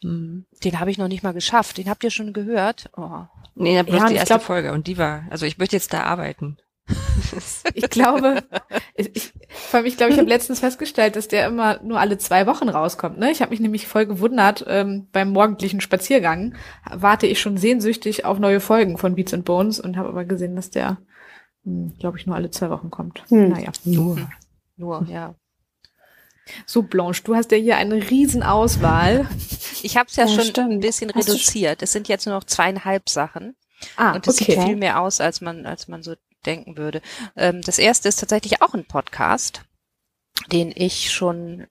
Mhm. 0.00 0.46
Den 0.62 0.78
habe 0.78 0.92
ich 0.92 0.98
noch 0.98 1.08
nicht 1.08 1.24
mal 1.24 1.32
geschafft. 1.34 1.76
Den 1.76 1.88
habt 1.90 2.04
ihr 2.04 2.10
schon 2.10 2.32
gehört? 2.32 2.88
Oh. 2.96 3.22
Nee, 3.56 3.74
ja, 3.74 3.82
bloß 3.82 3.98
Ja, 3.98 4.06
die 4.06 4.12
ich 4.14 4.20
erste 4.20 4.34
glaub- 4.34 4.42
Folge 4.46 4.72
und 4.72 4.86
die 4.86 4.96
war, 4.96 5.24
also 5.28 5.44
ich 5.44 5.58
möchte 5.58 5.74
jetzt 5.74 5.92
da 5.92 6.04
arbeiten. 6.04 6.56
ich 7.74 7.90
glaube, 7.90 8.42
ich, 8.94 9.14
ich, 9.14 9.32
vor 9.48 9.78
allem, 9.78 9.86
ich 9.86 9.96
glaube, 9.96 10.12
ich 10.12 10.18
habe 10.18 10.28
letztens 10.28 10.60
festgestellt, 10.60 11.16
dass 11.16 11.28
der 11.28 11.46
immer 11.46 11.80
nur 11.82 12.00
alle 12.00 12.18
zwei 12.18 12.46
Wochen 12.46 12.68
rauskommt. 12.68 13.18
Ne? 13.18 13.30
Ich 13.30 13.40
habe 13.42 13.50
mich 13.50 13.60
nämlich 13.60 13.86
voll 13.86 14.06
gewundert, 14.06 14.64
ähm, 14.68 15.08
beim 15.12 15.30
morgendlichen 15.32 15.80
Spaziergang 15.80 16.54
warte 16.90 17.26
ich 17.26 17.40
schon 17.40 17.56
sehnsüchtig 17.58 18.24
auf 18.24 18.38
neue 18.38 18.60
Folgen 18.60 18.98
von 18.98 19.14
Beats 19.14 19.34
and 19.34 19.44
Bones 19.44 19.80
und 19.80 19.96
habe 19.96 20.08
aber 20.08 20.24
gesehen, 20.24 20.56
dass 20.56 20.70
der, 20.70 20.98
glaube 21.98 22.18
ich, 22.18 22.26
nur 22.26 22.36
alle 22.36 22.50
zwei 22.50 22.70
Wochen 22.70 22.90
kommt. 22.90 23.22
Hm. 23.28 23.50
Naja. 23.50 23.70
Nur. 23.84 24.28
Nur, 24.76 25.06
ja. 25.10 25.34
So, 26.66 26.82
Blanche, 26.82 27.22
du 27.24 27.34
hast 27.34 27.52
ja 27.52 27.58
hier 27.58 27.76
eine 27.76 28.10
riesen 28.10 28.42
Auswahl. 28.42 29.28
Ich 29.82 29.96
habe 29.96 30.08
es 30.08 30.16
ja, 30.16 30.24
Ja, 30.24 30.30
schon 30.34 30.44
stimmt. 30.44 30.72
ein 30.72 30.80
bisschen 30.80 31.12
Hast 31.14 31.28
reduziert. 31.28 31.82
Es 31.82 31.92
sind 31.92 32.08
jetzt 32.08 32.26
nur 32.26 32.34
noch 32.34 32.44
zweieinhalb 32.44 33.08
Sachen. 33.08 33.54
Ah, 33.96 34.12
Und 34.12 34.26
es 34.26 34.40
okay. 34.40 34.52
sieht 34.52 34.64
viel 34.64 34.76
mehr 34.76 35.00
aus, 35.00 35.20
als 35.20 35.40
man, 35.40 35.66
als 35.66 35.88
man 35.88 36.02
so 36.02 36.14
denken 36.48 36.76
würde. 36.76 37.00
Ähm, 37.36 37.62
das 37.62 37.78
erste 37.78 38.08
ist 38.08 38.18
tatsächlich 38.18 38.60
auch 38.62 38.74
ein 38.74 38.84
Podcast, 38.86 39.62
den 40.50 40.72
ich 40.74 41.12
schon 41.12 41.66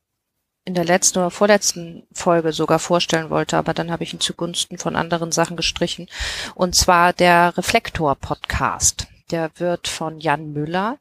in 0.65 0.73
der 0.73 0.85
letzten 0.85 1.19
oder 1.19 1.31
vorletzten 1.31 2.05
Folge 2.11 2.51
sogar 2.51 2.79
vorstellen 2.79 3.29
wollte, 3.29 3.57
aber 3.57 3.73
dann 3.73 3.89
habe 3.89 4.03
ich 4.03 4.13
ihn 4.13 4.19
zugunsten 4.19 4.77
von 4.77 4.95
anderen 4.97 5.31
Sachen 5.31 5.55
gestrichen. 5.57 6.07
Und 6.55 6.75
zwar 6.75 7.13
der 7.13 7.57
Reflektor-Podcast. 7.57 9.07
Der 9.31 9.49
wird 9.55 9.87
von 9.87 10.19
Jan 10.19 10.51
Müller 10.53 10.97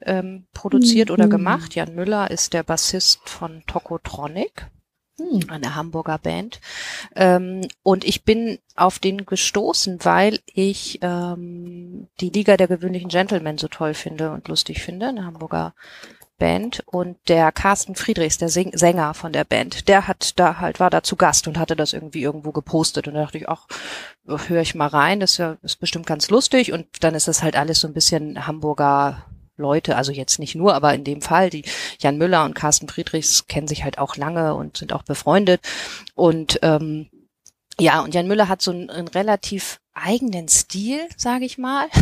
ähm, 0.00 0.46
produziert 0.54 1.10
oder 1.10 1.26
Mhm. 1.26 1.30
gemacht. 1.30 1.74
Jan 1.74 1.94
Müller 1.94 2.30
ist 2.30 2.52
der 2.54 2.62
Bassist 2.62 3.20
von 3.28 3.62
Tokotronic. 3.66 4.66
Hm. 5.18 5.40
Eine 5.48 5.74
Hamburger 5.74 6.18
Band. 6.18 6.60
Ähm, 7.14 7.66
und 7.82 8.04
ich 8.04 8.24
bin 8.24 8.58
auf 8.76 8.98
den 8.98 9.26
gestoßen, 9.26 9.98
weil 10.04 10.40
ich 10.46 11.00
ähm, 11.02 12.08
die 12.20 12.30
Liga 12.30 12.56
der 12.56 12.68
gewöhnlichen 12.68 13.10
Gentlemen 13.10 13.58
so 13.58 13.68
toll 13.68 13.94
finde 13.94 14.30
und 14.30 14.48
lustig 14.48 14.82
finde, 14.82 15.08
eine 15.08 15.24
Hamburger 15.24 15.74
Band. 16.38 16.82
Und 16.86 17.18
der 17.28 17.52
Carsten 17.52 17.94
Friedrichs, 17.94 18.38
der 18.38 18.48
Sing 18.48 18.76
Sänger 18.76 19.14
von 19.14 19.32
der 19.32 19.44
Band, 19.44 19.86
der 19.88 20.08
hat 20.08 20.38
da 20.38 20.58
halt, 20.58 20.80
war 20.80 20.90
da 20.90 21.02
zu 21.02 21.16
Gast 21.16 21.46
und 21.46 21.58
hatte 21.58 21.76
das 21.76 21.92
irgendwie 21.92 22.22
irgendwo 22.22 22.50
gepostet. 22.50 23.06
Und 23.06 23.14
da 23.14 23.20
dachte 23.20 23.38
ich, 23.38 23.48
ach, 23.48 23.68
höre 24.26 24.62
ich 24.62 24.74
mal 24.74 24.88
rein, 24.88 25.20
das 25.20 25.32
ist 25.32 25.38
ja 25.38 25.56
ist 25.62 25.76
bestimmt 25.76 26.06
ganz 26.06 26.30
lustig. 26.30 26.72
Und 26.72 26.86
dann 27.04 27.14
ist 27.14 27.28
das 27.28 27.42
halt 27.42 27.54
alles 27.56 27.80
so 27.80 27.86
ein 27.86 27.94
bisschen 27.94 28.46
Hamburger 28.46 29.26
Leute, 29.62 29.96
also 29.96 30.12
jetzt 30.12 30.38
nicht 30.38 30.54
nur, 30.54 30.74
aber 30.74 30.92
in 30.92 31.04
dem 31.04 31.22
Fall, 31.22 31.48
die 31.48 31.64
Jan 32.00 32.18
Müller 32.18 32.44
und 32.44 32.54
Carsten 32.54 32.88
Friedrichs 32.88 33.46
kennen 33.46 33.68
sich 33.68 33.84
halt 33.84 33.98
auch 33.98 34.16
lange 34.16 34.54
und 34.54 34.76
sind 34.76 34.92
auch 34.92 35.04
befreundet. 35.04 35.60
Und 36.14 36.58
ähm, 36.62 37.08
ja, 37.80 38.00
und 38.00 38.14
Jan 38.14 38.26
Müller 38.28 38.48
hat 38.48 38.62
so 38.62 38.70
einen, 38.70 38.90
einen 38.90 39.08
relativ 39.08 39.80
eigenen 39.94 40.48
Stil, 40.48 41.00
sage 41.16 41.44
ich 41.44 41.58
mal. 41.58 41.88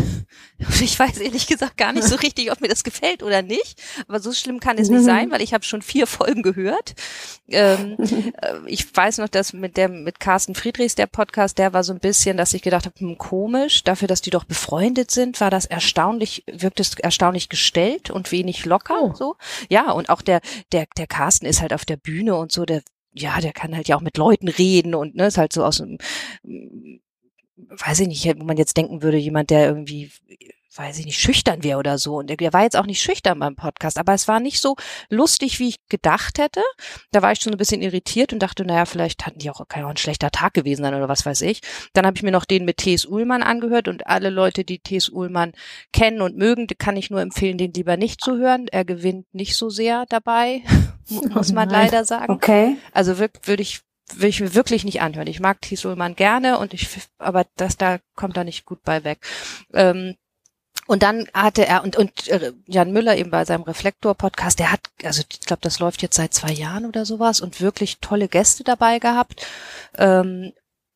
Ich 0.80 0.98
weiß 0.98 1.18
ehrlich 1.18 1.46
gesagt 1.46 1.76
gar 1.76 1.92
nicht 1.92 2.06
so 2.06 2.14
richtig, 2.22 2.52
ob 2.52 2.60
mir 2.60 2.68
das 2.68 2.84
gefällt 2.84 3.22
oder 3.22 3.42
nicht. 3.42 3.82
Aber 4.06 4.20
so 4.20 4.32
schlimm 4.32 4.60
kann 4.60 4.78
es 4.78 4.88
nicht 4.88 5.04
sein, 5.04 5.30
weil 5.30 5.42
ich 5.42 5.52
habe 5.52 5.64
schon 5.64 5.82
vier 5.82 6.06
Folgen 6.06 6.42
gehört. 6.42 6.94
Ähm, 7.48 7.96
äh, 8.40 8.58
ich 8.66 8.94
weiß 8.94 9.18
noch, 9.18 9.28
dass 9.28 9.52
mit 9.52 9.76
der 9.76 9.88
mit 9.88 10.20
Carsten 10.20 10.54
Friedrichs 10.54 10.94
der 10.94 11.06
Podcast, 11.06 11.58
der 11.58 11.72
war 11.72 11.82
so 11.82 11.92
ein 11.92 11.98
bisschen, 11.98 12.36
dass 12.36 12.54
ich 12.54 12.62
gedacht 12.62 12.86
habe, 12.86 12.98
hm, 12.98 13.18
komisch. 13.18 13.82
Dafür, 13.82 14.06
dass 14.06 14.20
die 14.20 14.30
doch 14.30 14.44
befreundet 14.44 15.10
sind, 15.10 15.40
war 15.40 15.50
das 15.50 15.66
erstaunlich, 15.66 16.44
wirkt 16.46 16.80
es 16.80 16.94
erstaunlich 16.94 17.48
gestellt 17.48 18.10
und 18.10 18.30
wenig 18.30 18.64
locker. 18.64 19.02
Oh. 19.02 19.14
So, 19.14 19.36
ja. 19.68 19.90
Und 19.90 20.10
auch 20.10 20.22
der 20.22 20.40
der 20.72 20.86
der 20.96 21.06
Carsten 21.06 21.46
ist 21.46 21.60
halt 21.60 21.72
auf 21.72 21.84
der 21.84 21.96
Bühne 21.96 22.36
und 22.36 22.52
so. 22.52 22.64
Der 22.64 22.82
ja, 23.12 23.40
der 23.40 23.52
kann 23.52 23.74
halt 23.74 23.88
ja 23.88 23.96
auch 23.96 24.00
mit 24.02 24.16
Leuten 24.16 24.48
reden 24.48 24.94
und 24.94 25.16
ne, 25.16 25.26
ist 25.26 25.38
halt 25.38 25.52
so 25.52 25.64
aus 25.64 25.78
dem 25.78 25.98
weiß 27.68 28.00
ich 28.00 28.08
nicht, 28.08 28.24
wo 28.38 28.44
man 28.44 28.56
jetzt 28.56 28.76
denken 28.76 29.02
würde, 29.02 29.16
jemand, 29.16 29.50
der 29.50 29.66
irgendwie, 29.66 30.10
weiß 30.74 30.98
ich 30.98 31.06
nicht, 31.06 31.18
schüchtern 31.18 31.62
wäre 31.62 31.78
oder 31.78 31.98
so. 31.98 32.16
Und 32.16 32.28
der 32.28 32.52
war 32.52 32.62
jetzt 32.62 32.76
auch 32.76 32.86
nicht 32.86 33.02
schüchtern 33.02 33.38
beim 33.38 33.56
Podcast, 33.56 33.98
aber 33.98 34.14
es 34.14 34.28
war 34.28 34.40
nicht 34.40 34.60
so 34.60 34.76
lustig, 35.08 35.58
wie 35.58 35.68
ich 35.68 35.86
gedacht 35.88 36.38
hätte. 36.38 36.62
Da 37.10 37.22
war 37.22 37.32
ich 37.32 37.40
schon 37.40 37.52
ein 37.52 37.58
bisschen 37.58 37.82
irritiert 37.82 38.32
und 38.32 38.40
dachte, 38.40 38.64
naja, 38.64 38.86
vielleicht 38.86 39.26
hatten 39.26 39.38
die 39.38 39.50
auch, 39.50 39.66
kann 39.68 39.82
ja 39.82 39.86
auch 39.86 39.90
ein 39.90 39.96
schlechter 39.96 40.30
Tag 40.30 40.54
gewesen 40.54 40.82
sein 40.82 40.94
oder 40.94 41.08
was 41.08 41.26
weiß 41.26 41.42
ich. 41.42 41.60
Dann 41.92 42.06
habe 42.06 42.16
ich 42.16 42.22
mir 42.22 42.32
noch 42.32 42.44
den 42.44 42.64
mit 42.64 42.78
T.S. 42.78 43.04
Ullmann 43.04 43.42
angehört 43.42 43.88
und 43.88 44.06
alle 44.06 44.30
Leute, 44.30 44.64
die 44.64 44.78
T.S. 44.78 45.08
Ullmann 45.08 45.52
kennen 45.92 46.20
und 46.22 46.36
mögen, 46.36 46.66
kann 46.78 46.96
ich 46.96 47.10
nur 47.10 47.20
empfehlen, 47.20 47.58
den 47.58 47.72
lieber 47.72 47.96
nicht 47.96 48.20
zu 48.20 48.36
hören. 48.36 48.66
Er 48.70 48.84
gewinnt 48.84 49.32
nicht 49.34 49.56
so 49.56 49.70
sehr 49.70 50.06
dabei, 50.08 50.62
muss 51.34 51.52
man 51.52 51.68
leider 51.68 52.04
sagen. 52.04 52.32
Okay. 52.32 52.76
Also 52.92 53.18
würde 53.18 53.62
ich 53.62 53.80
will 54.14 54.28
ich 54.28 54.40
mir 54.40 54.54
wirklich 54.54 54.84
nicht 54.84 55.00
anhören. 55.02 55.28
Ich 55.28 55.40
mag 55.40 55.60
Thies 55.60 55.84
Ullmann 55.84 56.16
gerne 56.16 56.58
und 56.58 56.74
ich, 56.74 56.88
aber 57.18 57.46
das 57.56 57.76
da 57.76 57.98
kommt 58.16 58.36
da 58.36 58.44
nicht 58.44 58.64
gut 58.64 58.82
bei 58.82 59.04
weg. 59.04 59.20
Ähm, 59.72 60.16
und 60.86 61.04
dann 61.04 61.28
hatte 61.32 61.66
er 61.66 61.84
und 61.84 61.96
und 61.96 62.28
äh, 62.28 62.52
Jan 62.66 62.92
Müller 62.92 63.16
eben 63.16 63.30
bei 63.30 63.44
seinem 63.44 63.62
Reflektor 63.62 64.14
Podcast, 64.14 64.58
der 64.58 64.72
hat 64.72 64.80
also 65.04 65.22
ich 65.30 65.40
glaube, 65.40 65.62
das 65.62 65.78
läuft 65.78 66.02
jetzt 66.02 66.16
seit 66.16 66.34
zwei 66.34 66.52
Jahren 66.52 66.86
oder 66.86 67.04
sowas 67.04 67.40
und 67.40 67.60
wirklich 67.60 67.98
tolle 68.00 68.28
Gäste 68.28 68.64
dabei 68.64 68.98
gehabt. 68.98 69.46
Ähm, 69.96 70.52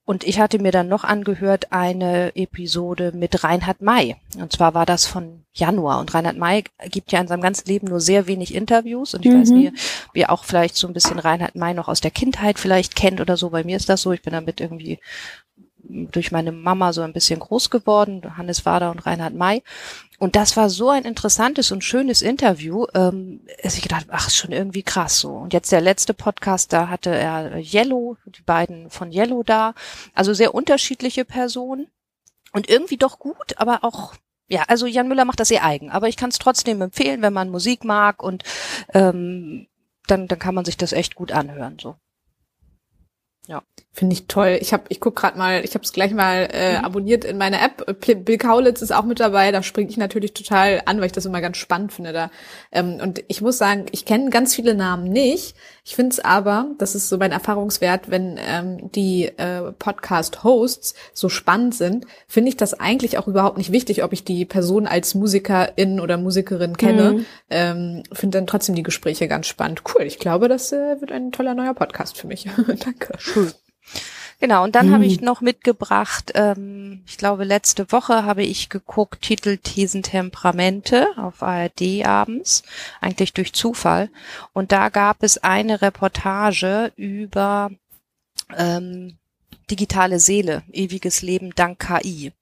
und 0.07 0.25
ich 0.25 0.39
hatte 0.39 0.59
mir 0.59 0.71
dann 0.71 0.89
noch 0.89 1.03
angehört 1.03 1.73
eine 1.73 2.37
Episode 2.37 3.13
mit 3.15 3.43
Reinhard 3.43 3.81
May. 3.81 4.17
Und 4.37 4.53
zwar 4.53 4.75
war 4.75 4.85
das 4.85 5.07
von 5.07 5.45
Januar. 5.55 5.99
Und 5.99 6.13
Reinhard 6.13 6.37
May 6.37 6.65
gibt 6.91 7.11
ja 7.11 7.21
in 7.21 7.27
seinem 7.27 7.41
ganzen 7.41 7.67
Leben 7.69 7.89
nur 7.89 8.01
sehr 8.01 8.27
wenig 8.27 8.55
Interviews. 8.55 9.15
Und 9.15 9.25
ich 9.25 9.33
mhm. 9.33 9.41
weiß 9.41 9.51
nicht, 9.51 9.73
wie 10.13 10.21
ihr 10.21 10.31
auch 10.31 10.45
vielleicht 10.45 10.77
so 10.77 10.87
ein 10.87 10.93
bisschen 10.93 11.19
Reinhard 11.19 11.55
May 11.55 11.73
noch 11.73 11.89
aus 11.89 12.03
der 12.03 12.11
Kindheit 12.11 12.59
vielleicht 12.59 12.97
kennt 12.97 13.23
oder 13.23 13.39
so. 13.39 13.49
Bei 13.49 13.65
mir 13.65 13.79
ist 13.79 13.89
das 13.89 14.03
so. 14.03 14.13
Ich 14.13 14.21
bin 14.21 14.35
damit 14.35 14.61
irgendwie 14.61 14.99
durch 16.11 16.33
meine 16.33 16.53
Mama 16.53 16.93
so 16.93 17.03
ein 17.03 17.13
bisschen 17.13 17.41
groß 17.41 17.71
geworden, 17.71 18.37
Hannes 18.37 18.67
Wader 18.67 18.91
und 18.91 19.07
Reinhard 19.07 19.35
May. 19.35 19.63
Und 20.19 20.37
das 20.37 20.57
war 20.57 20.71
so 20.71 20.91
ein 20.91 21.05
interessantes 21.05 21.73
und 21.73 21.85
schönes 21.85 22.23
Interview, 22.23 22.87
ähm, 22.95 23.41
dass 23.63 23.77
ich 23.77 23.83
gedacht, 23.83 24.07
ach, 24.11 24.29
ist 24.29 24.37
schon 24.37 24.53
irgendwie 24.53 24.83
krass 24.83 25.21
so. 25.21 25.31
Und 25.31 25.53
jetzt 25.53 25.73
der 25.73 25.81
letzte 25.81 26.15
Podcast, 26.15 26.73
da 26.73 26.89
hatte 26.89 27.11
er 27.11 27.59
Yellow, 27.59 28.17
die 28.27 28.43
beiden 28.43 28.91
von 28.91 29.13
Yellow 29.13 29.43
da, 29.43 29.75
also 30.15 30.35
sehr 30.35 30.55
unterschiedliche 30.55 31.25
Personen 31.25 31.89
und 32.53 32.69
irgendwie 32.69 32.97
doch 32.97 33.19
gut, 33.19 33.59
aber 33.59 33.83
auch 33.83 34.15
ja, 34.47 34.65
also 34.69 34.87
Jan 34.87 35.09
Müller 35.09 35.25
macht 35.25 35.41
das 35.41 35.49
sehr 35.49 35.65
eigen, 35.65 35.91
aber 35.91 36.09
ich 36.09 36.17
kann 36.17 36.29
es 36.29 36.39
trotzdem 36.39 36.83
empfehlen, 36.83 37.23
wenn 37.23 37.33
man 37.33 37.51
Musik 37.51 37.83
mag 37.83 38.23
und 38.23 38.45
ähm, 38.93 39.67
dann, 40.07 40.29
dann 40.29 40.39
kann 40.39 40.55
man 40.55 40.65
sich 40.65 40.77
das 40.77 40.93
echt 40.93 41.15
gut 41.15 41.33
anhören. 41.33 41.79
So. 41.81 41.97
Ja. 43.47 43.63
Finde 43.97 44.15
ich 44.15 44.27
toll. 44.27 44.59
Ich 44.61 44.73
habe, 44.73 44.83
ich 44.89 44.99
guck 44.99 45.15
gerade 45.15 45.39
mal, 45.39 45.65
ich 45.65 45.75
habe 45.75 45.85
es 45.85 45.93
gleich 45.93 46.13
mal 46.13 46.49
äh, 46.53 46.79
mhm. 46.79 46.85
abonniert 46.85 47.25
in 47.25 47.39
meiner 47.39 47.63
App. 47.63 48.01
Bill 48.25 48.39
Kaulitz 48.39 48.83
ist 48.83 48.93
auch 48.93 49.05
mit 49.05 49.21
dabei. 49.21 49.53
Da 49.53 49.63
springe 49.63 49.89
ich 49.89 49.97
natürlich 49.97 50.35
total 50.35 50.83
an, 50.87 50.99
weil 50.99 51.07
ich 51.07 51.13
das 51.13 51.27
immer 51.27 51.41
ganz 51.41 51.59
spannend 51.59 51.93
finde. 51.93 52.13
Da 52.13 52.31
ähm, 52.73 52.99
und 53.01 53.23
ich 53.29 53.41
muss 53.41 53.57
sagen, 53.57 53.87
ich 53.93 54.05
kenne 54.05 54.31
ganz 54.31 54.53
viele 54.53 54.75
Namen 54.75 55.05
nicht. 55.05 55.55
Ich 55.85 55.95
finde 55.95 56.11
es 56.11 56.19
aber, 56.19 56.73
das 56.79 56.97
ist 56.97 57.09
so 57.09 57.19
mein 57.19 57.31
Erfahrungswert, 57.31 58.11
wenn 58.11 58.37
ähm, 58.45 58.91
die 58.91 59.27
äh, 59.27 59.71
Podcast-Hosts 59.79 60.97
so 61.13 61.29
spannend 61.29 61.77
sind, 61.77 62.05
finde 62.27 62.49
ich 62.49 62.57
das 62.57 62.75
eigentlich 62.75 63.17
auch 63.17 63.29
überhaupt 63.29 63.59
nicht 63.59 63.71
wichtig, 63.71 64.03
ob 64.03 64.13
ich 64.13 64.25
die 64.25 64.45
Person 64.45 64.89
als 64.89 65.15
Musikerin 65.15 66.01
oder 66.01 66.17
Musikerin 66.17 66.77
kenne. 66.77 67.13
Mhm. 67.13 67.27
Ähm, 67.49 68.03
finde 68.13 68.39
dann 68.39 68.49
trotzdem 68.49 68.75
die 68.75 68.83
Gespräche 68.83 69.29
ganz 69.29 69.47
spannend. 69.47 69.83
Cool. 69.95 70.03
Ich 70.03 70.19
glaube, 70.19 70.49
das 70.49 70.73
äh, 70.73 71.01
wird 71.01 71.13
ein 71.13 71.31
toller 71.31 71.55
neuer 71.55 71.75
Podcast 71.75 72.19
für 72.19 72.27
mich. 72.27 72.49
Danke. 72.67 73.17
Cool. 73.37 73.53
Genau, 74.41 74.65
und 74.65 74.75
dann 74.75 74.87
hm. 74.87 74.95
habe 74.95 75.07
ich 75.07 75.21
noch 75.21 75.41
mitgebracht, 75.41 76.33
ähm, 76.35 77.03
ich 77.07 77.17
glaube 77.19 77.45
letzte 77.45 77.91
Woche 77.93 78.25
habe 78.25 78.43
ich 78.43 78.69
geguckt, 78.69 79.23
Titel 79.23 79.57
Thesen 79.59 80.03
Temperamente 80.03 81.07
auf 81.17 81.43
ARD 81.43 82.05
abends, 82.05 82.63
eigentlich 83.01 83.33
durch 83.33 83.53
Zufall. 83.53 84.11
Und 84.53 84.73
da 84.73 84.89
gab 84.89 85.23
es 85.23 85.39
eine 85.39 85.81
Reportage 85.81 86.93
über 86.97 87.71
ähm, 88.57 89.17
digitale 89.71 90.21
Seele, 90.21 90.63
ewiges 90.73 91.23
Leben 91.23 91.55
dank 91.55 91.79
KI. 91.79 92.33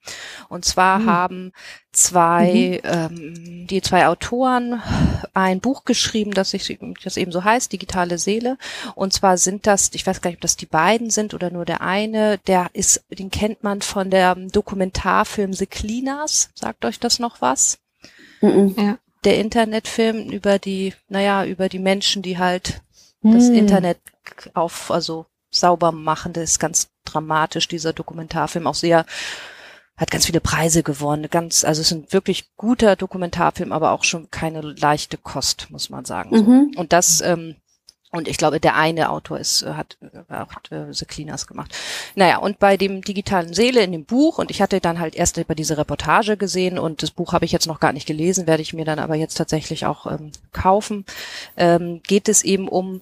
Und 0.49 0.64
zwar 0.64 0.99
mhm. 0.99 1.07
haben 1.07 1.53
zwei, 1.93 2.81
mhm. 2.83 2.91
ähm, 2.91 3.66
die 3.66 3.83
zwei 3.83 4.07
Autoren 4.07 4.83
ein 5.35 5.61
Buch 5.61 5.85
geschrieben, 5.85 6.33
das 6.33 6.51
sich, 6.51 6.79
das 7.05 7.16
eben 7.16 7.33
so 7.33 7.45
heißt, 7.45 7.73
digitale 7.73 8.18
Seele. 8.18 8.59
Und 8.95 9.12
zwar 9.12 9.39
sind 9.39 9.66
das, 9.66 9.91
ich 9.95 10.07
weiß 10.07 10.20
gar 10.20 10.31
nicht, 10.31 10.39
ob 10.39 10.43
das 10.43 10.57
die 10.57 10.66
beiden 10.66 11.11
sind 11.11 11.35
oder 11.35 11.51
nur 11.51 11.64
der 11.64 11.81
eine, 11.81 12.39
der 12.47 12.70
ist, 12.73 13.05
den 13.11 13.31
kennt 13.31 13.62
man 13.62 13.83
von 13.83 14.11
der 14.11 14.35
Dokumentarfilm 14.35 15.53
Seklinas. 15.53 16.51
Sagt 16.55 16.85
euch 16.85 16.99
das 16.99 17.18
noch 17.18 17.41
was? 17.41 17.79
Mhm. 18.41 18.75
Ja. 18.77 18.99
Der 19.25 19.39
Internetfilm 19.39 20.31
über 20.31 20.59
die, 20.59 20.95
naja, 21.09 21.45
über 21.45 21.68
die 21.68 21.79
Menschen, 21.79 22.23
die 22.23 22.39
halt 22.39 22.83
das 23.23 23.49
mhm. 23.49 23.55
Internet 23.55 23.99
auf, 24.55 24.91
also 24.91 25.27
sauber 25.51 25.93
machen. 25.93 26.33
Das 26.33 26.51
ist 26.51 26.59
ganz 26.59 26.89
dramatisch, 27.13 27.69
dieser 27.69 27.93
Dokumentarfilm, 27.93 28.67
auch 28.67 28.75
sehr, 28.75 29.07
hat 29.97 30.11
ganz 30.11 30.27
viele 30.27 30.41
Preise 30.41 30.83
gewonnen. 30.83 31.29
Ganz, 31.31 31.65
also 31.65 31.81
es 31.81 31.91
ist 31.91 31.97
ein 31.97 32.13
wirklich 32.13 32.57
guter 32.57 32.97
Dokumentarfilm, 32.97 33.73
aber 33.73 33.93
auch 33.93 34.05
schon 34.05 34.31
keine 34.31 34.61
leichte 34.61 35.19
Kost, 35.19 35.69
muss 35.71 35.91
man 35.91 36.05
sagen. 36.05 36.31
Mhm. 36.31 36.73
Und 36.77 36.93
das, 36.93 37.21
ähm, 37.21 37.57
und 38.15 38.29
ich 38.29 38.37
glaube, 38.37 38.61
der 38.61 38.77
eine 38.77 39.09
Autor 39.09 39.39
ist, 39.39 39.63
äh, 39.63 39.73
hat 39.73 39.97
äh, 40.03 40.35
auch 40.35 40.53
äh, 40.71 40.93
The 40.93 41.07
Cleaners 41.07 41.47
gemacht. 41.47 41.75
Naja, 42.15 42.37
und 42.39 42.59
bei 42.59 42.77
dem 42.77 43.01
digitalen 43.01 43.55
Seele 43.55 43.83
in 43.83 43.93
dem 43.93 44.05
Buch, 44.05 44.39
und 44.39 44.51
ich 44.51 44.61
hatte 44.61 44.81
dann 44.81 45.01
halt 45.01 45.15
erst 45.15 45.39
über 45.39 45.55
diese 45.55 45.79
Reportage 45.79 46.37
gesehen 46.37 46.79
und 46.79 47.03
das 47.03 47.11
Buch 47.11 47.33
habe 47.33 47.47
ich 47.47 47.53
jetzt 47.53 47.67
noch 47.67 47.81
gar 47.81 47.95
nicht 47.95 48.07
gelesen, 48.07 48.47
werde 48.47 48.63
ich 48.63 48.75
mir 48.75 48.85
dann 48.85 48.99
aber 48.99 49.15
jetzt 49.15 49.37
tatsächlich 49.37 49.87
auch 49.87 50.07
ähm, 50.07 50.31
kaufen, 50.53 51.07
ähm, 51.57 52.03
geht 52.03 52.29
es 52.29 52.45
eben 52.45 52.69
um 52.69 53.01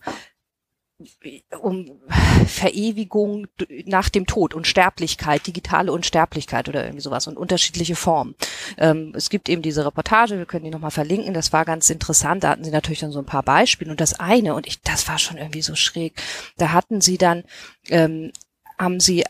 um 1.61 2.01
Verewigung 2.47 3.47
nach 3.87 4.09
dem 4.09 4.27
Tod, 4.27 4.55
Unsterblichkeit, 4.55 5.47
digitale 5.47 5.93
Unsterblichkeit 5.93 6.69
oder 6.69 6.85
irgendwie 6.85 7.03
sowas 7.03 7.27
und 7.27 7.37
unterschiedliche 7.37 7.97
Formen. 7.97 8.35
Ähm, 8.77 9.13
es 9.17 9.31
gibt 9.31 9.49
eben 9.49 9.63
diese 9.63 9.87
Reportage, 9.87 10.37
wir 10.37 10.47
können 10.47 10.65
die 10.65 10.71
nochmal 10.71 10.91
verlinken, 10.91 11.33
das 11.33 11.53
war 11.53 11.65
ganz 11.65 11.89
interessant, 11.89 12.45
da 12.45 12.51
hatten 12.51 12.65
sie 12.65 12.71
natürlich 12.71 13.01
dann 13.01 13.13
so 13.13 13.19
ein 13.19 13.27
paar 13.27 13.43
Beispiele 13.43 13.91
und 13.91 14.01
das 14.01 14.21
eine, 14.21 14.55
und 14.55 14.67
ich, 14.67 14.83
das 14.83 15.09
war 15.09 15.19
schon 15.19 15.39
irgendwie 15.39 15.63
so 15.63 15.75
schräg, 15.75 16.15
da 16.59 16.73
hatten 16.73 17.01
sie 17.01 17.17
dann, 17.17 17.45
ähm, 17.89 18.33
haben 18.79 19.01
sie 19.01 19.25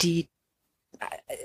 die 0.00 0.29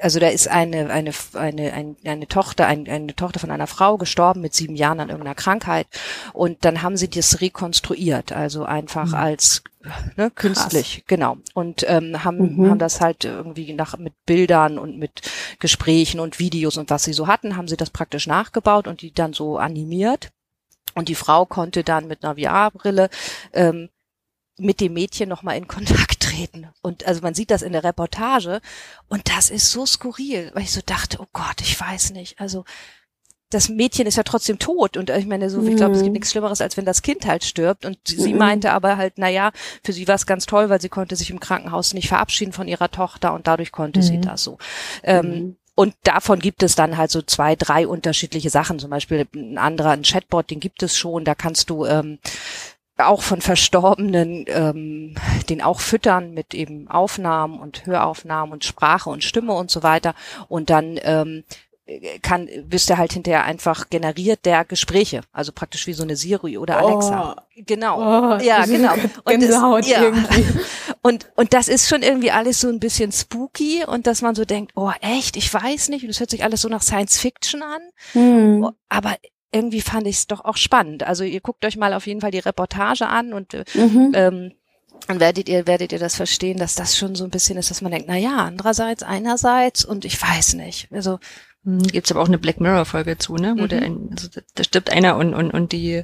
also 0.01 0.20
da 0.20 0.28
ist 0.28 0.47
eine 0.47 0.89
eine 0.89 1.12
eine 1.34 1.74
eine, 1.74 1.95
eine 2.03 2.28
Tochter 2.28 2.68
ein, 2.68 2.88
eine 2.89 3.16
Tochter 3.16 3.39
von 3.39 3.51
einer 3.51 3.68
Frau 3.68 3.97
gestorben 3.97 4.41
mit 4.41 4.53
sieben 4.53 4.76
Jahren 4.76 4.99
an 4.99 5.10
irgendeiner 5.10 5.36
Krankheit 5.36 5.88
und 6.34 6.66
dann 6.66 6.82
haben 6.82 6.97
sie 6.97 7.10
das 7.10 7.41
rekonstruiert 7.41 8.32
also 8.32 8.66
einfach 8.66 9.08
mhm. 9.08 9.16
als 9.16 9.64
ne, 10.18 10.32
künstlich 10.32 10.95
Krass. 10.95 11.03
genau 11.08 11.38
und 11.53 11.86
ähm, 11.88 12.24
haben 12.24 12.58
mhm. 12.58 12.70
haben 12.72 12.80
das 12.80 12.99
halt 12.99 13.24
irgendwie 13.26 13.74
nach 13.74 13.97
mit 13.97 14.14
Bildern 14.26 14.78
und 14.78 14.97
mit 14.97 15.22
Gesprächen 15.60 16.20
und 16.20 16.39
Videos 16.39 16.78
und 16.78 16.89
was 16.89 17.03
sie 17.03 17.14
so 17.14 17.28
hatten 17.28 17.56
haben 17.56 17.68
sie 17.68 17.78
das 17.78 17.89
praktisch 17.89 18.28
nachgebaut 18.28 18.88
und 18.88 19.01
die 19.01 19.14
dann 19.14 19.34
so 19.34 19.58
animiert 19.58 20.32
und 20.95 21.10
die 21.10 21.16
Frau 21.16 21.45
konnte 21.45 21.84
dann 21.84 22.08
mit 22.08 22.24
einer 22.24 22.36
VR-Brille 22.36 23.10
ähm, 23.53 23.89
mit 24.58 24.80
dem 24.80 24.93
Mädchen 24.93 25.30
nochmal 25.30 25.58
in 25.58 25.68
Kontakt 25.68 26.22
treten. 26.22 26.68
Und 26.82 27.06
also 27.06 27.22
man 27.22 27.34
sieht 27.34 27.51
das 27.51 27.62
in 27.62 27.74
der 27.74 27.84
Reportage 27.84 28.62
und 29.10 29.30
das 29.30 29.49
ist 29.49 29.72
so 29.72 29.86
skurril, 29.86 30.51
weil 30.53 30.64
ich 30.64 30.72
so 30.72 30.82
dachte, 30.86 31.20
oh 31.22 31.28
Gott, 31.34 31.62
ich 31.62 31.80
weiß 31.80 32.12
nicht. 32.12 32.39
Also 32.39 32.64
das 33.49 33.70
Mädchen 33.70 34.08
ist 34.08 34.18
ja 34.18 34.24
trotzdem 34.24 34.60
tot 34.60 34.97
und 34.97 35.10
ich 35.10 35.26
meine 35.28 35.49
so, 35.49 35.62
ich 35.66 35.76
glaube, 35.76 35.93
es 35.93 35.99
gibt 35.99 36.10
mhm. 36.10 36.14
nichts 36.14 36.32
Schlimmeres, 36.32 36.62
als 36.62 36.78
wenn 36.78 36.86
das 36.86 37.01
Kind 37.01 37.26
halt 37.26 37.43
stirbt 37.43 37.86
und 37.86 37.97
sie 38.06 38.34
mhm. 38.34 38.39
meinte 38.39 38.72
aber 38.72 38.97
halt, 38.97 39.14
na 39.18 39.30
ja, 39.30 39.51
für 39.84 39.93
sie 39.93 40.08
war 40.08 40.16
es 40.16 40.26
ganz 40.26 40.45
toll, 40.45 40.70
weil 40.70 40.82
sie 40.82 40.89
konnte 40.89 41.16
sich 41.16 41.30
im 41.30 41.39
Krankenhaus 41.39 41.93
nicht 41.93 42.08
verabschieden 42.08 42.53
von 42.53 42.68
ihrer 42.68 42.89
Tochter 42.89 43.34
und 43.34 43.47
dadurch 43.47 43.72
konnte 43.72 43.99
mhm. 43.99 44.03
sie 44.03 44.22
das 44.22 44.43
so. 44.43 44.58
Ähm, 45.03 45.30
mhm. 45.30 45.56
Und 45.76 45.93
davon 46.03 46.39
gibt 46.39 46.64
es 46.64 46.76
dann 46.76 46.97
halt 46.97 47.12
so 47.12 47.22
zwei, 47.22 47.58
drei 47.58 47.86
unterschiedliche 47.86 48.49
Sachen. 48.49 48.80
Zum 48.80 48.89
Beispiel 48.89 49.28
ein 49.36 49.58
anderer, 49.58 49.91
ein 49.91 50.03
Chatbot, 50.03 50.49
den 50.49 50.62
gibt 50.62 50.82
es 50.84 50.97
schon. 50.97 51.26
Da 51.26 51.36
kannst 51.36 51.70
du 51.70 51.86
ähm, 51.86 52.18
auch 52.98 53.22
von 53.22 53.41
Verstorbenen 53.41 54.46
ähm, 54.48 55.16
den 55.50 55.62
auch 55.62 55.80
füttern 55.82 56.34
mit 56.34 56.54
eben 56.54 56.88
Aufnahmen 56.89 57.60
und 57.60 57.86
Höraufnahmen 57.86 58.54
und 58.54 58.64
Sprache 58.64 59.10
und 59.10 59.24
Stimme 59.24 59.54
und 59.54 59.70
so 59.70 59.84
weiter. 59.84 60.16
Und 60.48 60.70
dann 60.70 61.00
ähm, 61.04 61.43
kann, 62.24 62.50
wirst 62.68 62.89
du 62.89 62.98
halt 62.98 63.14
hinterher 63.14 63.43
einfach 63.43 63.89
generiert 63.89 64.46
der 64.46 64.66
Gespräche, 64.66 65.22
also 65.32 65.52
praktisch 65.52 65.86
wie 65.86 65.93
so 65.93 66.02
eine 66.02 66.16
Siri 66.16 66.58
oder 66.58 66.78
Alexa. 66.80 67.36
Oh, 67.38 67.62
genau. 67.64 68.00
Oh, 68.00 68.38
ja, 68.41 68.66
genau. 68.66 68.93
Und 69.24 69.43
das, 69.43 69.88
ja. 69.88 70.12
und, 71.04 71.28
und 71.36 71.54
das 71.54 71.68
ist 71.68 71.88
schon 71.88 72.02
irgendwie 72.02 72.32
alles 72.32 72.60
so 72.60 72.70
ein 72.70 72.80
bisschen 72.80 73.12
spooky 73.12 73.86
und 73.86 74.08
dass 74.08 74.24
man 74.24 74.34
so 74.34 74.46
denkt, 74.46 74.72
oh 74.76 74.91
echt, 75.02 75.38
ich 75.38 75.54
weiß 75.54 75.89
nicht, 75.89 76.02
und 76.02 76.08
das 76.08 76.20
hört 76.20 76.32
sich 76.32 76.43
alles 76.43 76.62
so 76.62 76.70
nach 76.70 76.82
Science 76.82 77.20
Fiction 77.20 77.62
an. 77.62 77.82
Hm. 78.14 78.70
Aber 78.89 79.16
irgendwie 79.56 79.82
fand 79.82 80.06
ich 80.06 80.18
es 80.18 80.28
doch 80.28 80.43
auch 80.43 80.58
spannend. 80.58 81.03
Also 81.03 81.24
ihr 81.24 81.39
guckt 81.39 81.66
euch 81.66 81.78
mal 81.78 81.93
auf 81.93 82.08
jeden 82.08 82.22
Fall 82.22 82.32
die 82.32 82.39
Reportage 82.39 83.08
an 83.08 83.34
und 83.34 83.53
äh, 83.53 83.64
mhm. 83.74 84.12
ähm, 84.14 84.51
dann 85.08 85.20
werdet 85.20 85.47
ihr, 85.49 85.68
werdet 85.68 85.91
ihr 85.91 85.99
das 85.99 86.16
verstehen, 86.16 86.58
dass 86.58 86.76
das 86.76 86.97
schon 86.97 87.16
so 87.16 87.24
ein 87.24 87.30
bisschen 87.30 87.58
ist, 87.58 87.70
dass 87.70 87.82
man 87.82 87.91
denkt, 87.91 88.08
na 88.08 88.18
ja, 88.18 88.38
andererseits, 88.38 89.03
einerseits 89.03 89.86
und 89.86 90.03
ich 90.03 90.22
weiß 90.22 90.56
nicht. 90.56 90.88
Also 90.91 91.20
hm, 91.64 91.84
Gibt's 91.84 92.12
aber 92.12 92.22
auch 92.22 92.28
eine 92.28 92.38
Black 92.38 92.60
Mirror 92.60 92.86
Folge 92.86 93.18
zu, 93.18 93.36
ne? 93.36 93.56
Wo 93.58 93.64
mhm. 93.64 93.68
der 93.68 93.82
ein, 93.82 94.10
also 94.12 94.30
da 94.56 94.64
stirbt 94.64 94.91
einer 94.91 95.18
und 95.18 95.34
und 95.34 95.51
und 95.51 95.72
die 95.72 96.03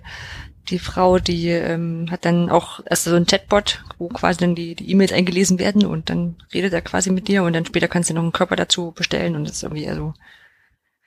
die 0.70 0.80
Frau, 0.80 1.18
die 1.18 1.49
ähm, 1.49 2.08
hat 2.12 2.24
dann 2.24 2.49
auch 2.49 2.82
erst 2.86 3.06
so 3.06 3.16
ein 3.16 3.26
Chatbot, 3.26 3.84
wo 3.97 4.08
quasi 4.10 4.39
dann 4.39 4.56
die 4.56 4.76
die 4.76 4.89
E-Mails 4.91 5.12
eingelesen 5.12 5.60
werden 5.60 5.86
und 5.86 6.10
dann 6.10 6.36
redet 6.54 6.74
er 6.74 6.82
quasi 6.82 7.12
mit 7.12 7.28
dir 7.28 7.43
und 7.43 7.54
dann 7.54 7.66
später 7.66 7.88
kannst 7.88 8.10
du 8.10 8.14
noch 8.14 8.22
einen 8.22 8.32
Körper 8.32 8.56
dazu 8.56 8.91
bestellen 8.91 9.36
und 9.36 9.45
das 9.45 9.58
ist 9.58 9.64
irgendwie 9.64 9.89
also 9.89 10.14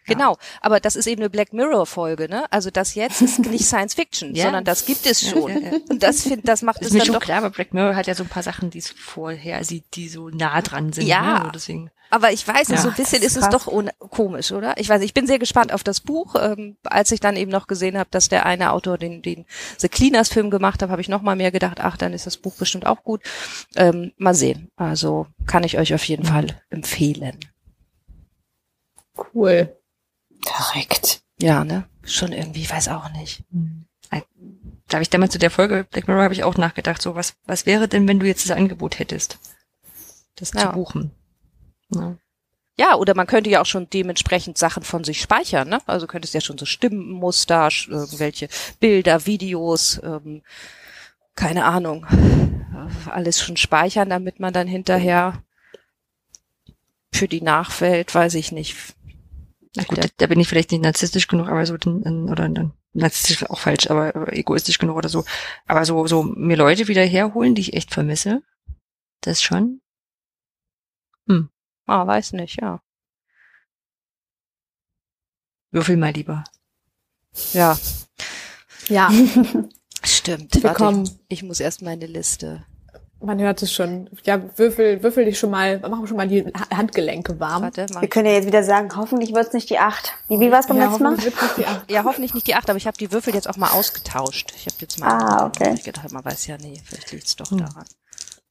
Genau, 0.06 0.36
aber 0.60 0.80
das 0.80 0.96
ist 0.96 1.06
eben 1.06 1.22
eine 1.22 1.30
Black 1.30 1.52
Mirror 1.52 1.86
Folge, 1.86 2.28
ne? 2.28 2.44
Also 2.50 2.70
das 2.70 2.94
jetzt 2.94 3.22
ist 3.22 3.38
nicht 3.50 3.64
Science 3.64 3.94
Fiction, 3.94 4.34
ja. 4.34 4.44
sondern 4.44 4.64
das 4.64 4.84
gibt 4.84 5.06
es 5.06 5.28
schon. 5.28 5.50
Ja, 5.62 5.70
Und 5.88 6.02
das 6.02 6.22
find, 6.22 6.46
das 6.46 6.62
macht 6.62 6.80
ist 6.80 6.88
es 6.88 6.92
mir 6.92 6.98
dann 7.00 7.06
schon 7.06 7.14
doch 7.14 7.22
klar, 7.22 7.38
aber 7.38 7.50
Black 7.50 7.72
Mirror 7.72 7.96
hat 7.96 8.06
ja 8.06 8.14
so 8.14 8.22
ein 8.22 8.28
paar 8.28 8.42
Sachen, 8.42 8.70
die 8.70 8.78
es 8.78 8.90
vorher 8.90 9.64
sieht, 9.64 9.84
die 9.94 10.08
so 10.08 10.28
nah 10.28 10.60
dran 10.60 10.92
sind. 10.92 11.06
Ja, 11.06 11.22
ne? 11.22 11.38
also 11.38 11.50
deswegen. 11.52 11.90
aber 12.10 12.32
ich 12.32 12.46
weiß 12.46 12.68
nicht, 12.68 12.80
so 12.80 12.88
ein 12.88 12.94
bisschen 12.94 13.22
ist 13.22 13.36
es 13.36 13.48
doch 13.48 13.66
komisch, 14.10 14.52
oder? 14.52 14.78
Ich 14.78 14.88
weiß, 14.88 15.02
ich 15.02 15.14
bin 15.14 15.26
sehr 15.26 15.38
gespannt 15.38 15.72
auf 15.72 15.82
das 15.82 16.00
Buch. 16.00 16.34
Ähm, 16.38 16.76
als 16.84 17.10
ich 17.10 17.20
dann 17.20 17.36
eben 17.36 17.50
noch 17.50 17.66
gesehen 17.66 17.96
habe, 17.96 18.08
dass 18.10 18.28
der 18.28 18.44
eine 18.44 18.72
Autor 18.72 18.98
den, 18.98 19.22
den 19.22 19.46
The 19.78 19.88
Cleaners 19.88 20.28
Film 20.28 20.50
gemacht 20.50 20.82
hat, 20.82 20.90
habe 20.90 21.00
ich 21.00 21.08
noch 21.08 21.22
mal 21.22 21.36
mehr 21.36 21.50
gedacht, 21.50 21.80
ach, 21.80 21.96
dann 21.96 22.12
ist 22.12 22.26
das 22.26 22.36
Buch 22.36 22.54
bestimmt 22.56 22.86
auch 22.86 23.04
gut. 23.04 23.22
Ähm, 23.76 24.12
mal 24.18 24.34
sehen. 24.34 24.70
Also 24.76 25.26
kann 25.46 25.64
ich 25.64 25.78
euch 25.78 25.94
auf 25.94 26.04
jeden 26.04 26.24
Fall 26.24 26.46
empfehlen. 26.68 27.38
Cool. 29.34 29.76
Korrekt. 30.44 31.22
Ja, 31.38 31.64
ne? 31.64 31.88
Schon 32.04 32.32
irgendwie, 32.32 32.68
weiß 32.68 32.88
auch 32.88 33.10
nicht. 33.12 33.44
Hm. 33.50 33.86
Da 34.88 34.96
habe 34.96 35.02
ich 35.02 35.10
damals 35.10 35.32
zu 35.32 35.38
der 35.38 35.50
Folge 35.50 35.86
Black 35.90 36.08
Mirror 36.08 36.24
habe 36.24 36.34
ich 36.34 36.44
auch 36.44 36.56
nachgedacht, 36.56 37.00
so 37.00 37.14
was, 37.14 37.34
was 37.46 37.66
wäre 37.66 37.88
denn, 37.88 38.06
wenn 38.06 38.20
du 38.20 38.26
jetzt 38.26 38.48
das 38.48 38.56
Angebot 38.56 38.98
hättest, 38.98 39.38
das 40.36 40.52
ja. 40.52 40.60
zu 40.60 40.68
buchen? 40.68 41.10
Ja. 41.94 42.16
Ja, 42.76 42.96
oder 42.96 43.14
man 43.14 43.28
könnte 43.28 43.50
ja 43.50 43.62
auch 43.62 43.66
schon 43.66 43.88
dementsprechend 43.88 44.58
Sachen 44.58 44.82
von 44.82 45.04
sich 45.04 45.20
speichern, 45.20 45.68
ne? 45.68 45.80
Also 45.86 46.08
könntest 46.08 46.34
ja 46.34 46.40
schon 46.40 46.58
so 46.58 46.66
Stimmenmuster, 46.66 47.68
irgendwelche 47.86 48.48
Bilder, 48.80 49.26
Videos, 49.26 50.00
ähm, 50.02 50.42
keine 51.36 51.64
Ahnung, 51.64 52.04
alles 53.06 53.40
schon 53.40 53.56
speichern, 53.56 54.10
damit 54.10 54.40
man 54.40 54.52
dann 54.52 54.66
hinterher 54.66 55.42
für 57.12 57.28
die 57.28 57.42
Nachwelt, 57.42 58.12
weiß 58.12 58.34
ich 58.34 58.50
nicht, 58.50 58.76
na 59.76 59.84
gut, 59.84 59.98
da, 59.98 60.06
da 60.16 60.26
bin 60.26 60.40
ich 60.40 60.48
vielleicht 60.48 60.70
nicht 60.70 60.82
narzisstisch 60.82 61.26
genug, 61.26 61.48
aber 61.48 61.66
so, 61.66 61.74
oder 61.74 62.70
narzisstisch 62.92 63.48
auch 63.50 63.58
falsch, 63.58 63.90
aber 63.90 64.32
egoistisch 64.32 64.78
genug 64.78 64.96
oder 64.96 65.08
so. 65.08 65.24
Aber 65.66 65.84
so, 65.84 66.06
so 66.06 66.22
mir 66.22 66.56
Leute 66.56 66.88
wieder 66.88 67.04
herholen, 67.04 67.54
die 67.54 67.62
ich 67.62 67.74
echt 67.74 67.92
vermisse, 67.92 68.42
das 69.20 69.42
schon. 69.42 69.80
Hm. 71.26 71.48
Ah, 71.86 72.06
weiß 72.06 72.32
nicht, 72.34 72.60
ja. 72.60 72.80
Würfel 75.70 75.96
mal 75.96 76.12
lieber. 76.12 76.44
Ja. 77.52 77.76
Ja. 78.88 79.10
Stimmt. 80.04 80.62
Warte, 80.62 81.02
ich, 81.28 81.38
ich 81.38 81.42
muss 81.42 81.58
erst 81.58 81.82
meine 81.82 82.06
Liste 82.06 82.64
man 83.24 83.40
hört 83.40 83.62
es 83.62 83.72
schon. 83.72 84.08
Ja, 84.24 84.40
würfel, 84.56 85.02
würfel 85.02 85.24
dich 85.24 85.38
schon 85.38 85.50
mal, 85.50 85.78
machen 85.80 86.06
schon 86.06 86.16
mal 86.16 86.28
die 86.28 86.44
Handgelenke 86.74 87.40
warm. 87.40 87.62
Warte, 87.62 87.86
Wir 88.00 88.08
können 88.08 88.26
ja 88.26 88.34
jetzt 88.34 88.46
wieder 88.46 88.62
sagen, 88.62 88.90
hoffentlich 88.96 89.34
wird's 89.34 89.52
nicht 89.52 89.70
die 89.70 89.78
acht. 89.78 90.12
Wie, 90.28 90.40
wie 90.40 90.50
war's 90.50 90.66
beim 90.66 90.78
ja, 90.78 90.86
letzten 90.86 91.02
Mal? 91.02 91.16
Ja, 91.88 92.04
hoffentlich 92.04 92.34
nicht 92.34 92.46
die 92.46 92.54
acht, 92.54 92.68
aber 92.70 92.76
ich 92.76 92.86
habe 92.86 92.96
die 92.96 93.10
Würfel 93.12 93.34
jetzt 93.34 93.48
auch 93.48 93.56
mal 93.56 93.70
ausgetauscht. 93.70 94.52
Ich 94.56 94.66
habe 94.66 94.76
jetzt 94.80 94.98
mal, 94.98 95.08
ah, 95.08 95.46
okay. 95.46 95.72
ich 95.74 95.84
gedacht, 95.84 96.12
man 96.12 96.24
weiß 96.24 96.46
ja 96.46 96.56
nie, 96.58 96.80
vielleicht 96.84 97.12
liegt's 97.12 97.36
doch 97.36 97.50
hm. 97.50 97.58
daran. 97.58 97.84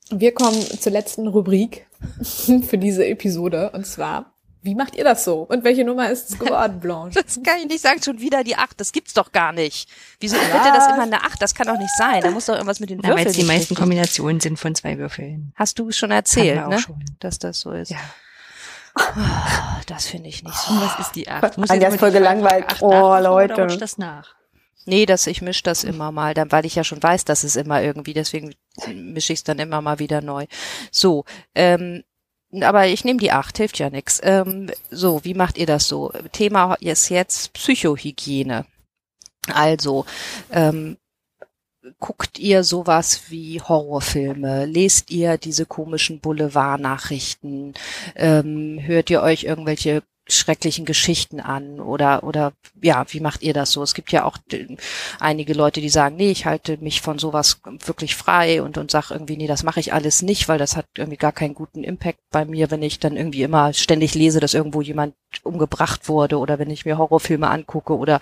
Wir 0.10 0.34
kommen 0.34 0.62
zur 0.62 0.92
letzten 0.92 1.28
Rubrik 1.28 1.88
für 2.68 2.78
diese 2.78 3.06
Episode 3.06 3.72
und 3.72 3.88
zwar 3.88 4.33
wie 4.64 4.76
macht 4.76 4.96
ihr 4.96 5.04
das 5.04 5.24
so? 5.24 5.42
Und 5.42 5.64
welche 5.64 5.84
Nummer 5.84 6.10
ist 6.10 6.32
es 6.32 6.40
geworden, 6.40 6.80
Blanche? 6.82 7.22
Das 7.22 7.40
kann 7.44 7.60
ich 7.60 7.68
nicht 7.68 7.82
sagen, 7.82 8.02
schon 8.02 8.20
wieder 8.20 8.44
die 8.44 8.56
acht. 8.56 8.80
Das 8.80 8.92
gibt's 8.92 9.14
doch 9.14 9.32
gar 9.32 9.52
nicht. 9.52 9.90
Wieso 10.20 10.38
wird 10.38 10.52
bitte 10.52 10.72
das 10.74 10.88
immer 10.88 11.04
eine 11.04 11.22
acht? 11.22 11.42
Das 11.42 11.54
kann 11.54 11.68
doch 11.68 11.78
nicht 11.78 11.96
sein. 11.98 12.22
Da 12.22 12.32
muss 12.32 12.46
doch 12.46 12.54
irgendwas 12.54 12.80
mit 12.80 12.90
den 12.90 13.00
Na, 13.04 13.10
Würfeln. 13.10 13.26
Weil 13.28 13.34
die 13.34 13.44
meisten 13.44 13.76
Kombinationen 13.76 14.40
sind 14.40 14.58
von 14.58 14.74
zwei 14.74 14.98
Würfeln. 14.98 15.54
Hast 15.56 15.78
du 15.80 15.92
schon 15.92 16.12
erzählt, 16.12 16.68
ne? 16.68 16.80
Schon. 16.80 17.04
Dass 17.20 17.40
das 17.40 17.60
so 17.60 17.72
ist. 17.72 17.92
Ja. 17.92 17.98
Ah, 18.96 19.82
das 19.88 20.06
finde 20.08 20.30
ich 20.30 20.44
nicht 20.44 20.56
so. 20.56 20.74
Und 20.74 20.82
was 20.82 21.00
ist 21.00 21.12
die 21.16 21.28
acht? 21.28 21.58
Muss 21.58 21.70
Anja 21.70 21.90
ist 21.90 22.00
voll 22.00 22.12
gelangweilt. 22.12 22.82
Oh, 22.82 23.18
Leute. 23.20 23.54
Oder 23.64 23.78
das 23.78 23.98
nach? 23.98 24.36
Nee, 24.86 25.06
das, 25.06 25.28
ich 25.28 25.42
mische 25.42 25.64
das 25.64 25.84
immer 25.84 26.12
mal, 26.12 26.34
dann, 26.34 26.52
weil 26.52 26.66
ich 26.66 26.76
ja 26.76 26.84
schon 26.84 27.02
weiß, 27.02 27.26
dass 27.26 27.44
es 27.44 27.56
immer 27.56 27.82
irgendwie, 27.82 28.14
deswegen 28.14 28.54
mische 28.88 29.34
ich 29.34 29.40
es 29.40 29.44
dann 29.44 29.60
immer 29.60 29.82
mal 29.82 30.00
wieder 30.00 30.22
neu. 30.22 30.46
So, 30.92 31.24
ähm, 31.56 32.04
aber 32.62 32.88
ich 32.88 33.04
nehme 33.04 33.20
die 33.20 33.32
acht, 33.32 33.58
hilft 33.58 33.80
ja 33.80 33.90
nix. 33.90 34.20
Ähm, 34.24 34.70
so, 34.92 35.24
wie 35.24 35.34
macht 35.34 35.58
ihr 35.58 35.66
das 35.66 35.88
so? 35.88 36.12
Thema 36.32 36.76
ist 36.76 37.10
jetzt 37.10 37.54
Psychohygiene. 37.54 38.66
Also, 39.52 40.06
ähm, 40.52 40.98
guckt 42.00 42.40
ihr 42.40 42.64
sowas 42.64 43.24
wie 43.30 43.62
Horrorfilme? 43.62 44.66
Lest 44.66 45.12
ihr 45.12 45.38
diese 45.38 45.66
komischen 45.66 46.20
Boulevardnachrichten? 46.20 47.74
Ähm, 48.16 48.80
hört 48.82 49.10
ihr 49.10 49.22
euch 49.22 49.44
irgendwelche 49.44 50.04
schrecklichen 50.28 50.86
Geschichten 50.86 51.40
an 51.40 51.80
oder 51.80 52.24
oder 52.24 52.54
ja, 52.82 53.06
wie 53.10 53.20
macht 53.20 53.44
ihr 53.44 53.54
das 53.54 53.72
so? 53.72 53.84
Es 53.84 53.94
gibt 53.94 54.12
ja 54.12 54.24
auch 54.24 54.38
einige 55.20 55.54
Leute, 55.54 55.82
die 55.82 55.90
sagen, 55.90 56.16
nee, 56.16 56.32
ich 56.32 56.46
halte 56.46 56.78
mich 56.78 57.02
von 57.02 57.20
sowas 57.20 57.60
wirklich 57.86 58.16
frei 58.16 58.62
und 58.62 58.78
und 58.78 58.90
sag 58.92 59.12
irgendwie, 59.12 59.36
nee, 59.36 59.48
das 59.48 59.64
mache 59.64 59.80
ich 59.82 59.94
alles 59.94 60.22
nicht, 60.22 60.48
weil 60.48 60.60
das 60.60 60.78
hat 60.78 60.86
irgendwie 60.98 61.18
gar 61.18 61.34
keinen 61.34 61.56
guten 61.56 61.84
Impact 61.84 62.20
bei 62.32 62.46
mir, 62.46 62.72
wenn 62.72 62.84
ich 62.84 63.00
dann 63.00 63.18
irgendwie 63.18 63.44
immer 63.44 63.74
ständig 63.74 64.16
lese, 64.16 64.40
dass 64.40 64.54
irgendwo 64.54 64.82
jemand 64.82 65.16
umgebracht 65.44 66.08
wurde 66.08 66.38
oder 66.40 66.58
wenn 66.60 66.70
ich 66.70 66.86
mir 66.86 66.98
Horrorfilme 66.98 67.50
angucke 67.50 67.98
oder 67.98 68.20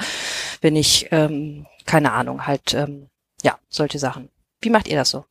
wenn 0.62 0.76
ich 0.76 1.08
ähm, 1.12 1.68
keine 1.86 2.14
Ahnung, 2.14 2.47
halt 2.47 2.74
ähm, 2.74 3.08
ja, 3.43 3.58
solche 3.70 3.99
Sachen. 3.99 4.30
Wie 4.62 4.70
macht 4.70 4.88
ihr 4.88 4.95
das 4.95 5.10
so? 5.10 5.26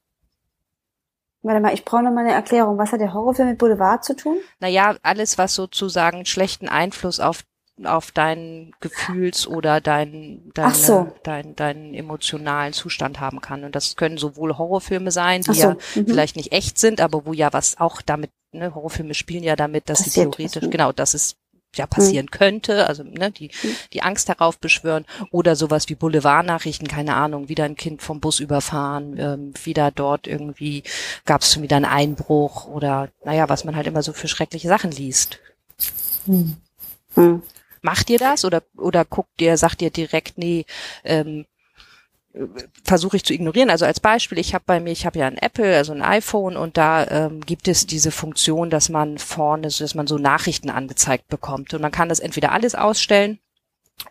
Warte 1.42 1.60
mal, 1.60 1.72
ich 1.72 1.84
brauche 1.84 2.02
noch 2.02 2.12
mal 2.12 2.20
eine 2.20 2.34
Erklärung. 2.34 2.76
Was 2.76 2.92
hat 2.92 3.00
der 3.00 3.14
Horrorfilm 3.14 3.48
mit 3.48 3.58
Boulevard 3.58 4.04
zu 4.04 4.14
tun? 4.14 4.36
Naja, 4.58 4.96
alles, 5.02 5.38
was 5.38 5.54
sozusagen 5.54 6.26
schlechten 6.26 6.68
Einfluss 6.68 7.18
auf 7.18 7.44
auf 7.84 8.10
deinen 8.10 8.72
Gefühls- 8.80 9.46
oder 9.46 9.80
deinen 9.80 10.50
deine, 10.52 10.74
so. 10.74 11.12
deinen, 11.22 11.56
deinen 11.56 11.94
emotionalen 11.94 12.72
Zustand 12.72 13.20
haben 13.20 13.40
kann. 13.40 13.64
Und 13.64 13.74
das 13.74 13.96
können 13.96 14.18
sowohl 14.18 14.58
Horrorfilme 14.58 15.10
sein, 15.10 15.42
die 15.42 15.54
so. 15.54 15.60
ja 15.62 15.76
mhm. 15.94 16.06
vielleicht 16.06 16.36
nicht 16.36 16.52
echt 16.52 16.78
sind, 16.78 17.00
aber 17.00 17.24
wo 17.26 17.32
ja 17.32 17.52
was 17.52 17.80
auch 17.80 18.02
damit, 18.02 18.30
ne, 18.52 18.74
Horrorfilme 18.74 19.14
spielen 19.14 19.42
ja 19.42 19.56
damit, 19.56 19.88
dass 19.88 20.00
sie 20.00 20.10
theoretisch, 20.10 20.68
genau, 20.70 20.92
das 20.92 21.14
ist 21.14 21.36
ja 21.76 21.86
passieren 21.86 22.26
mhm. 22.26 22.30
könnte, 22.30 22.86
also 22.86 23.02
ne, 23.04 23.30
die, 23.30 23.48
hm. 23.48 23.76
die 23.92 24.02
Angst 24.02 24.28
darauf 24.28 24.58
beschwören 24.58 25.04
oder 25.30 25.54
sowas 25.54 25.88
wie 25.88 25.94
Boulevardnachrichten, 25.94 26.88
keine 26.88 27.14
Ahnung, 27.14 27.48
wieder 27.48 27.64
ein 27.64 27.76
Kind 27.76 28.02
vom 28.02 28.20
Bus 28.20 28.40
überfahren, 28.40 29.16
ähm, 29.18 29.52
wieder 29.64 29.90
dort 29.90 30.26
irgendwie 30.26 30.82
gab 31.26 31.42
es 31.42 31.52
schon 31.52 31.62
wieder 31.62 31.76
einen 31.76 31.84
Einbruch 31.84 32.66
oder 32.66 33.08
naja, 33.24 33.48
was 33.48 33.64
man 33.64 33.76
halt 33.76 33.86
immer 33.86 34.02
so 34.02 34.12
für 34.12 34.28
schreckliche 34.28 34.68
Sachen 34.68 34.90
liest. 34.90 35.38
Mhm. 36.26 36.56
Mhm. 37.14 37.42
Macht 37.82 38.10
ihr 38.10 38.18
das 38.18 38.44
oder 38.44 38.62
oder 38.76 39.04
guckt 39.04 39.40
ihr, 39.40 39.56
sagt 39.56 39.80
ihr 39.80 39.90
direkt, 39.90 40.36
nee, 40.36 40.66
ähm, 41.04 41.46
versuche 42.84 43.16
ich 43.16 43.24
zu 43.24 43.32
ignorieren. 43.32 43.70
Also 43.70 43.84
als 43.84 44.00
Beispiel, 44.00 44.38
ich 44.38 44.54
habe 44.54 44.64
bei 44.66 44.80
mir, 44.80 44.92
ich 44.92 45.04
habe 45.04 45.18
ja 45.18 45.26
ein 45.26 45.36
Apple, 45.36 45.76
also 45.76 45.92
ein 45.92 46.02
iPhone 46.02 46.56
und 46.56 46.76
da 46.76 47.06
ähm, 47.06 47.40
gibt 47.40 47.66
es 47.66 47.86
diese 47.86 48.12
Funktion, 48.12 48.70
dass 48.70 48.88
man 48.88 49.18
vorne, 49.18 49.68
dass 49.68 49.94
man 49.94 50.06
so 50.06 50.16
Nachrichten 50.16 50.70
angezeigt 50.70 51.28
bekommt. 51.28 51.74
Und 51.74 51.82
man 51.82 51.90
kann 51.90 52.08
das 52.08 52.20
entweder 52.20 52.52
alles 52.52 52.74
ausstellen 52.74 53.40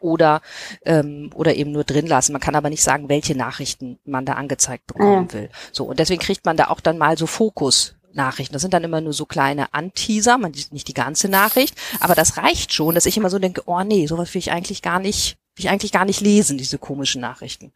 oder 0.02 0.42
ähm, 0.86 1.32
oder 1.34 1.56
eben 1.56 1.72
nur 1.72 1.86
drin 1.86 2.08
lassen. 2.08 2.34
Man 2.34 2.42
kann 2.42 2.56
aber 2.56 2.70
nicht 2.70 2.84
sagen, 2.84 3.10
welche 3.10 3.36
Nachrichten 3.36 4.00
man 4.06 4.26
da 4.26 4.34
angezeigt 4.34 4.86
bekommen 4.88 5.28
ja. 5.30 5.34
will. 5.34 5.50
So 5.72 5.86
und 5.86 6.00
deswegen 6.00 6.22
kriegt 6.22 6.46
man 6.46 6.58
da 6.58 6.68
auch 6.68 6.82
dann 6.82 6.98
mal 6.98 7.18
so 7.18 7.26
Fokus. 7.28 7.96
Nachrichten. 8.12 8.54
Das 8.54 8.64
sind 8.64 8.74
dann 8.74 8.84
immer 8.84 9.02
nur 9.02 9.14
so 9.14 9.28
kleine 9.28 9.72
Anteaser, 9.72 10.40
man 10.40 10.52
nicht 10.72 10.88
die 10.88 10.96
ganze 10.96 11.30
Nachricht, 11.30 11.76
aber 12.00 12.16
das 12.16 12.38
reicht 12.38 12.74
schon, 12.74 12.96
dass 12.96 13.06
ich 13.06 13.16
immer 13.16 13.30
so 13.30 13.38
denke, 13.38 13.62
oh 13.68 13.82
nee, 13.84 14.08
sowas 14.08 14.34
will 14.34 14.40
ich 14.40 14.52
eigentlich 14.52 14.82
gar 14.82 15.00
nicht, 15.00 15.38
will 15.56 15.66
ich 15.66 15.70
eigentlich 15.70 15.92
gar 15.92 16.06
nicht 16.06 16.20
lesen, 16.20 16.58
diese 16.58 16.80
komischen 16.80 17.22
Nachrichten. 17.22 17.72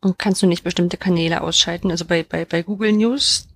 Und 0.00 0.18
kannst 0.18 0.42
du 0.42 0.46
nicht 0.46 0.64
bestimmte 0.64 0.96
Kanäle 0.96 1.40
ausschalten? 1.40 1.90
Also 1.90 2.04
bei, 2.04 2.22
bei, 2.22 2.44
bei 2.44 2.62
Google 2.62 2.92
News, 2.92 3.48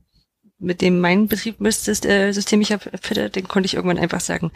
mit 0.58 0.80
dem 0.80 1.00
mein 1.00 1.28
Betrieb 1.28 1.60
äh, 1.60 2.32
System 2.32 2.60
ich 2.60 2.72
habe, 2.72 2.90
den 3.30 3.48
konnte 3.48 3.66
ich 3.66 3.74
irgendwann 3.74 3.98
einfach 3.98 4.20
sagen, 4.20 4.52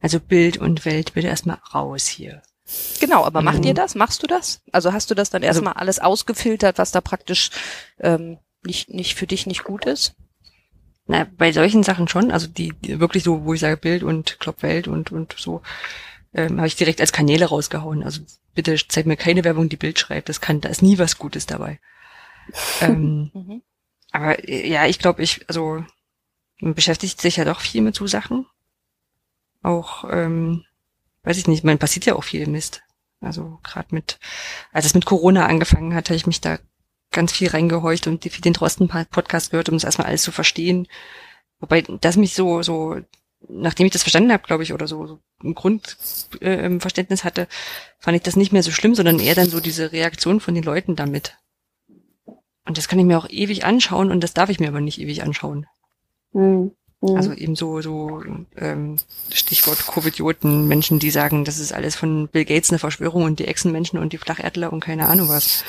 also 0.00 0.20
Bild 0.20 0.58
und 0.58 0.84
Welt 0.84 1.14
bitte 1.14 1.28
erstmal 1.28 1.58
raus 1.74 2.06
hier. 2.06 2.42
Genau, 3.00 3.24
aber 3.24 3.40
macht 3.40 3.60
mhm. 3.60 3.64
ihr 3.64 3.74
das? 3.74 3.94
Machst 3.94 4.22
du 4.22 4.26
das? 4.26 4.60
Also 4.72 4.92
hast 4.92 5.10
du 5.10 5.14
das 5.14 5.30
dann 5.30 5.42
erstmal 5.42 5.72
also, 5.72 5.80
alles 5.80 5.98
ausgefiltert, 6.00 6.78
was 6.78 6.90
da 6.90 7.00
praktisch 7.00 7.50
ähm, 8.00 8.38
nicht, 8.64 8.90
nicht 8.90 9.14
für 9.14 9.26
dich 9.26 9.46
nicht 9.46 9.64
gut 9.64 9.86
ist? 9.86 10.14
Na, 11.06 11.26
bei 11.38 11.52
solchen 11.52 11.82
Sachen 11.82 12.06
schon, 12.06 12.30
also 12.30 12.46
die, 12.46 12.74
die 12.84 13.00
wirklich 13.00 13.24
so, 13.24 13.44
wo 13.44 13.54
ich 13.54 13.60
sage 13.60 13.78
Bild 13.78 14.02
und 14.02 14.38
Kloppwelt 14.40 14.88
und, 14.88 15.10
und 15.10 15.34
so, 15.38 15.62
ähm, 16.34 16.58
habe 16.58 16.66
ich 16.66 16.76
direkt 16.76 17.00
als 17.00 17.12
Kanäle 17.12 17.46
rausgehauen. 17.46 18.02
Also 18.02 18.22
bitte 18.54 18.76
zeig 18.88 19.06
mir 19.06 19.16
keine 19.16 19.44
Werbung, 19.44 19.68
die 19.68 19.76
Bild 19.76 19.98
schreibt. 19.98 20.28
Das 20.28 20.40
kann, 20.40 20.60
da 20.60 20.68
ist 20.68 20.82
nie 20.82 20.98
was 20.98 21.18
Gutes 21.18 21.46
dabei. 21.46 21.80
ähm, 22.80 23.30
mhm. 23.32 23.62
Aber 24.10 24.48
äh, 24.48 24.68
ja, 24.68 24.86
ich 24.86 24.98
glaube, 24.98 25.22
ich, 25.22 25.48
also 25.48 25.84
man 26.60 26.74
beschäftigt 26.74 27.20
sich 27.20 27.36
ja 27.36 27.44
doch 27.44 27.60
viel 27.60 27.82
mit 27.82 27.94
so 27.94 28.06
Sachen. 28.06 28.46
Auch, 29.62 30.04
ähm, 30.10 30.64
weiß 31.24 31.36
ich 31.38 31.46
nicht, 31.46 31.64
man 31.64 31.78
passiert 31.78 32.06
ja 32.06 32.14
auch 32.14 32.24
viel 32.24 32.46
Mist. 32.46 32.82
Also 33.20 33.58
gerade 33.62 33.94
mit, 33.94 34.18
als 34.72 34.86
es 34.86 34.94
mit 34.94 35.04
Corona 35.04 35.46
angefangen 35.46 35.94
hat, 35.94 36.08
habe 36.08 36.16
ich 36.16 36.26
mich 36.26 36.40
da 36.40 36.58
ganz 37.10 37.32
viel 37.32 37.48
reingehorcht 37.48 38.06
und 38.06 38.24
den 38.44 38.52
Drosten-Podcast 38.52 39.50
gehört, 39.50 39.68
um 39.68 39.76
das 39.76 39.84
erstmal 39.84 40.06
alles 40.06 40.22
zu 40.22 40.30
verstehen. 40.30 40.86
Wobei 41.58 41.82
das 41.82 42.16
mich 42.16 42.34
so, 42.34 42.62
so 42.62 43.00
nachdem 43.48 43.86
ich 43.86 43.92
das 43.92 44.02
verstanden 44.02 44.32
habe, 44.32 44.46
glaube 44.46 44.62
ich, 44.62 44.72
oder 44.72 44.86
so, 44.86 45.06
so 45.06 45.20
ein 45.42 45.54
Grundverständnis 45.54 47.20
äh, 47.20 47.24
hatte, 47.24 47.48
fand 47.98 48.16
ich 48.16 48.22
das 48.22 48.36
nicht 48.36 48.52
mehr 48.52 48.62
so 48.62 48.70
schlimm, 48.70 48.94
sondern 48.94 49.20
eher 49.20 49.34
dann 49.34 49.48
so 49.48 49.60
diese 49.60 49.92
Reaktion 49.92 50.40
von 50.40 50.54
den 50.54 50.64
Leuten 50.64 50.96
damit. 50.96 51.36
Und 52.66 52.76
das 52.76 52.88
kann 52.88 52.98
ich 52.98 53.04
mir 53.04 53.18
auch 53.18 53.28
ewig 53.30 53.64
anschauen 53.64 54.10
und 54.10 54.22
das 54.22 54.34
darf 54.34 54.50
ich 54.50 54.60
mir 54.60 54.68
aber 54.68 54.80
nicht 54.80 55.00
ewig 55.00 55.22
anschauen. 55.22 55.66
Mhm. 56.32 56.72
Also 57.00 57.32
eben 57.32 57.54
so, 57.54 57.80
so 57.80 58.22
ähm, 58.56 58.96
Stichwort 59.32 59.86
Covidioten, 59.86 60.66
Menschen, 60.66 60.98
die 60.98 61.10
sagen, 61.10 61.44
das 61.44 61.60
ist 61.60 61.72
alles 61.72 61.94
von 61.94 62.26
Bill 62.26 62.44
Gates 62.44 62.70
eine 62.70 62.80
Verschwörung 62.80 63.22
und 63.22 63.38
die 63.38 63.46
Echsenmenschen 63.46 64.00
und 64.00 64.12
die 64.12 64.18
Flacherdler 64.18 64.72
und 64.72 64.80
keine 64.80 65.08
Ahnung 65.08 65.28
was. 65.28 65.64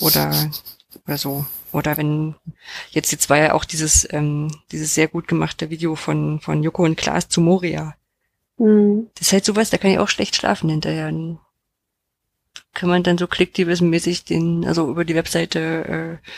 Oder 0.00 0.50
oder 1.06 1.18
so. 1.18 1.44
Oder 1.72 1.96
wenn 1.96 2.34
jetzt 2.90 3.12
jetzt 3.12 3.28
war 3.28 3.36
ja 3.36 3.52
auch 3.52 3.64
dieses 3.64 4.06
ähm, 4.10 4.50
dieses 4.72 4.94
sehr 4.94 5.08
gut 5.08 5.28
gemachte 5.28 5.68
Video 5.68 5.96
von 5.96 6.40
von 6.40 6.62
Joko 6.62 6.84
und 6.84 6.96
Klaas 6.96 7.28
zu 7.28 7.42
Moria. 7.42 7.94
Mhm. 8.58 9.08
Das 9.14 9.28
ist 9.28 9.32
halt 9.32 9.44
sowas, 9.44 9.70
da 9.70 9.78
kann 9.78 9.90
ich 9.90 9.98
auch 9.98 10.08
schlecht 10.08 10.36
schlafen 10.36 10.70
hinterher. 10.70 11.06
Dann 11.06 11.38
kann 12.72 12.88
man 12.88 13.02
dann 13.02 13.18
so 13.18 13.26
klickdivismäßig 13.26 14.24
den 14.24 14.66
also 14.66 14.90
über 14.90 15.04
die 15.04 15.14
Webseite 15.14 16.20
äh, 16.22 16.28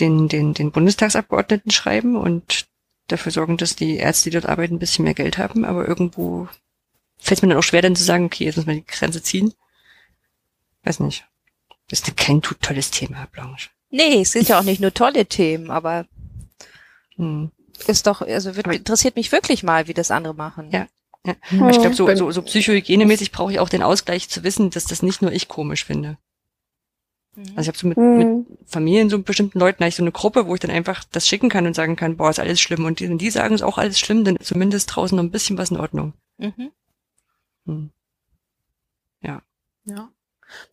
den 0.00 0.28
den 0.28 0.54
den 0.54 0.72
Bundestagsabgeordneten 0.72 1.70
schreiben 1.70 2.16
und 2.16 2.66
dafür 3.08 3.32
sorgen, 3.32 3.56
dass 3.56 3.76
die 3.76 3.96
Ärzte, 3.96 4.30
die 4.30 4.34
dort 4.34 4.46
arbeiten, 4.46 4.76
ein 4.76 4.80
bisschen 4.80 5.04
mehr 5.04 5.14
Geld 5.14 5.38
haben, 5.38 5.64
aber 5.64 5.86
irgendwo 5.86 6.48
fällt 7.18 7.38
es 7.38 7.42
mir 7.42 7.48
dann 7.48 7.58
auch 7.58 7.62
schwer, 7.62 7.82
dann 7.82 7.96
zu 7.96 8.04
sagen, 8.04 8.26
okay, 8.26 8.44
jetzt 8.44 8.56
muss 8.56 8.66
man 8.66 8.76
die 8.76 8.86
Grenze 8.86 9.22
ziehen. 9.22 9.54
Weiß 10.84 11.00
nicht. 11.00 11.24
Das 11.88 12.00
ist 12.00 12.16
kein 12.16 12.42
tolles 12.42 12.90
Thema, 12.90 13.26
Blanche. 13.30 13.70
Nee, 13.90 14.22
es 14.22 14.32
sind 14.32 14.48
ja 14.48 14.58
auch 14.58 14.64
nicht 14.64 14.80
nur 14.80 14.92
tolle 14.92 15.26
Themen, 15.26 15.70
aber 15.70 16.06
hm. 17.16 17.50
ist 17.86 18.06
doch, 18.06 18.22
also 18.22 18.56
wird, 18.56 18.66
interessiert 18.66 19.16
mich 19.16 19.30
wirklich 19.30 19.62
mal, 19.62 19.86
wie 19.86 19.94
das 19.94 20.10
andere 20.10 20.34
machen. 20.34 20.70
Ja. 20.72 20.88
Ja. 21.26 21.34
Hm. 21.42 21.68
Ich 21.68 21.78
glaube, 21.78 21.94
so, 21.94 22.14
so, 22.14 22.30
so 22.30 22.42
psychohygienemäßig 22.42 23.32
brauche 23.32 23.52
ich 23.52 23.60
auch 23.60 23.68
den 23.68 23.82
Ausgleich 23.82 24.28
zu 24.28 24.44
wissen, 24.44 24.70
dass 24.70 24.84
das 24.84 25.02
nicht 25.02 25.22
nur 25.22 25.32
ich 25.32 25.48
komisch 25.48 25.84
finde. 25.84 26.18
Mhm. 27.36 27.44
Also 27.54 27.60
ich 27.62 27.68
habe 27.68 27.78
so 27.78 27.86
mit, 27.86 27.98
mhm. 27.98 28.16
mit 28.16 28.46
Familien, 28.66 29.10
so 29.10 29.20
bestimmten 29.20 29.58
Leuten, 29.58 29.82
eigentlich 29.82 29.96
so 29.96 30.02
eine 30.02 30.12
Gruppe, 30.12 30.46
wo 30.46 30.54
ich 30.54 30.60
dann 30.60 30.70
einfach 30.70 31.04
das 31.12 31.28
schicken 31.28 31.48
kann 31.48 31.66
und 31.66 31.74
sagen 31.74 31.96
kann, 31.96 32.16
boah, 32.16 32.30
ist 32.30 32.40
alles 32.40 32.60
schlimm. 32.60 32.84
Und 32.84 33.00
die, 33.00 33.16
die 33.16 33.30
sagen, 33.30 33.54
ist 33.54 33.62
auch 33.62 33.78
alles 33.78 33.98
schlimm, 33.98 34.24
dann 34.24 34.36
ist 34.36 34.48
zumindest 34.48 34.94
draußen 34.94 35.16
noch 35.16 35.24
ein 35.24 35.30
bisschen 35.30 35.58
was 35.58 35.70
in 35.70 35.78
Ordnung. 35.78 36.14
Mhm. 36.38 36.70
Hm. 37.66 37.90
Ja. 39.22 39.42
Ja. 39.84 40.10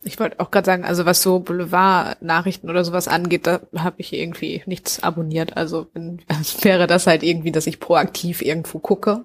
Ich 0.02 0.20
wollte 0.20 0.38
auch 0.40 0.50
gerade 0.50 0.66
sagen, 0.66 0.84
also 0.84 1.04
was 1.04 1.20
so 1.20 1.40
Boulevard-Nachrichten 1.40 2.70
oder 2.70 2.84
sowas 2.84 3.08
angeht, 3.08 3.46
da 3.46 3.60
habe 3.76 3.96
ich 3.98 4.12
irgendwie 4.12 4.62
nichts 4.66 5.02
abonniert. 5.02 5.56
Also 5.56 5.88
wenn, 5.92 6.22
wäre 6.62 6.86
das 6.86 7.06
halt 7.06 7.22
irgendwie, 7.22 7.52
dass 7.52 7.66
ich 7.66 7.80
proaktiv 7.80 8.40
irgendwo 8.40 8.78
gucke. 8.78 9.24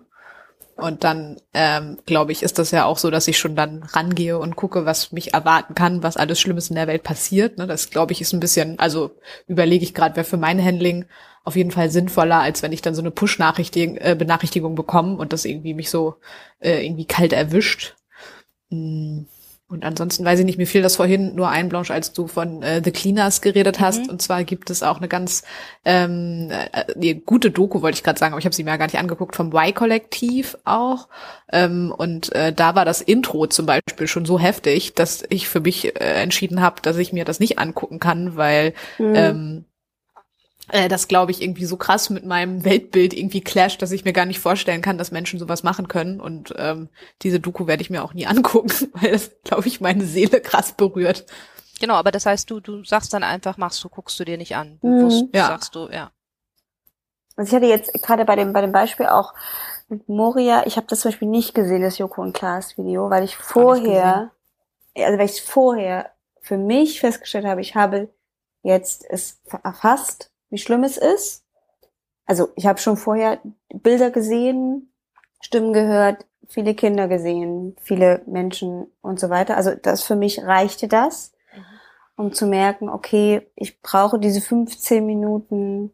Und 0.82 1.04
dann, 1.04 1.38
ähm, 1.54 1.98
glaube 2.06 2.32
ich, 2.32 2.44
ist 2.44 2.58
das 2.60 2.72
ja 2.72 2.86
auch 2.86 2.98
so, 2.98 3.12
dass 3.12 3.28
ich 3.28 3.38
schon 3.38 3.56
dann 3.56 3.84
rangehe 3.84 4.38
und 4.38 4.56
gucke, 4.56 4.86
was 4.86 5.12
mich 5.12 5.34
erwarten 5.34 5.76
kann, 5.76 6.04
was 6.04 6.18
alles 6.18 6.40
Schlimmes 6.40 6.70
in 6.70 6.76
der 6.76 6.88
Welt 6.88 7.04
passiert. 7.04 7.58
Ne? 7.58 7.68
Das, 7.68 7.90
glaube 7.90 8.14
ich, 8.14 8.22
ist 8.22 8.34
ein 8.34 8.40
bisschen, 8.40 8.80
also 8.80 9.12
überlege 9.48 9.84
ich 9.84 9.94
gerade, 9.94 10.16
wäre 10.16 10.26
für 10.26 10.38
mein 10.38 10.64
Handling 10.64 11.06
auf 11.44 11.56
jeden 11.56 11.72
Fall 11.72 11.90
sinnvoller, 11.90 12.40
als 12.40 12.62
wenn 12.64 12.72
ich 12.72 12.82
dann 12.82 12.96
so 12.96 13.02
eine 13.02 13.12
Push-Benachrichtigung 13.12 13.98
äh, 13.98 14.16
Benachrichtigung 14.18 14.76
bekomme 14.76 15.18
und 15.18 15.34
das 15.34 15.46
irgendwie 15.46 15.74
mich 15.74 15.90
so 15.90 16.16
äh, 16.60 16.86
irgendwie 16.86 17.06
kalt 17.06 17.34
erwischt. 17.34 17.96
Hm. 18.70 19.28
Und 19.70 19.86
ansonsten 19.86 20.26
weiß 20.26 20.40
ich 20.40 20.46
nicht, 20.46 20.58
mir 20.58 20.66
fiel 20.66 20.82
das 20.82 20.96
vorhin 20.96 21.36
nur 21.36 21.50
ein, 21.50 21.70
Blanche, 21.70 21.94
als 21.94 22.12
du 22.12 22.26
von 22.26 22.64
äh, 22.64 22.82
The 22.84 22.92
Cleaners 22.92 23.40
geredet 23.42 23.80
hast. 23.80 24.06
Mhm. 24.06 24.10
Und 24.10 24.22
zwar 24.22 24.44
gibt 24.44 24.72
es 24.72 24.82
auch 24.82 24.98
eine 24.98 25.08
ganz 25.08 25.44
ähm, 25.86 26.50
äh, 26.50 26.86
nee, 26.96 27.14
gute 27.14 27.52
Doku, 27.52 27.84
wollte 27.84 27.96
ich 27.96 28.04
gerade 28.04 28.18
sagen, 28.18 28.34
aber 28.34 28.40
ich 28.40 28.46
habe 28.46 28.56
sie 28.56 28.64
mir 28.64 28.72
ja 28.72 28.78
gar 28.78 28.88
nicht 28.88 28.98
angeguckt, 28.98 29.36
vom 29.36 29.54
Y-Kollektiv 29.54 30.58
auch. 30.66 31.08
Ähm, 31.52 31.94
und 31.96 32.34
äh, 32.34 32.52
da 32.52 32.74
war 32.74 32.84
das 32.84 33.02
Intro 33.02 33.46
zum 33.46 33.68
Beispiel 33.68 34.08
schon 34.08 34.26
so 34.26 34.40
heftig, 34.40 34.96
dass 34.96 35.24
ich 35.30 35.48
für 35.48 35.60
mich 35.60 35.96
äh, 35.96 36.22
entschieden 36.22 36.62
habe, 36.62 36.82
dass 36.82 36.98
ich 36.98 37.14
mir 37.14 37.24
das 37.24 37.40
nicht 37.40 37.60
angucken 37.60 38.00
kann, 38.00 38.36
weil 38.36 38.74
mhm. 38.98 39.14
ähm, 39.16 39.66
äh, 40.72 40.88
das 40.88 41.08
glaube 41.08 41.32
ich 41.32 41.42
irgendwie 41.42 41.66
so 41.66 41.78
krass 41.78 42.10
mit 42.10 42.26
meinem 42.26 42.64
Weltbild 42.66 43.14
irgendwie 43.14 43.42
clasht, 43.42 43.82
dass 43.82 43.92
ich 43.92 44.06
mir 44.06 44.14
gar 44.14 44.26
nicht 44.26 44.40
vorstellen 44.40 44.82
kann, 44.82 44.98
dass 44.98 45.12
Menschen 45.12 45.40
sowas 45.40 45.64
machen 45.64 45.88
können. 45.88 46.20
Und 46.20 46.54
ähm, 46.58 46.90
diese 47.22 47.40
Doku 47.40 47.68
werde 47.68 47.82
ich 47.82 47.90
mir 47.90 48.04
auch 48.04 48.14
nie 48.14 48.26
angucken, 48.28 48.72
weil 48.94 49.12
das, 49.12 49.32
glaube 49.44 49.68
ich, 49.68 49.82
meine 49.82 50.06
Seele 50.06 50.42
krass 50.42 50.74
berührt. 50.74 51.26
Genau, 51.80 51.96
aber 51.96 52.12
das 52.12 52.26
heißt, 52.26 52.50
du, 52.50 52.60
du 52.60 52.84
sagst 52.84 53.14
dann 53.14 53.24
einfach, 53.24 53.58
machst 53.58 53.84
du, 53.84 53.90
guckst 53.90 54.20
du 54.20 54.26
dir 54.26 54.38
nicht 54.38 54.56
an. 54.56 54.80
Bewusst 54.82 55.24
mhm. 55.24 55.30
ja. 55.34 55.48
sagst 55.48 55.76
du, 55.76 55.90
ja. 55.90 56.12
Also 57.36 57.50
ich 57.50 57.56
hatte 57.56 57.68
jetzt 57.68 57.94
gerade 58.04 58.26
bei 58.26 58.36
dem, 58.36 58.52
bei 58.52 58.62
dem 58.62 58.74
Beispiel 58.74 59.06
auch 59.06 59.34
mit 59.88 60.10
Moria, 60.10 60.66
ich 60.68 60.76
habe 60.76 60.88
das 60.88 61.00
zum 61.00 61.12
Beispiel 61.12 61.30
nicht 61.30 61.56
gesehen, 61.56 61.82
das 61.82 61.98
Joko 61.98 62.22
und 62.22 62.34
Klaas 62.34 62.78
Video, 62.78 63.10
weil 63.10 63.24
ich 63.24 63.38
vorher, 63.38 64.32
also 64.96 65.18
weil 65.18 65.26
ich 65.26 65.42
vorher 65.42 66.12
für 66.42 66.58
mich 66.58 67.00
festgestellt 67.00 67.46
habe, 67.46 67.62
ich 67.62 67.76
habe 67.76 68.10
jetzt 68.62 69.06
es 69.10 69.42
erfasst 69.64 70.32
wie 70.50 70.58
schlimm 70.58 70.84
es 70.84 70.98
ist. 70.98 71.46
Also 72.26 72.50
ich 72.56 72.66
habe 72.66 72.80
schon 72.80 72.98
vorher 72.98 73.40
Bilder 73.74 74.12
gesehen, 74.12 74.92
Stimmen 75.42 75.74
gehört, 75.74 76.26
viele 76.48 76.76
Kinder 76.76 77.08
gesehen, 77.08 77.76
viele 77.82 78.22
Menschen 78.26 78.88
und 79.02 79.20
so 79.20 79.30
weiter. 79.30 79.58
Also 79.58 79.74
das 79.76 80.04
für 80.04 80.16
mich 80.16 80.44
reichte 80.44 80.88
das, 80.88 81.32
um 82.16 82.34
zu 82.34 82.48
merken, 82.48 82.90
okay, 82.90 83.50
ich 83.56 83.82
brauche 83.82 84.20
diese 84.20 84.42
15 84.42 85.06
Minuten 85.06 85.94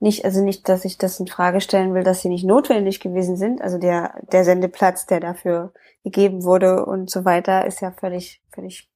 nicht, 0.00 0.24
also 0.24 0.44
nicht, 0.44 0.68
dass 0.68 0.84
ich 0.84 0.96
das 0.96 1.18
in 1.18 1.26
Frage 1.26 1.60
stellen 1.60 1.92
will, 1.92 2.04
dass 2.04 2.22
sie 2.22 2.28
nicht 2.28 2.44
notwendig 2.44 3.00
gewesen 3.00 3.36
sind. 3.36 3.60
Also 3.60 3.78
der, 3.78 4.14
der 4.32 4.44
Sendeplatz, 4.44 5.06
der 5.06 5.18
dafür 5.18 5.72
gegeben 6.04 6.44
wurde 6.44 6.86
und 6.86 7.10
so 7.10 7.24
weiter, 7.24 7.66
ist 7.66 7.80
ja 7.80 7.90
völlig, 7.90 8.40
völlig 8.52 8.88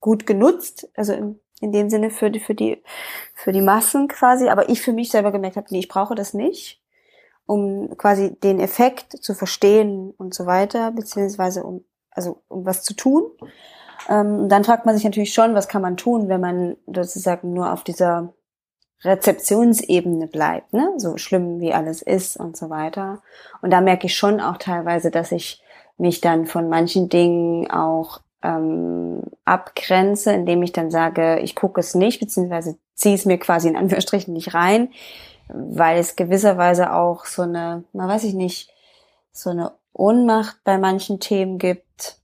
gut 0.00 0.26
genutzt. 0.26 0.90
Also 0.94 1.12
im 1.12 1.40
in 1.60 1.72
dem 1.72 1.90
Sinne 1.90 2.10
für 2.10 2.30
die, 2.30 2.40
für 2.40 2.54
die, 2.54 2.82
für 3.34 3.52
die 3.52 3.62
Massen 3.62 4.08
quasi. 4.08 4.48
Aber 4.48 4.68
ich 4.68 4.82
für 4.82 4.92
mich 4.92 5.10
selber 5.10 5.32
gemerkt 5.32 5.56
habe, 5.56 5.66
nee, 5.70 5.78
ich 5.78 5.88
brauche 5.88 6.14
das 6.14 6.34
nicht, 6.34 6.80
um 7.46 7.96
quasi 7.96 8.36
den 8.40 8.60
Effekt 8.60 9.12
zu 9.22 9.34
verstehen 9.34 10.12
und 10.16 10.34
so 10.34 10.46
weiter, 10.46 10.90
beziehungsweise 10.90 11.64
um, 11.64 11.84
also 12.10 12.42
um 12.48 12.66
was 12.66 12.82
zu 12.82 12.94
tun. 12.94 13.30
Ähm, 14.08 14.48
dann 14.48 14.64
fragt 14.64 14.86
man 14.86 14.94
sich 14.94 15.04
natürlich 15.04 15.32
schon, 15.32 15.54
was 15.54 15.68
kann 15.68 15.82
man 15.82 15.96
tun, 15.96 16.28
wenn 16.28 16.40
man 16.40 16.76
sozusagen 16.86 17.52
nur 17.52 17.72
auf 17.72 17.82
dieser 17.82 18.34
Rezeptionsebene 19.02 20.26
bleibt, 20.26 20.72
ne? 20.72 20.94
so 20.96 21.16
schlimm 21.16 21.60
wie 21.60 21.72
alles 21.72 22.02
ist 22.02 22.36
und 22.36 22.56
so 22.56 22.70
weiter. 22.70 23.22
Und 23.62 23.70
da 23.70 23.80
merke 23.80 24.06
ich 24.06 24.16
schon 24.16 24.40
auch 24.40 24.56
teilweise, 24.56 25.10
dass 25.10 25.32
ich 25.32 25.62
mich 25.98 26.20
dann 26.20 26.46
von 26.46 26.68
manchen 26.68 27.08
Dingen 27.08 27.70
auch 27.70 28.20
ähm, 28.42 29.22
abgrenze, 29.44 30.32
indem 30.32 30.62
ich 30.62 30.72
dann 30.72 30.90
sage, 30.90 31.38
ich 31.40 31.54
gucke 31.54 31.80
es 31.80 31.94
nicht, 31.94 32.20
beziehungsweise 32.20 32.78
ziehe 32.94 33.14
es 33.14 33.24
mir 33.24 33.38
quasi 33.38 33.68
in 33.68 33.76
Anführungsstrichen 33.76 34.32
nicht 34.32 34.54
rein, 34.54 34.90
weil 35.48 35.98
es 35.98 36.16
gewisserweise 36.16 36.92
auch 36.92 37.24
so 37.24 37.42
eine, 37.42 37.84
man 37.92 38.08
weiß 38.08 38.24
ich 38.24 38.34
nicht, 38.34 38.70
so 39.32 39.50
eine 39.50 39.72
Ohnmacht 39.92 40.58
bei 40.64 40.78
manchen 40.78 41.20
Themen 41.20 41.58
gibt. 41.58 42.18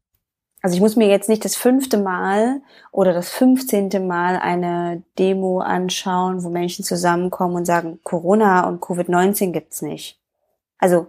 Also 0.62 0.76
ich 0.76 0.80
muss 0.80 0.96
mir 0.96 1.08
jetzt 1.08 1.28
nicht 1.28 1.44
das 1.44 1.56
fünfte 1.56 1.98
Mal 1.98 2.62
oder 2.92 3.12
das 3.12 3.30
fünfzehnte 3.30 4.00
Mal 4.00 4.36
eine 4.36 5.02
Demo 5.18 5.60
anschauen, 5.60 6.44
wo 6.44 6.50
Menschen 6.50 6.84
zusammenkommen 6.84 7.56
und 7.56 7.64
sagen, 7.64 8.00
Corona 8.04 8.68
und 8.68 8.80
Covid-19 8.80 9.50
gibt's 9.50 9.82
nicht. 9.82 10.20
Also 10.78 11.08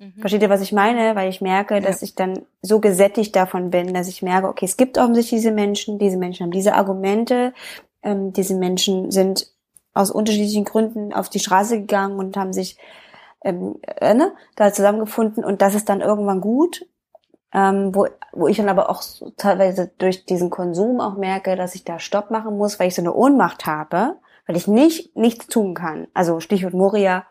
Mhm. 0.00 0.14
Versteht 0.18 0.40
ihr, 0.40 0.48
was 0.50 0.62
ich 0.62 0.72
meine? 0.72 1.14
Weil 1.14 1.28
ich 1.28 1.42
merke, 1.42 1.74
ja. 1.74 1.80
dass 1.80 2.00
ich 2.00 2.14
dann 2.14 2.46
so 2.62 2.80
gesättigt 2.80 3.36
davon 3.36 3.70
bin, 3.70 3.92
dass 3.92 4.08
ich 4.08 4.22
merke, 4.22 4.48
okay, 4.48 4.64
es 4.64 4.78
gibt 4.78 4.96
offensichtlich 4.96 5.42
diese 5.42 5.52
Menschen, 5.52 5.98
diese 5.98 6.16
Menschen 6.16 6.44
haben 6.44 6.50
diese 6.52 6.74
Argumente, 6.74 7.52
ähm, 8.02 8.32
diese 8.32 8.56
Menschen 8.56 9.10
sind 9.10 9.52
aus 9.92 10.10
unterschiedlichen 10.10 10.64
Gründen 10.64 11.12
auf 11.12 11.28
die 11.28 11.38
Straße 11.38 11.80
gegangen 11.80 12.18
und 12.18 12.36
haben 12.38 12.54
sich 12.54 12.78
ähm, 13.44 13.76
äh, 13.82 14.14
ne, 14.14 14.32
da 14.56 14.72
zusammengefunden 14.72 15.44
und 15.44 15.60
das 15.60 15.74
ist 15.74 15.88
dann 15.90 16.00
irgendwann 16.00 16.40
gut, 16.40 16.86
ähm, 17.52 17.94
wo, 17.94 18.06
wo 18.32 18.46
ich 18.46 18.56
dann 18.56 18.68
aber 18.68 18.88
auch 18.88 19.02
so 19.02 19.30
teilweise 19.36 19.90
durch 19.98 20.24
diesen 20.24 20.48
Konsum 20.48 21.00
auch 21.00 21.16
merke, 21.16 21.56
dass 21.56 21.74
ich 21.74 21.84
da 21.84 21.98
Stopp 21.98 22.30
machen 22.30 22.56
muss, 22.56 22.78
weil 22.78 22.88
ich 22.88 22.94
so 22.94 23.02
eine 23.02 23.12
Ohnmacht 23.12 23.66
habe, 23.66 24.16
weil 24.46 24.56
ich 24.56 24.66
nicht 24.66 25.14
nichts 25.16 25.48
tun 25.48 25.74
kann. 25.74 26.06
Also 26.14 26.40
Stichwort 26.40 26.74
Moria, 26.74 27.26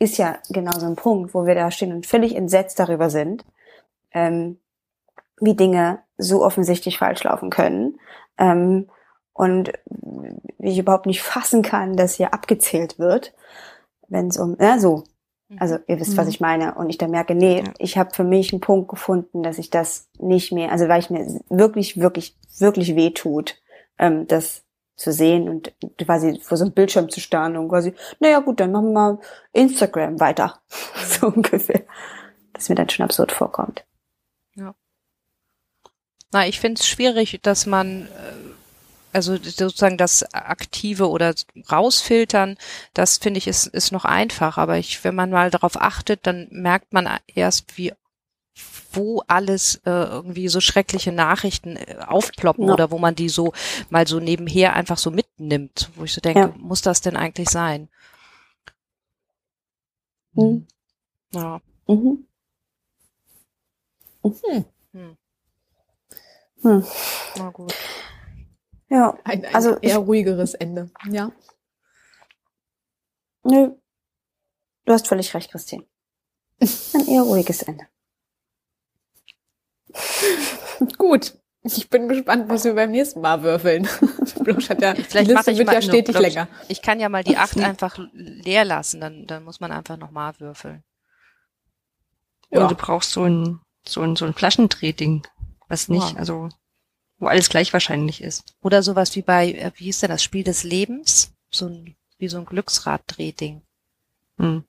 ist 0.00 0.16
ja 0.18 0.38
genau 0.48 0.72
so 0.72 0.86
ein 0.86 0.96
Punkt, 0.96 1.34
wo 1.34 1.46
wir 1.46 1.54
da 1.54 1.70
stehen 1.70 1.92
und 1.92 2.06
völlig 2.06 2.34
entsetzt 2.34 2.80
darüber 2.80 3.10
sind, 3.10 3.44
ähm, 4.12 4.58
wie 5.40 5.54
Dinge 5.54 6.00
so 6.16 6.42
offensichtlich 6.42 6.98
falsch 6.98 7.22
laufen 7.22 7.50
können. 7.50 8.00
Ähm, 8.38 8.88
und 9.32 9.72
wie 10.58 10.70
ich 10.70 10.78
überhaupt 10.78 11.06
nicht 11.06 11.22
fassen 11.22 11.62
kann, 11.62 11.96
dass 11.96 12.14
hier 12.14 12.34
abgezählt 12.34 12.98
wird, 12.98 13.32
wenn 14.08 14.28
es 14.28 14.38
um, 14.38 14.56
ja, 14.58 14.78
so. 14.78 15.04
Also 15.58 15.78
ihr 15.86 15.98
wisst, 15.98 16.12
mhm. 16.12 16.16
was 16.18 16.28
ich 16.28 16.40
meine. 16.40 16.74
Und 16.74 16.90
ich 16.90 16.98
dann 16.98 17.10
merke, 17.10 17.34
nee, 17.34 17.58
ja. 17.60 17.72
ich 17.78 17.98
habe 17.98 18.14
für 18.14 18.24
mich 18.24 18.52
einen 18.52 18.60
Punkt 18.60 18.88
gefunden, 18.88 19.42
dass 19.42 19.58
ich 19.58 19.70
das 19.70 20.08
nicht 20.18 20.52
mehr, 20.52 20.72
also 20.72 20.88
weil 20.88 21.00
ich 21.00 21.10
mir 21.10 21.40
wirklich, 21.48 22.00
wirklich, 22.00 22.36
wirklich 22.58 22.96
weh 22.96 23.10
tut, 23.10 23.60
ähm, 23.98 24.26
das 24.26 24.62
zu 25.00 25.12
sehen 25.12 25.48
und 25.48 25.72
quasi 25.96 26.38
vor 26.42 26.58
so 26.58 26.64
einem 26.64 26.74
Bildschirm 26.74 27.08
zu 27.08 27.20
starren 27.20 27.56
und 27.56 27.70
quasi, 27.70 27.94
naja 28.18 28.40
gut, 28.40 28.60
dann 28.60 28.70
machen 28.70 28.92
wir 28.92 29.18
Instagram 29.52 30.20
weiter. 30.20 30.60
so 31.08 31.28
ungefähr. 31.28 31.84
Das 32.52 32.68
mir 32.68 32.74
dann 32.74 32.90
schon 32.90 33.04
absurd 33.04 33.32
vorkommt. 33.32 33.84
Ja. 34.54 34.74
Na, 36.32 36.46
ich 36.46 36.60
finde 36.60 36.78
es 36.78 36.86
schwierig, 36.86 37.40
dass 37.40 37.64
man, 37.64 38.08
äh, 38.08 38.08
also 39.14 39.36
sozusagen 39.36 39.96
das 39.96 40.34
Aktive 40.34 41.08
oder 41.08 41.34
rausfiltern, 41.72 42.58
das 42.92 43.16
finde 43.16 43.38
ich 43.38 43.46
ist, 43.46 43.68
ist 43.68 43.92
noch 43.92 44.04
einfach. 44.04 44.58
Aber 44.58 44.76
ich, 44.76 45.02
wenn 45.02 45.14
man 45.14 45.30
mal 45.30 45.50
darauf 45.50 45.80
achtet, 45.80 46.26
dann 46.26 46.46
merkt 46.50 46.92
man 46.92 47.08
erst, 47.26 47.78
wie 47.78 47.94
wo 48.92 49.22
alles 49.26 49.76
äh, 49.84 49.90
irgendwie 49.90 50.48
so 50.48 50.60
schreckliche 50.60 51.12
Nachrichten 51.12 51.76
äh, 51.76 51.96
aufploppen 52.06 52.66
ja. 52.66 52.72
oder 52.74 52.90
wo 52.90 52.98
man 52.98 53.14
die 53.14 53.28
so 53.28 53.52
mal 53.88 54.06
so 54.06 54.20
nebenher 54.20 54.74
einfach 54.74 54.98
so 54.98 55.10
mitnimmt, 55.10 55.90
wo 55.94 56.04
ich 56.04 56.12
so 56.12 56.20
denke, 56.20 56.40
ja. 56.40 56.54
muss 56.58 56.82
das 56.82 57.00
denn 57.00 57.16
eigentlich 57.16 57.48
sein? 57.48 57.88
Mhm. 60.32 60.66
Ja. 61.32 61.60
Mhm. 61.86 62.26
Mhm. 64.22 64.64
Hm. 64.92 65.16
Hm. 66.62 66.84
Na 67.36 67.50
gut. 67.50 67.74
Ja, 68.88 69.16
ein, 69.24 69.44
ein 69.44 69.54
also 69.54 69.76
eher 69.78 70.00
ich, 70.00 70.06
ruhigeres 70.06 70.54
Ende, 70.54 70.90
ja. 71.08 71.30
Nö. 73.44 73.70
Du 74.84 74.92
hast 74.92 75.06
völlig 75.06 75.32
recht, 75.32 75.50
Christine. 75.50 75.84
Ein 76.60 77.06
eher 77.06 77.22
ruhiges 77.22 77.62
Ende. 77.62 77.86
Gut. 80.98 81.34
Ich 81.62 81.90
bin 81.90 82.08
gespannt, 82.08 82.48
was 82.48 82.64
wir 82.64 82.74
beim 82.74 82.90
nächsten 82.90 83.20
Mal 83.20 83.42
würfeln. 83.42 83.86
Bloß 84.44 84.70
hat 84.70 84.80
ja, 84.80 84.94
Vielleicht 84.94 85.30
die 85.30 85.34
Liste 85.34 85.58
wird 85.58 85.66
mal, 85.66 85.74
ja 85.74 85.82
stetig 85.82 86.14
no, 86.14 86.20
länger. 86.20 86.48
Ich 86.68 86.80
kann 86.80 87.00
ja 87.00 87.10
mal 87.10 87.22
die 87.22 87.36
acht 87.36 87.58
einfach 87.60 87.98
leer 88.12 88.64
lassen, 88.64 89.00
dann, 89.00 89.26
dann 89.26 89.44
muss 89.44 89.60
man 89.60 89.70
einfach 89.70 89.98
nochmal 89.98 90.32
würfeln. 90.38 90.82
Ja. 92.50 92.62
Und 92.62 92.70
du 92.70 92.74
brauchst 92.74 93.12
so 93.12 93.24
ein, 93.24 93.60
so 93.86 94.00
ein, 94.00 94.16
so 94.16 94.24
ein 94.24 94.32
Flaschendrehding, 94.32 95.26
was 95.68 95.88
nicht, 95.88 96.12
ja. 96.12 96.16
also, 96.16 96.48
wo 97.18 97.26
alles 97.26 97.50
gleich 97.50 97.72
wahrscheinlich 97.74 98.22
ist. 98.22 98.56
Oder 98.62 98.82
sowas 98.82 99.14
wie 99.14 99.22
bei, 99.22 99.52
äh, 99.52 99.70
wie 99.76 99.84
hieß 99.84 100.00
denn 100.00 100.10
das 100.10 100.22
Spiel 100.22 100.44
des 100.44 100.64
Lebens? 100.64 101.34
So 101.50 101.66
ein, 101.66 101.94
wie 102.16 102.28
so 102.28 102.38
ein 102.38 102.46
Glücksraddrehding. 102.46 103.62
Hm. 104.38 104.64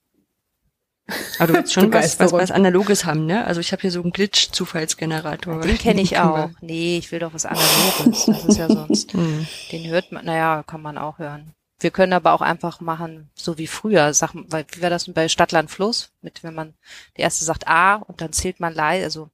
Aber 1.39 1.47
du 1.47 1.53
willst 1.59 1.73
schon 1.73 1.93
was, 1.93 2.19
was, 2.19 2.31
was 2.31 2.51
Analoges 2.51 3.05
haben, 3.05 3.25
ne? 3.25 3.45
Also 3.45 3.61
ich 3.61 3.71
habe 3.71 3.81
hier 3.81 3.91
so 3.91 4.01
einen 4.01 4.11
Glitch-Zufallsgenerator. 4.11 5.61
Den 5.61 5.77
kenne 5.77 6.01
ich 6.01 6.17
auch. 6.17 6.49
Nee, 6.61 6.97
ich 6.97 7.11
will 7.11 7.19
doch 7.19 7.33
was 7.33 7.45
Analoges. 7.45 8.25
Das 8.25 8.45
ist 8.45 8.57
ja 8.57 8.67
sonst. 8.69 9.13
Hm. 9.13 9.47
Den 9.71 9.89
hört 9.89 10.11
man, 10.11 10.25
naja, 10.25 10.63
kann 10.65 10.81
man 10.81 10.97
auch 10.97 11.19
hören. 11.19 11.53
Wir 11.81 11.91
können 11.91 12.13
aber 12.13 12.33
auch 12.33 12.41
einfach 12.41 12.79
machen, 12.79 13.29
so 13.33 13.57
wie 13.57 13.65
früher, 13.65 14.13
sag, 14.13 14.31
weil, 14.33 14.65
wie 14.71 14.83
war 14.83 14.91
das 14.91 15.11
bei 15.11 15.27
Stadtland 15.27 15.71
Fluss? 15.71 16.11
Mit, 16.21 16.43
wenn 16.43 16.53
man, 16.53 16.75
der 17.17 17.23
erste 17.23 17.43
sagt 17.43 17.67
A 17.67 17.95
und 17.95 18.21
dann 18.21 18.33
zählt 18.33 18.59
man 18.59 18.75
leise, 18.75 19.03
also, 19.05 19.29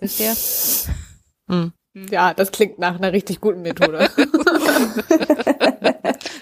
wisst 0.00 0.20
ihr? 0.20 0.34
Hm. 1.48 1.72
hm. 1.94 2.08
Ja, 2.08 2.32
das 2.32 2.52
klingt 2.52 2.78
nach 2.78 2.96
einer 2.96 3.12
richtig 3.12 3.38
guten 3.40 3.60
Methode. 3.60 4.10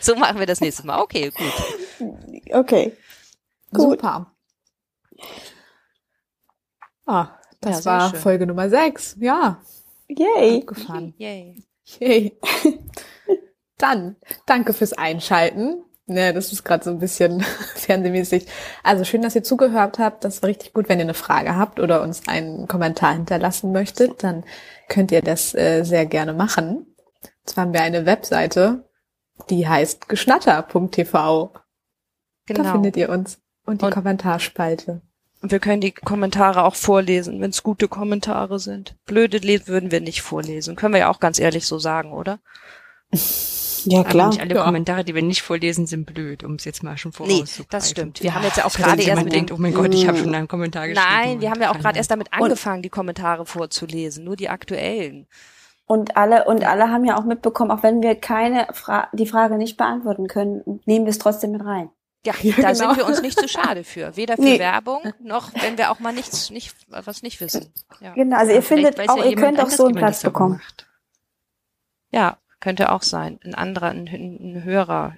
so 0.01 0.15
machen 0.15 0.39
wir 0.39 0.47
das 0.47 0.61
nächste 0.61 0.87
Mal. 0.87 1.01
Okay, 1.01 1.31
gut. 1.31 1.53
Okay. 2.53 2.93
Gut. 3.73 4.01
Super. 4.01 4.32
Ah, 7.07 7.39
das 7.61 7.85
ja, 7.85 7.91
war 7.91 8.11
schön. 8.11 8.21
Folge 8.21 8.47
Nummer 8.47 8.69
6. 8.69 9.17
Ja. 9.21 9.61
Yay. 10.09 10.61
Abgefahren. 10.61 11.15
Yay. 11.19 11.63
Yay. 11.99 12.39
Dann, 13.79 14.17
danke 14.47 14.73
fürs 14.73 14.93
Einschalten. 14.93 15.85
Ne, 16.07 16.33
das 16.35 16.53
ist 16.53 16.65
gerade 16.65 16.85
so 16.85 16.91
ein 16.91 16.99
bisschen 16.99 17.41
fernsehmäßig. 17.75 18.47
Also 18.83 19.05
schön, 19.05 19.23
dass 19.23 19.37
ihr 19.37 19.45
zugehört 19.45 19.99
habt. 19.99 20.25
Das 20.25 20.43
war 20.43 20.49
richtig 20.49 20.73
gut. 20.73 20.89
Wenn 20.89 20.99
ihr 20.99 21.05
eine 21.05 21.15
Frage 21.15 21.57
habt 21.57 21.81
oder 21.81 22.03
uns 22.03 22.27
einen 22.29 22.67
Kommentar 22.67 23.15
hinterlassen 23.15 23.73
möchtet, 23.73 24.23
dann 24.23 24.45
könnt 24.89 25.13
ihr 25.13 25.23
das 25.23 25.55
äh, 25.55 25.85
sehr 25.85 26.07
gerne 26.07 26.33
machen. 26.33 26.97
Zwar 27.45 27.65
haben 27.65 27.73
wir 27.73 27.83
eine 27.83 28.05
Webseite, 28.05 28.89
die 29.49 29.67
heißt 29.67 30.09
geschnatter.tv. 30.09 31.53
Genau. 32.47 32.63
Da 32.63 32.73
findet 32.73 32.97
ihr 32.97 33.09
uns. 33.09 33.41
Und 33.65 33.81
die 33.81 33.87
und 33.87 33.95
Kommentarspalte. 33.95 35.03
Und 35.43 35.51
wir 35.51 35.59
können 35.59 35.81
die 35.81 35.91
Kommentare 35.93 36.65
auch 36.65 36.77
vorlesen, 36.77 37.41
wenn 37.41 37.51
es 37.51 37.65
gute 37.65 37.89
Kommentare 37.89 38.61
sind. 38.61 38.95
Blöde 39.07 39.43
würden 39.67 39.91
wir 39.91 40.01
nicht 40.01 40.23
vorlesen. 40.23 40.77
Können 40.77 40.95
wir 40.95 41.01
ja 41.01 41.11
auch 41.11 41.19
ganz 41.19 41.41
ehrlich 41.41 41.67
so 41.67 41.79
sagen, 41.79 42.13
oder? 42.13 42.39
Ja, 43.85 44.05
klar. 44.05 44.27
Aber 44.27 44.35
nicht 44.35 44.41
alle 44.41 44.55
ja. 44.55 44.65
Kommentare, 44.65 45.03
die 45.03 45.13
wir 45.13 45.23
nicht 45.23 45.43
vorlesen, 45.43 45.87
sind 45.87 46.07
blöd, 46.07 46.45
um 46.45 46.55
es 46.55 46.65
jetzt 46.65 46.85
mal 46.85 46.97
schon 46.97 47.11
vorauszugreifen. 47.11 47.63
Nee, 47.63 47.67
das 47.69 47.91
stimmt. 47.91 48.23
Wir 48.23 48.33
haben 48.33 48.45
jetzt 48.45 48.57
ja 48.57 48.65
auch 48.65 48.73
gerade 48.73 49.03
erst 49.03 49.25
mit 49.25 49.33
denkt, 49.33 49.51
oh 49.51 49.57
mein 49.59 49.75
Gott, 49.75 49.93
ich 49.93 50.07
habe 50.07 50.19
schon 50.19 50.33
einen 50.33 50.47
Kommentar 50.47 50.87
geschrieben. 50.87 51.05
Nein, 51.05 51.41
wir 51.41 51.51
haben 51.51 51.61
ja 51.61 51.73
auch 51.73 51.79
gerade 51.81 51.99
erst 51.99 52.13
damit 52.13 52.33
angefangen, 52.33 52.83
die 52.83 52.91
Kommentare 52.91 53.45
vorzulesen, 53.45 54.23
nur 54.25 54.37
die 54.37 54.49
aktuellen. 54.49 55.27
Und 55.85 56.17
alle, 56.17 56.45
und 56.45 56.65
alle 56.65 56.91
haben 56.91 57.05
ja 57.05 57.19
auch 57.19 57.25
mitbekommen, 57.25 57.71
auch 57.73 57.83
wenn 57.83 58.03
wir 58.03 58.15
keine 58.15 58.69
Fra 58.73 59.09
die 59.13 59.27
Frage 59.27 59.57
nicht 59.57 59.77
beantworten 59.77 60.29
können, 60.29 60.81
nehmen 60.87 61.05
wir 61.05 61.11
es 61.11 61.19
trotzdem 61.19 61.51
mit 61.51 61.65
rein. 61.65 61.91
Ja, 62.25 62.35
ja 62.43 62.55
da 62.57 62.73
genau. 62.73 62.75
sind 62.75 62.97
wir 62.97 63.07
uns 63.07 63.23
nicht 63.23 63.39
zu 63.39 63.49
schade 63.49 63.85
für. 63.85 64.17
Weder 64.17 64.37
für 64.37 64.43
nee. 64.43 64.59
Werbung, 64.59 65.13
noch 65.21 65.53
wenn 65.55 65.79
wir 65.79 65.91
auch 65.91 65.99
mal 65.99 66.13
nichts, 66.13 66.51
nicht, 66.51 66.75
was 66.89 67.23
nicht 67.23 67.41
wissen. 67.41 67.73
Ja. 68.01 68.13
Genau, 68.15 68.37
also 68.37 68.53
ihr 68.53 68.63
findet 68.63 68.99
auch, 69.09 69.17
ja 69.17 69.25
ihr 69.25 69.37
könnt 69.37 69.61
auch 69.61 69.71
so 69.71 69.87
einen 69.87 69.95
Platz 69.95 70.23
bekommen. 70.23 70.55
Macht. 70.55 70.87
Ja, 72.11 72.39
könnte 72.61 72.93
auch 72.93 73.03
sein. 73.03 73.41
Ein 73.45 73.55
anderer, 73.55 73.91
ein, 73.91 74.07
ein 74.07 74.65
Hörer, 74.65 75.17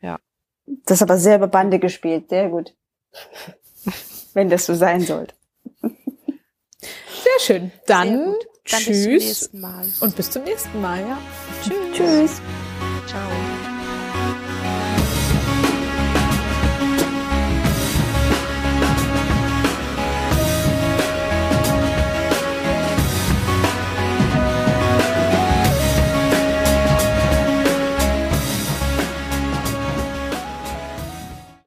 ja. 0.00 0.18
Das 0.66 0.98
ist 0.98 1.02
aber 1.02 1.18
sehr 1.18 1.36
über 1.36 1.48
Bande 1.48 1.78
gespielt, 1.78 2.30
sehr 2.30 2.48
gut. 2.48 2.74
wenn 4.34 4.48
das 4.48 4.66
so 4.66 4.74
sein 4.74 5.00
sollte. 5.00 5.34
Sehr 5.80 7.40
schön. 7.40 7.72
Dann, 7.86 8.08
sehr 8.08 8.24
Dann 8.70 8.80
tschüss. 8.80 8.86
Bis 8.86 9.02
zum 9.02 9.12
nächsten 9.12 9.60
Mal. 9.60 9.86
Und 10.00 10.16
bis 10.16 10.30
zum 10.30 10.44
nächsten 10.44 10.80
Mal, 10.80 11.00
ja. 11.00 11.18
Tschüss. 11.62 11.96
Tschüss. 11.96 12.42
Ciao. 13.06 13.57